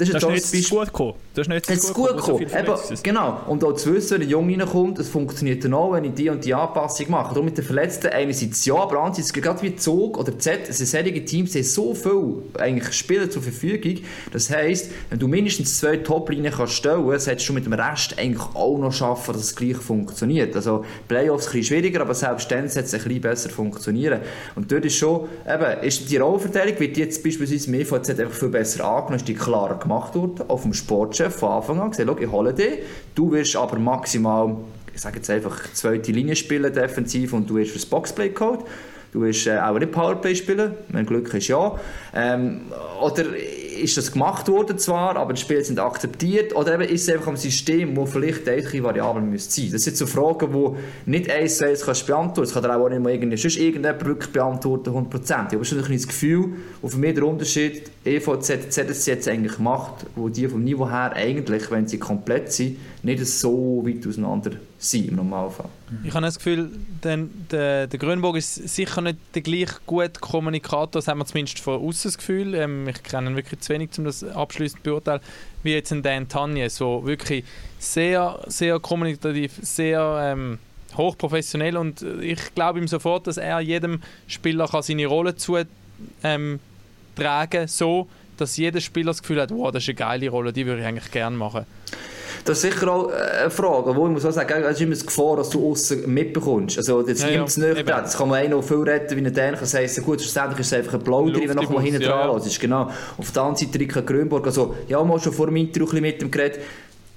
Das 0.00 0.08
ist, 0.08 0.22
das 0.22 0.34
ist 0.34 0.54
nicht 0.54 0.70
gut 0.70 0.86
gekommen. 0.86 1.14
Das 1.34 1.46
ist 1.46 1.48
nicht 1.50 1.70
das 1.70 1.92
gut 1.92 2.16
gekommen. 2.16 2.46
So 2.88 2.94
genau. 3.02 3.40
Und 3.46 3.62
auch 3.62 3.74
zu 3.74 3.94
wissen, 3.94 4.14
wenn 4.14 4.22
ein 4.22 4.30
Junge 4.30 4.58
reinkommt, 4.58 4.98
es 4.98 5.08
funktioniert 5.08 5.62
dann 5.62 5.74
auch, 5.74 5.92
wenn 5.92 6.04
ich 6.04 6.14
die 6.14 6.30
und 6.30 6.42
die 6.42 6.54
Anpassung 6.54 7.10
mache. 7.10 7.34
Darum 7.34 7.44
mit 7.44 7.58
den 7.58 7.64
Verletzten 7.64 8.08
einerseits 8.08 8.64
ja, 8.64 8.76
aber 8.76 8.98
andererseits 8.98 9.32
gerade 9.32 9.60
wie 9.62 9.76
Zug 9.76 10.16
oder 10.16 10.38
Z, 10.38 10.68
also 10.68 10.84
solche 10.86 11.24
Teams 11.24 11.54
haben 11.54 11.62
so 11.64 11.94
viel 11.94 12.42
eigentlich 12.58 12.92
Spieler 12.94 13.28
zur 13.30 13.42
Verfügung. 13.42 14.02
Das 14.32 14.48
heisst, 14.48 14.90
wenn 15.10 15.18
du 15.18 15.28
mindestens 15.28 15.78
zwei 15.78 15.98
Top-Linien 15.98 16.54
kannst 16.54 16.74
stellen, 16.74 17.04
solltest 17.18 17.48
du 17.48 17.52
mit 17.52 17.66
dem 17.66 17.74
Rest 17.74 18.18
eigentlich 18.18 18.42
auch 18.54 18.78
noch 18.78 18.92
schaffen, 18.92 19.34
dass 19.34 19.42
es 19.42 19.56
gleich 19.56 19.76
funktioniert. 19.76 20.56
Also 20.56 20.86
Playoffs 21.08 21.48
ein 21.48 21.52
bisschen 21.52 21.76
schwieriger, 21.76 22.00
aber 22.00 22.14
selbst 22.14 22.50
dann 22.50 22.68
sollte 22.70 22.86
es 22.88 22.94
ein 22.94 23.02
bisschen 23.02 23.20
besser 23.20 23.50
funktionieren. 23.50 24.20
Und 24.54 24.72
dort 24.72 24.86
ist 24.86 24.96
schon, 24.96 25.28
eben, 25.46 25.82
ist 25.82 26.10
die 26.10 26.16
Rollenverteilung 26.16 26.80
wird 26.80 26.96
jetzt 26.96 27.22
beispielsweise 27.22 27.68
im 27.68 27.74
EVZ 27.74 28.10
einfach 28.10 28.32
viel 28.32 28.48
besser 28.48 28.84
angenommen, 28.86 29.16
ist 29.16 29.28
die 29.28 29.34
klarer 29.34 29.78
gemacht 29.78 29.89
gemacht 29.90 30.14
worden, 30.14 30.44
auf 30.48 30.62
dem 30.62 30.72
Sportchef 30.72 31.34
von 31.34 31.50
Anfang 31.50 31.80
an 31.80 31.90
gesagt, 31.90 32.20
ich 32.20 32.30
hole 32.30 32.54
dich, 32.54 32.78
du 33.14 33.32
wirst 33.32 33.56
aber 33.56 33.78
maximal, 33.78 34.56
ich 34.94 35.00
sage 35.00 35.16
jetzt 35.16 35.30
einfach, 35.30 35.72
zweite 35.72 36.12
Linie 36.12 36.36
spielen 36.36 36.72
defensiv 36.72 37.32
und 37.32 37.50
du 37.50 37.56
wirst 37.56 37.72
fürs 37.72 37.86
Boxplay 37.86 38.30
geholt. 38.30 38.60
Du 39.12 39.22
wirst 39.22 39.48
äh, 39.48 39.58
auch 39.58 39.76
nicht 39.76 39.90
Powerplay 39.90 40.36
spielen, 40.36 40.74
wenn 40.90 41.04
Glück 41.04 41.34
ist, 41.34 41.48
ja. 41.48 41.76
Ähm, 42.14 42.66
oder 43.02 43.24
ist 43.80 43.96
das 43.96 44.12
gemacht 44.12 44.48
worden 44.48 44.78
zwar, 44.78 45.16
aber 45.16 45.32
die 45.32 45.40
Spiele 45.40 45.64
sind 45.64 45.78
akzeptiert, 45.78 46.54
oder 46.54 46.74
eben 46.74 46.82
ist 46.82 47.08
es 47.08 47.14
einfach 47.14 47.28
ein 47.28 47.36
System, 47.36 47.96
wo 47.96 48.06
vielleicht 48.06 48.48
eine 48.48 48.82
Variable 48.82 49.22
müsste 49.22 49.60
sein. 49.60 49.70
Das 49.72 49.82
sind 49.84 49.96
so 49.96 50.06
Fragen, 50.06 50.52
die 50.52 51.10
nicht 51.10 51.30
eins 51.30 51.58
zu 51.58 51.66
eins 51.66 51.84
kannst 51.84 52.06
beantworten. 52.06 52.40
Das 52.42 52.54
kann 52.54 52.62
dir 52.62 52.76
auch 52.76 52.88
nicht 52.88 53.02
mal 53.02 53.12
irgendwie, 53.12 53.36
sonst 53.36 53.56
irgendjemand 53.56 54.04
wirklich 54.04 54.32
beantworten, 54.32 54.90
100%. 54.90 55.20
Ich 55.22 55.54
habe 55.54 55.64
schon 55.64 55.84
ein 55.84 55.92
das 55.92 56.06
Gefühl, 56.06 56.52
wo 56.80 56.88
für 56.88 56.98
mich 56.98 57.14
der 57.14 57.24
Unterschied 57.24 57.90
EVZ, 58.04 58.70
ZSC 58.70 59.10
jetzt 59.10 59.28
eigentlich 59.28 59.58
macht, 59.58 60.06
wo 60.16 60.28
die 60.28 60.48
vom 60.48 60.64
Niveau 60.64 60.88
her 60.88 61.12
eigentlich, 61.14 61.70
wenn 61.70 61.86
sie 61.86 61.98
komplett 61.98 62.52
sind, 62.52 62.78
nicht 63.02 63.24
so 63.26 63.82
weit 63.84 64.06
auseinander 64.06 64.52
sind 64.78 65.08
im 65.08 65.16
Normalfall. 65.16 65.68
Ich 66.04 66.12
habe 66.12 66.26
das 66.26 66.36
Gefühl, 66.36 66.70
der, 67.02 67.18
der, 67.50 67.86
der 67.86 67.98
Grünburg 67.98 68.36
ist 68.36 68.54
sicher 68.54 69.00
nicht 69.00 69.18
der 69.34 69.42
gleich 69.42 69.70
gute 69.86 70.20
Kommunikator, 70.20 70.88
das 70.92 71.08
haben 71.08 71.18
wir 71.18 71.26
zumindest 71.26 71.60
von 71.60 71.80
außen 71.80 72.10
das 72.10 72.18
Gefühl. 72.18 72.54
Ähm, 72.54 72.88
ich 72.88 73.02
kenne 73.02 73.30
ihn 73.30 73.36
wirklich 73.36 73.60
zu 73.60 73.72
wenig, 73.72 73.90
um 73.98 74.04
das 74.04 74.22
abschließend 74.22 74.84
zu 74.84 74.90
beurteilen, 74.90 75.20
wie 75.62 75.72
jetzt 75.72 75.92
ein 75.92 76.02
Dan 76.02 76.28
Tanje, 76.28 76.68
so 76.68 77.04
wirklich 77.04 77.44
sehr, 77.78 78.38
sehr 78.46 78.78
kommunikativ, 78.80 79.52
sehr 79.62 80.32
ähm, 80.32 80.58
hochprofessionell 80.96 81.76
und 81.76 82.02
ich 82.20 82.54
glaube 82.54 82.80
ihm 82.80 82.88
sofort, 82.88 83.26
dass 83.26 83.36
er 83.36 83.60
jedem 83.60 84.02
Spieler 84.26 84.68
seine 84.82 85.06
Rolle 85.06 85.36
zutragen 85.36 85.68
ähm, 86.22 86.58
so 87.66 88.08
dass 88.36 88.56
jeder 88.56 88.80
Spieler 88.80 89.08
das 89.08 89.20
Gefühl 89.20 89.40
hat, 89.40 89.50
wow, 89.50 89.70
das 89.70 89.82
ist 89.82 89.90
eine 89.90 89.96
geile 89.96 90.30
Rolle, 90.30 90.52
die 90.52 90.64
würde 90.64 90.80
ich 90.80 90.86
eigentlich 90.86 91.10
gerne 91.10 91.36
machen. 91.36 91.66
Das 92.44 92.62
ist 92.62 92.72
sicher 92.72 92.90
auch 92.90 93.10
äh, 93.10 93.42
eine 93.42 93.50
Frage, 93.50 93.94
wo 93.94 94.06
ich 94.06 94.12
muss 94.12 94.24
auch 94.24 94.32
sagen, 94.32 94.62
es 94.64 94.72
ist 94.72 94.80
immer 94.80 94.94
das 94.94 95.06
Gefahr, 95.06 95.36
dass 95.36 95.50
du 95.50 95.70
außen 95.70 96.12
mitbekommst. 96.12 96.78
Also 96.78 97.06
jetzt 97.06 97.22
ja, 97.22 97.30
nimmt 97.30 97.48
es 97.48 97.56
ja, 97.56 97.74
nicht 97.74 97.88
Das 97.88 98.16
kann 98.16 98.28
man 98.28 98.52
auch 98.52 98.62
viel 98.62 98.82
retten, 98.82 99.16
wie 99.16 99.26
ein 99.26 99.32
Dänen 99.32 99.56
kann 99.56 99.66
sagen, 99.66 99.88
gut, 100.04 100.20
schlussendlich 100.20 100.60
ist 100.60 100.66
es 100.68 100.72
einfach 100.72 100.94
ein 100.94 101.04
Plauder, 101.04 101.40
wenn 101.40 101.56
noch 101.56 101.70
mal 101.70 101.82
hinten 101.82 102.02
dran 102.02 102.30
ja. 102.30 102.36
ist. 102.36 102.60
Genau. 102.60 102.90
Auf 103.18 103.30
der 103.32 103.42
anderen 103.42 103.56
Seite 103.56 103.78
Rika 103.78 104.00
Grünburg, 104.00 104.46
also 104.46 104.74
ja, 104.88 105.02
mal 105.02 105.20
schon 105.20 105.32
vor 105.32 105.46
dem 105.46 105.56
Interview 105.56 106.00
mit 106.00 106.20
dem 106.20 106.30
geredet, 106.30 106.60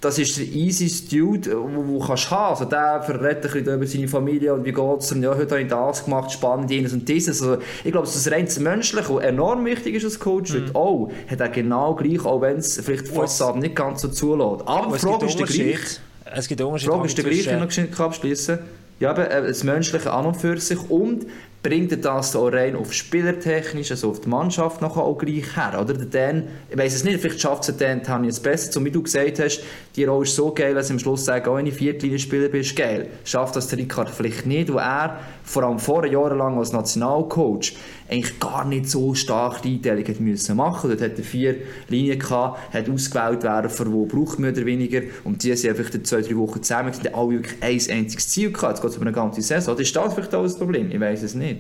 das 0.03 0.19
ist 0.19 0.37
der 0.37 0.45
easy 0.45 1.07
Dude, 1.09 1.49
den 1.49 1.75
du 1.75 1.99
kannst 1.99 2.29
haben. 2.29 2.51
Also 2.51 2.65
der 2.65 3.01
verrät 3.01 3.37
ein 3.37 3.41
bisschen 3.41 3.63
über 3.75 3.87
seine 3.87 4.07
Familie 4.07 4.53
und 4.53 4.65
wie 4.65 4.73
geht 4.73 4.99
es 4.99 5.11
ihm. 5.11 5.23
Ja, 5.23 5.35
heute 5.35 5.51
habe 5.51 5.61
ich 5.61 5.69
das 5.69 6.03
gemacht, 6.03 6.31
spannend, 6.31 6.69
jenes 6.71 6.93
und 6.93 7.07
dieses. 7.07 7.41
Also 7.41 7.61
ich 7.83 7.91
glaube, 7.91 8.05
dass 8.05 8.21
das 8.21 8.31
rein 8.31 8.47
menschlich 8.59 9.09
und 9.09 9.21
enorm 9.21 9.65
wichtig 9.65 9.95
ist 9.95 10.03
als 10.03 10.19
Coach. 10.19 10.53
Mhm. 10.53 10.75
Auch 10.75 11.09
hat 11.27 11.39
er 11.39 11.49
genau 11.49 11.95
gleich, 11.95 12.25
auch 12.25 12.41
wenn 12.41 12.57
es 12.57 12.79
vielleicht 12.79 13.07
die 13.07 13.11
Fassade 13.11 13.59
nicht 13.59 13.75
ganz 13.75 14.01
so 14.01 14.09
zulässt. 14.09 14.67
Aber 14.67 14.95
die 14.95 14.99
Frage 14.99 15.25
ist 15.25 15.39
der 15.39 15.47
gleich. 15.47 15.99
Es 16.35 16.47
gibt 16.47 16.61
Unterschiede. 16.61 16.91
Die 16.91 16.95
Frage 16.95 17.07
ist 17.07 17.17
der 17.17 17.23
gleich, 17.23 17.45
wenn 17.47 17.67
ich 17.67 17.91
noch 17.91 18.05
abschließen 18.05 18.59
ja, 18.99 19.09
aber 19.09 19.29
äh, 19.29 19.47
das 19.47 19.63
Menschliche 19.63 20.11
an 20.11 20.25
und 20.25 20.37
für 20.37 20.57
sich 20.59 20.89
und 20.89 21.25
bringt 21.63 22.03
das 22.03 22.35
auch 22.35 22.51
rein 22.51 22.75
auf 22.75 22.91
spielertechnisch, 22.91 23.91
also 23.91 24.09
auf 24.09 24.19
die 24.19 24.27
Mannschaft 24.27 24.81
noch 24.81 24.97
auch 24.97 25.17
gleich 25.17 25.55
her, 25.55 25.79
oder? 25.81 25.93
Dan, 25.93 26.43
ich 26.69 26.77
weiss 26.77 26.93
es 26.93 27.05
nicht, 27.05 27.21
vielleicht 27.21 27.39
schafft 27.39 27.67
es 27.69 27.77
Dan 27.77 28.03
Tanja 28.03 28.27
jetzt 28.27 28.43
besser, 28.43 28.69
so 28.69 28.83
wie 28.83 28.91
du 28.91 29.01
gesagt 29.01 29.39
hast, 29.39 29.63
die 29.95 30.03
Rolle 30.03 30.23
ist 30.23 30.35
so 30.35 30.53
geil, 30.53 30.75
dass 30.75 30.91
am 30.91 30.99
Schluss 30.99 31.23
sage, 31.23 31.49
oh, 31.49 31.55
wenn 31.55 31.65
ich 31.65 31.75
Viertlinie-Spieler 31.75 32.49
bist, 32.49 32.75
geil. 32.75 33.07
Schafft 33.23 33.55
das 33.55 33.69
der 33.69 33.79
Ricard 33.79 34.09
vielleicht 34.09 34.45
nicht, 34.45 34.73
weil 34.73 34.83
er 34.83 35.19
vor 35.43 35.63
allem 35.63 35.79
vor 35.79 36.05
Jahren 36.05 36.37
lang 36.37 36.57
als 36.57 36.73
Nationalcoach 36.73 37.73
eigentlich 38.09 38.39
gar 38.39 38.65
nicht 38.65 38.89
so 38.89 39.13
stark 39.13 39.61
die 39.61 39.75
Einteilung 39.75 40.05
hat 40.05 40.19
müssen. 40.19 40.57
Dort 40.57 41.01
hat 41.01 41.17
er 41.17 41.23
vier 41.23 41.55
Linien 41.87 42.19
gehabt, 42.19 42.73
hat 42.73 42.89
ausgewählt 42.89 43.43
Werfer, 43.43 43.85
die 43.85 44.05
braucht 44.05 44.39
mehr 44.39 44.51
oder 44.51 44.65
weniger 44.65 45.01
und 45.23 45.43
die 45.43 45.55
sind 45.55 45.77
einfach 45.77 45.89
zwei, 46.03 46.21
drei 46.21 46.35
Wochen 46.37 46.61
zusammen, 46.61 46.91
die 47.01 47.13
alle 47.13 47.31
wirklich 47.31 47.55
ein 47.61 47.97
einziges 47.97 48.29
Ziel 48.29 48.51
gehabt. 48.51 48.82
Geht 48.83 48.89
es 48.89 48.97
über 48.97 49.05
eine 49.05 49.15
ganze 49.15 49.41
Saison. 49.41 49.77
Ist 49.77 49.95
das 49.95 50.13
vielleicht 50.13 50.35
auch 50.35 50.43
das 50.43 50.57
Problem? 50.57 50.91
Ich 50.91 50.99
weiß 50.99 51.23
es 51.23 51.35
nicht. 51.35 51.59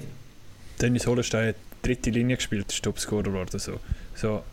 Dennis 0.81 1.07
Hollenstein 1.07 1.47
hat 1.49 1.55
dritte 1.81 2.09
Linie 2.09 2.35
gespielt, 2.35 2.69
ist 2.69 2.83
Topscorer 2.83 3.23
geworden. 3.23 3.57
So. 3.57 3.79
So. 4.13 4.43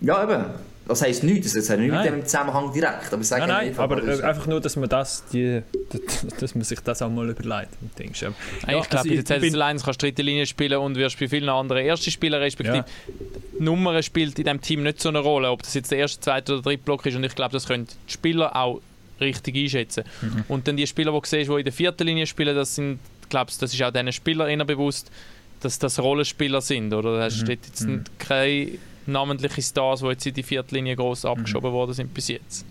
Ja, 0.00 0.24
eben. 0.24 0.44
Das 0.88 1.00
heisst 1.02 1.22
nichts, 1.22 1.52
das 1.52 1.70
hat 1.70 1.78
nichts 1.78 1.96
mit 1.96 2.06
dem 2.06 2.24
Zusammenhang 2.26 2.72
direkt. 2.72 3.12
Aber, 3.12 3.22
nein, 3.22 3.38
nein, 3.38 3.50
einfach, 3.68 3.84
aber 3.84 4.02
äh, 4.02 4.20
einfach 4.22 4.48
nur, 4.48 4.60
dass 4.60 4.74
man, 4.74 4.88
das, 4.88 5.22
die, 5.32 5.62
dass 6.40 6.56
man 6.56 6.64
sich 6.64 6.80
das 6.80 7.00
auch 7.00 7.10
mal 7.10 7.30
überlegt. 7.30 7.68
Denkst, 7.96 8.22
ja. 8.22 8.32
Ja, 8.66 8.80
ich 8.80 8.88
glaube, 8.88 9.08
also, 9.08 9.10
bei 9.10 9.22
der 9.22 9.24
ZSL 9.24 9.62
1 9.62 9.84
kannst 9.84 10.02
du 10.02 10.06
dritte 10.06 10.22
Linie 10.22 10.46
spielen 10.46 10.80
und 10.80 10.96
wirst 10.96 11.20
bei 11.20 11.28
vielen 11.28 11.48
anderen 11.48 11.84
erste 11.84 12.10
Spieler 12.10 12.40
respektive 12.40 12.78
ja. 12.78 12.84
Nummer 13.60 14.02
spielt 14.02 14.36
in 14.40 14.44
diesem 14.44 14.60
Team 14.60 14.82
nicht 14.82 15.00
so 15.00 15.10
eine 15.10 15.20
Rolle, 15.20 15.52
ob 15.52 15.62
das 15.62 15.74
jetzt 15.74 15.92
der 15.92 15.98
erste, 15.98 16.20
zweite 16.20 16.54
oder 16.54 16.62
dritte 16.62 16.82
Block 16.82 17.06
ist 17.06 17.14
und 17.14 17.22
ich 17.22 17.36
glaube, 17.36 17.52
das 17.52 17.68
können 17.68 17.86
die 17.86 18.12
Spieler 18.12 18.56
auch 18.56 18.80
richtig 19.20 19.56
einschätzen. 19.56 20.04
Mhm. 20.20 20.44
Und 20.48 20.68
dann 20.68 20.76
die 20.76 20.86
Spieler, 20.86 21.12
die 21.12 21.20
du 21.20 21.26
siehst, 21.26 21.50
die 21.50 21.54
in 21.54 21.64
der 21.64 21.72
vierten 21.72 22.06
Linie 22.06 22.26
spielen, 22.26 22.54
das 22.54 22.74
sind, 22.74 22.98
glaubst 23.28 23.62
das 23.62 23.72
ist 23.72 23.82
auch 23.82 23.92
diesen 23.92 24.12
Spielern 24.12 24.66
bewusst, 24.66 25.10
dass 25.60 25.78
das 25.78 25.98
Rollenspieler 26.00 26.60
sind, 26.60 26.92
oder? 26.92 27.18
Da 27.18 27.30
steht 27.30 27.60
mhm. 27.60 27.66
jetzt 27.66 27.80
mhm. 27.82 28.04
keine 28.18 28.78
namentliche 29.06 29.62
Stars, 29.62 30.00
die 30.00 30.06
jetzt 30.06 30.26
in 30.26 30.34
die 30.34 30.42
Viertlinie 30.42 30.96
groß 30.96 31.24
abgeschoben 31.24 31.70
mhm. 31.70 31.74
worden 31.74 31.94
sind 31.94 32.14
bis 32.14 32.28
jetzt. 32.28 32.64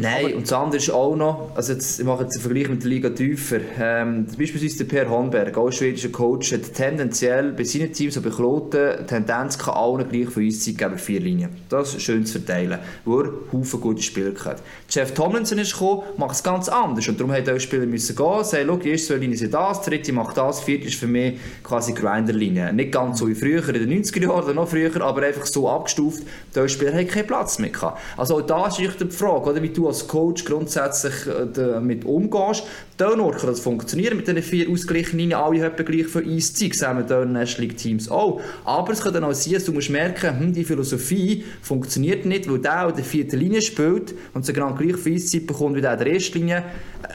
Nein, 0.00 0.26
Aber 0.26 0.36
und 0.36 0.42
das 0.42 0.52
andere 0.52 0.76
ist 0.76 0.90
auch 0.90 1.16
noch, 1.16 1.50
also 1.56 1.72
jetzt, 1.72 1.98
ich 1.98 2.06
mache 2.06 2.22
jetzt 2.22 2.36
einen 2.36 2.42
Vergleich 2.42 2.68
mit 2.68 2.82
der 2.84 2.88
Liga 2.88 3.10
tiefer. 3.10 3.58
Ähm, 3.80 4.26
beispielsweise 4.38 4.84
der 4.84 4.84
Per 4.84 5.10
Hornberg, 5.10 5.58
auch 5.58 5.72
schwedischer 5.72 6.10
Coach, 6.10 6.52
hat 6.52 6.72
tendenziell 6.72 7.50
bei 7.50 7.64
seinen 7.64 7.92
Teams, 7.92 8.14
so 8.14 8.22
bei 8.22 8.30
Kloten, 8.30 9.04
Tendenz 9.08 9.58
kann 9.58 9.74
allen 9.74 10.08
gleich 10.08 10.28
von 10.28 10.44
Eiszeit 10.44 10.78
geben, 10.78 10.98
vier 10.98 11.18
Linien. 11.18 11.50
Das 11.68 11.96
ist 11.96 12.02
schön 12.02 12.24
zu 12.24 12.38
verteilen, 12.38 12.78
wo 13.04 13.22
er 13.22 13.32
Haufen 13.52 13.80
gute 13.80 14.00
Spieler 14.00 14.32
hat. 14.44 14.62
Jeff 14.88 15.14
Tomlinson 15.14 15.58
ist 15.58 15.72
gekommen, 15.72 16.02
macht 16.16 16.36
es 16.36 16.44
ganz 16.44 16.68
anders 16.68 17.08
und 17.08 17.18
darum 17.18 17.32
hat 17.32 17.48
auch 17.48 17.58
Spieler 17.58 17.86
müssen 17.86 18.14
gehen, 18.14 18.44
sagen, 18.44 18.68
schau, 18.68 18.76
die 18.76 18.90
erste 18.90 19.08
zwei 19.08 19.16
Linien 19.16 19.36
sind 19.36 19.52
das, 19.52 19.82
die 19.82 19.90
dritte 19.90 20.12
macht 20.12 20.36
das, 20.36 20.60
die 20.60 20.64
vierte 20.66 20.86
ist 20.86 21.00
für 21.00 21.08
mich 21.08 21.40
quasi 21.64 21.92
Grinderlinie. 21.92 22.72
Nicht 22.72 22.92
ganz 22.92 23.18
so 23.18 23.26
wie 23.26 23.34
früher, 23.34 23.68
in 23.68 23.88
den 23.88 24.04
90er 24.04 24.22
Jahren 24.22 24.44
oder 24.44 24.54
noch 24.54 24.68
früher, 24.68 25.02
aber 25.02 25.22
einfach 25.22 25.46
so 25.46 25.68
abgestuft, 25.68 26.22
die 26.54 26.68
Spieler 26.68 26.92
haben 26.92 27.08
keinen 27.08 27.26
Platz 27.26 27.58
mehr 27.58 27.70
gehabt. 27.70 28.00
Also 28.16 28.36
auch 28.36 28.42
da 28.42 28.68
ist 28.68 28.78
die 28.78 28.88
Frage, 29.10 29.50
oder, 29.50 29.60
wie 29.60 29.70
du 29.70 29.87
als 29.88 30.06
Coach 30.06 30.44
grundsätzlich 30.44 31.26
äh, 31.26 31.46
damit 31.52 32.04
umgehst. 32.04 32.64
Dort 32.96 33.38
kann 33.38 33.50
das 33.50 33.60
funktionieren 33.60 34.16
mit 34.16 34.26
diesen 34.26 34.42
vier 34.42 34.68
ausgeglichenen 34.70 35.32
alle 35.32 35.64
etwa 35.64 35.82
gleich 35.82 36.06
für 36.06 36.20
Eiszeit, 36.20 36.74
sehen 36.74 36.96
wir 36.96 37.04
dort 37.04 37.28
National 37.30 37.74
Teams 37.74 38.10
auch. 38.10 38.40
Aber 38.64 38.92
es 38.92 39.00
kann 39.00 39.14
dann 39.14 39.24
auch 39.24 39.34
sein, 39.34 39.54
dass 39.54 39.64
du 39.64 39.72
musst 39.72 39.90
merken, 39.90 40.38
hm, 40.38 40.52
die 40.52 40.64
Philosophie 40.64 41.44
funktioniert 41.62 42.26
nicht, 42.26 42.50
weil 42.50 42.58
der, 42.58 42.90
der 42.92 43.04
vierte 43.04 43.36
Linie 43.36 43.62
spielt 43.62 44.14
und 44.34 44.44
so 44.44 44.52
genau 44.52 44.74
gleich 44.74 44.96
viel 44.96 45.14
Eiszeit 45.14 45.46
bekommt 45.46 45.76
wie 45.76 45.80
der 45.80 45.96
der 45.96 46.12
ersten 46.12 46.38
Linie, 46.38 46.64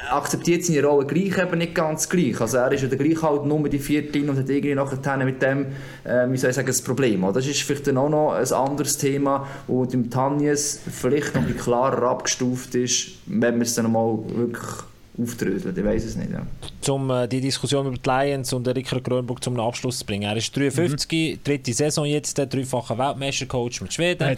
akzeptiert 0.09 0.65
seine 0.65 0.83
Rolle 0.83 1.05
gleich 1.05 1.37
eben 1.37 1.57
nicht 1.57 1.75
ganz 1.75 2.09
gleich. 2.09 2.39
Also 2.39 2.57
er 2.57 2.71
ist 2.71 2.83
ja 2.83 2.89
gleich 2.89 3.21
halt 3.21 3.45
nur 3.45 3.67
die 3.69 3.79
vierte 3.79 4.19
und 4.21 4.37
hat 4.37 4.49
irgendwie 4.49 4.75
nachher 4.75 5.25
mit 5.25 5.41
dem, 5.41 5.67
äh, 6.03 6.29
wie 6.29 6.37
soll 6.37 6.49
ich 6.49 6.55
sagen, 6.55 6.67
das 6.67 6.81
Problem. 6.81 7.25
Das 7.33 7.47
ist 7.47 7.61
vielleicht 7.61 7.87
dann 7.87 7.97
auch 7.97 8.09
noch 8.09 8.33
ein 8.33 8.51
anderes 8.51 8.97
Thema, 8.97 9.47
wo 9.67 9.85
dem 9.85 10.09
Tanjes 10.09 10.81
vielleicht 10.91 11.35
noch 11.35 11.43
ein 11.43 11.57
klarer 11.57 12.03
abgestuft 12.09 12.75
ist, 12.75 13.11
wenn 13.25 13.55
man 13.55 13.61
es 13.61 13.75
dann 13.75 13.91
mal 13.91 14.17
wirklich 14.35 14.83
aufdröseln, 15.21 15.77
ich 15.77 15.83
weiß 15.83 16.05
es 16.05 16.15
nicht. 16.15 16.31
Ja. 16.31 16.93
Um 16.93 17.09
äh, 17.11 17.27
die 17.27 17.39
Diskussion 17.39 17.85
über 17.85 17.97
die 17.97 18.09
Lions 18.09 18.51
und 18.53 18.67
Rickard 18.67 19.03
Grönburg 19.03 19.43
zum 19.43 19.59
Abschluss 19.59 19.99
zu 19.99 20.05
bringen. 20.05 20.23
Er 20.23 20.35
ist 20.35 20.55
53, 20.55 21.35
mhm. 21.35 21.39
dritte 21.43 21.73
Saison 21.73 22.05
jetzt, 22.05 22.37
der 22.37 22.47
dreifache 22.47 22.97
Weltmeistercoach 22.97 23.81
mit 23.81 23.93
Schweden. 23.93 24.35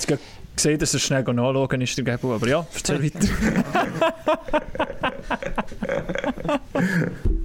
Gesehen, 0.56 0.80
dass 0.80 0.94
er 0.94 1.00
schnell 1.00 1.24
nachschauen 1.24 1.82
ist, 1.82 1.98
der 1.98 2.04
Gebo, 2.04 2.36
aber 2.36 2.48
ja, 2.48 2.68
erzähl 2.74 3.04
weiter. 3.04 3.20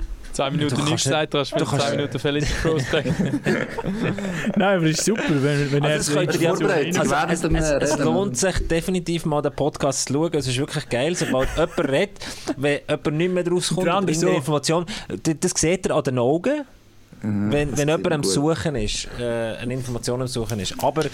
zwei 0.41 0.51
Minuten 0.51 0.85
nichts 0.85 1.05
gesagt 1.05 1.35
hast, 1.35 1.53
du 1.53 1.65
zwei 1.65 1.97
Minuten 1.97 2.19
Felix 2.19 2.51
Prospect. 2.63 3.21
Nein, 4.57 4.79
aber 4.79 4.87
ist 4.87 5.05
super, 5.05 5.23
wenn, 5.29 5.73
wenn 5.73 5.85
also 5.85 6.19
er... 6.19 6.27
Das 6.27 6.99
also, 6.99 7.15
also, 7.15 7.49
es, 7.49 7.93
es 7.93 7.99
lohnt 7.99 8.37
sich 8.37 8.69
definitiv 8.69 9.27
mal 9.27 9.43
den 9.43 9.53
Podcast 9.53 10.09
zu 10.09 10.15
schauen, 10.15 10.31
es 10.35 10.47
ist 10.47 10.59
wirklich 10.59 10.89
geil, 10.89 11.15
sobald 11.15 11.49
jemand 11.57 11.79
redet, 11.79 12.19
wenn 12.57 12.81
jemand 12.89 13.17
nicht 13.17 13.35
mehr 13.35 13.49
rauskommt, 13.49 14.09
in 14.09 14.15
so. 14.15 14.29
Information, 14.29 14.87
das 15.23 15.53
sieht 15.57 15.87
er 15.87 15.97
an 15.97 16.05
den 16.05 16.19
Augen, 16.19 16.65
Mhm, 17.23 17.53
wenn, 17.53 17.77
wenn 17.77 17.89
jemand 17.89 18.13
am 18.13 18.25
Suchen 18.25 18.77
ist, 18.77 19.09
äh, 19.19 19.57
eine 19.57 19.75
Information 19.75 20.23
am 20.23 20.29
Suchen 20.29 20.59
ist. 20.59 20.75
Aber 20.83 21.05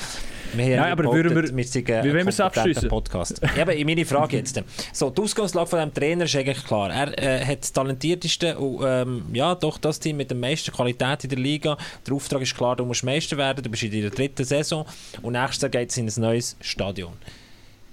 wir 0.55 0.65
haben 0.65 0.77
Nein, 0.77 0.93
aber 0.93 1.05
wir, 1.05 1.57
wir 1.57 1.65
sind 1.65 1.89
wie 1.89 1.93
wollen 1.93 2.13
wir 2.13 2.29
es 2.29 2.41
abschließen? 2.41 2.89
Podcast. 2.89 3.41
ja, 3.57 3.63
aber 3.63 3.75
meine 3.85 4.05
Frage 4.05 4.37
jetzt. 4.37 4.63
So, 4.93 5.11
die 5.11 5.21
Ausgangslage 5.21 5.67
von 5.67 5.79
diesem 5.81 5.95
Trainer 5.95 6.25
ist 6.25 6.37
eigentlich 6.37 6.65
klar. 6.65 6.91
Er 6.93 7.19
äh, 7.19 7.45
hat 7.45 7.63
das 7.63 7.73
talentierteste 7.73 8.57
und 8.57 8.85
ähm, 8.87 9.25
ja, 9.33 9.55
doch 9.55 9.79
das 9.79 9.99
Team 9.99 10.19
mit 10.19 10.31
der 10.31 10.37
meisten 10.37 10.73
Qualität 10.73 11.25
in 11.25 11.31
der 11.31 11.39
Liga. 11.39 11.77
Der 12.07 12.15
Auftrag 12.15 12.43
ist 12.43 12.57
klar, 12.57 12.77
du 12.77 12.85
musst 12.85 13.03
Meister 13.03 13.37
werden, 13.37 13.63
du 13.63 13.71
bist 13.71 13.83
in 13.83 13.91
deiner 13.91 14.11
dritten 14.11 14.45
Saison 14.45 14.87
und 15.23 15.33
nächstes 15.33 15.63
Jahr 15.63 15.71
geht 15.71 15.91
es 15.91 15.97
in 15.97 16.09
ein 16.09 16.21
neues 16.21 16.57
Stadion. 16.61 17.15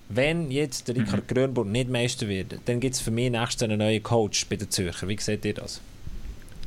Wenn 0.10 0.52
jetzt 0.52 0.88
der 0.88 0.96
Richard 0.96 1.30
mhm. 1.30 1.34
Grönburg 1.34 1.68
nicht 1.68 1.90
Meister 1.90 2.28
wird, 2.28 2.60
dann 2.66 2.80
gibt 2.80 2.94
es 2.94 3.02
für 3.02 3.10
mich 3.10 3.32
nächstes 3.32 3.62
Jahr 3.62 3.72
einen 3.72 3.80
neuen 3.80 4.04
Coach 4.04 4.46
bei 4.48 4.58
den 4.58 4.70
Zürcher. 4.70 5.08
Wie 5.08 5.18
seht 5.20 5.44
ihr 5.46 5.56
das? 5.56 5.82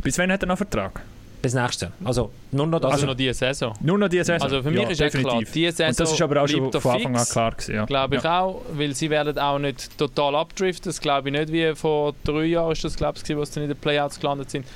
Bis 0.03 0.19
wann 0.19 0.33
hat 0.33 0.43
er 0.43 0.49
noch 0.49 0.57
Vertrag? 0.57 1.03
Bis 1.43 1.55
nächste. 1.55 1.93
Also 2.05 2.31
nur 2.53 2.67
noch 2.67 2.81
das. 2.81 2.93
Also 2.93 3.07
noch 3.07 3.15
diese 3.15 3.35
Saison. 3.35 3.75
Nur 3.81 3.99
noch 3.99 4.09
diese 4.09 4.25
Saison. 4.25 4.43
Also 4.43 4.63
für 4.63 4.71
mich 4.71 4.83
ja, 4.83 4.89
ist 4.89 5.01
definitiv. 5.01 5.31
klar, 5.31 5.43
diese 5.55 5.73
Saison 5.73 5.89
Und 5.91 6.01
das 6.01 6.13
ist 6.13 6.23
aber 6.23 6.43
auch 6.43 6.49
schon 6.49 6.73
von 6.73 6.95
Anfang 6.95 7.17
an 7.17 7.27
klar 7.27 7.51
gewesen. 7.53 7.75
Ja. 7.75 7.85
Glaube 7.85 8.17
ich 8.17 8.23
ja. 8.23 8.41
auch, 8.41 8.63
weil 8.73 8.95
sie 8.95 9.11
werden 9.11 9.39
auch 9.39 9.59
nicht 9.59 9.97
total 9.99 10.35
abdriften. 10.35 10.91
Das 10.91 11.01
glaube 11.01 11.29
ich 11.29 11.33
nicht, 11.33 11.53
wie 11.53 11.75
vor 11.75 12.15
drei 12.25 12.45
Jahren 12.45 12.73
ist 12.73 12.85
das 12.85 12.97
glaube 12.97 13.19
ich, 13.23 13.37
wo 13.37 13.45
sie 13.45 13.63
in 13.63 13.69
den 13.69 13.77
Playouts 13.77 14.19
gelandet 14.21 14.51
sind. 14.51 14.67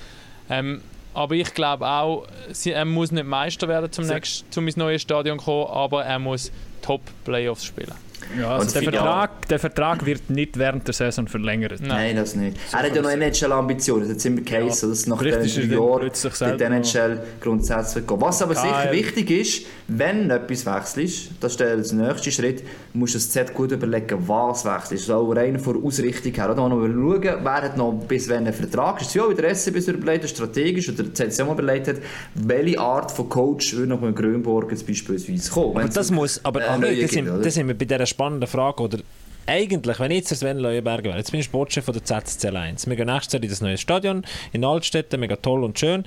Ähm, 0.49 0.81
aber 1.13 1.35
ich 1.35 1.53
glaube 1.55 1.87
auch, 1.87 2.27
sie, 2.53 2.73
er 2.73 2.85
muss 2.85 3.11
nicht 3.11 3.27
Meister 3.27 3.67
werden, 3.67 3.91
zum, 3.91 4.07
nächsten, 4.07 4.51
zum 4.53 4.67
ins 4.67 4.77
neue 4.77 4.99
Stadion 4.99 5.39
kommen, 5.39 5.67
aber 5.67 6.05
er 6.05 6.19
muss 6.19 6.53
Top-Playoffs 6.81 7.65
spielen. 7.65 7.95
Ja, 8.39 8.57
also 8.57 8.73
der, 8.73 8.83
Vertrag, 8.83 9.49
der 9.49 9.59
Vertrag 9.59 10.07
wird 10.07 10.31
nicht 10.31 10.59
während 10.59 10.87
der 10.87 10.95
Saison 10.95 11.27
verlängert. 11.27 11.81
Nein, 11.81 12.17
das 12.17 12.35
nicht. 12.35 12.57
So 12.71 12.77
er 12.77 12.85
hat 12.85 12.95
ja 12.95 13.03
noch 13.03 13.11
NHL-Ambitionen, 13.11 14.09
das 14.09 14.19
hat 14.19 14.25
immer 14.25 14.43
geheißen, 14.43 14.89
ja. 14.89 14.95
dass 14.95 15.07
nach 15.07 15.19
den 15.23 15.33
Jahren 15.33 16.59
die 16.59 16.65
NHL 16.65 17.23
grundsätzlich 17.41 18.07
geht. 18.07 18.21
Was 18.21 18.43
aber 18.43 18.55
sicher 18.55 18.89
wichtig 18.93 19.31
ist, 19.31 19.67
wenn 19.89 20.31
etwas 20.31 20.67
wechselst, 20.67 21.31
das 21.41 21.53
ist 21.53 21.61
der 21.61 21.77
nächste 21.77 22.31
Schritt, 22.31 22.63
musst 22.93 23.15
du 23.15 23.19
das 23.19 23.31
Z 23.31 23.55
gut 23.55 23.73
überlegen, 23.73 24.19
was 24.27 24.65
wechselst. 24.65 25.07
So 25.07 25.33
rein 25.33 25.59
von 25.59 25.83
Ausrichtung 25.85 26.33
her. 26.33 26.51
Oder 26.51 26.69
noch 26.69 26.71
schauen, 26.71 27.23
wer 27.23 27.63
hat 27.63 27.77
noch 27.77 27.93
bis 27.93 28.29
wann 28.29 28.47
einen 28.47 28.53
Vertrag. 28.53 29.01
Ist 29.01 29.09
es 29.09 29.15
ja 29.15 29.29
wieder 29.29 29.53
SCB 29.53 29.89
überlegt, 29.89 30.29
strategisch, 30.29 30.89
oder 30.89 31.03
der 31.03 31.15
ZC 31.15 31.45
mal 31.45 31.53
überlegt 31.53 31.89
hat, 31.89 31.97
welche 32.35 32.79
Art 32.79 33.11
von 33.11 33.29
Coach 33.29 33.75
würde 33.75 33.89
noch 33.89 34.01
mit 34.01 34.15
Grönborg 34.15 34.69
beispielsweise 34.69 35.51
kommen. 35.51 35.77
Aber 35.77 35.89
das 35.89 36.11
muss, 36.11 36.45
aber, 36.45 36.63
äh, 36.63 36.70
aber 36.75 36.95
das, 36.95 37.11
sind, 37.11 37.45
das 37.45 37.55
sind 37.55 37.69
wir 37.69 37.77
bei 37.77 37.85
dieser 37.85 38.07
spannende 38.07 38.47
Frage. 38.47 38.83
Oder 38.83 38.99
eigentlich, 39.47 39.99
wenn 39.99 40.11
ich 40.11 40.19
jetzt 40.19 40.37
Sven 40.37 40.59
Leuenberger 40.59 41.11
wäre, 41.11 41.19
jetzt 41.19 41.31
bin 41.31 41.41
ich 41.41 41.47
Sportchef 41.47 41.85
von 41.85 41.95
der 41.95 42.05
ZSC 42.05 42.49
1. 42.49 42.87
Wir 42.87 42.97
gehen 42.97 43.07
nächstes 43.07 43.33
Jahr 43.33 43.43
in 43.43 43.49
das 43.49 43.61
neue 43.61 43.79
Stadion 43.79 44.25
in 44.53 44.65
Altstädte, 44.65 45.19
mega 45.19 45.37
toll 45.37 45.65
und 45.65 45.79
schön. 45.79 46.05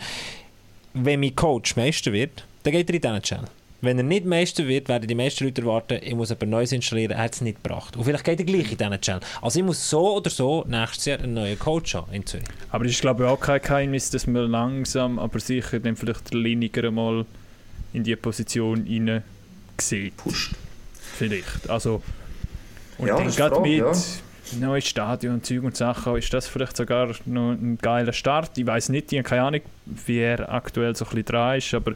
Wenn 0.93 1.20
mein 1.20 1.36
Coach 1.36 1.76
Meister 1.76 2.14
wird, 2.14 2.45
dann 2.64 2.74
geht 2.74 2.89
er 2.89 2.95
in 2.95 3.01
diesen 3.01 3.22
Channel. 3.22 3.47
Wenn 3.82 3.97
er 3.97 4.05
nicht 4.05 4.26
Meister 4.26 4.66
wird, 4.66 4.88
werden 4.88 5.07
die 5.07 5.16
meisten 5.16 5.43
Leute 5.43 5.61
erwarten, 5.61 5.99
ich 6.01 6.16
muss 6.16 6.32
etwas 6.32 6.47
Neues 6.47 6.72
installieren, 6.72 7.11
er 7.11 7.24
hat 7.24 7.34
es 7.34 7.41
nicht 7.41 7.61
gebracht. 7.61 7.97
Und 7.97 8.05
vielleicht 8.05 8.24
geht 8.24 8.39
er 8.39 8.45
gleich 8.45 8.72
in 8.72 8.78
diesen 8.78 9.01
Channel. 9.01 9.22
Also 9.41 9.59
ich 9.59 9.66
muss 9.66 9.89
so 9.89 10.16
oder 10.16 10.30
so 10.30 10.64
nächstes 10.66 11.03
Jahr 11.03 11.20
einen 11.20 11.34
neuen 11.34 11.59
Coach 11.59 11.95
haben 11.95 12.14
in 12.14 12.26
Zürich. 12.26 12.45
Aber 12.70 12.86
es 12.86 12.91
ist 12.91 13.01
glaube 13.01 13.26
ich 13.26 13.30
auch 13.30 13.41
kein 13.41 13.61
Geheimnis, 13.61 14.09
dass 14.09 14.26
man 14.26 14.49
langsam, 14.49 15.20
aber 15.20 15.38
sicher 15.41 15.82
dann 15.82 15.97
vielleicht 15.97 16.34
Liniger 16.34 16.89
mal 16.91 17.26
in 17.91 18.05
die 18.05 18.16
Position 18.16 18.86
hinein 18.86 19.24
sieht. 19.80 20.17
Pusht. 20.17 20.55
Vielleicht. 21.17 21.69
Also 21.69 22.01
und 22.97 23.07
ja, 23.07 23.17
dann 23.17 23.30
gerade 23.30 23.59
mit 23.59 23.80
ja. 23.80 23.93
neues 24.59 24.88
Stadion 24.88 25.36
und 25.36 25.45
Zeug 25.45 25.63
und 25.63 25.76
Sachen 25.76 26.15
ist 26.15 26.34
das 26.34 26.47
vielleicht 26.47 26.78
sogar 26.78 27.09
noch 27.26 27.51
ein 27.51 27.78
geiler 27.82 28.13
Start. 28.13 28.57
Ich 28.57 28.65
weiß 28.65 28.89
nicht, 28.89 29.11
ich 29.11 29.19
habe 29.19 29.28
keine 29.28 29.43
Ahnung, 29.43 29.61
wie 29.86 30.19
er 30.19 30.51
aktuell 30.51 30.95
so 30.95 31.05
ein 31.05 31.09
bisschen 31.09 31.26
dran 31.26 31.57
ist, 31.57 31.74
aber 31.74 31.93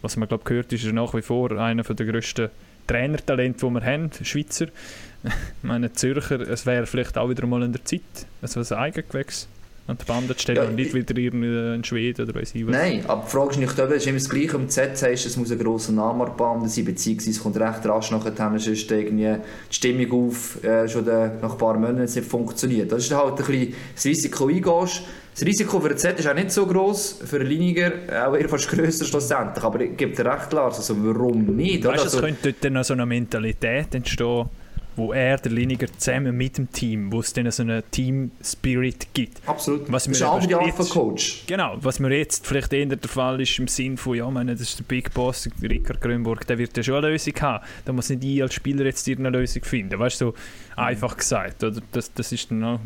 was 0.00 0.16
man 0.16 0.28
glaube 0.28 0.44
gehört, 0.44 0.72
ist 0.72 0.84
er 0.84 0.92
nach 0.92 1.14
wie 1.14 1.22
vor 1.22 1.52
einer 1.52 1.82
der 1.82 2.06
grössten 2.06 2.50
Trainertalente, 2.86 3.64
die 3.66 3.72
wir 3.72 3.84
haben, 3.84 4.10
Schweizer. 4.22 4.66
ich 5.22 5.32
meine, 5.62 5.92
Zürcher, 5.92 6.40
es 6.40 6.66
wäre 6.66 6.86
vielleicht 6.86 7.16
auch 7.16 7.28
wieder 7.28 7.46
mal 7.46 7.62
in 7.62 7.72
der 7.72 7.84
Zeit, 7.84 8.02
also 8.40 8.60
ein 8.60 8.80
Eigengewächs 8.80 9.48
an 9.86 9.98
die 9.98 10.04
Bande 10.04 10.36
zu 10.36 10.42
stellen 10.42 10.56
ja, 10.56 10.64
und 10.64 10.76
nicht 10.76 10.94
wieder 10.94 11.16
irgendein 11.16 11.82
Schweden 11.84 12.28
oder 12.28 12.38
weiß 12.38 12.54
ich 12.54 12.66
was. 12.66 12.72
Nein, 12.72 13.04
aber 13.06 13.22
die 13.24 13.30
Frage 13.30 13.50
ist 13.50 13.58
nicht, 13.58 13.78
es 13.78 13.96
ist 13.96 14.06
immer 14.06 14.18
das 14.18 14.28
Gleiche. 14.28 14.56
Im 14.56 14.68
Z 14.68 15.02
heißt 15.02 15.26
es 15.26 15.36
muss 15.36 15.50
ein 15.50 15.58
grosser 15.58 15.92
Name 15.92 16.24
an 16.24 16.30
die 16.32 16.38
Bande 16.38 16.68
sein, 16.68 16.84
beziehungsweise 16.84 17.30
es 17.30 17.42
kommt 17.42 17.56
recht 17.58 17.84
rasch 17.84 18.10
nachher, 18.10 18.58
sonst 18.58 18.90
irgendwie 18.90 19.24
die 19.24 19.74
Stimmung 19.74 20.28
auf, 20.28 20.62
äh, 20.62 20.88
schon 20.88 21.04
nach 21.04 21.52
ein 21.52 21.58
paar 21.58 21.74
Monaten 21.74 22.02
nicht 22.02 22.24
funktioniert. 22.24 22.92
Das 22.92 23.04
ist 23.04 23.14
halt 23.14 23.38
ein 23.38 23.44
bisschen 23.44 23.74
das 23.94 24.04
Risiko 24.04 24.46
eingehst. 24.46 25.02
Das 25.34 25.46
Risiko 25.46 25.80
für 25.80 25.88
den 25.88 25.98
Z 25.98 26.18
ist 26.18 26.28
auch 26.28 26.34
nicht 26.34 26.50
so 26.50 26.66
groß, 26.66 27.22
für 27.24 27.36
einen 27.36 27.46
Liniger 27.46 27.92
auch 28.26 28.36
eher 28.36 28.48
fast 28.50 28.68
grösser 28.68 29.06
schlussendlich, 29.06 29.64
aber 29.64 29.80
ich 29.80 29.96
gebe 29.96 30.14
dir 30.14 30.26
recht 30.26 30.50
klar, 30.50 30.66
also 30.66 30.94
warum 30.98 31.56
nicht? 31.56 31.84
Weißt, 31.84 32.04
also, 32.04 32.18
es 32.18 32.22
könnte 32.22 32.52
dort 32.52 32.64
dann 32.64 32.74
noch 32.74 32.84
so 32.84 32.92
eine 32.92 33.06
Mentalität 33.06 33.94
entstehen, 33.94 34.50
wo 34.96 35.12
er, 35.12 35.36
der 35.38 35.52
Liniger, 35.52 35.86
zusammen 35.98 36.36
mit 36.36 36.58
dem 36.58 36.70
Team, 36.72 37.12
wo 37.12 37.20
es 37.20 37.32
dann 37.32 37.50
so 37.50 37.62
einen 37.62 37.82
Team-Spirit 37.90 39.08
gibt. 39.14 39.40
Absolut. 39.46 39.90
Was 39.90 40.04
das 40.04 40.16
ist 40.16 40.22
auch 40.22 40.44
die 40.44 40.54
Art 40.54 40.74
von 40.74 40.88
Coach. 40.88 41.44
Genau, 41.46 41.76
was 41.80 41.98
mir 41.98 42.16
jetzt 42.16 42.46
vielleicht 42.46 42.72
eher 42.72 42.86
der 42.86 42.98
Fall 43.08 43.40
ist, 43.40 43.58
im 43.58 43.68
Sinn 43.68 43.96
von, 43.96 44.16
ja, 44.16 44.30
meine, 44.30 44.52
das 44.52 44.62
ist 44.62 44.78
der 44.78 44.84
Big 44.84 45.12
Boss, 45.14 45.48
Rickard 45.62 46.00
Grönburg, 46.00 46.46
der 46.46 46.58
wird 46.58 46.76
ja 46.76 46.82
schon 46.82 46.96
eine 46.96 47.08
Lösung 47.08 47.34
haben. 47.40 47.64
Da 47.84 47.92
muss 47.92 48.10
nicht 48.10 48.24
ich 48.24 48.42
als 48.42 48.54
Spieler 48.54 48.84
jetzt 48.84 49.06
irgendeine 49.08 49.38
Lösung 49.38 49.64
finden. 49.64 49.98
Weißt 49.98 50.20
du, 50.20 50.26
so 50.26 50.34
einfach 50.76 51.16
gesagt. 51.16 51.62
Oder? 51.64 51.80
Das, 51.92 52.12
das 52.12 52.32
ist 52.32 52.50
dann 52.50 52.64
auch 52.64 52.80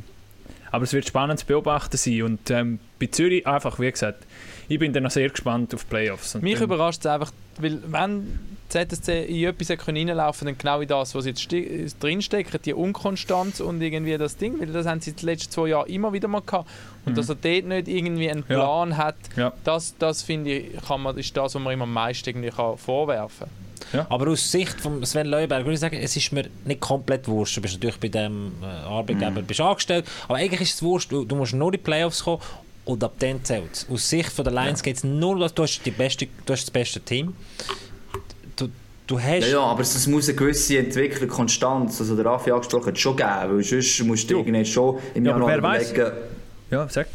aber 0.71 0.85
es 0.85 0.93
wird 0.93 1.07
spannend 1.07 1.39
zu 1.41 1.47
beobachten 1.47 1.97
sein. 1.97 2.23
Und 2.23 2.51
ähm, 2.51 2.79
bei 2.99 3.07
Zürich 3.07 3.47
einfach, 3.47 3.79
wie 3.79 3.91
gesagt, 3.91 4.27
ich 4.69 4.79
bin 4.79 4.93
dann 4.93 5.05
noch 5.05 5.11
sehr 5.11 5.29
gespannt 5.29 5.73
auf 5.75 5.85
die 5.85 5.91
Playoffs. 5.91 6.35
Und 6.35 6.43
Mich 6.43 6.61
überrascht 6.61 7.01
es 7.01 7.07
einfach, 7.07 7.33
weil 7.59 7.81
wenn 7.87 8.39
ZSC 8.69 9.25
in 9.25 9.45
etwas 9.45 9.71
reinlaufen 9.87 10.47
dann 10.47 10.59
genau 10.59 10.81
in 10.81 10.89
das, 10.89 11.15
was 11.15 11.27
jetzt 11.27 11.49
drinsteckt, 12.01 12.67
die 12.67 12.75
Unkonstanz 12.75 13.61
und 13.61 13.81
irgendwie 13.81 14.17
das 14.19 14.37
Ding, 14.37 14.61
weil 14.61 14.69
das 14.69 14.87
haben 14.87 15.01
sie 15.01 15.13
die 15.13 15.25
letzten 15.25 15.51
zwei 15.51 15.69
Jahre 15.69 15.89
immer 15.89 16.13
wieder 16.13 16.29
mal 16.29 16.43
gehabt. 16.43 16.69
Und 17.05 17.13
mhm. 17.13 17.17
dass 17.17 17.29
er 17.29 17.37
dort 17.37 17.65
nicht 17.65 17.89
irgendwie 17.89 18.31
einen 18.31 18.43
Plan 18.43 18.91
ja. 18.91 18.97
hat, 18.97 19.17
ja. 19.37 19.53
das, 19.65 19.95
das 19.99 20.23
finde 20.23 20.53
ich, 20.53 20.83
kann 20.87 21.03
man, 21.03 21.17
ist 21.17 21.37
das, 21.37 21.55
was 21.55 21.63
man 21.63 21.73
ihm 21.73 21.83
am 21.83 21.93
meisten 21.93 22.29
irgendwie 22.29 22.51
kann 22.51 22.77
vorwerfen 22.77 23.47
kann. 23.47 23.67
Ja. 23.93 24.07
Aber 24.09 24.31
aus 24.31 24.51
Sicht 24.51 24.81
von 24.81 25.05
Sven 25.05 25.27
Leuberg 25.27 25.65
würde 25.65 25.75
ich 25.75 25.81
sagen, 25.81 25.97
es 25.97 26.17
ist 26.17 26.33
mir 26.33 26.49
nicht 26.65 26.81
komplett 26.81 27.29
wurscht. 27.29 27.57
Du 27.57 27.61
bist 27.61 27.75
natürlich 27.75 28.01
bei 28.01 28.09
dem 28.09 28.53
äh, 28.63 28.67
Arbeitgeber 28.67 29.43
mm. 29.43 29.47
bist 29.47 29.61
angestellt, 29.61 30.07
aber 30.27 30.39
eigentlich 30.39 30.63
ist 30.63 30.75
es 30.75 30.83
wurscht. 30.83 31.13
Du, 31.13 31.25
du 31.25 31.37
musst 31.37 31.55
nur 31.55 31.69
in 31.69 31.73
die 31.73 31.79
Playoffs 31.79 32.25
kommen 32.25 32.41
und 32.85 33.03
ab 33.03 33.15
dann 33.19 33.45
zählt 33.45 33.73
es. 33.73 33.87
Aus 33.91 34.09
Sicht 34.09 34.31
von 34.31 34.45
der 34.45 34.55
Lions 34.55 34.81
ja. 34.81 34.85
geht 34.85 34.97
es 34.97 35.05
nur, 35.05 35.37
du 35.49 35.63
hast, 35.63 35.83
die 35.85 35.91
beste, 35.91 36.27
du 36.47 36.53
hast 36.53 36.65
das 36.65 36.71
beste 36.71 37.01
Team. 37.01 37.35
Du, 37.59 37.86
du 39.07 39.21
hast... 39.21 39.43
Ja, 39.43 39.49
ja, 39.49 39.61
aber 39.61 39.83
es 39.83 40.07
muss 40.07 40.29
eine 40.29 40.37
gewisse 40.37 40.79
Entwicklung, 40.79 41.29
Konstanz, 41.29 42.01
also 42.01 42.17
der 42.17 42.25
Raffi 42.25 42.51
angesprochen 42.51 42.87
hat, 42.89 42.99
schon 42.99 43.17
geben, 43.17 43.29
weil 43.31 43.63
sonst 43.63 44.05
musst 44.05 44.31
du 44.31 44.39
irgendwie 44.39 44.65
schon 44.65 44.99
im 45.15 45.25
ja, 45.25 45.33
Januar 45.33 45.59
überlegen... 45.59 46.13
Ja, 46.71 46.89
sag. 46.89 47.07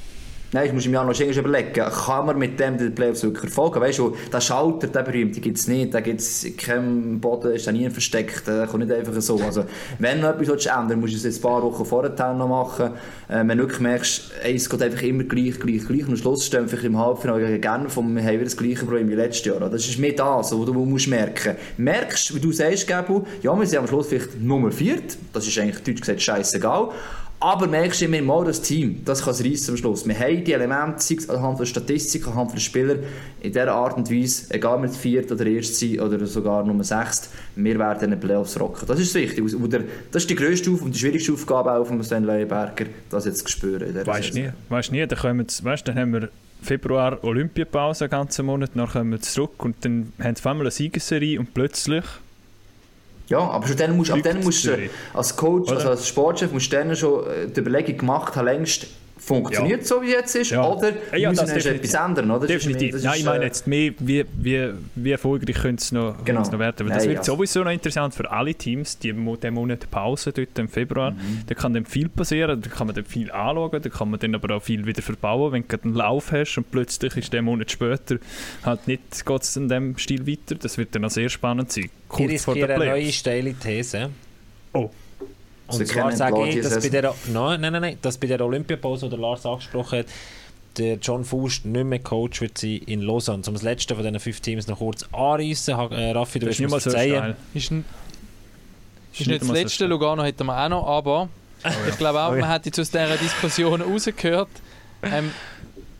Nein, 0.54 0.68
ich 0.68 0.74
muss 0.74 0.86
mir 0.86 1.00
auch 1.00 1.06
noch 1.06 1.18
überlegen, 1.18 1.72
kann 1.74 2.26
man 2.26 2.38
mit 2.38 2.60
dem 2.60 2.78
den 2.78 2.94
Playoffs 2.94 3.24
wirklich 3.24 3.46
erfolgen? 3.46 3.80
Weißt 3.80 4.00
du, 4.00 4.18
der 4.34 4.42
Schalter, 4.42 4.88
der 4.88 5.04
berühmte, 5.04 5.40
gibt 5.40 5.58
es 5.58 5.70
nicht, 5.70 5.94
da 5.94 6.02
gibt 6.02 6.20
es 6.20 6.46
keinen 6.58 7.22
Boden, 7.22 7.54
ist 7.54 7.68
da 7.68 7.72
nie 7.72 7.90
versteckt, 7.90 8.48
der 8.48 8.68
kommt 8.68 8.86
nicht 8.86 8.94
einfach 8.94 9.14
so. 9.22 9.40
Also, 9.40 9.64
wenn 10.00 10.20
du 10.20 10.28
etwas 10.28 10.66
ändern 10.66 11.00
musst 11.00 11.14
du 11.14 11.18
es 11.18 11.24
jetzt 11.24 11.38
ein 11.38 11.42
paar 11.44 11.64
Wochen 11.64 11.86
vorher 11.86 12.34
noch 12.34 12.50
machen. 12.50 12.92
Äh, 13.30 13.48
wenn 13.48 13.58
du 13.58 13.60
wirklich 13.60 13.80
merkst, 13.80 14.32
ey, 14.44 14.56
es 14.56 14.70
geht 14.70 14.82
einfach 14.82 15.02
immer 15.04 15.24
gleich, 15.24 15.58
gleich, 15.58 15.88
gleich, 15.88 16.04
und 16.04 16.10
am 16.10 16.18
Schluss 16.18 16.46
stehen 16.46 16.70
wir 16.70 16.84
im 16.84 16.98
Halbfinale 16.98 17.48
gegen 17.48 17.62
Genf 17.62 17.96
und 17.96 18.14
wir 18.14 18.22
haben 18.22 18.34
wieder 18.34 18.44
das 18.44 18.58
gleiche 18.58 18.84
Problem 18.84 19.10
wie 19.10 19.16
letztes 19.16 19.46
Jahr. 19.46 19.70
Das 19.70 19.88
ist 19.88 20.00
mehr 20.00 20.12
das, 20.12 20.52
was 20.52 20.66
du 20.66 20.74
musst 20.74 21.08
merken. 21.08 21.56
Merkst, 21.78 22.36
wie 22.36 22.42
du 22.42 22.52
sagst, 22.52 22.90
Gabu, 22.90 23.24
ja, 23.42 23.58
wir 23.58 23.66
sind 23.66 23.80
am 23.80 23.88
Schluss 23.88 24.08
vielleicht 24.08 24.42
Nummer 24.42 24.70
viert, 24.70 25.18
das 25.32 25.48
ist 25.48 25.58
eigentlich 25.58 25.82
deutsch 25.82 26.02
gesagt 26.02 26.22
scheißegal, 26.22 26.90
Aber 27.44 27.66
merkst 27.66 28.02
du 28.02 28.06
immer 28.06 28.22
mal, 28.22 28.46
das 28.46 28.62
Team, 28.62 29.02
das 29.04 29.24
kann 29.24 29.34
es 29.34 29.44
reissen 29.44 29.72
am 29.72 29.78
Schluss. 29.78 30.08
Wir 30.08 30.18
haben 30.18 30.44
die 30.44 30.54
Elemente, 30.54 31.02
sei 31.02 31.16
es 31.16 31.28
anhand 31.28 31.60
der 31.60 31.66
Statistik, 31.66 32.28
anhand 32.28 32.54
der 32.54 32.60
Spieler, 32.60 32.98
in 33.42 33.52
dieser 33.52 33.74
Art 33.74 33.98
und 33.98 34.12
Weise, 34.12 34.54
egal 34.54 34.80
mit 34.80 34.96
viert 34.96 35.32
oder 35.32 35.48
erst 35.48 35.80
sein 35.80 36.00
oder 36.00 36.24
sogar 36.28 36.64
Nummer 36.64 36.84
sechst, 36.84 37.32
wir 37.56 37.80
werden 37.80 38.04
in 38.04 38.10
den 38.12 38.20
Playoffs 38.20 38.60
rocken. 38.60 38.88
Das 38.88 39.00
ist 39.00 39.16
wichtig. 39.16 39.44
Das 40.12 40.22
ist 40.22 40.30
die 40.30 40.36
grösste 40.36 40.70
und 40.70 40.94
die 40.94 41.00
schwierigste 41.00 41.34
Aufgabe 41.34 41.72
auch 41.74 41.86
von 41.86 42.02
Sven 42.04 42.26
Leuenberger, 42.26 42.86
das 43.10 43.26
jetzt 43.26 43.48
zu 43.48 43.52
spüren. 43.52 44.06
Weißt 44.06 44.36
du 44.36 44.40
nie, 44.40 44.50
weißt 44.70 44.92
nie, 44.92 45.08
dann, 45.08 45.18
kommen, 45.18 45.48
weißt, 45.48 45.88
dann 45.88 45.98
haben 45.98 46.14
wir 46.14 46.30
Februar 46.62 47.24
Olympiapause, 47.24 48.04
einen 48.04 48.12
ganzen 48.12 48.46
Monat, 48.46 48.70
dann 48.76 48.88
kommen 48.88 49.14
wir 49.14 49.22
zurück 49.22 49.64
und 49.66 49.78
dann 49.82 50.14
haben 50.22 50.36
einmal 50.44 50.62
eine 50.62 50.72
Siegesserie 50.72 51.40
und 51.40 51.56
plötzlich 51.56 52.06
ja, 53.32 53.40
aber 53.40 53.66
schon 53.68 53.78
dann 53.78 53.96
musst, 53.96 54.12
ab 54.12 54.20
dann 54.24 54.44
musst 54.44 54.66
du 54.66 54.90
als 55.14 55.36
Coach, 55.36 55.72
also 55.72 55.90
als 55.90 56.08
Sportchef, 56.08 56.52
musst 56.52 56.72
du 56.72 56.76
dann 56.78 56.96
schon 56.96 57.26
äh, 57.26 57.48
die 57.48 57.62
Überlegung 57.62 57.98
gemacht 57.98 58.36
haben, 58.36 58.46
längst 58.46 58.88
funktioniert 59.22 59.82
ja. 59.82 59.86
so 59.86 60.02
wie 60.02 60.10
jetzt 60.10 60.36
ist 60.36 60.50
ja. 60.50 60.68
oder 60.68 60.94
ja, 61.16 61.30
müssen 61.30 61.48
wir 61.48 61.66
etwas 61.66 61.94
ändern 61.94 62.32
oder? 62.32 62.48
definitiv 62.48 62.96
ist, 62.96 63.04
Nein, 63.04 63.20
ich 63.20 63.26
meine 63.26 63.44
äh, 63.44 63.48
jetzt 63.48 63.68
mehr 63.68 63.92
wie, 64.00 64.26
wie, 64.34 64.70
wie 64.96 65.12
erfolgreich 65.12 65.56
könnte 65.56 65.82
es 65.82 65.92
noch, 65.92 66.26
genau. 66.26 66.42
noch 66.42 66.60
werden 66.60 66.88
weil 66.88 66.96
das 66.96 67.08
wird 67.08 67.20
also. 67.20 67.36
sowieso 67.36 67.64
noch 67.64 67.72
interessant 67.72 68.16
für 68.16 68.30
alle 68.32 68.56
Teams 68.56 68.98
die 68.98 69.14
den 69.14 69.54
Monat 69.54 69.90
Pause 69.92 70.34
dort 70.34 70.58
im 70.58 70.68
Februar 70.68 71.12
mhm. 71.12 71.44
da 71.46 71.54
kann 71.54 71.74
dann 71.74 71.86
viel 71.86 72.10
passieren 72.10 72.62
da 72.62 72.70
kann 72.70 72.88
man 72.88 72.96
dann 72.96 73.06
viel 73.06 73.32
anschauen 73.32 73.82
da 73.82 73.90
kann 73.90 74.10
man 74.10 74.20
dann 74.20 74.34
aber 74.34 74.56
auch 74.56 74.64
viel 74.64 74.86
wieder 74.88 75.04
verbauen 75.04 75.52
wenn 75.52 75.66
du 75.68 75.78
einen 75.84 75.94
Lauf 75.94 76.32
hast 76.32 76.58
und 76.58 76.72
plötzlich 76.72 77.16
ist 77.16 77.32
der 77.32 77.44
Monat 77.44 77.70
später 77.70 78.18
halt 78.66 78.88
nicht 78.88 79.24
geht 79.24 79.42
es 79.44 79.56
in 79.56 79.70
dem 79.70 79.98
Stil 80.00 80.26
weiter 80.26 80.56
das 80.56 80.80
wird 80.80 80.96
dann 80.96 81.06
auch 81.06 81.12
sehr 81.12 81.30
spannend 81.30 81.72
sein 81.72 81.92
kurz 82.08 82.44
vor 82.44 82.56
der 82.56 82.72
eine 82.72 82.86
neue 82.86 83.12
steile 83.12 83.54
These 83.54 84.10
oh 84.74 84.90
und 85.74 85.88
zwar 85.88 86.12
sage 86.12 86.48
ich, 86.48 86.62
dass 86.62 86.82
bei, 86.82 86.90
der, 86.90 87.14
nein, 87.32 87.62
nein, 87.62 87.74
nein, 87.74 87.98
dass 88.02 88.18
bei 88.18 88.28
der 88.28 88.42
Olympiapause, 88.42 89.10
die 89.10 89.16
Lars 89.16 89.46
angesprochen 89.46 90.00
hat, 90.00 90.06
der 90.78 90.96
John 90.96 91.26
Fuß 91.26 91.66
nicht 91.66 91.84
mehr 91.84 92.00
Coach 92.00 92.42
wird 92.42 92.58
sein 92.58 92.82
in 92.86 93.02
Lausanne. 93.02 93.44
Um 93.46 93.54
das 93.54 93.64
letzte 93.64 93.96
von 93.96 94.04
diesen 94.04 94.20
fünf 94.20 94.40
Teams 94.40 94.68
noch 94.68 94.78
kurz 94.78 95.04
anreißen. 95.12 95.74
Äh, 95.92 96.12
Raffi, 96.12 96.40
du 96.40 96.48
wirst 96.48 96.60
mir 96.60 96.70
so 96.70 96.78
zeigen. 96.78 97.36
Ist, 97.54 97.72
ein, 97.72 97.86
ist, 99.12 99.22
ist 99.22 99.28
nicht 99.28 99.42
das 99.42 99.50
letzte, 99.50 99.86
so 99.86 99.88
Lugano 99.88 100.24
hätten 100.24 100.46
wir 100.46 100.58
auch 100.58 100.70
noch, 100.70 100.88
aber 100.88 101.30
oh, 101.64 101.68
ja. 101.68 101.72
ich 101.90 101.98
glaube 101.98 102.22
auch, 102.22 102.32
oh, 102.32 102.36
ja. 102.36 102.42
man 102.42 102.50
hat 102.50 102.66
jetzt 102.66 102.80
aus 102.80 102.90
dieser 102.90 103.18
Diskussion 103.18 103.82
rausgehört, 103.82 104.50
ähm, 105.04 105.32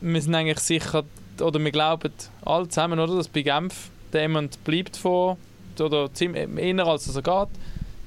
wir 0.00 0.22
sind 0.22 0.34
eigentlich 0.34 0.60
sicher, 0.60 1.04
oder 1.40 1.60
wir 1.60 1.70
glauben 1.70 2.12
alle 2.44 2.68
zusammen, 2.68 2.98
oder, 2.98 3.16
dass 3.16 3.28
bei 3.28 3.42
Genf 3.42 3.90
der 4.12 4.22
jemand 4.22 4.62
bleibt 4.64 4.96
vor, 4.96 5.36
oder 5.78 6.12
ziemlich, 6.12 6.48
eher 6.56 6.86
als 6.86 7.14
er 7.14 7.22
geht 7.22 7.48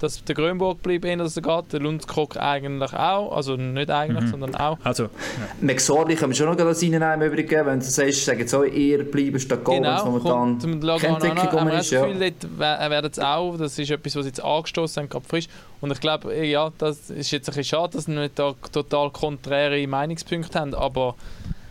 dass 0.05 0.23
der 0.23 0.35
Grönburg 0.35 0.81
bleibt, 0.81 1.05
eher 1.05 1.17
dass 1.17 1.35
er 1.35 1.43
geht, 1.43 1.73
der 1.73 1.79
Lundskog 1.79 2.37
eigentlich 2.37 2.93
auch, 2.93 3.35
also 3.35 3.55
nicht 3.55 3.89
eigentlich, 3.89 4.23
mhm. 4.23 4.29
sondern 4.29 4.55
auch. 4.55 4.77
Also, 4.83 5.03
ja. 5.03 5.09
McSorley 5.61 6.15
können 6.15 6.31
wir 6.31 6.35
schon 6.35 6.47
noch 6.47 6.55
das 6.55 6.81
reinnehmen 6.81 7.21
im 7.21 7.27
Übrigen, 7.27 7.65
wenn 7.65 7.79
du 7.79 7.85
sagst, 7.85 8.25
sagen 8.25 8.47
so, 8.47 8.63
eher 8.63 9.03
bleiben 9.03 9.39
statt 9.39 9.65
gehen, 9.65 9.83
genau, 9.83 10.05
wenn 10.05 10.15
es 10.15 10.25
momentan 10.65 10.99
keine 10.99 11.31
Entwicklung 11.31 11.67
ist. 11.69 11.91
Ja. 11.91 12.01
Das 12.01 12.09
Gefühl, 12.09 12.33
dort 12.39 12.59
werden 12.59 13.11
es 13.11 13.19
auch, 13.19 13.57
das 13.57 13.79
ist 13.79 13.91
etwas, 13.91 14.15
was 14.15 14.23
sie 14.23 14.29
jetzt 14.29 14.43
angestoßen 14.43 15.03
haben, 15.03 15.09
gerade 15.09 15.25
frisch, 15.25 15.47
und 15.81 15.91
ich 15.91 15.99
glaube, 15.99 16.33
ja, 16.45 16.71
das 16.77 17.09
ist 17.09 17.31
jetzt 17.31 17.49
ein 17.49 17.55
bisschen 17.55 17.63
schade, 17.65 17.93
dass 17.97 18.07
wir 18.07 18.19
nicht 18.19 18.39
da 18.39 18.53
total 18.71 19.11
konträre 19.11 19.85
Meinungspunkte 19.87 20.59
haben, 20.59 20.73
aber 20.73 21.15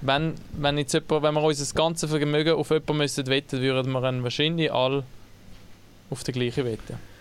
wenn, 0.02 0.34
wenn, 0.52 0.76
jetzt 0.78 0.92
jemand, 0.92 1.22
wenn 1.22 1.34
wir 1.34 1.42
unser 1.42 1.74
ganzes 1.74 2.10
Vermögen 2.10 2.54
auf 2.54 2.70
jemanden 2.70 2.96
müssen 2.98 3.26
wetten, 3.26 3.60
würden 3.60 3.90
wir 3.90 4.22
wahrscheinlich 4.22 4.72
alle 4.72 5.04
auf 6.10 6.22
den 6.24 6.34
gleichen 6.34 6.64
wetten. 6.66 7.13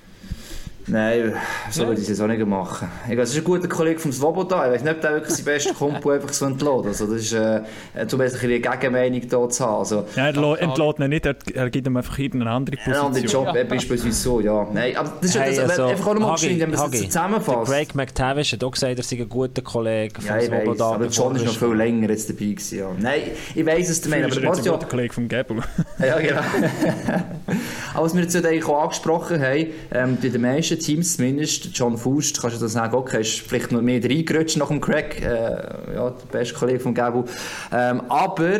Nein, 0.88 1.34
so 1.72 1.88
würde 1.88 2.02
ich 2.02 2.10
es 2.10 2.20
auch 2.20 2.28
nicht 2.28 2.46
machen. 2.46 2.90
Ich 3.10 3.18
es 3.18 3.32
ist 3.32 3.38
ein 3.38 3.44
guter 3.44 3.68
Kollege 3.68 4.00
vom 4.00 4.12
Svoboda. 4.12 4.66
Ich 4.66 4.74
weiß 4.74 4.84
nicht, 4.84 4.96
ob 4.96 5.02
der 5.02 5.12
wirklich 5.14 5.36
sein 5.36 5.46
bester 5.46 5.74
Kumpel 5.74 6.16
einfach 6.16 6.34
so 6.34 6.46
entlädt. 6.46 6.86
Also 6.86 7.08
das 7.08 7.22
ist 7.22 7.34
äh, 7.34 7.62
zum 8.08 8.20
Beispiel 8.20 8.50
eine 8.50 8.60
Gegenmeinung 8.60 9.22
hier 9.22 9.50
zu 9.50 9.66
haben. 9.66 9.80
Also, 9.80 10.06
ja, 10.16 10.30
er 10.30 10.62
entlädt 10.62 11.00
ihn 11.00 11.10
nicht, 11.10 11.26
er, 11.26 11.36
er 11.54 11.70
gibt 11.70 11.88
ihm 11.88 11.96
einfach 11.96 12.20
irgendeine 12.20 12.52
andere 12.52 12.76
Position. 12.76 12.96
Einen 12.96 13.06
anderen 13.06 13.28
Job, 13.28 13.56
ja. 13.56 13.64
beispielsweise 13.64 14.12
so, 14.12 14.40
ja. 14.42 14.68
Nein, 14.74 14.98
aber 14.98 15.14
das 15.22 15.30
ist 15.30 15.40
hey, 15.40 15.56
das, 15.56 15.70
also, 15.70 15.84
einfach 15.86 16.08
auch 16.08 16.14
nochmal 16.14 16.36
geschrieben, 16.36 16.60
wenn 16.60 16.72
man 16.72 16.94
es 16.94 17.02
zusammenfasst. 17.02 17.72
Craig 17.72 17.96
McTavish 17.96 18.54
hat 18.54 18.64
auch 18.64 18.72
gesagt, 18.72 18.98
er 18.98 19.04
sei 19.04 19.18
ein 19.18 19.30
guter 19.30 19.62
Kollege 19.62 20.16
vom 20.16 20.26
ja, 20.26 20.38
ich 20.38 20.46
Svoboda. 20.48 20.90
Weiss, 20.90 20.96
aber 20.96 21.06
John 21.08 21.36
ist 21.38 21.46
noch 21.46 21.58
viel 21.58 21.74
länger 21.74 22.10
jetzt 22.10 22.30
dabei 22.30 22.40
gewesen, 22.40 22.78
ja. 22.78 22.92
Nein, 23.00 23.22
ich 23.56 23.66
weiss 23.66 23.90
es, 23.90 24.02
du 24.02 24.10
meinst, 24.10 24.38
aber 24.38 24.48
was 24.50 24.66
ja... 24.66 24.72
guter 24.74 24.88
Kollege 24.88 25.14
vom 25.14 25.28
Gable. 25.28 25.62
ja, 26.00 26.20
genau. 26.20 26.42
aber 27.94 28.06
was 28.06 28.14
wir 28.14 28.22
jetzt 28.22 28.36
eigentlich 28.36 28.66
auch 28.66 28.84
angesprochen 28.84 29.42
haben, 29.42 29.68
ähm, 29.92 30.18
bei 30.22 30.28
den 30.28 30.42
meisten 30.42 30.73
Teams 30.78 31.18
zumindest, 31.18 31.70
John 31.74 31.98
Faust, 31.98 32.42
kannst 32.42 32.58
du 32.58 32.62
das 32.62 32.74
sagen, 32.74 32.96
okay, 32.96 33.22
ist 33.22 33.40
vielleicht 33.40 33.72
noch 33.72 33.82
mehr 33.82 34.04
reingerutscht 34.04 34.58
nach 34.58 34.68
dem 34.68 34.82
Craig, 34.82 35.22
äh, 35.22 35.96
ja, 35.96 36.10
der 36.10 36.26
beste 36.32 36.56
Kollege 36.56 36.80
von 36.80 36.94
Gabu. 36.94 37.24
Ähm, 37.72 38.02
aber 38.10 38.60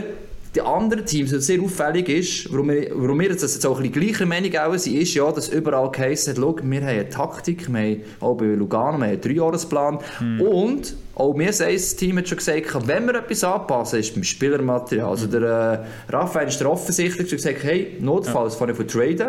die 0.56 0.62
anderen 0.62 1.06
Teams, 1.06 1.34
was 1.34 1.48
sehr 1.48 1.62
auffällig 1.62 2.10
ist, 2.10 2.52
warum 2.52 2.70
wir, 2.70 2.92
warum 2.94 3.20
wir 3.20 3.30
jetzt 3.30 3.66
auch 3.66 3.78
ein 3.78 3.92
bisschen 3.92 4.02
gleicher 4.02 4.26
Meinung 4.26 4.56
auch 4.56 4.78
sind, 4.78 4.98
ist 4.98 5.14
ja, 5.16 5.32
dass 5.32 5.50
überall 5.50 5.90
geheißen 5.90 6.34
hat, 6.34 6.42
schau, 6.42 6.56
wir 6.62 6.82
haben 6.82 6.88
eine 6.88 7.10
Taktik, 7.10 7.74
wir 7.74 7.80
haben 7.80 8.02
auch 8.20 8.36
bei 8.36 8.46
Lugano, 8.46 8.84
wir 8.86 8.94
haben 8.94 9.04
einen 9.04 9.22
Dreijahresplan 9.22 10.00
hm. 10.20 10.42
und 10.42 10.96
auch 11.16 11.34
mir 11.36 11.52
das 11.52 11.96
Team 11.96 12.18
hat 12.18 12.28
schon 12.28 12.38
gesagt, 12.38 12.88
wenn 12.88 13.06
wir 13.06 13.16
etwas 13.16 13.44
anpassen, 13.44 14.00
ist 14.00 14.14
beim 14.14 14.24
Spielermaterial. 14.24 15.10
Also 15.10 15.28
der 15.28 15.86
äh, 16.10 16.12
Raphael 16.12 16.48
ist 16.48 16.60
der 16.60 16.70
offensichtlich 16.70 17.30
gesagt, 17.30 17.64
hey, 17.64 17.98
notfalls 18.00 18.54
ja. 18.54 18.60
fange 18.60 18.72
ich 18.72 18.78
von 18.78 18.88
traden. 18.88 19.28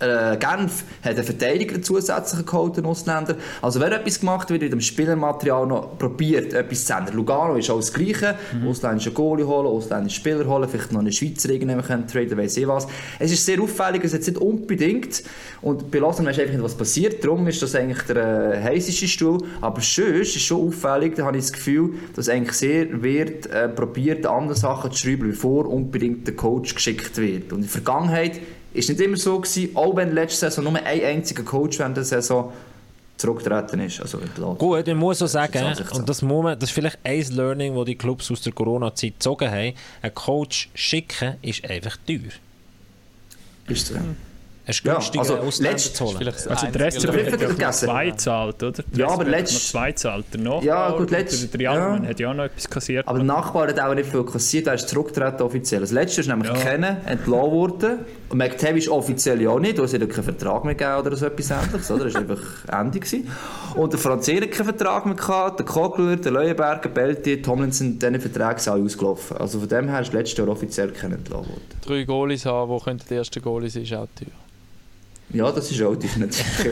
Äh, 0.00 0.36
Genf 0.38 0.84
hat 1.02 1.14
einen 1.14 1.24
Verteidiger 1.24 1.82
zusätzlich 1.82 2.46
geholt, 2.46 2.76
einen 2.78 2.86
Ausländer. 2.86 3.36
Also 3.60 3.80
wer 3.80 3.92
etwas 3.92 4.20
gemacht 4.20 4.50
wird, 4.50 4.62
in 4.62 4.70
dem 4.70 4.80
Spielermaterial 4.80 5.66
noch 5.66 5.98
probiert, 5.98 6.52
etwas 6.52 6.86
zu 6.86 6.94
ändern. 6.94 7.14
Lugano 7.16 7.56
ist 7.56 7.70
auch 7.70 7.76
das 7.76 7.92
Gleiche. 7.92 8.36
Mhm. 8.52 8.68
Ausländische 8.68 9.12
Goalie 9.12 9.46
holen, 9.46 9.66
ausländische 9.66 10.16
Spieler 10.16 10.46
holen, 10.46 10.68
vielleicht 10.68 10.92
noch 10.92 11.00
einen 11.00 11.12
Schweizer 11.12 11.50
irgendjemand 11.50 11.86
können 11.86 12.06
traden, 12.06 12.38
weiss 12.38 12.56
ich 12.56 12.66
was. 12.66 12.88
Es 13.18 13.30
ist 13.30 13.44
sehr 13.44 13.60
auffällig, 13.60 14.04
es 14.04 14.14
ist 14.14 14.26
nicht 14.26 14.38
unbedingt. 14.38 15.22
Und 15.60 15.90
bei 15.90 15.98
Lausanne 15.98 16.28
weisst 16.28 16.40
einfach 16.40 16.54
nicht, 16.54 16.64
was 16.64 16.74
passiert. 16.74 17.22
Darum 17.22 17.46
ist 17.46 17.62
das 17.62 17.74
eigentlich 17.74 18.02
der 18.02 18.54
äh, 18.54 18.62
heißeste 18.62 19.06
Stuhl. 19.06 19.38
Aber 19.60 19.80
schön 19.80 20.22
ist 20.22 20.38
schon 20.40 20.68
auffällig, 20.68 21.16
da 21.16 21.26
habe 21.26 21.36
ich 21.36 21.44
das 21.44 21.52
Gefühl, 21.52 21.94
dass 22.16 22.28
eigentlich 22.28 22.56
sehr 22.56 23.02
wird 23.02 23.46
äh, 23.46 23.68
probiert, 23.68 24.26
andere 24.26 24.56
Sachen 24.56 24.92
zu 24.92 24.98
schreiben, 24.98 25.30
bevor 25.30 25.66
unbedingt 25.66 26.26
der 26.26 26.36
Coach 26.36 26.74
geschickt 26.74 27.18
wird. 27.18 27.52
Und 27.52 27.58
in 27.58 27.64
der 27.64 27.70
Vergangenheit 27.70 28.40
ist 28.72 28.88
nicht 28.88 29.00
immer 29.00 29.16
so 29.16 29.40
gewesen, 29.40 29.76
auch 29.76 29.96
wenn 29.96 30.12
letzte 30.12 30.50
Saison 30.50 30.64
nur 30.64 30.76
ein 30.76 31.04
einziger 31.04 31.42
Coach 31.42 31.78
während 31.78 31.96
der 31.96 32.04
Saison 32.04 32.52
zurückgetreten 33.16 33.80
ist. 33.80 34.00
Also 34.00 34.18
Gut, 34.56 34.88
ich 34.88 34.94
muss 34.94 35.18
so 35.18 35.26
sagen, 35.26 35.76
und 35.92 36.08
das, 36.08 36.22
Moment, 36.22 36.62
das 36.62 36.70
ist 36.70 36.74
vielleicht 36.74 36.98
ein 37.04 37.26
Learning, 37.32 37.74
das 37.74 37.84
die 37.84 37.96
Clubs 37.96 38.30
aus 38.30 38.40
der 38.40 38.52
Corona-Zeit 38.52 39.14
gezogen 39.14 39.50
haben, 39.50 39.74
ein 40.02 40.14
Coach 40.14 40.70
schicken 40.74 41.34
ist 41.42 41.68
einfach 41.68 41.96
teuer. 42.06 42.30
Ist 43.68 43.88
so. 43.88 43.94
Es 43.94 44.00
ist 44.66 44.84
günstiger, 44.84 45.24
ja, 45.24 45.40
also 45.40 45.62
letzt. 45.62 46.00
Also 46.00 46.66
der 46.66 46.80
Rest 46.80 47.06
hat 47.06 47.58
ja 47.58 47.72
zwei 47.72 48.10
zahlt, 48.12 48.62
oder? 48.62 48.84
Ja, 48.94 49.08
aber 49.08 49.24
letztes... 49.24 49.54
noch 49.54 49.70
zwei 49.70 49.92
zahlt. 49.92 50.26
Der 50.32 50.40
Nachbar 50.40 50.64
ja, 50.64 50.90
gut, 50.90 51.10
letzt, 51.10 51.54
der 51.54 51.60
ja. 51.60 51.98
hat 52.00 52.20
ja 52.20 52.30
auch 52.30 52.34
noch 52.34 52.44
etwas 52.44 52.68
kassiert. 52.68 53.08
Aber 53.08 53.18
der 53.18 53.26
Nachbar 53.26 53.68
hat 53.68 53.80
auch 53.80 53.94
nicht 53.94 54.10
viel 54.10 54.24
kassiert, 54.24 54.66
er 54.66 54.74
ist 54.74 54.88
zurückgetreten 54.88 55.42
offiziell. 55.42 55.80
Das 55.80 55.92
letzte 55.92 56.20
ist 56.20 56.28
nämlich 56.28 56.50
ja. 56.50 56.56
kennen, 56.56 56.98
entlassen 57.06 57.50
worden. 57.50 57.98
Und 58.28 58.38
McTavish 58.38 58.88
offiziell 58.88 59.40
ja 59.42 59.58
nicht, 59.58 59.78
weil 59.78 59.86
es 59.86 59.94
hat 59.94 60.08
keinen 60.08 60.22
Vertrag 60.22 60.64
mehr 60.64 60.74
gegeben 60.74 61.00
oder 61.00 61.16
so 61.16 61.26
etwas 61.26 61.50
ähnliches, 61.50 61.90
oder? 61.90 62.04
Das 62.04 62.14
war 62.14 62.20
einfach 62.20 62.40
Ende. 62.80 63.00
Gewesen. 63.00 63.28
Und 63.74 63.92
der 63.92 63.98
Franzese 63.98 64.42
hat 64.42 64.50
keinen 64.52 64.64
Vertrag 64.66 65.06
mehr 65.06 65.14
gehabt, 65.14 65.58
der 65.58 65.66
Kogler, 65.66 66.16
der 66.16 66.32
Leuenberger, 66.32 66.88
Belti, 66.90 67.42
Tomlinson, 67.42 67.98
diese 67.98 68.20
Verträge 68.20 68.60
sind 68.60 68.72
alle 68.72 68.84
ausgelaufen. 68.84 69.36
Also 69.38 69.58
von 69.58 69.68
dem 69.68 69.88
her 69.88 70.00
ist 70.00 70.12
letztes 70.12 70.38
Jahr 70.38 70.48
offiziell 70.48 70.90
kennen 70.90 71.14
entlassen 71.14 71.48
worden. 71.48 71.62
Drei 71.84 72.04
Goalies 72.04 72.46
haben, 72.46 72.80
die 72.86 73.04
der 73.08 73.18
erste 73.18 73.40
Goalie 73.40 73.70
sein, 73.70 73.82
ist 73.82 73.94
auch 73.94 74.06
teuer. 74.14 74.30
Ja, 75.32 75.50
das 75.52 75.70
ist 75.70 75.82
auch 75.82 75.94
definitiv. 75.94 76.64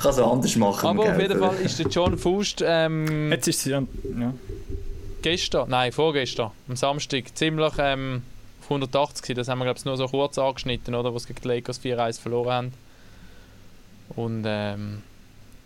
kann 0.00 0.10
es 0.10 0.18
anders 0.18 0.56
machen. 0.56 0.88
Aber 0.88 1.10
auf 1.10 1.20
jeden 1.20 1.38
Fall 1.38 1.56
ist 1.64 1.78
der 1.78 1.86
John 1.86 2.18
Faust. 2.18 2.62
Ähm, 2.66 3.30
Jetzt 3.30 3.48
ist 3.48 3.62
sie 3.62 3.70
ja. 3.70 3.82
Gestern, 5.22 5.70
nein, 5.70 5.90
vorgestern, 5.90 6.50
am 6.68 6.76
Samstag, 6.76 7.34
ziemlich 7.34 7.72
ähm, 7.78 8.22
auf 8.60 8.66
180 8.66 9.22
gewesen. 9.22 9.36
Das 9.36 9.48
haben 9.48 9.58
wir, 9.58 9.64
glaube 9.64 9.78
ich, 9.78 9.84
nur 9.86 9.96
so 9.96 10.06
kurz 10.06 10.36
angeschnitten, 10.36 10.94
oder? 10.94 11.14
Was 11.14 11.26
gegen 11.26 11.40
die 11.42 11.48
Lakers 11.48 11.80
4-1 11.82 12.20
verloren 12.20 12.52
haben. 12.52 12.72
Und 14.16 14.44
ähm, 14.46 15.02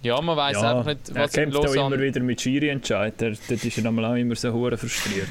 ja, 0.03 0.21
man 0.21 0.37
weiß 0.37 0.57
ja, 0.61 0.79
einfach 0.79 0.87
nicht, 0.93 1.13
was 1.13 1.35
er 1.35 1.43
kämpft 1.45 1.57
auch 1.57 1.75
immer 1.75 1.99
wieder 1.99 2.21
mit 2.21 2.41
Schiri-Entscheid. 2.41 3.15
Dort 3.19 3.51
ist 3.51 3.79
er 3.79 3.91
auch 3.91 4.15
immer 4.15 4.37
so 4.37 4.53
hure 4.53 4.79
frustriert. 4.79 5.29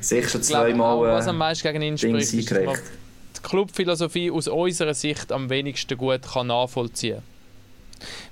Sicher 0.00 0.28
schon 0.28 0.42
zweimal. 0.42 1.00
Was 1.00 1.26
am 1.26 1.38
meisten 1.38 1.66
gegen 1.66 1.82
ihn 1.82 1.98
spricht, 1.98 2.32
ist, 2.32 2.82
Clubphilosophie 3.44 4.30
aus 4.30 4.48
unserer 4.48 4.94
Sicht 4.94 5.30
am 5.30 5.48
wenigsten 5.50 5.96
gut 5.96 6.22
kann 6.22 6.48
nachvollziehen 6.48 7.22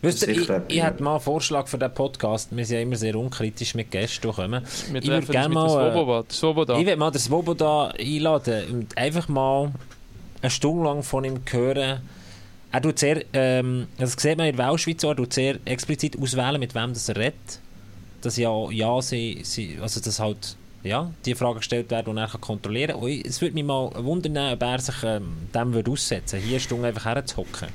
Wisst 0.03 0.27
ihr, 0.27 0.37
ich, 0.37 0.49
ich 0.69 0.83
hätte 0.83 1.03
mal 1.03 1.13
einen 1.13 1.21
Vorschlag 1.21 1.67
für 1.67 1.79
diesen 1.79 1.95
Podcast. 1.95 2.55
Wir 2.55 2.67
sind 2.67 2.77
ja 2.77 2.83
immer 2.83 2.97
sehr 2.97 3.17
unkritisch 3.17 3.75
mit 3.75 3.91
Gästen 3.91 4.33
kommen. 4.33 4.63
Wir 4.91 5.03
ich 5.03 5.09
würde 5.09 5.27
gerne 5.29 5.55
mal, 5.55 5.67
äh, 5.67 6.25
Swoboda. 6.31 6.79
Ich 6.79 6.85
würde 6.85 6.97
mal 6.97 7.11
den 7.11 7.21
Swoboda 7.21 7.93
einladen 7.99 8.65
und 8.71 8.99
einfach 8.99 9.29
mal 9.29 9.73
eine 10.43 10.51
Stunde 10.51 10.85
lang 10.85 11.03
von 11.03 11.25
ihm 11.25 11.41
hören, 11.49 12.01
er 12.73 12.81
tut 12.81 12.99
sehr, 12.99 13.23
ähm, 13.35 13.87
das 13.99 14.15
sieht 14.15 14.39
man 14.39 14.47
in 14.47 14.57
der 14.57 14.67
Welschweiz 14.67 15.05
er 15.05 15.15
tut 15.15 15.35
sehr 15.35 15.59
explizit 15.67 16.19
auswählen, 16.21 16.59
mit 16.59 16.75
wem 16.75 16.95
das 16.95 17.09
er 17.09 17.17
redet. 17.17 17.61
Dass 18.23 18.39
ja, 18.39 18.51
ja, 18.71 19.03
sie, 19.03 19.41
sie, 19.43 19.79
also 19.81 20.01
das 20.01 20.19
halt, 20.19 20.57
ja, 20.83 21.11
die 21.25 21.35
Fragen 21.35 21.59
gestellt 21.59 21.91
werden, 21.91 22.17
die 22.17 22.21
er 22.21 22.29
kontrollieren 22.29 23.01
kann. 23.01 23.23
Es 23.25 23.41
würde 23.41 23.55
mich 23.55 23.65
mal 23.65 23.91
wundern, 24.05 24.55
ob 24.55 24.63
er 24.63 24.79
sich 24.81 25.03
ähm, 25.05 25.49
dem 25.55 25.75
aussetzen 25.89 26.39
würde, 26.39 26.47
hier 26.47 26.61
Stunde 26.61 26.89
einfach 26.89 27.05
herzuhocken. 27.05 27.69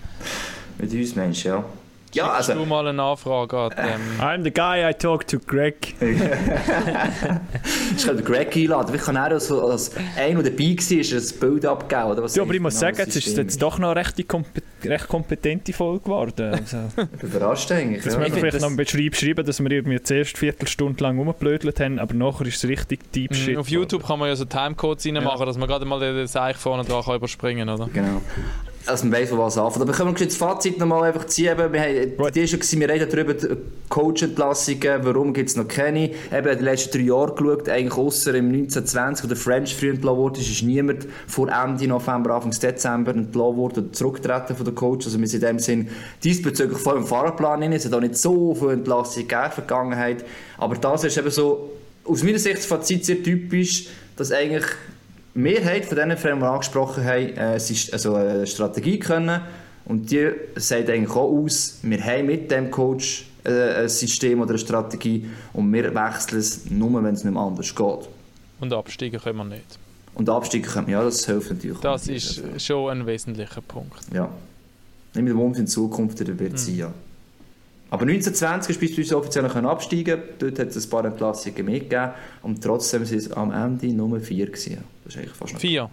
Mit 0.77 0.93
uns 0.93 1.15
Menschen, 1.15 1.47
ja. 1.47 1.65
Ja, 2.13 2.31
also. 2.31 2.53
du 2.53 2.65
mal 2.65 2.87
eine 2.87 3.01
Anfrage 3.01 3.57
an 3.57 3.69
dem. 3.77 4.21
I'm 4.21 4.43
the 4.43 4.51
guy 4.51 4.89
I 4.89 4.93
talk 4.93 5.27
to 5.27 5.39
Greg. 5.39 5.95
ich 7.95 8.05
kann 8.05 8.23
Greg 8.23 8.55
einladen. 8.55 8.95
Ich 8.95 9.01
kann 9.01 9.17
auch 9.17 9.23
als, 9.23 9.51
als 9.51 9.91
einer, 10.17 10.43
der 10.43 10.51
dabei 10.51 10.75
war, 10.77 11.17
ein 11.17 11.39
Bild 11.39 11.65
abgeben. 11.65 12.03
Oder 12.03 12.23
was 12.23 12.35
ja, 12.35 12.43
aber 12.43 12.53
ich 12.53 12.59
muss 12.59 12.79
sagen, 12.79 12.97
jetzt 12.97 13.15
ist 13.15 13.27
es 13.27 13.35
jetzt 13.35 13.61
doch 13.61 13.77
noch 13.79 13.91
eine 13.91 13.99
recht, 13.99 14.23
recht 14.83 15.07
kompetente 15.07 15.73
Folge 15.73 16.03
geworden. 16.03 16.53
Also. 16.53 16.77
Überrascht 17.21 17.71
eigentlich. 17.71 18.03
Das 18.03 18.13
ja. 18.13 18.19
müssen 18.19 18.35
wir 18.35 18.39
vielleicht 18.41 18.61
noch 18.61 18.69
ein 18.69 18.77
bisschen 18.77 19.13
schreiben, 19.13 19.45
dass 19.45 19.59
wir 19.59 19.71
irgendwie 19.71 19.99
die 19.99 20.13
erste 20.13 20.37
Viertelstunde 20.37 21.03
lang 21.03 21.17
rumgeblödelt 21.17 21.79
haben, 21.79 21.99
aber 21.99 22.13
nachher 22.13 22.45
ist 22.47 22.63
es 22.63 22.69
richtig 22.69 23.11
Deep 23.11 23.31
mhm. 23.31 23.35
Shit. 23.35 23.57
Auf 23.57 23.69
YouTube 23.69 24.05
kann 24.05 24.19
man 24.19 24.29
ja 24.29 24.35
so 24.35 24.45
Timecodes 24.45 25.05
reinmachen, 25.05 25.39
ja. 25.39 25.45
dass 25.45 25.57
man 25.57 25.67
gerade 25.67 25.85
mal 25.85 25.99
den 25.99 26.27
Seich 26.27 26.55
vorne 26.57 26.83
dran 26.83 27.03
überspringen 27.15 27.67
kann, 27.67 27.75
oder? 27.75 27.89
Genau 27.93 28.21
dass 28.87 29.03
man 29.03 29.13
weiss, 29.13 29.29
von 29.29 29.37
was 29.37 29.57
anfangen. 29.57 29.83
Aber 29.83 29.93
können 29.93 30.17
wir 30.17 30.25
das 30.25 30.37
Fazit 30.37 30.79
nochmal 30.79 31.03
einfach 31.03 31.25
ziehen? 31.25 31.57
Wir 31.57 31.65
haben, 31.65 32.13
right. 32.17 32.35
die 32.35 32.47
schon 32.47 32.59
gewesen, 32.59 32.79
wir 32.79 32.89
reden 32.89 33.09
darüber, 33.09 33.35
Coach-Entlassungen, 33.89 34.99
warum 35.03 35.33
gibt 35.33 35.49
es 35.49 35.55
noch 35.55 35.67
keine? 35.67 36.11
Eben 36.31 36.57
die 36.57 36.63
letzten 36.63 36.97
drei 36.97 37.03
Jahre 37.05 37.35
geschaut, 37.35 37.69
eigentlich 37.69 37.97
außer 37.97 38.33
im 38.33 38.47
1920, 38.47 39.23
wo 39.23 39.27
der 39.27 39.37
French 39.37 39.75
früher 39.75 39.93
entlassen 39.93 40.17
wurde, 40.17 40.39
ist, 40.39 40.63
niemand 40.63 41.07
vor 41.27 41.49
Ende 41.49 41.87
November, 41.87 42.35
Anfang 42.35 42.51
Dezember 42.51 43.11
entlassen 43.11 43.57
worden 43.57 43.83
oder 43.83 43.93
zurückgetreten 43.93 44.55
von 44.55 44.65
der 44.65 44.73
Coach. 44.73 45.05
Also 45.05 45.19
wir 45.19 45.27
sind 45.27 45.43
in 45.43 45.47
dem 45.49 45.59
Sinn 45.59 45.89
diesbezüglich 46.23 46.79
voll 46.79 46.97
im 46.97 47.05
Fahrplan 47.05 47.61
Es 47.73 47.85
hat 47.85 47.93
auch 47.93 48.01
nicht 48.01 48.17
so 48.17 48.55
viele 48.55 48.73
Entlassungen 48.73 49.27
gegeben 49.27 49.41
in 49.41 49.43
der 49.43 49.51
Vergangenheit. 49.51 50.25
Aber 50.57 50.75
das 50.75 51.03
ist 51.03 51.17
eben 51.17 51.29
so, 51.29 51.71
aus 52.05 52.23
meiner 52.23 52.39
Sicht 52.39 52.57
das 52.57 52.65
Fazit 52.65 53.05
sehr 53.05 53.21
typisch, 53.21 53.87
dass 54.15 54.31
eigentlich 54.31 54.65
Mehrheit 55.37 55.85
von 55.85 55.97
denen, 55.97 56.17
die 56.17 56.23
wir 56.23 56.49
angesprochen 56.49 57.03
haben, 57.03 57.37
äh, 57.37 57.59
also 57.91 58.15
eine 58.15 58.47
Strategie 58.47 58.97
können. 58.97 59.41
Und 59.85 60.11
die 60.11 60.31
sagt 60.55 60.89
eigentlich 60.89 61.15
auch 61.15 61.31
aus, 61.31 61.79
wir 61.83 62.03
haben 62.03 62.25
mit 62.25 62.51
dem 62.51 62.71
Coach 62.71 63.27
äh, 63.45 63.83
ein 63.83 63.89
System 63.89 64.41
oder 64.41 64.51
eine 64.51 64.59
Strategie 64.59 65.29
und 65.53 65.71
wir 65.71 65.93
wechseln 65.95 66.39
es 66.39 66.69
nur, 66.69 67.03
wenn 67.03 67.13
es 67.13 67.23
nicht 67.23 67.33
mehr 67.33 67.41
anders 67.41 67.73
geht. 67.73 68.09
Und 68.59 68.73
absteigen 68.73 69.21
können 69.21 69.37
wir 69.37 69.45
nicht. 69.45 69.79
Und 70.15 70.27
absteigen 70.29 70.65
können 70.65 70.87
wir, 70.87 70.93
ja, 70.93 71.03
das 71.03 71.25
hilft 71.25 71.51
natürlich. 71.51 71.79
Das 71.79 72.07
ist 72.07 72.43
also. 72.43 72.59
schon 72.59 72.89
ein 72.89 73.05
wesentlicher 73.05 73.61
Punkt. 73.61 73.99
Ja. 74.11 74.29
Nicht 75.13 75.23
mit 75.23 75.35
Wunsch 75.35 75.59
in 75.59 75.67
Zukunft 75.67 76.19
wird 76.19 76.53
mhm. 76.53 76.57
sein, 76.57 76.75
ja. 76.75 76.93
Aber 77.89 78.01
1920 78.01 78.71
ist 78.71 78.81
beispielsweise 78.81 79.17
offiziell 79.17 79.45
absteigen 79.45 80.19
Dort 80.39 80.59
hat 80.59 80.67
es 80.75 80.85
ein 80.85 80.89
paar 80.89 81.05
Entlassungen 81.05 81.63
mitgegeben. 81.65 82.09
Und 82.41 82.61
trotzdem 82.61 83.03
waren 83.03 83.17
es 83.17 83.31
am 83.31 83.51
Ende 83.51 83.87
nur 83.87 84.19
vier. 84.19 84.47
Gewesen. 84.47 84.83
Das 85.07 85.15
ist 85.15 85.21
eigentlich 85.21 85.37
fast 85.37 85.53
noch 85.53 85.59
Vier? 85.61 85.89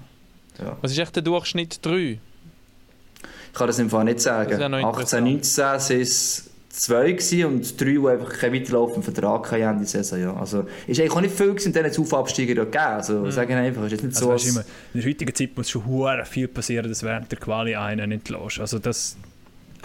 Ja. 0.58 0.76
Was 0.80 0.90
ist 0.90 0.98
echt 0.98 1.14
der 1.14 1.22
Durchschnitt? 1.22 1.84
Drei? 1.84 2.18
Ich 3.52 3.58
kann 3.58 3.66
das 3.68 3.78
im 3.78 3.88
Fall 3.88 4.04
nicht 4.04 4.20
sagen. 4.20 4.60
Ja 4.60 4.88
18, 4.88 5.22
19 5.22 5.78
sind 5.78 6.00
es 6.00 6.50
zwei 6.68 7.12
gewesen 7.12 7.44
und 7.44 7.80
drei, 7.80 7.92
die 7.92 8.08
einfach 8.08 8.38
keinen 8.40 8.54
weiterlaufenden 8.54 9.02
Vertrag 9.04 9.52
hatten 9.52 9.78
der 9.78 9.86
Saison. 9.86 10.18
Ja. 10.18 10.34
Also, 10.34 10.66
ist 10.88 10.98
eigentlich 10.98 11.12
auch 11.12 11.20
nicht 11.20 11.36
viel 11.36 11.50
gewesen, 11.50 11.72
denen 11.72 11.96
Aufabsteiger 11.96 12.54
gegeben. 12.54 12.78
Also, 12.78 13.20
mhm. 13.20 13.30
sagen 13.30 13.54
einfach, 13.54 13.84
ist 13.84 13.92
jetzt 13.92 14.02
nicht 14.04 14.16
also, 14.16 14.26
so... 14.26 14.32
Weißt, 14.32 14.48
immer, 14.48 14.64
in 14.94 15.00
der 15.00 15.10
heutigen 15.10 15.34
Zeit 15.34 15.56
muss 15.56 15.70
schon 15.70 16.24
viel 16.24 16.48
passieren, 16.48 16.88
dass 16.88 17.04
während 17.04 17.30
der 17.30 17.38
Quali 17.38 17.76
einen 17.76 18.10
entlässt. 18.10 18.58
Also 18.58 18.80
das... 18.80 19.16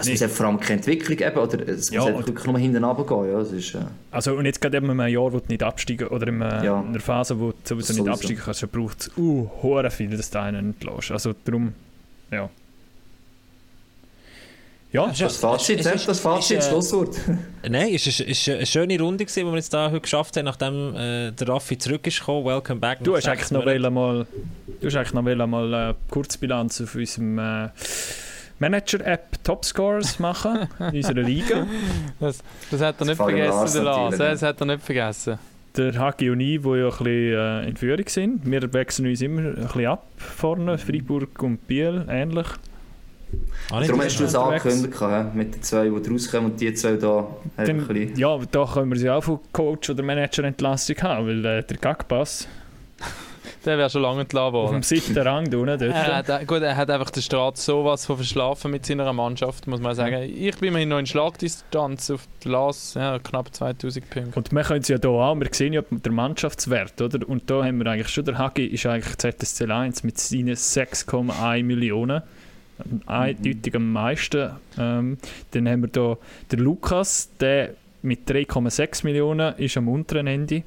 Also 0.00 0.12
es 0.12 0.20
muss 0.22 0.32
vor 0.32 0.46
allem 0.46 0.58
keine 0.58 0.78
Entwicklung 0.78 1.18
eben, 1.18 1.38
oder 1.38 1.68
es 1.68 1.90
ja, 1.90 2.00
muss 2.08 2.26
wirklich 2.26 2.46
nur 2.46 2.58
hinten 2.58 2.82
runtergehen. 2.82 3.32
Ja, 3.32 3.40
ist, 3.40 3.74
äh 3.74 3.78
also 4.10 4.34
und 4.34 4.46
jetzt 4.46 4.58
gerade 4.58 4.78
in 4.78 4.88
einem 4.88 5.06
Jahr, 5.08 5.30
wo 5.30 5.38
du 5.38 5.46
nicht 5.48 5.62
absteigen 5.62 6.08
oder 6.08 6.28
in, 6.28 6.40
äh, 6.40 6.64
ja. 6.64 6.80
in 6.80 6.88
einer 6.88 7.00
Phase, 7.00 7.38
wo 7.38 7.50
du 7.50 7.56
sowieso 7.64 7.92
nicht 7.92 8.08
absteigen 8.08 8.40
kannst, 8.42 8.72
braucht 8.72 9.00
es 9.00 9.10
uh, 9.18 9.90
viel, 9.90 10.16
dass 10.16 10.30
du 10.30 10.40
einen 10.40 10.70
entlässt. 10.70 11.10
Also 11.10 11.34
darum, 11.44 11.74
ja. 12.30 12.48
Ja, 14.92 15.12
das 15.16 15.36
Fazit, 15.36 15.80
ist, 15.80 16.08
das 16.08 16.18
Fazit, 16.18 16.58
ist, 16.58 16.66
äh, 16.66 16.70
Schlusswort. 16.70 17.16
Nein, 17.68 17.94
es 17.94 18.06
war 18.06 18.26
ist 18.26 18.48
eine 18.48 18.66
schöne 18.66 18.98
Runde, 18.98 19.24
gewesen, 19.24 19.46
die 19.46 19.52
wir 19.52 19.56
jetzt 19.56 19.72
da 19.72 19.90
heute 19.90 20.00
geschafft 20.00 20.36
haben, 20.36 20.46
nachdem 20.46 20.96
äh, 20.96 21.30
der 21.30 21.48
Raffi 21.48 21.76
zurück 21.78 22.06
ist 22.06 22.20
gekommen. 22.20 22.46
Welcome 22.46 22.80
back. 22.80 22.98
Du 23.04 23.14
hast 23.14 23.28
eigentlich 23.28 23.50
noch 23.50 23.64
mal, 23.90 24.26
du 24.80 24.86
hast 24.86 24.96
eigentlich 24.96 25.12
noch 25.12 25.46
mal 25.46 25.74
eine 25.74 25.94
Kurzbilanz 26.08 26.80
auf 26.80 26.94
unserem 26.96 27.38
äh, 27.38 27.68
Manager-App 28.60 29.42
Topscores 29.42 30.18
machen 30.18 30.68
in 30.78 30.96
unserer 30.96 31.22
Liga. 31.22 31.66
Das, 32.20 32.38
das 32.70 32.80
hat 32.80 33.00
er 33.00 33.06
nicht 33.06 33.16
vergessen, 33.16 33.72
der 33.74 33.82
Lars. 33.82 34.16
Das 34.18 34.42
hat 34.42 34.60
er 34.60 34.66
nicht 34.66 34.82
vergessen. 34.82 35.38
Der 35.76 35.98
Hagi 35.98 36.30
und 36.30 36.40
ich, 36.40 36.60
die 36.60 36.68
ja 36.68 36.86
ein 36.86 36.90
bisschen 36.90 37.06
äh, 37.06 37.68
in 37.68 37.76
Führung 37.76 38.04
sind, 38.08 38.50
wir 38.50 38.72
wechseln 38.72 39.08
uns 39.08 39.22
immer 39.22 39.40
ein 39.42 39.54
bisschen 39.54 39.86
ab 39.86 40.06
vorne, 40.16 40.78
Freiburg 40.78 41.42
und 41.42 41.66
Biel, 41.66 42.04
ähnlich. 42.08 42.46
Ah, 43.70 43.80
Darum 43.80 44.02
hast 44.02 44.18
du 44.18 44.24
es 44.24 44.34
angekündigt, 44.34 45.00
mit 45.34 45.54
den 45.54 45.62
zwei, 45.62 45.88
die 45.88 46.10
rauskommen 46.10 46.50
und 46.50 46.60
die 46.60 46.74
zwei 46.74 46.94
da 46.96 47.28
Dann, 47.56 48.12
Ja, 48.16 48.38
da 48.50 48.64
können 48.66 48.90
wir 48.90 48.98
sie 48.98 49.08
auch 49.08 49.22
von 49.22 49.38
Coach- 49.52 49.90
oder 49.90 50.02
Manager-Entlassung 50.02 50.96
haben, 51.02 51.26
weil 51.28 51.44
äh, 51.44 51.62
der 51.62 51.76
Gagpass 51.76 52.48
der 53.64 53.78
wäre 53.78 53.90
schon 53.90 54.02
lange 54.02 54.22
entlassen 54.22 54.52
worden. 54.52 54.66
Auf 54.66 54.72
dem 54.72 54.82
siebten 54.82 55.18
Rang, 55.18 55.50
du, 55.50 55.64
nicht? 55.64 55.82
Er 55.82 56.16
hat, 56.16 56.46
gut, 56.46 56.62
er 56.62 56.76
hat 56.76 56.90
einfach 56.90 57.10
den 57.10 57.22
Staat 57.22 57.56
sowas 57.56 58.06
von 58.06 58.16
verschlafen 58.16 58.70
mit 58.70 58.86
seiner 58.86 59.12
Mannschaft, 59.12 59.66
muss 59.66 59.80
man 59.80 59.94
sagen. 59.94 60.22
Ich 60.22 60.56
bin 60.58 60.68
immerhin 60.68 60.88
noch 60.88 60.98
in 60.98 61.06
Schlagdistanz 61.06 62.10
auf 62.10 62.28
Las, 62.44 62.94
ja, 62.94 63.18
knapp 63.18 63.54
2000 63.54 64.10
Punkte. 64.10 64.38
Und 64.38 64.52
wir 64.52 64.62
können 64.62 64.80
es 64.80 64.88
ja 64.88 64.98
hier 65.00 65.10
an, 65.10 65.40
wir 65.40 65.48
sehen 65.52 65.72
ja 65.72 65.82
den 65.90 66.14
Mannschaftswert, 66.14 67.00
oder? 67.00 67.28
Und 67.28 67.50
da 67.50 67.64
haben 67.64 67.78
wir 67.78 67.90
eigentlich 67.90 68.08
schon, 68.08 68.24
der 68.24 68.38
Hagi 68.38 68.66
ist 68.66 68.86
eigentlich 68.86 69.16
ZSC 69.18 69.70
1 69.70 70.04
mit 70.04 70.18
seinen 70.18 70.54
6,1 70.54 71.62
Millionen 71.64 72.22
eindeutig 73.06 73.74
am 73.74 73.92
meisten. 73.92 74.50
Ähm, 74.78 75.18
dann 75.50 75.68
haben 75.68 75.82
wir 75.82 75.90
hier 75.92 76.18
den 76.50 76.60
Lukas, 76.60 77.30
der 77.38 77.74
mit 78.02 78.30
3,6 78.30 79.04
Millionen 79.04 79.54
ist 79.56 79.76
am 79.76 79.88
unteren 79.88 80.26
Ende. 80.26 80.62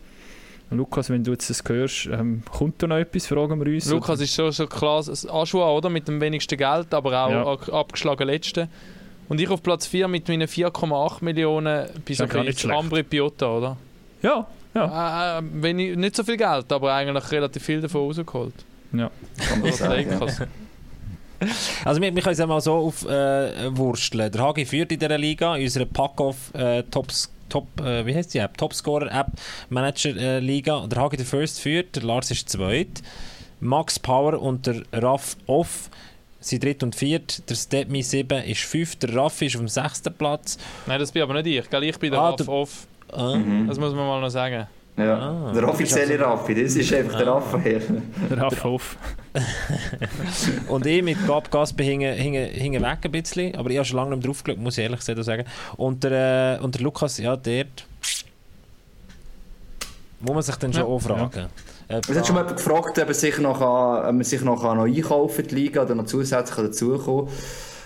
Lukas, 0.73 1.09
wenn 1.09 1.23
du 1.23 1.31
jetzt 1.31 1.49
das 1.49 1.63
hörst, 1.67 2.07
ähm, 2.07 2.43
kommt 2.51 2.81
da 2.81 2.87
noch 2.87 2.97
etwas, 2.97 3.27
fragen 3.27 3.63
wir 3.63 3.73
uns? 3.73 3.89
Lukas 3.89 4.17
oder? 4.17 4.23
ist 4.23 4.35
schon 4.35 4.51
so 4.51 4.67
klar 4.67 5.03
Aschua, 5.31 5.71
oder? 5.71 5.89
Mit 5.89 6.07
dem 6.07 6.19
wenigsten 6.19 6.57
Geld, 6.57 6.93
aber 6.93 7.25
auch 7.25 7.67
ja. 7.67 7.73
abgeschlagen 7.73 8.27
letzte. 8.27 8.67
Und 9.29 9.39
ich 9.39 9.49
auf 9.49 9.63
Platz 9.63 9.87
4 9.87 10.07
mit 10.07 10.27
meinen 10.27 10.47
4,8 10.47 11.23
Millionen 11.23 11.87
bei 12.05 12.13
so 12.13 12.69
Ambri 12.69 13.03
Piotta, 13.03 13.57
oder? 13.57 13.77
Ja, 14.21 14.47
ja. 14.73 15.37
Äh, 15.37 15.39
äh, 15.39 15.43
wenig, 15.53 15.95
nicht 15.95 16.15
so 16.15 16.23
viel 16.23 16.37
Geld, 16.37 16.71
aber 16.71 16.93
eigentlich 16.93 17.31
relativ 17.31 17.63
viel 17.63 17.81
davon 17.81 18.01
rausgeholt. 18.01 18.53
Ja, 18.91 19.11
kann 19.37 19.61
man 19.61 19.71
sagen. 19.71 20.09
Also 21.83 22.01
wir, 22.01 22.15
wir 22.15 22.21
können 22.21 22.33
es 22.33 22.39
ja 22.39 22.47
mal 22.47 22.61
so 22.61 22.73
aufwursteln. 22.73 24.27
Äh, 24.27 24.31
der 24.31 24.41
Hagi 24.41 24.65
führt 24.65 24.91
in 24.91 24.99
dieser 24.99 25.17
Liga, 25.17 25.55
in 25.55 25.63
unserer 25.63 25.85
Pack-Off 25.85 26.53
äh, 26.53 26.83
Tops 26.83 27.29
Top, 27.53 27.67
äh, 27.81 28.03
wie 28.03 28.15
heißt 28.15 28.33
die 28.33 28.39
App? 28.39 28.57
Topscorer 28.57 29.11
App 29.11 29.27
Manager 29.69 30.17
äh, 30.17 30.39
Liga. 30.39 30.87
Der 30.87 30.99
Hagi 30.99 31.17
der 31.17 31.25
First 31.27 31.61
führt, 31.61 31.95
der 31.95 32.01
Lars 32.01 32.31
ist 32.31 32.49
zweit. 32.49 33.03
Max 33.59 33.99
Power 33.99 34.41
und 34.41 34.65
der 34.65 34.81
Raff 34.91 35.37
Off 35.45 35.91
sind 36.39 36.63
dritt 36.63 36.81
und 36.81 36.95
viert. 36.95 37.47
Der 37.47 37.53
Stepmi 37.53 38.01
7 38.01 38.43
ist 38.45 38.61
fünft. 38.61 39.03
Der 39.03 39.15
Raff 39.15 39.39
ist 39.43 39.53
auf 39.55 39.61
dem 39.61 39.67
sechsten 39.67 40.11
Platz. 40.11 40.57
Nein, 40.87 40.99
das 40.99 41.11
bin 41.11 41.21
aber 41.21 41.35
nicht 41.35 41.45
ich. 41.45 41.69
Gell? 41.69 41.83
Ich 41.83 41.99
bin 41.99 42.09
der 42.09 42.21
ah, 42.21 42.29
Raff 42.31 42.47
Off. 42.47 42.87
Ah. 43.11 43.35
Mhm. 43.35 43.67
Das 43.67 43.77
muss 43.77 43.93
man 43.93 44.07
mal 44.07 44.19
noch 44.19 44.29
sagen. 44.29 44.65
Ja, 44.95 45.17
ah, 45.17 45.51
der 45.51 45.67
offizielle 45.67 46.13
also, 46.13 46.25
Raffi, 46.25 46.53
das 46.53 46.75
ist 46.75 46.93
einfach 46.93 47.15
ah. 47.15 47.17
der 47.17 47.27
Raphael. 47.27 48.01
Der 48.29 48.37
Raffhoff. 48.37 48.95
und 50.67 50.85
ich 50.85 51.01
mit 51.01 51.25
Gab 51.25 51.49
Gaspe 51.49 51.83
hingen, 51.83 52.13
hingen, 52.15 52.47
hingen 52.51 52.83
weg 52.83 52.99
ein 53.03 53.11
bisschen, 53.11 53.55
aber 53.55 53.71
ich 53.71 53.77
habe 53.77 53.85
schon 53.85 53.97
lange 53.97 54.15
nicht 54.15 54.27
drauf 54.27 54.43
geschaut, 54.43 54.61
muss 54.61 54.77
ich 54.77 54.83
ehrlich 54.83 55.01
sagen. 55.01 55.45
Und 55.77 56.03
der, 56.03 56.59
äh, 56.59 56.63
und 56.63 56.75
der 56.75 56.83
Lukas, 56.83 57.17
ja, 57.17 57.35
der 57.35 57.65
muss 60.19 60.33
man 60.33 60.43
sich 60.43 60.55
dann 60.57 60.71
schon 60.71 60.83
ja. 60.83 60.87
auch 60.87 60.99
fragen. 60.99 61.49
Ja. 61.89 61.99
Es 62.07 62.15
hat 62.15 62.27
schon 62.27 62.35
mal 62.35 62.45
gefragt, 62.45 62.99
ob, 62.99 63.13
sich 63.13 63.39
noch, 63.39 63.61
ob 63.61 64.13
man 64.13 64.23
sich 64.23 64.41
noch, 64.41 64.63
noch 64.63 64.83
einkaufen 64.83 65.47
die 65.47 65.55
Liga 65.55 65.81
oder 65.83 65.95
noch 65.95 66.05
zusätzlich 66.05 66.67
dazukommen 66.67 67.29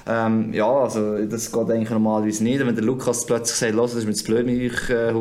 ähm, 0.09 0.53
ja, 0.53 0.71
also 0.71 1.25
das 1.25 1.51
geht 1.51 1.69
eigentlich 1.69 1.89
normalerweise 1.89 2.41
nicht. 2.41 2.65
Wenn 2.65 2.73
der 2.73 2.83
Lukas 2.83 3.25
plötzlich 3.25 3.57
sagt, 3.57 3.73
los, 3.73 3.91
das 3.91 3.99
ist 3.99 4.07
mir 4.07 4.13
zu 4.13 4.23
blöd, 4.23 4.45
mich 4.45 4.89
äh, 4.89 5.11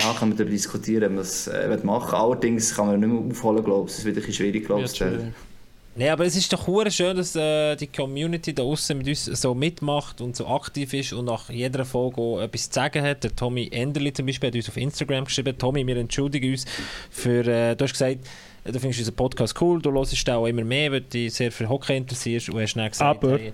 ja, 0.00 0.12
kann 0.12 0.30
man 0.30 0.38
darüber 0.38 0.52
diskutieren, 0.52 1.16
was 1.16 1.46
man 1.46 1.78
äh, 1.78 1.86
machen 1.86 2.14
Allerdings 2.14 2.74
kann 2.74 2.86
man 2.86 3.00
nicht 3.00 3.08
mehr 3.08 3.30
aufholen, 3.30 3.64
glaube 3.64 3.88
ich. 3.88 3.92
Es 3.92 3.98
ist 4.00 4.04
wieder 4.04 4.24
ein 4.24 4.32
schwierig, 4.32 4.66
glaube 4.66 4.82
ich. 4.82 5.02
Nein, 5.96 6.08
aber 6.10 6.24
es 6.24 6.36
ist 6.36 6.52
doch 6.52 6.66
schön, 6.90 7.16
dass 7.16 7.34
äh, 7.34 7.74
die 7.74 7.88
Community 7.88 8.54
da 8.54 8.62
außen 8.62 8.96
mit 8.96 9.08
uns 9.08 9.24
so 9.24 9.54
mitmacht 9.54 10.20
und 10.20 10.36
so 10.36 10.46
aktiv 10.46 10.94
ist 10.94 11.12
und 11.12 11.24
nach 11.24 11.50
jeder 11.50 11.84
Folge 11.84 12.20
auch 12.20 12.40
etwas 12.40 12.70
zu 12.70 12.74
sagen 12.74 13.02
hat. 13.02 13.24
Der 13.24 13.34
Tommy 13.34 13.68
Enderli 13.72 14.12
zum 14.12 14.26
Beispiel 14.26 14.48
hat 14.48 14.54
uns 14.54 14.68
auf 14.68 14.76
Instagram 14.76 15.24
geschrieben, 15.24 15.58
Tommy, 15.58 15.84
wir 15.84 15.96
entschuldigen 15.96 16.52
uns 16.52 16.64
für, 17.10 17.44
äh, 17.46 17.74
du 17.74 17.84
hast 17.84 17.92
gesagt, 17.92 18.20
du 18.64 18.78
findest 18.78 19.00
unseren 19.00 19.16
Podcast 19.16 19.60
cool, 19.60 19.82
du 19.82 19.92
hörst 19.92 20.30
auch 20.30 20.46
immer 20.46 20.64
mehr, 20.64 20.92
weil 20.92 21.00
du 21.00 21.08
dich 21.08 21.34
sehr 21.34 21.50
für 21.50 21.68
Hockey 21.68 21.96
interessierst 21.96 22.50
und 22.50 22.60
hast 22.60 22.70
schnell 22.70 22.88
gesagt, 22.88 23.24
Aber... 23.24 23.38
Hey, 23.38 23.52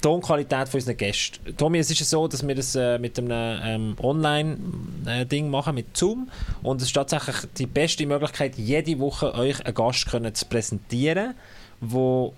Tonqualität 0.00 0.68
von 0.68 0.78
unseren 0.78 0.96
Gästen. 0.96 1.56
Tommy, 1.56 1.78
es 1.78 1.90
ist 1.90 2.08
so, 2.08 2.26
dass 2.26 2.46
wir 2.46 2.54
das 2.54 2.74
äh, 2.74 2.98
mit 2.98 3.18
einem 3.18 3.60
ähm, 3.64 3.96
Online-Ding 4.02 5.46
äh, 5.46 5.48
machen, 5.48 5.74
mit 5.74 5.96
Zoom. 5.96 6.30
Und 6.62 6.80
es 6.80 6.88
ist 6.88 6.94
tatsächlich 6.94 7.36
die 7.58 7.66
beste 7.66 8.06
Möglichkeit, 8.06 8.56
jede 8.56 8.98
Woche 8.98 9.34
euch 9.34 9.64
einen 9.64 9.74
Gast 9.74 10.10
können 10.10 10.34
zu 10.34 10.46
präsentieren, 10.46 11.34
wo 11.80 12.34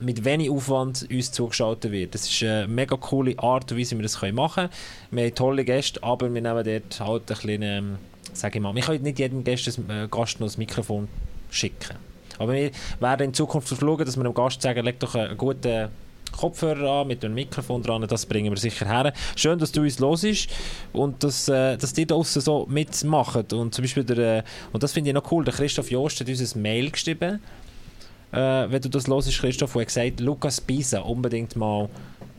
mit 0.00 0.24
wenig 0.24 0.50
Aufwand 0.50 1.06
uns 1.10 1.32
zugeschaltet 1.32 1.90
wird. 1.90 2.14
Das 2.14 2.28
ist 2.28 2.42
eine 2.42 2.68
mega 2.68 2.96
coole 2.96 3.38
Art, 3.38 3.74
wie 3.74 3.90
wir 3.90 4.02
das 4.02 4.20
machen 4.32 4.54
können. 4.54 4.70
Wir 5.10 5.24
haben 5.24 5.34
tolle 5.34 5.64
Gäste, 5.64 6.02
aber 6.02 6.32
wir 6.32 6.40
nehmen 6.40 6.64
dort 6.64 7.00
halt 7.00 7.22
ein 7.22 7.26
bisschen, 7.26 7.62
ähm, 7.62 7.98
sage 8.32 8.58
ich 8.58 8.62
mal, 8.62 8.74
wir 8.74 8.82
können 8.82 9.02
nicht 9.02 9.18
jedem 9.18 9.42
Gast, 9.42 9.66
äh, 9.66 10.08
Gast 10.10 10.40
noch 10.40 10.46
das 10.46 10.56
Mikrofon 10.56 11.08
schicken. 11.50 11.96
Aber 12.38 12.52
wir 12.52 12.70
werden 13.00 13.24
in 13.24 13.34
Zukunft 13.34 13.68
schauen, 13.68 14.04
dass 14.04 14.16
wir 14.16 14.22
dem 14.22 14.34
Gast 14.34 14.62
sagen, 14.62 14.84
leg 14.84 15.00
doch 15.00 15.14
einen 15.14 15.36
guten 15.36 15.88
Kopfhörer 16.32 17.02
an, 17.02 17.08
mit 17.08 17.24
einem 17.24 17.34
Mikrofon 17.34 17.82
dran, 17.82 18.06
das 18.08 18.26
bringen 18.26 18.50
wir 18.50 18.58
sicher 18.58 18.86
her. 18.86 19.12
Schön, 19.36 19.58
dass 19.58 19.72
du 19.72 19.82
uns 19.82 20.00
hörst 20.00 20.48
und 20.92 21.22
dass, 21.22 21.48
äh, 21.48 21.76
dass 21.76 21.92
die 21.92 22.06
draußen 22.06 22.42
so 22.42 22.66
mitmachen. 22.68 23.44
Und 23.52 23.74
zum 23.74 23.82
Beispiel 23.82 24.04
der, 24.04 24.38
äh, 24.38 24.42
und 24.72 24.82
das 24.82 24.92
finde 24.92 25.10
ich 25.10 25.14
noch 25.14 25.30
cool, 25.30 25.44
der 25.44 25.54
Christoph 25.54 25.90
Jost 25.90 26.20
hat 26.20 26.28
uns 26.28 26.54
ein 26.54 26.62
Mail 26.62 26.90
geschrieben, 26.90 27.40
äh, 28.32 28.36
wenn 28.36 28.82
du 28.82 28.88
das 28.88 29.06
hörst, 29.06 29.40
Christoph, 29.40 29.74
wo 29.74 29.80
er 29.80 29.86
gesagt 29.86 30.20
Lukas 30.20 30.60
Pisa 30.60 31.00
unbedingt 31.00 31.56
mal 31.56 31.88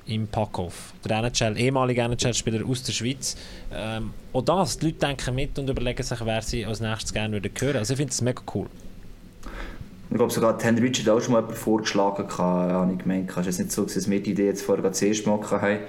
im 0.09 0.27
Packoff. 0.27 0.93
Der 1.07 1.17
NHL, 1.19 1.57
ehemalige 1.57 2.01
NHL-Spieler 2.01 2.65
aus 2.67 2.83
der 2.83 2.93
Schweiz. 2.93 3.35
Ähm, 3.73 4.13
und 4.33 4.49
das, 4.49 4.77
die 4.77 4.87
Leute 4.87 4.99
denken 4.99 5.35
mit 5.35 5.57
und 5.59 5.69
überlegen 5.69 6.03
sich, 6.03 6.19
wer 6.25 6.41
sie 6.41 6.65
als 6.65 6.79
nächstes 6.79 7.13
gerne 7.13 7.35
hören 7.35 7.51
würden. 7.59 7.77
Also 7.77 7.93
ich 7.93 7.97
finde 7.97 8.11
das 8.11 8.21
mega 8.21 8.41
cool. 8.53 8.67
Ich 10.11 10.17
glaube 10.17 10.33
sogar, 10.33 10.57
Henry 10.59 10.87
Richard 10.87 11.07
auch 11.09 11.21
schon 11.21 11.33
mal 11.33 11.41
jemand 11.41 11.57
vorgeschlagen, 11.57 12.27
habe 12.37 12.91
ich 12.91 12.99
gemeint. 12.99 13.31
Es 13.37 13.47
ist 13.47 13.59
nicht 13.59 13.71
so, 13.71 13.83
dass 13.83 14.09
wir 14.09 14.23
die 14.23 14.31
Idee 14.31 14.47
jetzt 14.47 14.63
vorher 14.63 14.91
zuerst 14.91 15.27
mal 15.27 15.39
haben. 15.39 15.79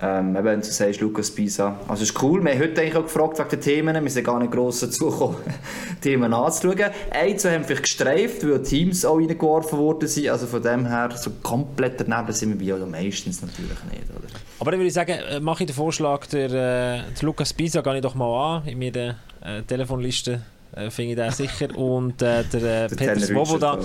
Ähm, 0.00 0.34
wenn 0.34 0.60
du 0.60 0.66
sagst, 0.66 1.00
Lukas 1.00 1.30
Pisa. 1.30 1.76
Also 1.86 2.02
ist 2.02 2.20
cool. 2.22 2.42
Wir 2.42 2.52
haben 2.52 2.60
heute 2.60 2.80
eigentlich 2.80 2.96
auch 2.96 3.02
gefragt 3.02 3.38
wegen 3.38 3.48
den 3.50 3.60
Themen. 3.60 4.02
Wir 4.02 4.10
sind 4.10 4.24
gar 4.24 4.38
nicht 4.40 4.50
gross 4.50 4.80
dazu 4.80 5.10
gekommen, 5.10 5.36
Themen 6.00 6.32
anzuschauen. 6.32 6.90
Ein, 7.10 7.38
zwei 7.38 7.54
haben 7.54 7.64
vielleicht 7.64 7.84
gestreift, 7.84 8.46
weil 8.48 8.62
Teams 8.62 9.04
auch 9.04 9.18
reingeworfen 9.18 9.78
worden 9.78 10.08
sind. 10.08 10.28
Also 10.28 10.46
von 10.46 10.62
dem 10.62 10.86
her, 10.86 11.10
so 11.14 11.30
komplett 11.42 12.00
daneben 12.00 12.32
sind 12.32 12.58
wir 12.58 12.76
bei 12.76 12.86
meistens 12.86 13.42
natürlich 13.42 13.84
nicht. 13.90 14.10
Oder? 14.10 14.28
Aber 14.60 14.70
dann 14.70 14.80
würde 14.80 14.88
ich 14.88 14.94
sagen, 14.94 15.12
äh, 15.12 15.40
mache 15.40 15.62
ich 15.62 15.66
den 15.68 15.76
Vorschlag, 15.76 16.26
der, 16.26 16.46
äh, 16.46 16.50
der 16.50 17.22
Lukas 17.22 17.52
Pisa 17.52 17.80
gehe 17.82 17.96
ich 17.96 18.02
doch 18.02 18.14
mal 18.14 18.56
an 18.56 18.66
in 18.66 18.78
meiner 18.78 19.16
äh, 19.42 19.62
Telefonliste 19.62 20.42
äh, 20.74 20.90
finde 20.90 21.12
ich 21.12 21.16
den 21.16 21.30
sicher. 21.30 21.76
Und 21.76 22.22
äh, 22.22 22.44
der, 22.44 22.84
äh, 22.84 22.88
Peter 22.88 23.20
Svoboda. 23.20 23.78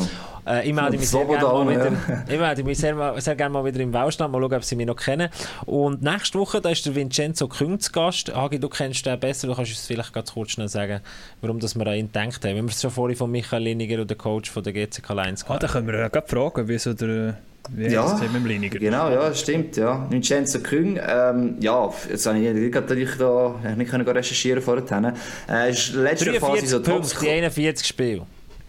Äh, 0.46 0.68
ich 0.70 0.74
melde 0.74 0.98
mich, 0.98 1.10
sehr 1.10 1.26
gerne, 1.26 1.44
mal 1.44 1.70
wieder, 1.70 1.92
ich 2.30 2.40
melde 2.40 2.64
mich 2.64 2.78
sehr, 2.78 3.22
sehr 3.22 3.36
gerne 3.36 3.54
mal 3.54 3.66
wieder 3.66 3.82
im 3.82 3.92
Baustand, 3.92 4.32
mal 4.32 4.42
schauen, 4.42 4.54
ob 4.54 4.64
sie 4.64 4.76
mich 4.78 4.88
noch 4.88 4.96
kennen. 4.96 5.30
Und 5.66 6.02
nächste 6.02 6.40
Woche 6.40 6.62
da 6.62 6.70
ist 6.70 6.86
der 6.86 6.96
Vincenzo 6.96 7.48
Küng 7.50 7.80
zu 7.80 7.92
Gast. 7.92 8.34
Hagi, 8.34 8.60
du 8.60 8.70
kennst 8.70 9.06
den 9.06 9.20
besser, 9.20 9.48
du 9.48 9.56
kannst 9.56 9.72
uns 9.72 9.86
vielleicht 9.86 10.14
ganz 10.14 10.34
kurz 10.34 10.52
schnell 10.52 10.70
sagen, 10.70 11.02
warum 11.42 11.60
das 11.60 11.76
wir 11.76 11.86
an 11.86 11.96
ihn 11.96 12.08
gedacht 12.08 12.46
haben. 12.46 12.56
Wenn 12.56 12.66
wir 12.66 12.72
es 12.72 12.82
schon 12.82 12.92
vorhin 12.92 13.18
von 13.18 13.30
Michael 13.30 13.64
Liniger 13.64 14.02
und 14.02 14.10
der 14.10 14.18
Coach 14.18 14.50
von 14.50 14.64
der 14.64 14.72
GCK 14.72 15.10
Lions 15.10 15.46
Ah, 15.50 15.60
da 15.60 15.68
können 15.68 15.88
wir 15.88 16.00
ja 16.00 16.08
gerade 16.08 16.28
fragen, 16.28 16.68
wieso 16.68 16.94
der 16.94 17.38
wie 17.70 17.88
ja, 17.88 18.04
das 18.04 18.22
mit 18.22 18.34
dem 18.34 18.70
Genau, 18.80 19.10
ja, 19.10 19.34
stimmt. 19.34 19.78
Ja. 19.78 20.06
Vincenzo 20.10 20.60
Küng, 20.60 21.00
ähm, 21.06 21.56
ja, 21.60 21.90
jetzt 22.10 22.26
habe 22.26 22.40
ich 22.40 22.74
natürlich 22.74 23.18
da 23.18 23.56
nicht 23.76 23.94
recherchieren 23.94 24.62
vorher. 24.62 25.14
Äh, 25.50 25.72
ist 25.72 25.94
letzte 25.94 26.34
Phase 26.40 26.68
so 26.68 26.82
Punkte, 26.82 27.30
41 27.30 27.88
Spiele 27.88 28.26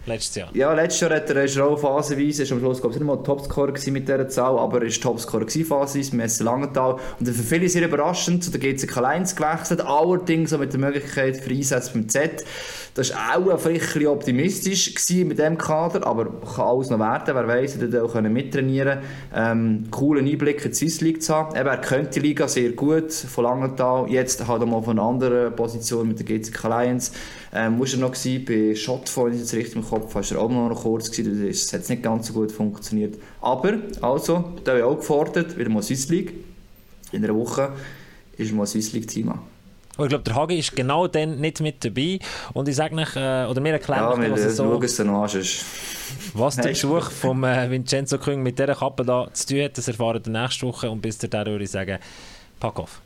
letztes 0.08 0.36
Jahr. 0.36 0.50
Ja, 0.54 0.72
letztes 0.72 1.00
Jahr 1.00 1.10
hat 1.14 1.30
er 1.30 1.44
ist 1.44 1.58
auch 1.58 1.78
phasenweise, 1.78 2.42
ist 2.42 2.52
am 2.52 2.58
Schluss 2.58 2.80
glaube 2.80 2.94
ich 2.94 3.00
nicht 3.00 3.06
mal 3.06 3.22
Topscorer 3.22 3.72
mit 3.72 4.08
dieser 4.08 4.28
Zahl, 4.28 4.58
aber 4.58 4.82
er 4.82 4.88
war 4.88 5.00
Topscorer 5.00 5.46
phasenweise, 5.48 6.16
Messe 6.16 6.44
Langenthal. 6.44 6.96
Und 7.18 7.28
für 7.28 7.42
viele 7.42 7.68
sehr 7.68 7.84
überraschend 7.84 8.44
zu 8.44 8.50
der 8.50 8.60
GCK 8.60 8.98
1 8.98 9.36
gewechselt, 9.36 9.80
allerdings 9.80 10.52
auch 10.52 10.58
mit 10.58 10.72
der 10.72 10.80
Möglichkeit 10.80 11.36
für 11.36 11.50
Einsätze 11.50 11.92
beim 11.92 12.08
Z. 12.08 12.44
Das 12.94 13.12
war 13.12 13.36
auch 13.36 13.64
ein 13.66 13.72
bisschen 13.74 14.06
optimistisch 14.08 14.94
mit 15.24 15.38
dem 15.38 15.56
Kader, 15.56 16.04
aber 16.04 16.26
kann 16.40 16.64
alles 16.64 16.90
noch 16.90 16.98
werden, 16.98 17.34
wer 17.34 17.46
weiß, 17.46 17.76
er 17.80 18.04
auch 18.04 18.14
mittrainieren 18.20 18.98
ähm, 19.34 19.84
coolen 19.90 20.26
Einblick 20.26 20.64
in 20.64 20.70
die 20.70 20.76
Swiss 20.76 21.00
League 21.00 21.22
zu 21.22 21.34
haben. 21.34 21.56
Eben, 21.56 21.68
er 21.68 21.78
kennt 21.78 22.14
die 22.16 22.20
Liga 22.20 22.48
sehr 22.48 22.72
gut, 22.72 23.12
von 23.12 23.44
Langenthal, 23.44 24.08
jetzt 24.08 24.46
halt 24.46 24.62
auch 24.62 24.66
mal 24.66 24.82
von 24.82 24.98
einer 24.98 25.08
anderen 25.08 25.54
Position 25.54 26.08
mit 26.08 26.18
der 26.18 26.26
GCK 26.26 26.64
Lions. 26.64 27.12
Ähm, 27.52 27.80
war 27.80 27.86
er 27.86 27.96
noch 27.98 28.12
gewesen? 28.12 28.44
Bei 28.44 28.74
Shotfall, 28.74 29.26
wenn 29.26 29.34
ich 29.34 29.40
jetzt 29.40 29.54
richtig 29.54 29.76
im 29.76 29.84
Kopf 29.84 30.14
war 30.14 30.22
er 30.22 30.40
auch 30.40 30.48
noch 30.50 30.82
kurz 30.82 31.10
gewesen, 31.10 31.46
das 31.46 31.72
hat 31.72 31.88
nicht 31.88 32.02
ganz 32.02 32.26
so 32.26 32.32
gut 32.34 32.52
funktioniert. 32.52 33.16
Aber, 33.40 33.74
also, 34.02 34.52
da 34.64 34.72
habe 34.72 34.80
ich 34.80 34.84
auch 34.84 34.96
gefordert, 34.96 35.56
wieder 35.56 35.70
mal 35.70 35.82
Swiss 35.82 36.08
League. 36.08 36.34
In 37.12 37.24
einer 37.24 37.34
Woche 37.34 37.72
ist 38.36 38.52
mal 38.52 38.66
Swiss 38.66 38.92
League 38.92 39.08
Thema. 39.08 39.42
Und 39.96 40.04
ich 40.04 40.10
glaube, 40.10 40.24
der 40.24 40.34
Hagi 40.36 40.58
ist 40.58 40.76
genau 40.76 41.08
dann 41.08 41.40
nicht 41.40 41.60
mit 41.60 41.84
dabei. 41.84 42.20
Und 42.54 42.68
ich 42.68 42.76
sage 42.76 42.94
nicht, 42.94 43.16
äh, 43.16 43.46
oder 43.46 43.60
mir 43.60 43.72
erklären, 43.72 44.22
ja, 44.22 44.30
was 44.30 44.40
es 44.40 44.56
so... 44.56 44.80
Es 44.80 45.00
an, 45.00 45.08
was 46.34 46.56
der 46.56 46.68
Besuch 46.68 47.10
von 47.10 47.42
äh, 47.42 47.68
Vincenzo 47.68 48.16
Küng 48.18 48.40
mit 48.40 48.60
dieser 48.60 48.76
Kappe 48.76 49.04
da 49.04 49.28
zu 49.32 49.46
tun 49.48 49.64
hat, 49.64 49.76
das 49.76 49.88
erfahren 49.88 50.20
wir 50.24 50.40
nächste 50.40 50.66
Woche. 50.68 50.88
Und 50.88 51.00
bis 51.00 51.18
dahin 51.18 51.50
würde 51.50 51.64
ich 51.64 51.70
sagen, 51.70 51.98
pack 52.60 52.78
auf. 52.78 53.00